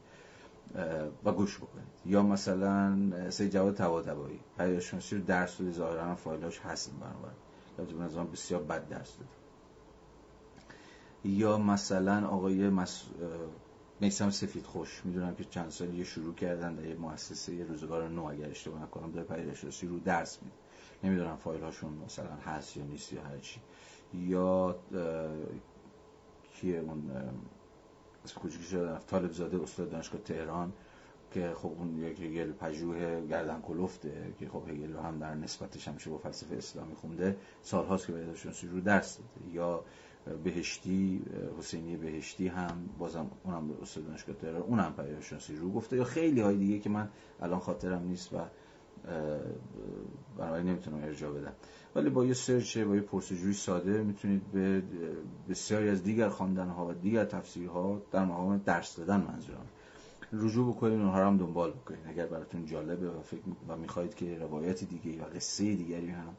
و 1.23 1.31
گوش 1.31 1.57
بکنید. 1.57 1.87
یا 2.05 2.23
مثلا 2.23 2.97
سید 3.29 3.51
جواد 3.51 3.75
طباطبایی 3.75 4.39
پیداشناسی 4.57 5.15
رو 5.15 5.21
درس 5.21 5.57
داده. 5.57 5.71
ظاهرا 5.71 6.15
فایلش 6.15 6.59
هست 6.59 6.91
بنابراین 6.91 7.99
به 7.99 8.05
نظرم 8.05 8.31
بسیار 8.31 8.63
بد 8.63 8.87
درس 8.87 9.17
داده. 9.17 9.29
یا 11.23 11.57
مثلا 11.57 12.27
آقای 12.27 12.69
مس... 12.69 13.03
میسم 13.99 14.29
سفید 14.29 14.65
خوش. 14.65 15.01
می‌دونم 15.05 15.35
که 15.35 15.43
چند 15.43 15.69
سالی 15.69 16.05
شروع 16.05 16.35
کردن 16.35 16.75
در 16.75 16.85
یه 16.85 16.95
مؤسسه 16.95 17.63
روزگار 17.63 18.09
نو 18.09 18.23
اگر 18.23 18.49
اشتباه 18.49 18.83
نکنم 18.83 19.11
در 19.11 19.23
پیداشناسی 19.23 19.87
رو 19.87 19.99
درس 19.99 20.39
میده. 20.41 20.55
نمی‌دونم 21.03 21.35
فایل 21.35 21.61
هاشون 21.61 21.93
مثلا 22.05 22.35
هست 22.45 22.77
یا 22.77 22.83
نیست 22.83 23.13
یا 23.13 23.21
هرچی 23.21 23.59
یا 24.13 24.75
کیه 26.53 26.79
اون 26.79 27.11
کوچکی 28.35 28.63
شده 28.63 28.99
طالب 28.99 29.31
زاده 29.31 29.61
استاد 29.61 29.89
دانشگاه 29.89 30.21
تهران 30.21 30.73
که 31.31 31.53
خب 31.55 31.71
اون 31.77 31.97
یک 31.97 32.21
هگل 32.21 32.51
پژوه 32.51 33.27
گردن 33.27 33.61
کلفته 33.61 34.33
که 34.39 34.47
خب 34.47 34.69
هگل 34.69 34.93
رو 34.93 34.99
هم 34.99 35.19
در 35.19 35.35
نسبتش 35.35 35.87
همیشه 35.87 36.09
با 36.09 36.17
فلسفه 36.17 36.55
اسلامی 36.55 36.95
خونده. 36.95 37.37
سالهاست 37.61 38.07
که 38.07 38.13
پیداشناسی 38.13 38.67
رو 38.67 38.81
درس 38.81 39.19
یا 39.53 39.83
بهشتی 40.43 41.21
حسینی 41.57 41.97
بهشتی 41.97 42.47
هم 42.47 42.89
بازم 42.97 43.31
اونم 43.43 43.67
به 43.67 43.81
استاد 43.81 44.07
دانشگاه 44.07 44.35
تهران 44.35 44.61
اونم 44.61 44.93
پیداشناسی 44.97 45.55
رو 45.55 45.71
گفته. 45.71 45.97
یا 45.97 46.03
خیلی 46.03 46.41
های 46.41 46.57
دیگه 46.57 46.79
که 46.79 46.89
من 46.89 47.09
الان 47.41 47.59
خاطرم 47.59 48.03
نیست 48.03 48.33
و 48.33 48.37
بنابراین 50.37 50.67
نمی‌تونم 50.67 51.03
ارجاع 51.03 51.33
بدم. 51.33 51.53
ولی 51.95 52.09
با 52.09 52.25
یه 52.25 52.33
سرچ 52.33 52.77
با 52.77 52.95
یه 52.95 53.01
پرسجوی 53.01 53.53
ساده 53.53 54.03
می‌تونید 54.03 54.51
به 54.51 54.83
بسیاری 55.49 55.89
از 55.89 56.03
دیگر 56.03 56.29
خواندن 56.29 56.69
و 56.69 56.93
دیگر 56.93 57.25
تفسیرها 57.25 58.01
در 58.11 58.25
مقام 58.25 58.57
درس 58.57 58.95
دادن 58.95 59.21
منظورم. 59.21 59.65
رجوع 60.33 60.73
بکنید 60.73 60.99
اونها 60.99 61.27
هم 61.27 61.37
دنبال 61.37 61.71
بکنید. 61.71 61.99
اگر 62.07 62.25
براتون 62.25 62.65
جالبه 62.65 63.09
و 63.09 63.21
فکر 63.21 63.41
و 63.67 63.77
می‌خواهید 63.77 64.15
که 64.15 64.37
روایت 64.37 64.83
دیگه 64.83 65.21
و 65.21 65.25
قصه 65.35 65.75
دیگری 65.75 66.09
هم 66.09 66.35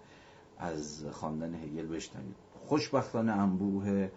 از 0.58 1.04
خواندن 1.10 1.54
هگل 1.54 1.86
بشنوید. 1.86 2.36
خوشبختانه 2.66 3.32
انبوه 3.32 4.08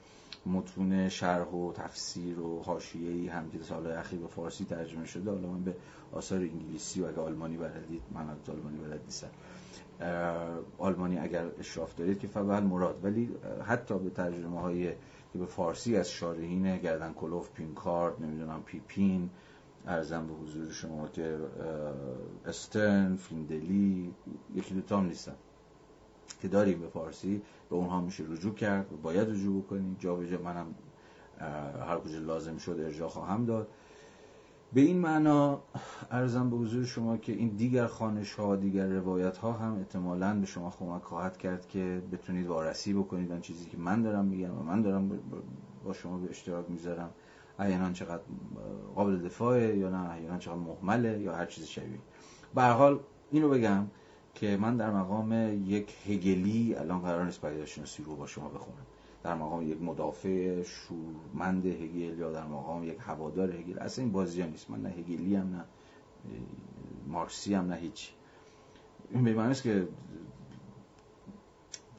متون 0.46 1.10
شرح 1.10 1.48
و 1.48 1.74
تفسیر 1.74 2.40
و 2.40 2.62
حاشیه‌ای 2.62 3.28
هم 3.28 3.50
که 3.50 3.64
سالهای 3.64 3.96
اخیر 3.96 4.20
به 4.20 4.28
فارسی 4.28 4.66
ترجمه 4.66 5.06
شده 5.06 5.32
حالا 5.32 5.48
من 5.48 5.64
به 5.64 5.76
آثار 6.12 6.40
انگلیسی 6.40 7.02
و 7.02 7.06
اگه 7.06 7.22
آلمانی 7.22 7.58
بلدید 7.58 8.02
من 8.12 8.30
از 8.30 8.50
آلمانی 8.50 8.78
بلد 8.78 9.02
نیستم. 9.06 9.30
آلمانی 10.78 11.18
اگر 11.18 11.46
اشراف 11.60 11.96
دارید 11.96 12.20
که 12.20 12.28
فول 12.28 12.60
مراد 12.64 13.00
ولی 13.04 13.30
حتی 13.66 14.00
به 14.00 14.10
ترجمه 14.10 14.62
های 14.62 14.92
که 15.34 15.40
به 15.40 15.46
فارسی 15.46 15.98
از 15.98 16.10
شارحین 16.10 16.78
گردن 16.78 17.14
کلوف 17.14 17.52
پینکارد 17.52 18.22
نمی‌دونم 18.22 18.64
پیپین 18.66 19.30
ارزم 19.88 20.28
به 20.28 20.34
حضور 20.34 20.72
شما 20.72 21.08
که 21.08 21.40
استرن 22.46 23.16
فیندلی 23.16 24.14
یکی 24.56 24.74
دوتا 24.74 24.98
هم 24.98 25.06
نیستن. 25.06 25.36
که 26.44 26.50
داریم 26.50 26.80
به 26.80 26.88
فارسی 26.88 27.42
به 27.70 27.76
اونها 27.76 28.02
میشه 28.02 28.24
رجوع 28.30 28.54
کرد 28.54 28.94
و 28.94 28.98
باید 28.98 29.30
رجوع 29.30 29.64
بکنیم 29.64 29.96
جا 30.00 30.16
به 30.16 30.30
جا 30.30 30.38
منم 30.42 30.66
هر 31.88 31.98
کجا 31.98 32.20
لازم 32.20 32.58
شد 32.58 32.80
ارجاع 32.80 33.10
خواهم 33.10 33.46
داد. 33.46 33.68
به 34.74 34.82
این 34.82 35.00
معنا 35.00 35.62
ارزم 36.12 36.50
به 36.50 36.56
حضور 36.56 36.86
شما 36.86 37.18
که 37.18 37.34
این 37.34 37.50
دیگر 37.50 37.88
خانش 37.88 38.34
ها 38.34 38.56
دیگر 38.56 38.88
روایت 38.88 39.38
ها 39.38 39.52
هم 39.52 39.78
احتمالا 39.78 40.40
به 40.40 40.46
شما 40.46 40.74
کمک 40.80 41.02
خواهد 41.02 41.38
کرد 41.38 41.68
که 41.68 42.02
بتونید 42.12 42.48
وارسی 42.48 42.94
بکنید. 42.94 43.32
آن 43.32 43.42
چیزی 43.42 43.66
که 43.66 43.78
من 43.78 44.02
دارم 44.02 44.26
میگم 44.26 44.60
و 44.60 44.64
من 44.64 44.82
دارم 44.82 45.20
با 45.86 45.94
شما 45.94 46.18
به 46.18 46.30
اشتراک 46.30 46.66
می‌ذارم. 46.70 47.10
احیانا 47.60 47.92
چقدر 47.92 48.22
قابل 48.96 49.18
دفاعه 49.18 49.78
یا 49.78 49.90
نه 49.90 50.10
احیانا 50.10 50.38
چقدر 50.38 50.58
محمله 50.58 51.20
یا 51.20 51.36
هر 51.36 51.46
چیز 51.46 51.66
شبیه. 51.66 52.00
به 52.56 52.64
حال 52.64 53.00
اینو 53.32 53.50
بگم. 53.50 53.86
که 54.36 54.58
من 54.58 54.78
در 54.78 54.92
مقام 54.92 55.62
یک 55.66 55.96
هگلی 56.06 56.76
الان 56.76 57.00
قرار 57.00 57.26
نیست 57.26 57.42
پیداشناسی 57.42 58.04
رو 58.04 58.16
با 58.16 58.28
شما 58.28 58.50
بخونم. 58.50 58.86
در 59.24 59.36
مقام 59.36 59.72
یک 59.72 59.82
مدافع 59.82 60.64
شورمند 60.64 61.66
هگل 61.66 62.20
یا 62.20 62.32
در 62.32 62.46
مقام 62.46 62.84
یک 62.84 62.98
هوادار 63.00 63.52
هگل 63.52 63.80
اصلا 63.80 64.04
این 64.04 64.14
بازی 64.14 64.42
هم 64.42 64.50
نیست. 64.50 64.70
من 64.70 64.82
نه 64.82 64.90
هگلی 64.90 65.36
هم 65.36 65.56
نه 65.56 65.66
مارکسی 67.08 67.54
هم 67.54 67.68
نه 67.68 67.76
هیچی. 67.76 68.12
این 69.12 69.24
به 69.24 69.34
معنی 69.34 69.56
که 69.56 69.88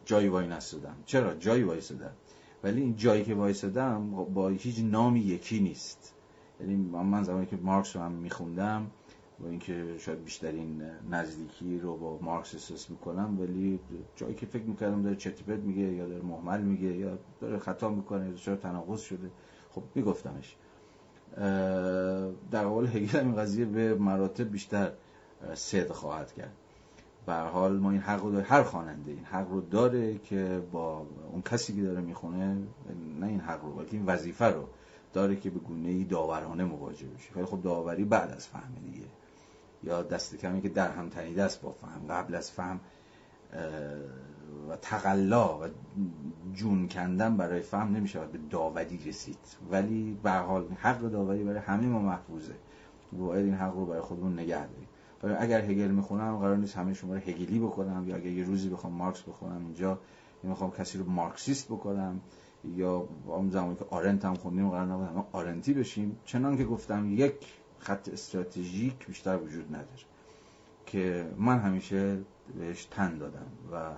جایی 0.04 0.28
وای 0.28 0.46
نستدم 0.46 0.96
چرا؟ 1.06 1.34
جایی 1.34 1.62
وای 1.62 1.80
سدم. 1.80 2.12
ولی 2.62 2.80
این 2.80 2.96
جایی 2.96 3.24
که 3.24 3.34
وایسادم 3.34 4.10
با 4.10 4.48
هیچ 4.48 4.78
نامی 4.78 5.20
یکی 5.20 5.60
نیست. 5.60 6.14
یعنی 6.60 6.76
من 6.76 7.22
زمانی 7.22 7.46
که 7.46 7.56
مارکس 7.56 7.96
رو 7.96 8.02
هم 8.02 8.12
میخوندم 8.12 8.90
با 9.40 9.48
اینکه 9.48 9.94
شاید 9.98 10.24
بیشترین 10.24 10.82
نزدیکی 11.10 11.78
رو 11.78 11.96
با 11.96 12.18
مارکس 12.22 12.54
احساس 12.54 12.90
می‌کنم 12.90 13.40
ولی 13.40 13.80
جایی 14.16 14.34
که 14.34 14.46
فکر 14.46 14.62
می‌کردم 14.62 15.02
داره 15.02 15.16
چتیپت 15.16 15.58
میگه 15.58 15.82
یا 15.82 16.08
داره 16.08 16.22
محمل 16.22 16.60
میگه 16.60 16.96
یا 16.96 17.18
داره 17.40 17.58
خطا 17.58 17.88
می‌کنه 17.88 18.28
یا 18.28 18.34
چرا 18.34 18.56
تناقض 18.56 19.00
شده 19.00 19.30
خب 19.70 19.82
میگفتمش. 19.94 20.56
در 22.50 22.64
قبال 22.64 22.86
هگل 22.86 23.18
این 23.18 23.36
قضیه 23.36 23.64
به 23.64 23.94
مراتب 23.94 24.50
بیشتر 24.50 24.92
صدق 25.54 25.92
خواهد 25.92 26.32
کرد. 26.32 26.52
به 27.26 27.34
حال 27.34 27.78
ما 27.78 27.90
این 27.90 28.00
حق 28.00 28.22
رو 28.22 28.32
داره 28.32 28.44
هر 28.44 28.62
خواننده 28.62 29.10
این 29.10 29.24
حق 29.24 29.50
رو 29.50 29.60
داره 29.60 30.18
که 30.18 30.62
با 30.72 31.06
اون 31.32 31.42
کسی 31.42 31.76
که 31.76 31.82
داره 31.82 32.00
می‌خونه 32.00 32.56
نه 33.20 33.26
این 33.26 33.40
حق 33.40 33.64
رو 33.64 33.72
بلکه 33.72 33.96
این 33.96 34.06
وظیفه 34.06 34.44
رو 34.44 34.64
داره 35.12 35.36
که 35.36 35.50
به 35.50 35.58
گونه 35.58 35.88
ای 35.88 36.04
داورانه 36.04 36.64
مواجه 36.64 37.06
بشه. 37.06 37.34
ولی 37.36 37.44
خب 37.44 37.62
داوری 37.62 38.04
بعد 38.04 38.30
از 38.30 38.46
فهم 38.46 38.74
دیگه. 38.84 39.03
یا 39.86 40.02
دست 40.02 40.36
کمی 40.36 40.62
که 40.62 40.68
در 40.68 40.90
هم 40.90 41.08
تنیده 41.08 41.42
است 41.42 41.62
با 41.62 41.72
فهم 41.72 42.06
قبل 42.08 42.34
از 42.34 42.50
فهم 42.50 42.80
و 44.70 44.76
تقلا 44.82 45.58
و 45.58 45.62
جون 46.54 46.88
کندن 46.88 47.36
برای 47.36 47.60
فهم 47.60 47.96
نمیشه 47.96 48.20
به 48.20 48.38
داوری 48.50 48.98
رسید. 49.06 49.38
ولی 49.70 50.18
به 50.22 50.30
حال 50.30 50.66
حق 50.80 51.00
داوری 51.00 51.44
برای 51.44 51.58
همه 51.58 51.86
ما 51.86 51.98
محفوظه. 51.98 52.54
باید 53.12 53.44
این 53.44 53.54
حق 53.54 53.74
رو 53.74 53.86
برای 53.86 54.00
خودمون 54.00 54.32
نگه 54.32 54.66
داریم. 54.66 54.88
اگر 55.40 55.60
هگل 55.60 55.90
می‌خونم 55.90 56.36
قرار 56.36 56.56
نیست 56.56 56.76
همه 56.76 56.94
شما 56.94 57.14
رو 57.14 57.20
هگلی 57.20 57.58
بکنم 57.58 58.08
یا 58.08 58.16
اگر 58.16 58.30
یه 58.30 58.44
روزی 58.44 58.68
بخوام 58.68 58.92
مارکس 58.92 59.22
بخونم 59.22 59.64
اینجا 59.64 59.98
می‌خوام 60.42 60.70
کسی 60.70 60.98
رو 60.98 61.10
مارکسیست 61.10 61.66
بکنم 61.66 62.20
یا 62.64 63.08
اون 63.26 63.50
زمانی 63.50 63.76
که 63.76 63.84
آرنت 63.90 64.24
هم 64.24 64.34
خوندیم 64.34 64.70
قرار 64.70 64.86
نبود 64.86 65.08
همه 65.08 65.24
آرنتی 65.32 65.74
بشیم. 65.74 66.16
چنان 66.24 66.56
که 66.56 66.64
گفتم 66.64 67.12
یک 67.12 67.34
خط 67.78 68.08
استراتژیک 68.08 69.06
بیشتر 69.06 69.36
وجود 69.36 69.66
نداره. 69.68 70.04
که 70.86 71.26
من 71.38 71.58
همیشه 71.58 72.18
بهش 72.58 72.84
تن 72.84 73.18
دادم 73.18 73.46
و 73.72 73.90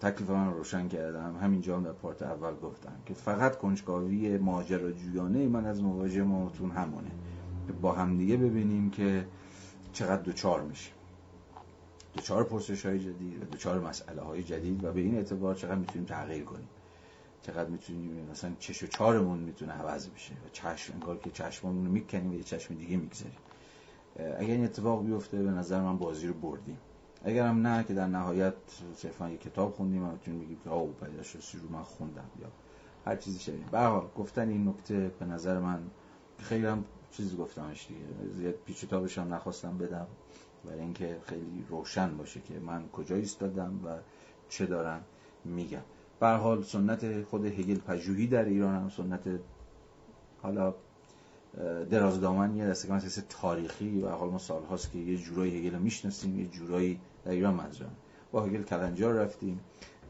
تکلیف 0.00 0.30
من 0.30 0.52
روشن 0.52 0.88
کردم. 0.88 1.36
همینجا 1.42 1.76
هم 1.76 1.84
در 1.84 1.92
پارت 1.92 2.22
اول 2.22 2.54
گفتم 2.54 2.92
که 3.06 3.14
فقط 3.14 3.58
کنجکاوی 3.58 4.38
ماجراجویانه 4.38 5.48
من 5.48 5.66
از 5.66 5.82
مواجه 5.82 6.22
ماتون 6.22 6.70
همونه. 6.70 7.10
با 7.80 7.92
همدیگه 7.92 8.36
ببینیم 8.36 8.90
که 8.90 9.26
چقدر 9.92 10.22
دوچار 10.22 10.62
میشیم. 10.62 10.94
دوچار 12.14 12.44
پرسش 12.44 12.86
های 12.86 12.98
جدید 12.98 13.42
و 13.42 13.44
دوچار 13.44 13.80
مسئله 13.80 14.22
های 14.22 14.42
جدید 14.42 14.84
و 14.84 14.92
به 14.92 15.00
این 15.00 15.14
اعتبار 15.14 15.54
چقدر 15.54 15.74
می‌تونیم 15.74 16.06
تغییر 16.06 16.44
کنیم. 16.44 16.68
چقدر 17.42 17.70
می‌تونیم 17.70 18.28
مثلا 18.30 18.52
چش 18.58 18.82
و 18.82 18.86
چارمون 18.86 19.38
می‌تونه 19.38 19.72
عوض 19.72 20.08
بشه 20.08 20.32
و 20.32 20.48
چشم 20.52 20.92
انگار 20.92 21.18
که 21.18 21.30
چشممون 21.30 21.86
رو 21.86 21.92
می‌کنیم 21.92 22.30
و 22.30 22.34
یه 22.34 22.42
چشم 22.42 22.74
دیگه 22.74 22.96
می‌گذاریم. 22.96 23.38
اگر 24.16 24.54
این 24.54 24.64
اتفاق 24.64 25.04
بیفته 25.04 25.42
به 25.42 25.50
نظر 25.50 25.80
من 25.80 25.98
بازی 25.98 26.26
رو 26.26 26.34
بردیم. 26.34 26.78
اگر 27.24 27.46
هم 27.46 27.66
نه 27.66 27.84
که 27.84 27.94
در 27.94 28.06
نهایت 28.06 28.54
صرفا 28.94 29.30
یه 29.30 29.36
کتاب 29.36 29.72
خوندیم 29.72 30.04
و 30.04 30.12
می‌تونیم 30.12 30.40
بگیم 30.40 30.58
که 30.64 30.70
آو 30.70 30.92
پیداش 30.92 31.36
رو 31.36 31.68
من 31.70 31.82
خوندم. 31.82 32.30
یا 32.40 32.48
هر 33.06 33.16
چیزی 33.16 33.38
شبیه 33.38 33.64
به 33.72 34.00
گفتن 34.16 34.48
این 34.48 34.68
نکته 34.68 35.12
به 35.18 35.26
نظر 35.26 35.58
من 35.58 35.80
خیلی 36.38 36.66
هم 36.66 36.84
چیزی 37.10 37.36
گفتمش 37.36 37.86
دیگه. 37.86 38.32
زیاد 38.32 38.54
پیچ 38.54 38.84
تابش 38.84 39.18
هم 39.18 39.34
نخواستم 39.34 39.78
بدم. 39.78 40.06
برای 40.64 40.80
اینکه 40.80 41.18
خیلی 41.22 41.66
روشن 41.68 42.16
باشه 42.16 42.40
که 42.40 42.58
من 42.58 42.88
کجا 42.88 43.16
ایستادم 43.16 43.80
و 43.84 43.96
چه 44.48 44.66
دارم 44.66 45.04
میگم. 45.44 45.82
به 46.20 46.28
حال 46.28 46.62
سنت 46.62 47.22
خود 47.22 47.44
هگل 47.44 47.78
پژوهی 47.78 48.26
در 48.26 48.44
ایران 48.44 48.74
هم 48.74 48.88
سنت 48.88 49.20
حالا 50.42 50.74
درازدامن 51.90 52.56
یه 52.56 52.66
دسته 52.66 52.92
از 52.92 53.22
تاریخی 53.28 54.00
و 54.00 54.08
حال 54.08 54.30
ما 54.30 54.38
سال 54.38 54.62
هاست 54.64 54.92
که 54.92 54.98
یه 54.98 55.16
جورایی 55.16 55.58
هگل 55.58 55.74
رو 55.76 55.82
می‌شناسیم 55.82 56.40
یه 56.40 56.46
جورایی 56.46 57.00
در 57.24 57.32
ایران 57.32 57.54
منظورم. 57.54 57.96
با 58.32 58.42
هگل 58.42 58.62
کلنجار 58.62 59.14
رفتیم. 59.14 59.60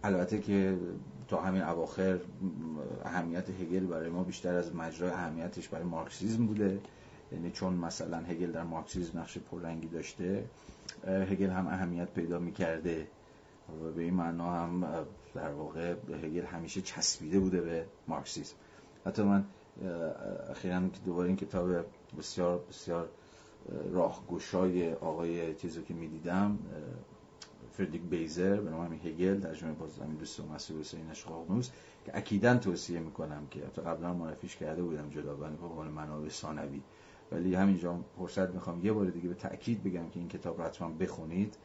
البته 0.04 0.40
که 0.40 0.78
تا 1.28 1.40
همین 1.40 1.62
اواخر 1.62 2.18
اهمیت 3.04 3.50
هگل 3.50 3.86
برای 3.86 4.08
ما 4.08 4.22
بیشتر 4.22 4.54
از 4.54 4.74
مجرای 4.74 5.10
اهمیتش 5.10 5.68
برای 5.68 5.84
مارکسیزم 5.84 6.46
بوده. 6.46 6.80
یعنی 7.32 7.50
چون 7.50 7.72
مثلا 7.72 8.18
هگل 8.18 8.52
در 8.52 8.62
مارکسیزم 8.62 9.18
نقش 9.18 9.38
پررنگی 9.38 9.88
داشته 9.88 10.44
هگل 11.06 11.50
هم 11.50 11.66
اهمیت 11.66 12.08
پیدا 12.10 12.38
می‌کرده 12.38 13.06
و 13.68 13.92
به 13.92 14.02
این 14.02 14.14
معنا 14.14 14.52
هم 14.52 14.84
در 15.36 15.52
واقع 15.52 15.94
هگل 16.22 16.44
همیشه 16.44 16.80
چسبیده 16.80 17.40
بوده 17.40 17.60
به 17.60 17.86
مارکسیزم 18.08 18.56
حتی 19.06 19.22
من 19.22 19.44
اخیرا 20.50 20.80
دوباره 21.04 21.28
این 21.28 21.36
کتاب 21.36 21.68
بسیار 22.18 22.64
بسیار 22.68 23.08
راهگشای 23.92 24.92
آقای 24.92 25.54
چیزی 25.54 25.82
که 25.82 25.94
می‌دیدم 25.94 26.58
فردریک 27.72 28.02
بیزر 28.02 28.56
به 28.60 28.70
نام 28.70 28.92
هگل 28.92 29.40
ترجمه 29.40 29.72
باز 29.72 29.98
همین 29.98 30.16
دوست 30.16 30.40
مسئول 30.40 30.80
حسین 30.80 31.10
اشقاقنوس 31.10 31.70
که 32.04 32.16
اکیدا 32.16 32.56
توصیه 32.56 33.00
می‌کنم 33.00 33.46
که 33.50 33.66
حتی 33.66 33.82
قبلا 33.82 34.14
معرفیش 34.14 34.56
کرده 34.56 34.82
بودم 34.82 35.10
جدا 35.10 35.34
به 35.34 35.44
عنوان 35.44 35.88
منابع 35.88 36.28
ثانوی. 36.28 36.82
ولی 37.32 37.54
همینجا 37.54 38.00
فرصت 38.18 38.50
می‌خوام 38.50 38.84
یه 38.84 38.92
بار 38.92 39.06
دیگه 39.06 39.28
به 39.28 39.34
تاکید 39.34 39.84
بگم 39.84 40.08
که 40.08 40.18
این 40.18 40.28
کتاب 40.28 40.58
رو 40.58 40.64
حتما 40.64 40.88
بخونید. 40.88 41.56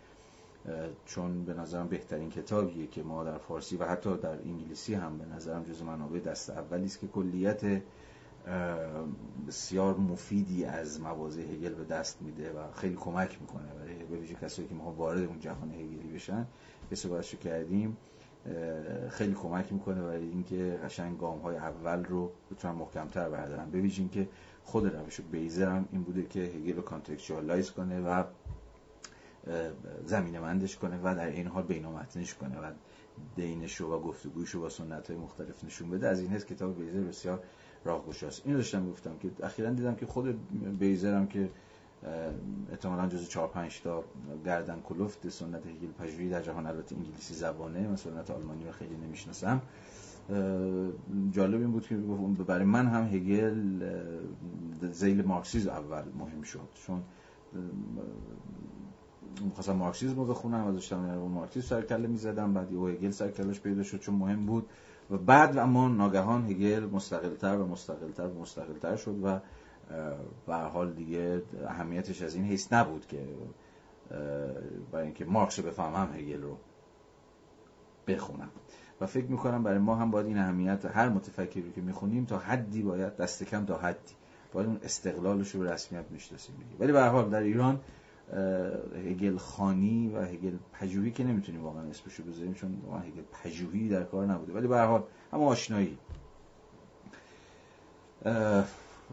چون 1.06 1.46
به 1.46 1.54
نظرم 1.54 1.88
بهترین 1.88 2.30
کتابیه 2.30 2.88
که 2.88 3.04
ما 3.04 3.24
در 3.24 3.38
فارسی 3.38 3.78
و 3.78 3.86
حتی 3.86 4.18
در 4.18 4.40
انگلیسی 4.40 4.94
هم 4.94 5.18
به 5.18 5.26
نظرم 5.26 5.64
جز 5.64 5.82
منابع 5.82 6.20
دست 6.20 6.50
اولی 6.50 6.86
است 6.86 7.00
که 7.00 7.08
کلیت 7.08 7.82
بسیار 9.48 9.98
مفیدی 9.98 10.66
از 10.66 11.02
مواضع 11.02 11.42
هگل 11.42 11.74
به 11.74 11.84
دست 11.86 12.22
میده 12.22 12.52
و 12.52 12.72
خیلی 12.76 12.96
کمک 12.96 13.42
می‌کنه 13.42 13.74
برای 13.80 13.94
به 13.94 14.18
ویژه 14.18 14.36
کسایی 14.36 14.68
که 14.68 14.76
ما 14.76 14.92
وارد 14.92 15.24
اون 15.24 15.40
جهان 15.40 15.72
هگلی 15.72 16.14
بشن. 16.14 16.48
که 16.90 16.96
صحبتشو 16.96 17.38
کردیم 17.38 17.98
خیلی 19.10 19.34
کمک 19.34 19.74
می‌کنه 19.74 20.02
برای 20.02 20.30
اینکه 20.30 20.80
قشنگ 20.84 21.18
گام 21.18 21.40
های 21.40 21.58
اول 21.58 22.06
رو 22.06 22.32
بتونن 22.52 22.76
محکمتر 22.76 23.30
بردارن. 23.30 23.70
به 23.72 23.82
ویژه 23.82 24.00
اینکه 24.00 24.28
خود 24.64 24.96
روش 24.96 25.22
بیزر 25.22 25.70
هم 25.70 25.88
این 25.92 26.04
بوده 26.04 26.24
که 26.24 26.40
هگل 26.40 26.76
رو 26.76 26.82
contextualize 26.82 27.72
کنه 27.72 28.02
و 28.02 28.24
زمینه 30.06 30.40
مندش 30.40 30.78
کنه 30.78 31.00
و 31.04 31.16
در 31.16 31.28
این 31.28 31.48
حال 31.48 31.64
بینامتنش 31.64 32.34
کنه 32.34 32.60
و 32.60 32.72
دینش 33.36 33.82
و 33.82 34.00
گفتگوش 34.00 34.56
با 34.56 34.70
سنت 34.70 35.10
های 35.10 35.20
مختلف 35.20 35.64
نشون 35.64 35.90
بده. 35.90 36.08
از 36.08 36.20
این 36.20 36.30
هست 36.30 36.48
کتاب 36.48 36.80
بیزر 36.80 37.00
بسیار 37.00 37.44
راهگشاست 37.86 38.42
این 38.46 38.56
داشتم 38.56 38.90
گفتم 38.90 39.18
که 39.18 39.46
اخیرا 39.46 39.70
دیدم 39.70 39.96
که 39.96 40.06
خود 40.06 40.40
بیزر 40.80 41.14
هم 41.14 41.28
که 41.28 41.50
احتمالا 42.72 43.08
جز 43.08 43.30
4 43.30 43.48
5 43.48 43.82
تا 43.82 44.04
گردن 44.46 44.82
کلفت 44.82 45.30
سنت 45.30 45.68
هگل 45.68 45.92
پژوهی 46.00 46.30
در 46.30 46.42
جهان 46.42 46.68
البته 46.68 46.96
انگلیسی 46.96 47.34
زبانه 47.34 47.88
من 47.88 47.96
سنت 47.96 48.32
آلمانی 48.32 48.66
رو 48.66 48.72
خیلی 48.72 48.96
نمی‌شناسم. 48.96 49.62
جالب 51.32 51.60
این 51.60 51.72
بود 51.72 51.88
که 51.88 51.96
برای 52.48 52.66
من 52.66 52.88
هم 52.88 53.04
هگل 53.04 53.90
زیل 54.92 55.26
مارکسیز 55.26 55.68
اول 55.68 56.04
مهم 56.20 56.42
شد. 56.42 56.70
چون 56.88 57.04
می‌خواستم 59.42 59.76
مارکسیزم 59.76 60.16
رو 60.16 60.26
بخونم 60.26 60.68
و 60.68 60.72
داشتم 60.72 61.10
اون 61.10 61.32
مارکسیزم 61.32 61.68
سرکله 61.68 62.08
می‌زدم 62.08 62.54
بعد 62.54 62.72
یه 62.72 62.80
هگل 62.80 63.12
سرکلش 63.12 63.60
پیدا 63.60 63.84
شد 63.84 64.00
چون 64.00 64.16
مهم 64.16 64.46
بود 64.46 64.70
و 65.12 65.18
بعد 65.18 65.58
اما 65.58 65.88
ناگهان 65.88 66.46
هگل 66.46 66.86
مستقلتر 66.86 67.58
و 67.58 67.68
مستقلتر 67.68 68.28
و 68.28 68.42
مستقلتر 68.42 68.96
شد 68.96 69.16
و 69.24 69.40
به 70.48 70.56
حال 70.56 70.94
دیگه 70.94 71.42
اهمیتش 71.68 72.22
از 72.22 72.36
این 72.36 72.46
حیث 72.46 72.74
نبود 72.74 73.08
که 73.08 73.28
برای 74.92 75.06
اینکه 75.06 75.26
مارکس 75.26 75.60
رو 75.60 75.66
بفهمم 75.66 76.14
هگل 76.14 76.42
رو 76.42 76.58
بخونم. 78.08 78.50
و 79.02 79.06
فکر 79.06 79.26
می‌کنم 79.26 79.64
برای 79.64 79.80
ما 79.80 79.96
هم 79.96 80.12
باید 80.12 80.28
این 80.28 80.38
اهمیت 80.38 80.86
هر 80.86 81.10
متفکری 81.10 81.72
که 81.72 81.82
می‌خونیم 81.82 82.26
تا 82.26 82.38
حدی 82.38 82.82
باید 82.82 83.18
دست 83.18 83.44
کم 83.44 83.66
تا 83.66 83.78
حدی 83.78 84.14
باید 84.54 84.68
اون 84.68 84.80
استقلالش 84.84 85.52
رو 85.52 85.60
به 85.60 85.72
رسمیت 85.72 86.06
می‌شناسیم 86.10 86.56
ولی 86.80 86.92
به 86.92 87.04
حال 87.04 87.30
در 87.30 87.40
ایران 87.40 87.80
هگل 88.96 89.38
خانی 89.38 90.08
و 90.08 90.22
هگل 90.22 90.58
پژوهی 90.74 91.12
که 91.12 91.24
نمی‌تونیم 91.24 91.64
واقعا 91.64 91.84
اسمش 91.84 92.14
رو 92.14 92.26
بذاریم 92.26 92.54
چون 92.54 92.82
واقعا 92.86 93.00
هگل 93.00 93.22
پژوهی 93.32 93.90
در 93.90 94.04
کار 94.04 94.26
نبوده. 94.26 94.54
ولی 94.54 94.68
به 94.68 94.82
حال 94.82 95.04
اما 95.34 95.46
آشنایی. 95.46 95.98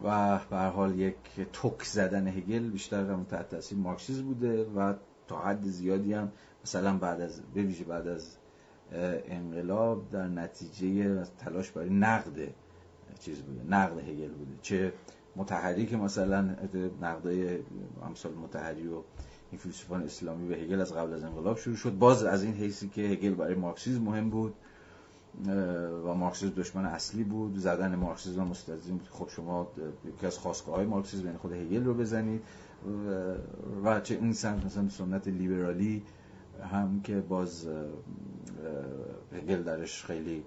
و 0.03 0.39
به 0.49 0.57
حال 0.57 0.99
یک 0.99 1.15
توک 1.53 1.83
زدن 1.83 2.27
هگل 2.27 2.69
بیشتر 2.69 3.05
هم 3.05 3.23
تحت 3.23 3.49
تاثیر 3.49 3.77
مارکسیسم 3.77 4.23
بوده 4.23 4.63
و 4.63 4.93
تا 5.27 5.39
حد 5.39 5.63
زیادی 5.63 6.13
هم 6.13 6.31
مثلا 6.63 6.97
بعد 6.97 7.21
از 7.21 7.41
بویژه 7.41 7.83
بعد 7.83 8.07
از 8.07 8.37
انقلاب 9.27 10.09
در 10.09 10.27
نتیجه 10.27 11.23
تلاش 11.37 11.71
برای 11.71 11.89
نقد 11.89 12.53
چیز 13.19 13.41
بوده 13.41 13.63
نقد 13.69 13.99
هگل 13.99 14.31
بوده 14.31 14.51
چه 14.61 14.93
متحری 15.39 15.95
مثلا 15.95 16.55
نقدای 17.01 17.59
امثال 18.03 18.33
متحری 18.33 18.87
و 18.87 19.01
این 19.51 19.59
فیلسوفان 19.59 20.03
اسلامی 20.03 20.47
به 20.47 20.55
هگل 20.55 20.81
از 20.81 20.93
قبل 20.93 21.13
از 21.13 21.23
انقلاب 21.23 21.57
شروع 21.57 21.75
شد. 21.75 21.97
باز 21.97 22.23
از 22.23 22.43
این 22.43 22.53
حیثی 22.53 22.89
که 22.89 23.01
هگل 23.01 23.33
برای 23.33 23.55
مارکسیسم 23.55 24.01
مهم 24.01 24.29
بود 24.29 24.53
و 26.05 26.13
مارکسیسم 26.13 26.53
دشمن 26.53 26.85
اصلی 26.85 27.23
بود. 27.23 27.57
زدن 27.57 27.95
مارکسیسم 27.95 28.43
مستلزم 28.43 28.99
خب 29.11 29.29
شما 29.29 29.67
یکی 30.05 30.25
از 30.25 30.37
خواستگاه 30.37 30.75
های 30.75 30.85
مارکسیسم 30.85 31.25
یعنی 31.25 31.37
خود 31.37 31.51
هگل 31.51 31.83
رو 31.83 31.93
بزنید. 31.93 32.41
و 33.85 33.99
چه 33.99 34.15
این 34.15 34.33
سمت 34.33 34.65
مثلا 34.65 34.89
سنت 34.89 35.27
لیبرالی 35.27 36.03
هم 36.71 37.01
که 37.01 37.21
باز 37.21 37.67
هگل 39.33 39.63
درش 39.63 40.03
خیلی 40.03 40.43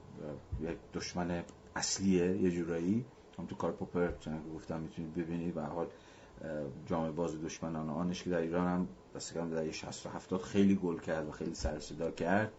یک 0.60 0.76
دشمن 0.94 1.42
اصلیه 1.76 2.42
یه 2.42 2.50
جورایی. 2.50 3.04
هم 3.38 3.46
تو 3.46 3.54
کار 3.54 3.72
پوپر 3.72 4.10
چون 4.20 4.40
گفتم 4.54 4.80
می‌تونید 4.80 5.14
ببینید 5.14 5.54
به 5.54 5.62
حال 5.62 5.86
جامعه 6.86 7.10
باز 7.10 7.42
دشمنان 7.42 7.90
آنش 7.90 8.22
که 8.22 8.30
در 8.30 8.38
ایران 8.38 8.68
هم 8.68 8.88
دست 9.16 9.34
کم 9.34 9.50
در 9.50 9.70
60 9.70 10.06
و 10.06 10.08
70 10.08 10.42
خیلی 10.42 10.74
گل 10.74 10.98
کرد 10.98 11.28
و 11.28 11.32
خیلی 11.32 11.54
سر 11.54 11.78
صدا 11.78 12.10
کرد. 12.10 12.52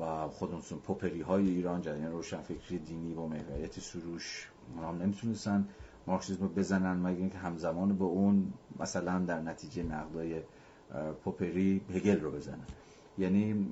و 0.00 0.28
خودمون 0.28 0.60
پوپری 0.60 1.20
های 1.20 1.48
ایران 1.48 1.80
جریان 1.80 2.12
روشنفکری 2.12 2.78
دینی 2.78 3.14
و 3.14 3.26
محوریت 3.26 3.80
سروش 3.80 4.48
هم 4.76 5.02
نمی‌تونستن 5.02 5.68
مارکسیسم 6.06 6.42
رو 6.42 6.48
بزنن 6.48 6.96
مگر 6.96 7.18
اینکه 7.18 7.38
همزمان 7.38 7.98
با 7.98 8.06
اون 8.06 8.52
مثلا 8.78 9.18
در 9.18 9.40
نتیجه 9.40 9.82
نقدای 9.82 10.42
پوپری 11.24 11.80
هگل 11.94 12.20
رو 12.20 12.30
بزنن. 12.30 12.66
یعنی 13.20 13.66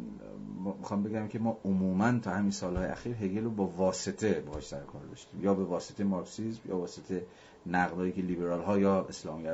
می‌خوام 0.79 1.03
بگم 1.03 1.29
که 1.29 1.39
ما 1.39 1.59
عموما 1.65 2.19
تا 2.19 2.31
همین 2.31 2.51
سالهای 2.51 2.87
اخیر 2.87 3.15
هگل 3.15 3.45
رو 3.45 3.51
با 3.51 3.67
واسطه 3.67 4.41
باهاش 4.41 4.67
سر 4.67 4.81
کار 4.81 5.03
داشتیم. 5.05 5.43
یا 5.43 5.55
به 5.55 5.65
واسطه 5.65 6.05
مارکسیسم 6.05 6.61
یا 6.69 6.79
واسطه 6.79 7.27
نقدایی 7.67 8.13
که 8.13 8.23
لیبرال 8.23 8.63
ها 8.63 8.79
یا 8.79 9.07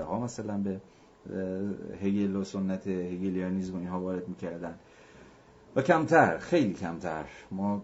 ها 0.04 0.20
مثلا 0.20 0.58
به 0.58 0.80
هگل 2.02 2.36
و 2.36 2.44
سنت 2.44 2.86
هگلیانیزم 2.86 3.76
اینها 3.76 4.00
وارد 4.00 4.28
می‌کردن. 4.28 4.78
و 5.76 5.82
کمتر 5.82 6.38
خیلی 6.38 6.74
کمتر. 6.74 7.24
ما 7.50 7.82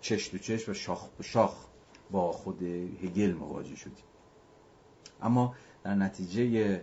چش 0.00 0.28
تو 0.28 0.38
چش 0.38 0.68
و 0.68 0.74
شاخ 0.74 1.08
به 1.18 1.24
شاخ 1.24 1.66
با 2.10 2.32
خود 2.32 2.62
هگل 3.02 3.32
مواجه 3.32 3.76
شدیم. 3.76 4.04
اما 5.22 5.54
در 5.84 5.94
نتیجه 5.94 6.80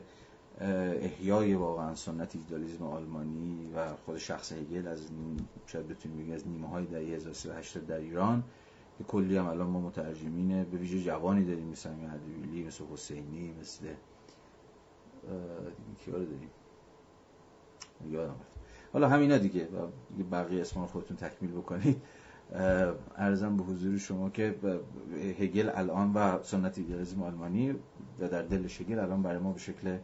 احیای 0.61 1.53
واقعا 1.55 1.95
سنت 1.95 2.35
ایدالیزم 2.35 2.83
آلمانی 2.83 3.71
و 3.75 3.95
خود 4.05 4.17
شخص 4.17 4.51
هگل 4.51 4.87
از 4.87 5.09
شاید 5.65 5.87
بتونیم 5.87 6.17
بگیم 6.17 6.33
از 6.33 6.47
نیمه 6.47 6.67
های 6.67 6.85
دهه 6.85 7.15
1380 7.15 7.87
در 7.87 7.97
ایران 7.97 8.43
که 8.97 9.03
کلی 9.03 9.37
هم 9.37 9.47
الان 9.47 9.67
ما 9.67 9.81
مترجمین 9.81 10.63
به 10.63 10.77
ویژه 10.77 11.03
جوانی 11.03 11.45
داریم 11.45 11.67
مثل 11.67 11.89
اردبیلی 11.89 12.63
مثل 12.63 12.83
حسینی 12.93 13.53
مثل 13.61 13.85
کیا 15.99 16.17
رو 16.17 16.25
داریم؟ 16.25 16.49
یادم 18.09 18.35
حالا 18.93 19.09
همینا 19.09 19.37
دیگه 19.37 19.65
و 19.65 19.87
بقیه 20.31 20.61
اسمان 20.61 20.87
خودتون 20.87 21.17
تکمیل 21.17 21.51
بکنید. 21.51 22.01
ارزم 23.17 23.57
به 23.57 23.63
حضور 23.63 23.97
شما 23.97 24.29
که 24.29 24.55
هگل 25.39 25.71
الان 25.73 26.13
و 26.13 26.43
سنت 26.43 26.77
ایدالیسم 26.77 27.23
آلمانی 27.23 27.71
و 28.19 28.27
در 28.27 28.41
دل 28.41 28.65
هگل 28.65 28.99
الان 28.99 29.21
برای 29.21 29.39
ما 29.39 29.51
به 29.51 29.59
شکل 29.59 29.97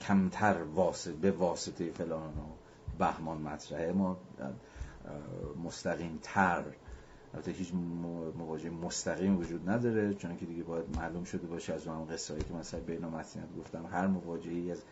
کمتر 0.00 0.62
واسطه 0.62 1.12
به 1.12 1.30
واسطه 1.30 1.90
فلان 1.90 2.28
و 2.28 2.42
بهمان 2.98 3.38
مطرحه. 3.38 3.92
ما 3.92 4.16
مستقیم 5.64 6.18
تر 6.22 6.64
البته 7.34 7.52
هیچ 7.52 7.72
مواجه 8.38 8.70
مستقیم 8.70 9.38
وجود 9.38 9.70
نداره 9.70 10.14
چون 10.14 10.36
که 10.36 10.46
دیگه 10.46 10.62
باید 10.62 10.96
معلوم 10.96 11.24
شده 11.24 11.46
باشه 11.46 11.72
از 11.72 11.86
اون 11.86 12.06
قصه 12.06 12.38
که 12.38 12.54
مثلا 12.54 12.80
بین 12.80 13.04
متنیت 13.04 13.56
گفتم 13.58 13.86
هر 13.92 14.06
مواجهی 14.06 14.72
از 14.72 14.82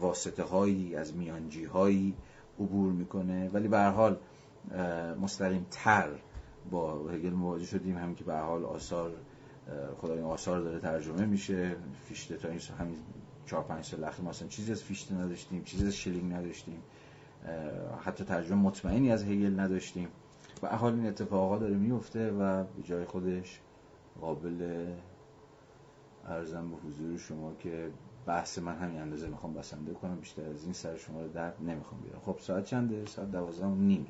واسطه 0.00 0.42
هایی 0.42 0.96
از 0.96 1.16
میانجی 1.16 1.64
هایی 1.64 2.14
عبور 2.60 2.92
می‌کنه. 2.92 3.50
ولی 3.52 3.68
به 3.68 3.78
هر 3.78 3.90
حال 3.90 4.16
مستقیم 5.20 5.66
تر 5.70 6.08
با 6.70 7.08
هگل 7.08 7.30
مواجه 7.30 7.66
شدیم. 7.66 7.98
همین 7.98 8.14
که 8.14 8.24
به 8.24 8.38
حال 8.38 8.64
آثار 8.64 9.12
خدای 10.00 10.20
آثار 10.20 10.60
داره 10.60 10.78
ترجمه 10.78 11.26
میشه. 11.26 11.76
فیشته 12.08 12.36
تا 12.36 12.48
این 12.48 12.60
همین 12.78 12.98
چهار 13.50 13.62
پنج 13.62 13.84
سال 13.84 14.04
اخیر 14.04 14.24
ما 14.24 14.32
چیزی 14.32 14.72
از 14.72 14.82
فیشته 14.82 15.14
نداشتیم 15.14 15.64
چیزی 15.64 15.86
از 15.86 15.94
شلینگ 15.96 16.32
نداشتیم. 16.32 16.82
حتی 18.04 18.24
ترجمه 18.24 18.56
مطمئنی 18.62 19.12
از 19.12 19.24
هگل 19.24 19.60
نداشتیم. 19.60 20.08
و 20.62 20.76
حال 20.76 20.94
این 20.94 21.06
اتفاقا 21.06 21.58
داره 21.58 21.74
میفته 21.74 22.30
و 22.30 22.64
به 22.64 22.82
جای 22.82 23.04
خودش 23.04 23.60
قابل 24.20 24.86
ارزم 26.24 26.70
به 26.70 26.76
حضور 26.76 27.18
شما 27.18 27.54
که 27.58 27.90
بحث 28.26 28.58
من 28.58 28.76
همین 28.76 29.00
اندازه 29.00 29.28
می‌خوام 29.28 29.54
بسنده 29.54 29.92
کنم 29.92 30.16
بیشتر 30.16 30.50
از 30.50 30.64
این 30.64 30.72
سر 30.72 30.96
شما 30.96 31.22
رو 31.22 31.28
درد 31.28 31.56
نمی‌خوام 31.60 32.00
بیارم. 32.00 32.20
خب 32.20 32.36
ساعت 32.40 32.64
چنده؟ 32.64 33.06
ساعت 33.06 33.30
دوازده 33.30 33.66
و 33.66 33.74
نیمه 33.74 34.06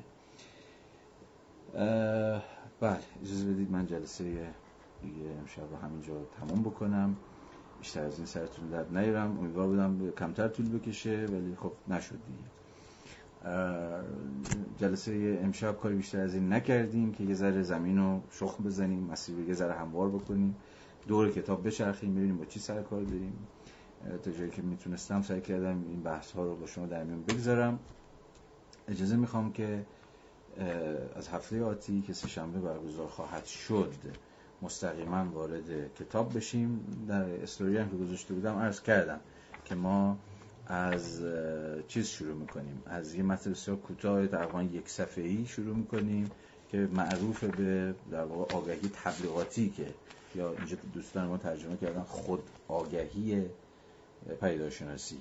بله 2.79 2.99
اجازه 3.21 3.53
بدید 3.53 3.71
من 3.71 3.85
جلسه 3.85 4.23
دیگه 5.01 5.29
امشب 5.39 5.69
رو 5.71 5.77
همینجا 5.77 6.13
تمام 6.39 6.63
بکنم. 6.63 7.17
بیشتر 7.81 8.03
از 8.03 8.17
این 8.17 8.25
سرتون 8.25 8.69
درد 8.69 8.97
نیارم. 8.97 9.39
امیدوار 9.39 9.67
بودم 9.67 10.11
کمتر 10.11 10.47
طول 10.47 10.69
بکشه 10.69 11.25
ولی 11.25 11.55
خب 11.55 11.71
نشد 11.87 12.19
دیگه. 12.27 12.49
جلسه 14.77 15.39
امشب 15.43 15.77
کاری 15.77 15.95
بیشتر 15.95 16.19
از 16.19 16.33
این 16.33 16.53
نکردیم 16.53 17.11
که 17.11 17.23
یه 17.23 17.33
ذره 17.33 17.63
زمین 17.63 17.97
رو 17.97 18.21
شخم 18.31 18.63
بزنیم 18.63 19.03
مسیر 19.03 19.39
یه 19.39 19.53
ذره 19.53 19.73
هموار 19.73 20.09
بکنیم 20.09 20.55
دور 21.07 21.31
کتاب 21.31 21.67
بچرخیم 21.67 22.15
ببینیم 22.15 22.37
با 22.37 22.45
چی 22.45 22.59
سر 22.59 22.81
کار 22.81 23.01
داریم. 23.01 23.33
تا 24.23 24.31
جایی 24.31 24.49
که 24.49 24.61
می‌تونستم 24.61 25.21
سعی 25.21 25.41
کردم 25.41 25.83
این 25.89 26.03
بحث 26.03 26.31
ها 26.31 26.43
رو 26.43 26.55
با 26.55 26.65
شما 26.65 26.85
در 26.85 27.03
میون 27.03 27.23
بگذارم. 27.23 27.79
اجازه 28.87 29.15
می‌خوام 29.15 29.53
که 29.53 29.85
از 31.15 31.27
هفته 31.27 31.63
آتی 31.63 32.01
که 32.01 32.13
سه 32.13 32.27
شنبه 32.27 32.59
برگزار 32.59 33.07
خواهد 33.07 33.45
شد 33.45 33.93
مستقیما 34.61 35.25
وارد 35.33 35.95
کتاب 35.95 36.37
بشیم. 36.37 36.79
در 37.07 37.43
استوری 37.43 37.77
هم 37.77 37.89
که 37.89 37.95
گذاشته 37.95 38.33
بودم 38.33 38.55
عرض 38.55 38.81
کردم 38.81 39.19
که 39.65 39.75
ما 39.75 40.17
از 40.67 41.21
چیز 41.87 42.07
شروع 42.07 42.35
می‌کنیم. 42.35 42.83
از 42.85 43.15
یه 43.15 43.23
متن 43.23 43.51
بسیار 43.51 43.77
کوتاه 43.77 44.27
تقریبا 44.27 44.63
یک 44.63 44.89
صفحه‌ای 44.89 45.45
شروع 45.45 45.75
می‌کنیم 45.75 46.31
که 46.69 46.89
معروف 46.93 47.43
به 47.43 47.95
در 48.11 48.23
واقع 48.23 48.55
آگهی 48.55 48.91
تبلیغاتی 49.03 49.69
که 49.69 49.85
یا 50.35 50.53
اینجا 50.57 50.77
دوستان 50.93 51.27
ما 51.27 51.37
ترجمه 51.37 51.77
کردن 51.77 52.03
خود 52.03 52.43
آگهی 52.67 53.45
پیداشناسی 54.41 55.17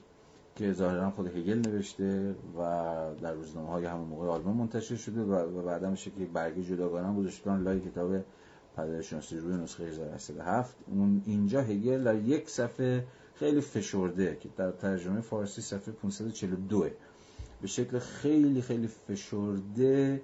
که 0.56 0.72
ظاهرا 0.72 1.10
خود 1.10 1.36
هگل 1.36 1.58
نوشته 1.68 2.34
و 2.58 2.60
در 3.22 3.32
روزنامه 3.32 3.68
های 3.68 3.84
همون 3.84 4.08
موقع 4.08 4.26
آلمان 4.26 4.56
منتشر 4.56 4.96
شده 4.96 5.20
و 5.22 5.62
بعدا 5.62 5.90
میشه 5.90 6.10
که 6.10 6.24
برگه 6.24 6.62
جداگانه 6.62 7.16
گذاشتن 7.16 7.62
لای 7.62 7.80
کتاب 7.80 8.24
پدیدارشناسی 8.81 9.39
روی 9.39 9.57
نسخه 9.57 9.84
1807 9.84 10.76
اون 10.86 11.23
اینجا 11.26 11.62
هگل 11.62 12.05
در 12.05 12.15
یک 12.15 12.50
صفحه 12.50 13.07
خیلی 13.34 13.60
فشرده 13.60 14.36
که 14.41 14.49
در 14.57 14.70
ترجمه 14.70 15.20
فارسی 15.20 15.62
صفحه 15.62 15.92
542 15.92 16.86
به 17.60 17.67
شکل 17.67 17.99
خیلی 17.99 18.62
خیلی 18.62 18.86
فشرده 18.86 20.23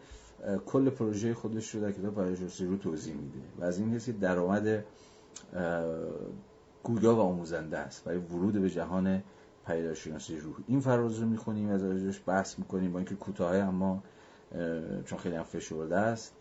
کل 0.67 0.91
پروژه 0.91 1.35
خودش 1.35 1.75
رو 1.75 1.81
در 1.81 1.93
کتاب 1.93 2.15
پایدارشناسی 2.15 2.67
رو 2.67 2.77
توضیح 2.77 3.15
میده. 3.15 3.39
و 3.59 3.65
از 3.65 3.79
این 3.79 3.95
حسی 3.95 4.13
درآمد 4.13 4.85
گویا 6.83 7.17
و 7.17 7.21
آموزنده 7.21 7.79
است 7.79 8.05
برای 8.05 8.19
ورود 8.19 8.63
به 8.63 8.71
جهان 8.71 9.23
پیداشناسی 9.67 10.39
روح. 10.39 10.55
این 10.67 10.81
فراز 10.81 11.19
رو 11.19 11.27
می‌خونیم 11.27 11.69
از 11.69 11.85
راجعش 11.85 12.23
بحث 12.27 12.59
می‌کنیم 12.59 12.93
با 12.93 12.99
اینکه 12.99 13.15
کوتاه 13.15 13.57
اما 13.57 14.03
چون 15.05 15.19
خیلی 15.19 15.37
هم 15.37 15.45
فشرده 15.45 15.97
است. 15.97 16.35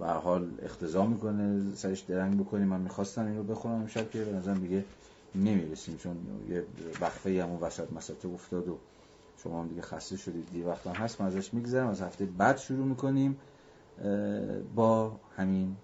و 0.00 0.06
حال 0.06 0.50
اختضا 0.62 1.06
می‌کنه 1.06 1.74
سرش 1.74 2.00
درنگ 2.00 2.40
بکنیم 2.40 2.68
من 2.68 2.80
می‌خواستم 2.80 3.26
این 3.26 3.36
رو 3.36 3.42
بخونم 3.42 3.74
امشب 3.74 4.10
که 4.10 4.24
به 4.24 4.32
نظرم 4.32 4.58
دیگه 4.58 4.84
نمی‌رسیم 5.34 5.96
چون 5.96 6.16
یه 6.50 6.64
وقفه 7.00 7.42
همون 7.42 7.60
وسط 7.60 7.92
مسطه 7.92 8.28
افتاد 8.28 8.68
و 8.68 8.78
شما 9.42 9.62
هم 9.62 9.68
دیگه 9.68 9.82
خسته 9.82 10.16
شدید. 10.16 10.48
دیر 10.52 10.66
وقت 10.66 10.86
هم 10.86 10.92
هست 10.92 11.20
من 11.20 11.26
ازش 11.26 11.54
میگذرم. 11.54 11.88
از 11.88 12.02
هفته 12.02 12.26
بعد 12.26 12.56
شروع 12.56 12.86
می‌کنیم 12.86 13.38
با 14.74 15.12
همین 15.36 15.76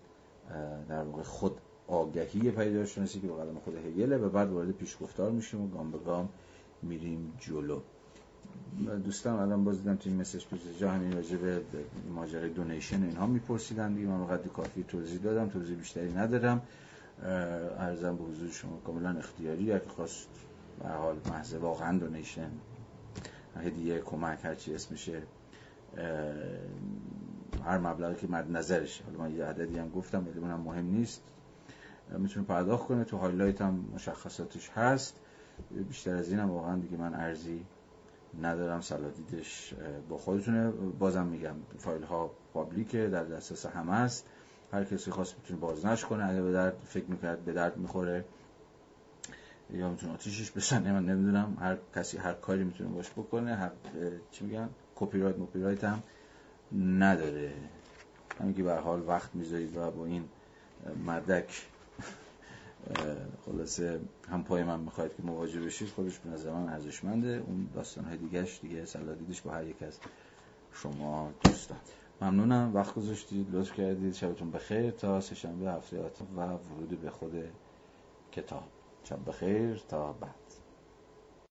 در 0.89 1.03
واقع 1.03 1.23
خود 1.23 1.59
آگهی 1.89 2.51
پیداشناسی 2.51 3.21
که 3.21 3.27
به 3.27 3.33
قدم 3.35 3.59
خود 3.65 3.75
هگله 3.75 4.17
و 4.17 4.29
بعد 4.29 4.51
وارد 4.51 4.71
پیشگفتار 4.71 5.31
میشیم 5.31 5.61
و 5.63 5.69
گام 5.69 5.91
به 5.91 5.99
گام 5.99 6.29
میریم 6.83 7.33
جلو. 7.41 7.81
دوستان 9.05 9.39
الان 9.39 9.65
باز 9.65 9.79
دیدم 9.79 9.97
توی 9.97 10.13
مسیج 10.13 10.45
تو 10.79 10.89
همین 10.89 11.13
راجع 11.13 11.37
به 11.37 11.63
ماجرای 12.15 12.49
دونیشن 12.49 13.03
اینها 13.03 13.27
میپرسیدن 13.27 13.95
دیگه. 13.95 14.09
من 14.09 14.27
قدر 14.27 14.49
کافی 14.49 14.85
توضیح 14.89 15.21
دادم. 15.21 15.49
توضیح 15.49 15.77
بیشتری 15.77 16.13
ندارم 16.13 16.63
عرضم 17.79 18.17
به 18.17 18.25
حضور 18.25 18.51
شما 18.51 18.81
کاملا 18.87 19.19
اختیاری. 19.19 19.73
اگه 19.73 19.89
خواست 19.89 20.29
به 20.83 20.89
حال 20.89 21.17
محض 21.31 21.55
واقعا 21.55 21.99
donation 21.99 22.51
هدیه 23.57 23.99
کمک 23.99 24.39
هرچی 24.45 24.75
اسمشه 24.75 25.23
هر 27.65 27.79
مبلغی 27.79 28.21
که 28.21 28.27
مد 28.27 28.51
نظرشه. 28.51 29.05
حالا 29.05 29.19
من 29.19 29.35
یه 29.35 29.45
عددی 29.45 29.79
هم 29.79 29.89
گفتم 29.89 30.27
ولی 30.29 30.39
اونم 30.39 30.61
مهم 30.61 30.87
نیست. 30.87 31.23
می‌تونه 32.19 32.47
پرداخت 32.47 32.87
کنه. 32.87 33.05
تو 33.05 33.17
highlight 33.17 33.61
هم 33.61 33.85
مشخصاتش 33.95 34.71
هست. 34.71 35.21
بیشتر 35.89 36.15
از 36.15 36.31
اینم 36.31 36.51
واقعا 36.51 36.77
دیگه 36.77 36.97
من 36.97 37.15
عرضی 37.15 37.65
ندارم 38.43 38.81
صلاحدیدش 38.81 39.75
با 40.09 40.19
خودتونه. 40.19 40.71
بازم 40.71 41.27
میگم 41.27 41.55
فایل 41.79 42.03
ها 42.03 42.31
public 42.53 43.01
ه 43.01 43.09
در 43.09 43.25
دسترس 43.25 43.67
همه 43.67 43.93
است. 43.93 44.27
هر 44.73 44.85
کسی 44.85 45.11
خواست 45.11 45.37
می‌تونه 45.39 45.61
بازنش 45.61 46.05
کنه 46.05 46.25
اگه 46.25 46.43
به 46.43 46.53
درد 46.53 46.77
فکر 46.85 47.05
می‌کرد 47.05 47.45
به 47.45 47.53
درد 47.53 47.77
می‌خوره 47.77 48.25
یا 49.71 49.91
می‌تونه 49.91 50.13
آتیشش 50.13 50.51
بسنه 50.51 50.93
من 50.93 51.07
نمی‌دونم. 51.07 51.57
هر 51.61 51.77
کسی 51.95 52.19
هر 52.19 52.33
کاری 52.33 52.65
می‌تونه 52.65 52.91
باش 52.91 53.11
بکنه 53.11 53.55
هر 53.55 53.71
چی 54.31 54.45
میگن 54.45 54.69
کپی 54.97 55.21
رایت 55.21 55.39
مپی 55.39 55.63
رایت 55.63 55.85
هم 55.85 56.03
نداره. 56.73 57.53
همین 58.41 58.55
که 58.55 58.63
به 58.63 58.75
حال 58.75 59.09
وقت 59.09 59.35
می‌ذارید 59.35 59.77
و 59.77 59.91
با 59.91 60.07
این 60.07 60.29
مدک 61.07 61.67
خلاصه 63.47 64.01
هم 64.29 64.45
پای 64.45 64.65
من 64.65 64.81
می‌خواید 64.81 65.17
که 65.17 65.23
مواجه 65.23 65.61
بشید 65.61 65.89
خودش 65.89 66.19
به 66.19 66.31
نظر 66.31 66.53
من 66.53 66.69
ارزشمنده. 66.69 67.45
اون 67.47 67.69
داستان 67.75 68.05
های 68.05 68.17
دیگهش 68.17 68.59
دیگه 68.63 68.85
سلادیدش 68.85 69.41
با 69.41 69.51
هر 69.51 69.65
یک 69.65 69.83
از 69.83 69.99
شما 70.73 71.33
دوستان. 71.41 71.79
ممنونم. 72.21 72.71
وقت 72.75 72.95
گذاشتید 72.95 73.55
لطف 73.55 73.73
کردید. 73.73 74.15
شبتون 74.15 74.51
بخیر. 74.51 74.91
تا 74.91 75.21
سهشنبه 75.21 75.71
هفته 75.71 76.11
و 76.37 76.41
ورود 76.41 77.01
به 77.01 77.11
خود 77.11 77.33
کتاب. 78.33 78.65
شب 79.05 79.29
بخیر. 79.29 79.83
تا 79.89 80.13
بعد. 80.13 80.44